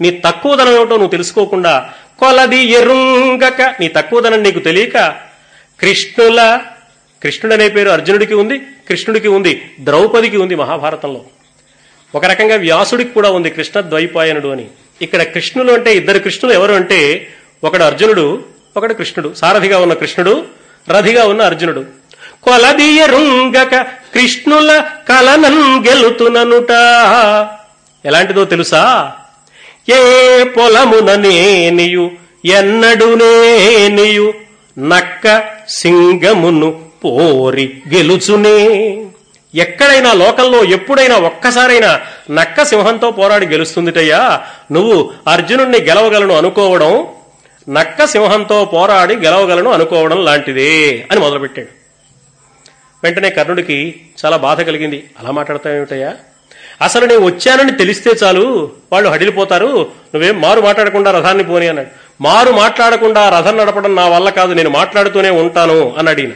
[0.00, 3.62] నీ తక్కువదనం ఏమిటో నువ్వు తెలుసుకోకుండా కొలది ఎరుంగక.
[3.62, 5.14] నీ తక్కువదనం నీకు తెలియక
[5.80, 6.60] కృష్ణుల
[7.22, 11.24] కృష్ణుడు అనే పేరు అర్జునుడికి ఉంది కృష్ణుడికి ఉంది ద్రౌపదికి ఉంది మహాభారతంలో.
[12.14, 14.66] ఒక రకంగా వ్యాసుడికి కూడా ఉంది కృష్ణ ద్వైపాయనుడు అని.
[15.02, 17.28] ఇక్కడ కృష్ణులు అంటే ఇద్దరు కృష్ణులు ఎవరు అంటే
[17.64, 18.44] ఒకడు అర్జునుడు
[18.76, 19.34] ఒకడు కృష్ణుడు.
[19.34, 20.44] సారథిగా ఉన్న కృష్ణుడు
[20.90, 21.84] రథిగా ఉన్న అర్జునుడు.
[22.46, 26.70] కొలదీయరుంగక కృష్ణుల కలనం గెలుతుననుట.
[28.04, 29.12] ఎలాంటిదో తెలుసా?
[29.88, 32.10] ఏ పొలమున నేనియు
[32.44, 34.34] ఎన్నడు నేనియు
[34.78, 38.58] నక్క సింగమును పోరి గెలుచునే.
[39.54, 42.00] ఎక్కడైనా లోకంలో ఎప్పుడైనా ఒక్కసారైనా
[42.30, 44.40] నక్క సింహంతో పోరాడి గెలుస్తుందిటయ్యా.
[44.72, 47.06] నువ్వు అర్జునుణ్ణి గెలవగలను అనుకోవడం
[47.68, 51.85] నక్క సింహంతో పోరాడి గెలవగలను అనుకోవడం లాంటిదే అని మొదలుపెట్టాడు.
[53.04, 53.94] వెంటనే కర్ణుడికి
[54.24, 55.10] చాలా బాధ కలిగింది.
[55.20, 56.14] అలా మాట్లాడతావేమిటయ్యా?
[56.82, 59.66] అసలు నేను వచ్చానని తెలిస్తే చాలు వాళ్ళు హడిలిపోతారు.
[60.14, 61.88] నువ్వేం మారు మాట్లాడకుండా రథాన్ని పోని అన్నాడు.
[62.20, 66.30] మారు మాట్లాడకుండా రథం నడపడం నా వల్ల కాదు నేను మాట్లాడుతూనే ఉంటాను అన్నాడు ఈయన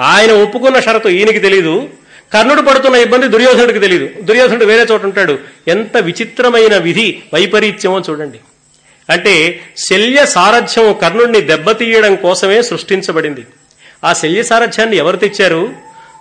[0.00, 1.88] ఆయన ఒప్పుకున్న షరతు ఈయనకి తెలియదు
[2.32, 5.38] కర్ణుడు పడుతున్న ఇబ్బంది దుర్యోధనుడికి తెలియదు దుర్యోధనుడు వేరే చోట ఉంటాడు.
[5.68, 8.38] ఎంత విచిత్రమైన విధి వైపరీత్యమో చూడండి.
[9.10, 13.44] అంటే శల్య సారథ్యం కర్ణుడిని దెబ్బతీయడం కోసమే సృష్టించబడింది.
[14.04, 15.70] ఆ శల్య సారథ్యాన్ని ఎవరు తెచ్చారు?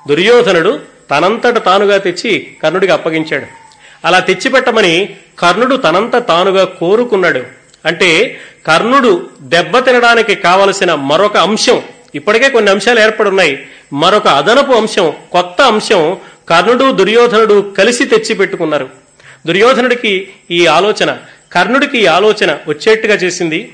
[0.07, 0.79] దుర్యోధనుడు
[1.11, 3.45] తనంతట తానుగా తెచ్చి కర్ణుడికి అప్పగించాడు.
[4.05, 5.09] అలా తెచ్చిపెట్టమని
[5.39, 7.43] కర్ణుడు తనంత తానుగా కోరుకున్నాడు.
[7.85, 11.81] అంటే కర్ణుడు దెబ్బ తినడానికి కావలసిన మరొక అంశం
[12.15, 13.67] ఇప్పటికే కొన్ని అంశాలు ఏర్పడున్నాయి.
[13.93, 16.17] మరొక అదనపు అంశం కొత్త అంశం
[16.49, 18.89] కర్ణుడు దుర్యోధనుడు కలిసి తెచ్చి పెట్టుకున్నారు
[19.47, 21.17] దుర్యోధనుడికి ఈ ఆలోచన
[21.53, 23.69] కర్ణుడికి ఈ ఆలోచన వచ్చేట్టుగా చేసింది.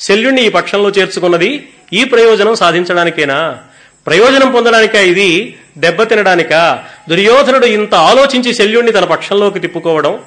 [0.00, 3.58] శల్యుణ్ణి ఈ పక్షంలో చేర్చుకున్నది ఈ ప్రయోజనం సాధించడానికేనా?
[4.06, 5.58] ప్రయోజనం పొందడానికా ఇది?
[5.78, 10.18] దెబ్బతినడానికా దుర్యోధనుడు ఇంత ఆలోచించి శల్యుణ్ణి తన పక్షంలోకి తిప్పుకోవడం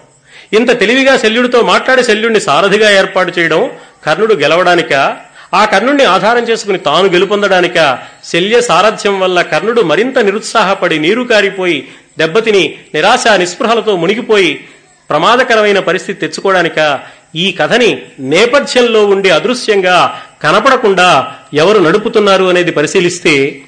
[0.54, 3.72] ఇంత తెలివిగా శల్యుడితో మాట్లాడి శల్యుణ్ణి సారథిగా ఏర్పాటు చేయడం
[4.06, 5.18] కర్ణుడు గెలవడానికా?
[5.54, 8.00] ఆ కర్ణుడిని ఆధారం చేసుకుని తాను గెలుపొందడానిక?
[8.24, 11.88] శల్య సారథ్యం వల్ల కర్ణుడు మరింత నిరుత్సాహపడి నీరు కారిపోయి
[12.18, 14.66] దెబ్బతిని నిరాశ నిస్పృహలతో మునిగిపోయి
[15.10, 17.00] ప్రమాదకరమైన పరిస్థితి తెచ్చుకోవడానిక
[17.36, 23.62] ఈ కథని నేపథ్యంలో ఉండి అదృశ్యంగా కనపడకుండా ఎవరు నడుపుతున్నారు అనేది పరిశీలిస్తే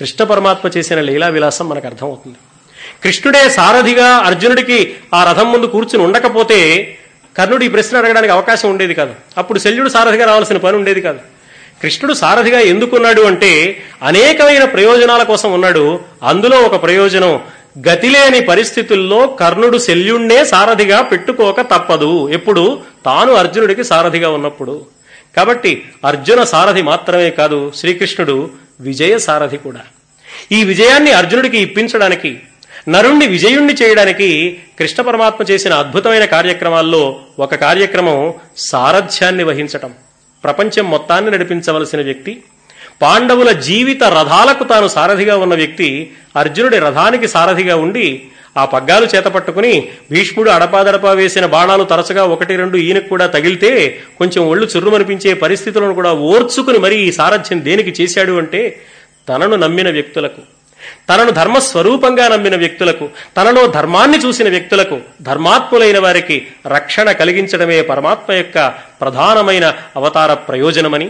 [0.00, 2.36] కృష్ణ పరమాత్మ చేసిన లీలా విలాసం మనకు అర్థమవుతుంది.
[3.04, 6.98] కృష్ణుడే సారథిగా అర్జునుడికి ఆ రథం ముందు కూర్చుని ఉండకపోతే
[7.38, 9.14] కర్ణుడు ఈ ప్రశ్న అడగడానికి అవకాశం ఉండేది కాదు.
[9.38, 11.18] అప్పుడు శల్యుడు సారథిగా రావాల్సిన పని ఉండేది కాదు.
[11.82, 16.00] కృష్ణుడు సారథిగా ఎందుకున్నాడు అంటే అనేకమైన ప్రయోజనాల కోసం ఉన్నాడు.
[16.22, 17.40] అందులో ఒక ప్రయోజనం
[17.78, 22.28] గతిలేని పరిస్థితుల్లో కర్ణుడు శల్యుణ్ణే సారథిగా పెట్టుకోక తప్పదు.
[22.28, 22.80] ఎప్పుడు?
[23.04, 24.86] తాను అర్జునుడికి సారథిగా ఉన్నప్పుడు.
[25.36, 29.80] కాబట్టి అర్జున సారథి మాత్రమే కాదు శ్రీకృష్ణుడు విజయ సారథి కూడా.
[30.52, 32.40] ఈ విజయాన్ని అర్జునుడికి ఇప్పించడానికి
[32.88, 39.92] నరుణ్ణి విజయుణ్ణి చేయడానికి కృష్ణ పరమాత్మ చేసిన అద్భుతమైన కార్యక్రమాల్లో ఒక కార్యక్రమం సారథ్యాన్ని వహించటం.
[40.44, 42.42] ప్రపంచం మొత్తాన్ని నడిపించవలసిన వ్యక్తి
[43.00, 45.88] పాండవుల జీవిత రథాలకు తాను సారథిగా ఉన్న వ్యక్తి
[46.36, 48.06] అర్జునుడి రథానికి సారథిగా ఉండి
[48.56, 49.72] ఆ పగ్గాలు చేతపట్టుకుని
[50.10, 53.70] భీష్ముడు అడపాదడపా వేసిన బాణాలు తరచుగా ఒకటి రెండు ఈయనకు కూడా తగిలితే
[54.18, 58.60] కొంచెం ఒళ్ళు చుర్రుమనిపించే పరిస్థితులను కూడా ఓర్చుకుని మరీ ఈ సారథ్యం దేనికి చేశాడు అంటే
[59.28, 60.42] తనను నమ్మిన వ్యక్తులకు
[61.08, 63.04] తనను ధర్మస్వరూపంగా నమ్మిన వ్యక్తులకు
[63.36, 66.36] తనలో ధర్మాన్ని చూసిన వ్యక్తులకు ధర్మాత్ములైన వారికి
[66.68, 68.58] రక్షణ కలిగించడమే పరమాత్మ యొక్క
[69.00, 69.66] ప్రధానమైన
[69.96, 71.08] అవతార ప్రయోజనమని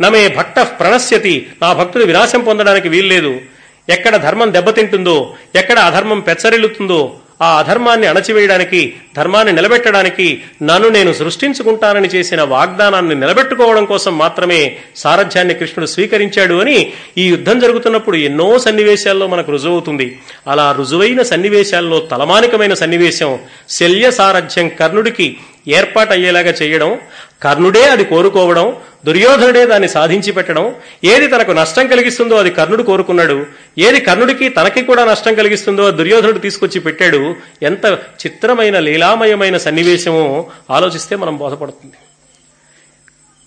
[0.00, 1.46] నమే భక్త ప్రణశ్యతి.
[1.62, 3.40] నా భక్తుడు వినాశం పొందడానికి వీల్లేదు.
[3.88, 12.42] ఎక్కడ ధర్మం దెబ్బతింటుందో ఎక్కడ అధర్మం పెచ్చరిల్లుతుందో ఆ అధర్మాన్ని అణచివేయడానికి ధర్మాన్ని నిలబెట్టడానికి నన్ను నేను సృష్టించుకుంటానని చేసిన
[12.42, 20.18] వాగ్దానాన్ని నిలబెట్టుకోవడం కోసం మాత్రమే సారథ్యాన్ని కృష్ణుడు స్వీకరించాడు అని ఈ యుద్ధం జరుగుతున్నప్పుడు ఎన్నో సన్నివేశాల్లో మనకు రుజువవుతుంది.
[20.46, 25.36] అలా రుజువైన సన్నివేశాల్లో తలమానికమైన సన్నివేశం శల్య సారథ్యం కర్ణుడికి
[25.68, 26.98] ఏర్పాటయ్యేలాగా చేయడం
[27.42, 28.76] కర్ణుడే అది కోరుకోవడం
[29.06, 33.46] దుర్యోధనుడే దాన్ని సాధించి పెట్టడం ఏది తనకు నష్టం కలిగిస్తుందో అది కర్ణుడు కోరుకున్నాడు
[33.78, 37.86] ఏది కర్ణుడికి తనకి కూడా నష్టం కలిగిస్తుందో దుర్యోధనుడు తీసుకొచ్చి పెట్టాడు ఎంత
[38.26, 41.94] చిత్రమైన లీలామయమైన సన్నివేశమో ఆలోచిస్తే మనం బోధపడుతుంది.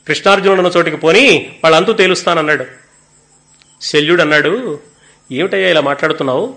[0.08, 2.66] కృష్ణార్జునుడు ఉన్న చోటికి పోని వాళ్ళంతూ తేలుస్తానన్నాడు.
[3.82, 4.80] శల్యుడు అన్నాడు
[5.32, 6.56] ఏమిటయ్యా ఇలా మాట్లాడుతున్నావు?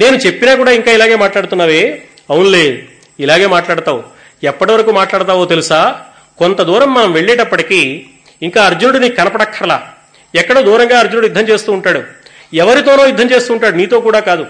[0.00, 2.02] నేను చెప్పినా కూడా ఇంకా ఇలాగే మాట్లాడుతున్నావే?
[2.30, 2.88] అవునులే
[3.20, 4.02] ఇలాగే మాట్లాడతావు.
[4.44, 6.04] ఎప్పటి వరకు మాట్లాడతావో తెలుసా?
[6.38, 8.04] కొంత దూరం మనం వెళ్ళేటప్పటికీ
[8.42, 9.88] ఇంకా అర్జునుడిని కనపడక్కర్లా.
[10.34, 12.02] ఎక్కడో దూరంగా అర్జునుడు యుద్ధం చేస్తూ ఉంటాడు.
[12.54, 13.76] ఎవరితోనో యుద్ధం చేస్తూ ఉంటాడు.
[13.76, 14.46] నీతో కూడా కాదు.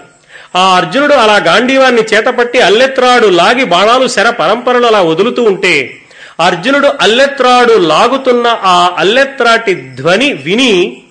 [0.55, 5.99] ఆ అర్జునుడు అలా గాంధీవాన్ని చేతపట్టి అల్లెత్రాడు లాగి బాణాలు శర పరంపరలు అలా వదులుతూ ఉంటే
[6.39, 11.01] అర్జునుడు అల్లెత్రాడు లాగుతున్న ఆ అల్లెత్రాటి ధ్వని విని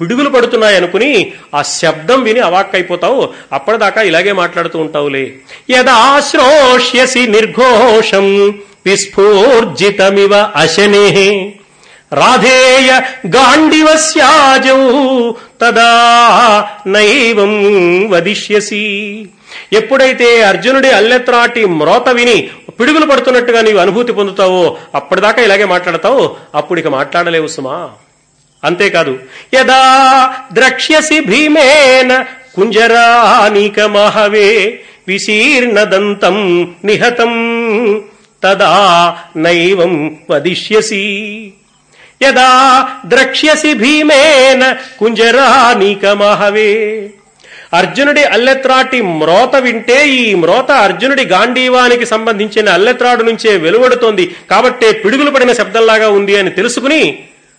[0.00, 3.28] పిడుగులు పడుతున్నాయనుకుని ఆ శబ్దం విని అవాక్కైపోతావు.
[3.52, 5.32] అప్పటిదాకా ఇలాగే మాట్లాడుతూ ఉంటావులే.
[5.70, 8.54] యదాశ్రోష్యసి నిర్ఘోషం
[8.86, 11.52] విస్ఫూర్జితమివ అశనే.
[12.12, 14.78] రాధేయ గాండివస్యాజౌ
[15.60, 17.52] తదా నైవం
[18.10, 19.26] వదిష్యసి.
[19.72, 22.50] ఎప్పుడైతే అర్జునుడి అల్లెత్రాటి మ్రోత విని
[22.80, 26.36] పిడుగులు పడుతున్నట్టుగా నీవు అనుభూతి పొందుతావో అప్పటిదాకా ఇలాగే మాట్లాడతావు.
[26.54, 27.90] అప్పుడు ఇక మాట్లాడలేవు సుమా.
[28.64, 29.18] అంతేకాదు
[29.54, 29.82] యదా
[30.52, 32.24] ద్రక్ష్యసి భీమేన
[32.54, 34.48] కుంజరానీక మహవే
[35.08, 36.36] విశీర్ణదంతం
[36.84, 37.34] నిహతం
[38.44, 38.72] తదా
[39.36, 41.04] నైవం వదిష్యసి.
[42.22, 42.50] యదా
[43.06, 46.72] ద్రక్ష్యసి భీమేన కుంజరానీక మహవే
[47.74, 54.36] అర్జునుడి అల్లెత్రాటి మ్రోత వింటే ఈ మ్రోత అర్జునుడి గాంధీవానికి సంబంధించిన అల్లెత్రాడు నుంచే వెలువడుతోంది.
[54.50, 57.02] కాబట్టే పిడుగులు పడిన శబ్దంలాగా ఉంది అని తెలుసుకుని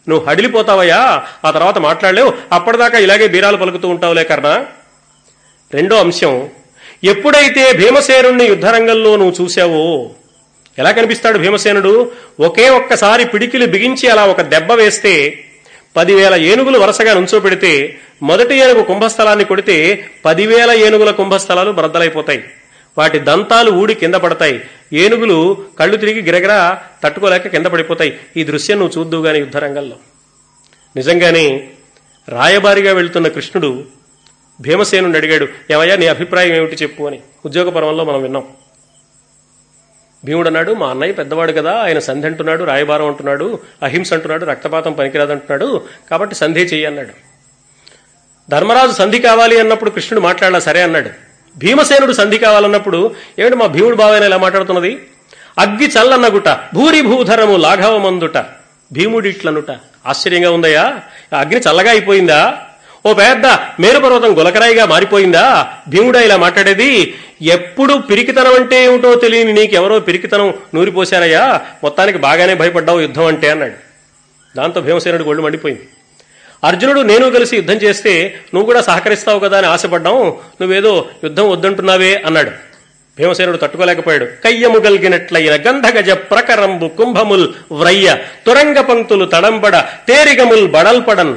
[0.08, 1.24] నువ్వు హడిలిపోతావయ్యా.
[1.46, 2.34] ఆ తర్వాత మాట్లాడలేవు.
[2.52, 4.66] అప్పటిదాకా ఇలాగే బీరాలు పలుకుతూ ఉంటావులే కర్ణ.
[5.74, 6.50] రెండో అంశం
[7.04, 10.10] ఎప్పుడైతే భీమసేనుణ్ణి యుద్ధరంగంలో నువ్వు చూశావో
[10.80, 12.12] ఎలా కనిపిస్తాడు భీమసేనుడు?
[12.40, 15.44] ఒకే ఒక్కసారి పిడికిలు బిగించి అలా ఒక దెబ్బ వేస్తే
[15.96, 22.44] పదివేల ఏనుగులు వరుసగా నుంచో పెడితే మొదటి ఏనుగు కుంభస్థలాన్ని కొడితే పదివేల ఏనుగుల కుంభస్థలాలు బ్రద్దలైపోతాయి.
[23.00, 24.70] వాటి దంతాలు ఊడి కింద పడతాయి.
[24.94, 28.20] ఏనుగులు కళ్ళు తిరిగి గిరగిరా తట్టుకోలేక కింద పడిపోతాయి.
[28.38, 29.96] ఈ దృశ్యం నువ్వు చూద్దువు గాని యుద్ధరంగంలో
[30.96, 31.70] నిజంగానే
[32.30, 33.86] రాయబారిగా వెళ్తున్న కృష్ణుడు
[34.62, 37.20] భీమసేనుని అడిగాడు ఏమయ్యా నీ అభిప్రాయం ఏమిటి చెప్పు అని.
[37.46, 38.44] ఉద్యోగపరంలో మనం విన్నాం.
[40.26, 45.32] భీముడు అన్నాడు మా అన్నయ్య పెద్దవాడు కదా ఆయన సంధి అంటున్నాడు రాయబారం అంటున్నాడు అహింస అంటున్నాడు రక్తపాతం పనికిరాదు
[45.32, 45.82] అంటున్నాడు
[46.12, 47.14] కాబట్టి సంధి చెయ్యి అన్నాడు.
[48.50, 51.29] ధర్మరాజు సంధి కావాలి అన్నప్పుడు కృష్ణుడు మాట్లాడాల సరే అన్నాడు.
[51.62, 54.92] భీమసేనుడు సంధి కావాలన్నప్పుడు ఏమిటి మా భీముడు బావైన ఇలా మాట్లాడుతున్నది?
[55.60, 58.38] అగ్గి చల్లన్నగుట భూరి భూధరము లాఘవమందుట
[58.94, 59.72] భీముడిట్లనుట.
[60.06, 60.86] ఆశ్చర్యంగా ఉందయ్యా
[61.38, 62.58] అగ్ని చల్లగా అయిపోయిందా?
[63.06, 63.46] ఓ పెద్ద
[63.80, 65.68] మేరుపర్వతం గులకరాయిగా మారిపోయిందా?
[65.88, 73.26] భీముడా ఇలా మాట్లాడేది ఎప్పుడు పిరికితనం అంటే ఏమిటో తెలియని నీకెవరో పిరికితనం నూరిపోశారయ్యా మొత్తానికి బాగానే భయపడ్డావు యుద్ధం
[73.26, 73.78] అంటే అన్నాడు.
[74.58, 75.88] దాంతో భీమసేనుడు ఒళ్ళు మండిపోయింది.
[76.64, 82.52] అర్జునుడు నేను కలిసి యుద్ధం చేస్తే నువ్వు కూడా సహకరిస్తావు కదా అని ఆశపడ్డావు నువ్వేదో యుద్ధం వద్దంటున్నావే అన్నాడు.
[83.20, 84.26] భీమసేనుడు తట్టుకోలేకపోయాడు.
[84.26, 88.18] కయ్యము గల్గినట్లయిన గంధగజ ప్రకరంబు కుంభముల్ వ్రయ్య
[88.48, 91.36] తురంగ పంక్తులు తడంబడ తేరిగముల్ బడల్పడన్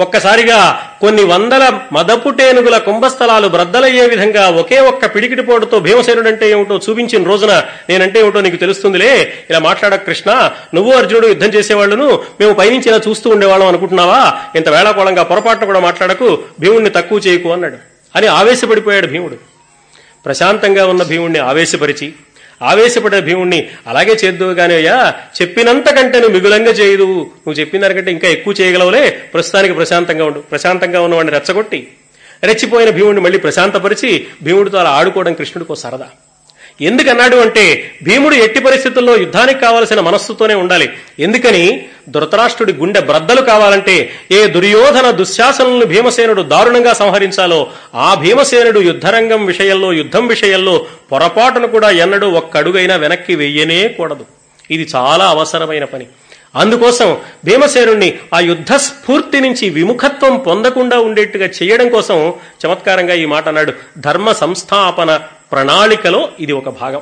[0.00, 7.62] ఒక్కసారిగా కొన్ని వందల మదపుటేనుగుల కుంభస్థలాలు బ్రద్దలయ్యే విధంగా ఒకే ఒక్క పిడికిటి పోటుతో భీమసేనుడంటే ఏమిటో చూపించిన రోజున
[7.88, 9.32] నేనంటే ఏమిటో నీకు తెలుస్తుందిలే.
[9.50, 10.50] ఇలా మాట్లాడక కృష్ణ.
[10.74, 14.34] నువ్వు అర్జునుడు యుద్ధం చేసేవాళ్ళను మేము పైనుంచి ఇలా చూస్తూ ఉండేవాళ్ళం అనుకుంటున్నావా?
[14.56, 16.38] ఇంత వేళాకోళంగా పొరపాటును కూడా మాట్లాడకు.
[16.60, 17.76] భీముణ్ణి తక్కువ చేయకు అన్నాడు.
[18.16, 19.36] అని ఆవేశపడిపోయాడు భీముడు.
[20.26, 22.12] ప్రశాంతంగా ఉన్న భీముణ్ణి ఆవేశపరిచి
[22.62, 25.14] ఆవేశపడే భీముణ్ణి అలాగే చేద్దువు గాని అయ్యా.
[26.18, 29.10] నువ్వు మిగులంగా చేయదు నువ్వు చెప్పిన దానికంటే ఇంకా ఎక్కువ చేయగలవులే.
[29.10, 30.38] ప్రస్తుతానికి ప్రశాంతంగా ఉండు.
[30.38, 31.88] ప్రశాంతంగా ఉన్నవాడిని రెచ్చగొట్టి.
[32.42, 36.08] రెచ్చిపోయిన భీముడిని మళ్ళీ ప్రశాంతపరిచి భీముడితో అలా ఆడుకోవడం కృష్ణుడికో సరదా.
[36.80, 40.90] ఎందుకన్నాడు అంటే భీముడు ఎట్టి పరిస్థితుల్లో యుద్ధానికి కావలసిన మనస్సుతోనే ఉండాలి.
[41.18, 41.86] ఎందుకని?
[42.08, 50.26] ధృతరాష్ట్రుడి గుండె బ్రద్దలు కావాలంటే ఏ దుర్యోధన దుశ్శాసనలను భీమసేనుడు దారుణంగా సంహరించాలో ఆ భీమసేనుడు యుద్ధరంగం విషయంలో యుద్ధం
[50.26, 54.26] విషయంలో పొరపాటును కూడా ఎన్నడూ ఒక్క అడుగైనా వెనక్కి వెయ్యనే కూడదు.
[54.70, 56.06] ఇది చాలా అవసరమైన పని.
[56.56, 62.32] అందుకోసం భీమసేనుణ్ణి ఆ యుద్ధ స్ఫూర్తి నుంచి విముఖత్వం పొందకుండా ఉండేట్టుగా చేయడం కోసం
[62.66, 63.72] చమత్కారంగా ఈ మాట అన్నాడు.
[63.98, 65.20] ధర్మ సంస్థాపన
[65.52, 67.00] ప్రణాళికలో ఇది ఒక భాగం.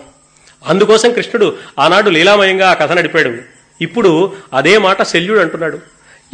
[0.66, 3.35] అందుకోసం కృష్ణుడు ఆనాడు లీలామయంగా ఆ కథ నడిపాడు.
[3.81, 5.78] ఇప్పుడు అదే మాట శల్యుడు అంటున్నాడు.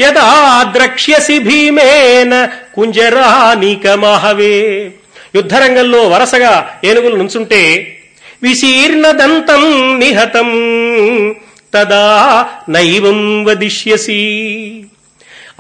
[0.01, 4.93] యదా ద్రక్ష్యసి భీమేన కుంజరానికమహవే
[5.35, 7.97] యుద్ధరంగంలో వరసగా ఏనుగులు నుంచుంటే
[8.43, 10.51] విశీర్ణదంతం నిహతం.
[11.75, 14.21] తదా నైవం వదిష్యసి.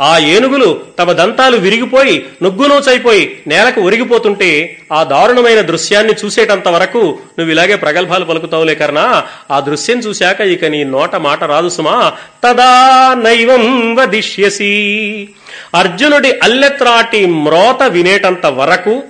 [0.00, 6.98] ఆ ఏనుగులు తమ దంతాలు విరిగిపోయి నుగ్గునూచైపోయి నేలకు ఒరిగిపోతుంటే ఆ దారుణమైన దృశ్యాన్ని చూసేటంత వరకు
[7.38, 9.24] నువ్వు ఇలాగే ప్రగల్భాలు పలుకుతావులే కర్ణా.
[9.50, 12.12] ఆ దృశ్యం చూశాక ఇక నీ నోట మాట రాదు సుమా.
[12.44, 15.28] తదా నైవం వదిష్యసి.
[15.74, 19.02] అర్జునుడి అల్లెత్రాటి మ్రోత వినేటంత వరకు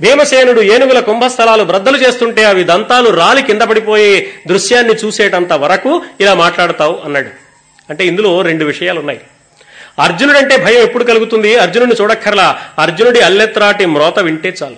[0.00, 7.00] భీమసేనుడు ఏనుగుల కుంభస్థలాలు బ్రద్దలు చేస్తుంటే అవి దంతాలు రాలి కింద పడిపోయే దృశ్యాన్ని చూసేటంత వరకు ఇలా మాట్లాడతావు
[7.04, 7.28] అన్నాడు.
[7.90, 9.20] అంటే ఇందులో రెండు విషయాలు ఉన్నాయి
[9.98, 11.56] అర్జునుడంటే భయం ఎప్పుడు కలుగుతుంది?
[11.56, 12.58] అర్జునుడిని చూడక్కర్లా.
[12.78, 14.76] అర్జునుడి అల్లెత్రాటి మ్రోత వింటే చాలు.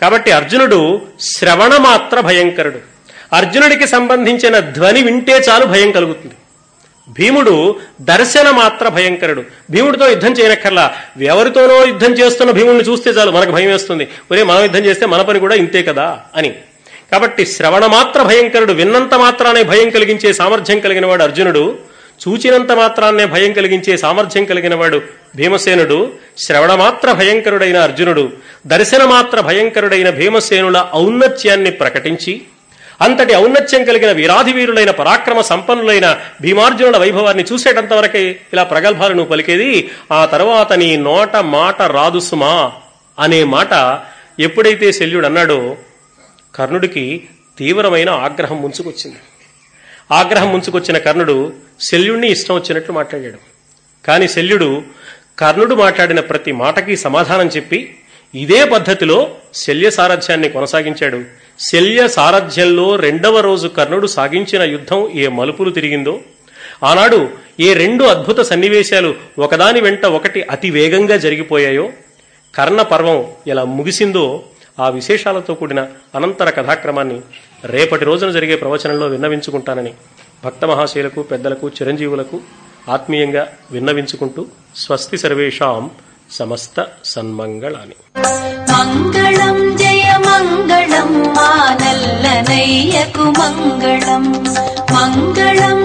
[0.00, 2.78] కాబట్టి అర్జునుడు శ్రవణమాత్ర భయంకరుడు.
[3.32, 6.34] అర్జునుడికి సంబంధించిన ధ్వని వింటే చాలు భయం కలుగుతుంది.
[7.08, 9.42] భీముడు దర్శన మాత్ర భయంకరుడు.
[9.70, 10.94] భీముడితో యుద్ధం చేయనక్కర్లా.
[11.22, 14.08] ఎవరితోనో యుద్ధం చేస్తున్న భీముడిని చూస్తే చాలు మనకు భయం వేస్తుంది.
[14.30, 16.20] ఒరే మనం యుద్ధం చేస్తే మన పని కూడా ఇంతే కదా?
[16.36, 16.54] అని.
[17.12, 21.78] కాబట్టి శ్రవణ మాత్ర భయంకరుడు విన్నంత మాత్రానే భయం కలిగించే సామర్థ్యం కలిగిన వాడు అర్జునుడు
[22.28, 25.02] చూచినంత మాత్రాన్నే భయం కలిగించే సామర్థ్యం కలిగిన వాడు
[25.36, 28.32] భీమసేనుడు శ్రవణమాత్ర భయంకరుడైన అర్జునుడు
[28.66, 32.42] దర్శనమాత్ర భయంకరుడైన భీమసేనుల ఔన్నత్యాన్ని ప్రకటించి
[33.00, 39.90] అంతటి ఔన్నత్యం కలిగిన వీరాధి వీరులైన పరాక్రమ సంపన్నులైన భీమార్జునుల వైభవాన్ని చూసేటంత వరకే ఇలా ప్రగల్భాలు నువ్వు పలికేది
[40.12, 42.72] ఆ తర్వాత నీ నోట మాట రాదు సుమా
[43.18, 44.00] అనే మాట
[44.40, 45.76] ఎప్పుడైతే శల్యుడు అన్నాడో
[46.54, 47.28] కర్ణుడికి
[47.58, 49.16] తీవ్రమైన ఆగ్రహం ముంచుకొచ్చింది.
[50.12, 53.38] ఆగ్రహం ముంచుకొచ్చిన కర్ణుడు శల్యుణ్ణి ఇష్టం వచ్చినట్లు మాట్లాడాడు.
[54.06, 54.82] కాని శల్యుడు
[55.38, 57.96] కర్ణుడు మాట్లాడిన ప్రతి మాటకి సమాధానం చెప్పి
[58.34, 61.45] ఇదే పద్ధతిలో శల్య సారథ్యాన్ని కొనసాగించాడు.
[61.58, 66.20] శల్య సారథ్యంలో రెండవ రోజు కర్ణుడు సాగించిన యుద్ధం ఏ మలుపులు తిరిగిందో?
[66.82, 67.30] ఆనాడు
[67.60, 71.92] ఏ రెండు అద్భుత సన్నివేశాలు ఒకదాని వెంట ఒకటి అతి వేగంగా జరిగిపోయాయో?
[72.54, 74.44] కర్ణ పర్వం ఎలా ముగిసిందో
[74.80, 77.20] ఆ విశేషాలతో కూడిన అనంతర కథాక్రమాన్ని
[77.64, 79.94] రేపటి రోజున జరిగే ప్రవచనంలో విన్నవించుకుంటానని
[80.44, 82.40] భక్త మహాశయులకు పెద్దలకు చిరంజీవులకు
[82.88, 84.46] ఆత్మీయంగా విన్నవించుకుంటూ
[84.76, 85.90] స్వస్తి సర్వేషాం
[86.30, 87.96] సమస్త సన్మంగళాని.
[88.72, 89.76] మంగళం
[90.26, 90.32] జయ
[90.68, 93.24] మంగళం మానల్లనయ్యకు
[94.94, 95.78] మంగళం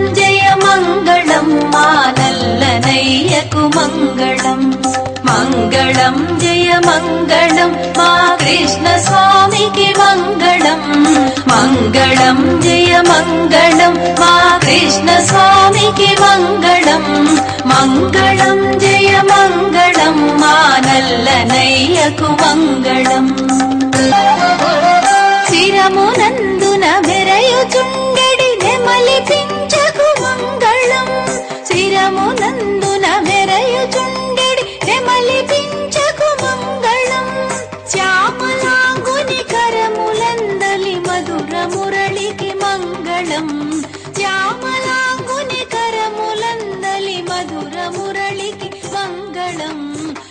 [0.64, 4.62] మంగళం జయ మంగళం మానల్లనయ్యకు మంగళం
[5.30, 8.10] మంగళం జయ మంగళం మా
[8.42, 10.84] కృష్ణ స్వామికి మంగళం
[11.52, 14.34] మంగళం జయ మంగళం మా
[14.66, 17.06] కృష్ణ స్వామికి మంగళం
[17.72, 20.54] మంగళం జయ మంగళం మా
[20.88, 23.28] నల్లనయ్యకు మంగళం
[25.50, 28.11] శిరమునందున మెరయుచుండెడి
[32.02, 32.71] శిరమునందున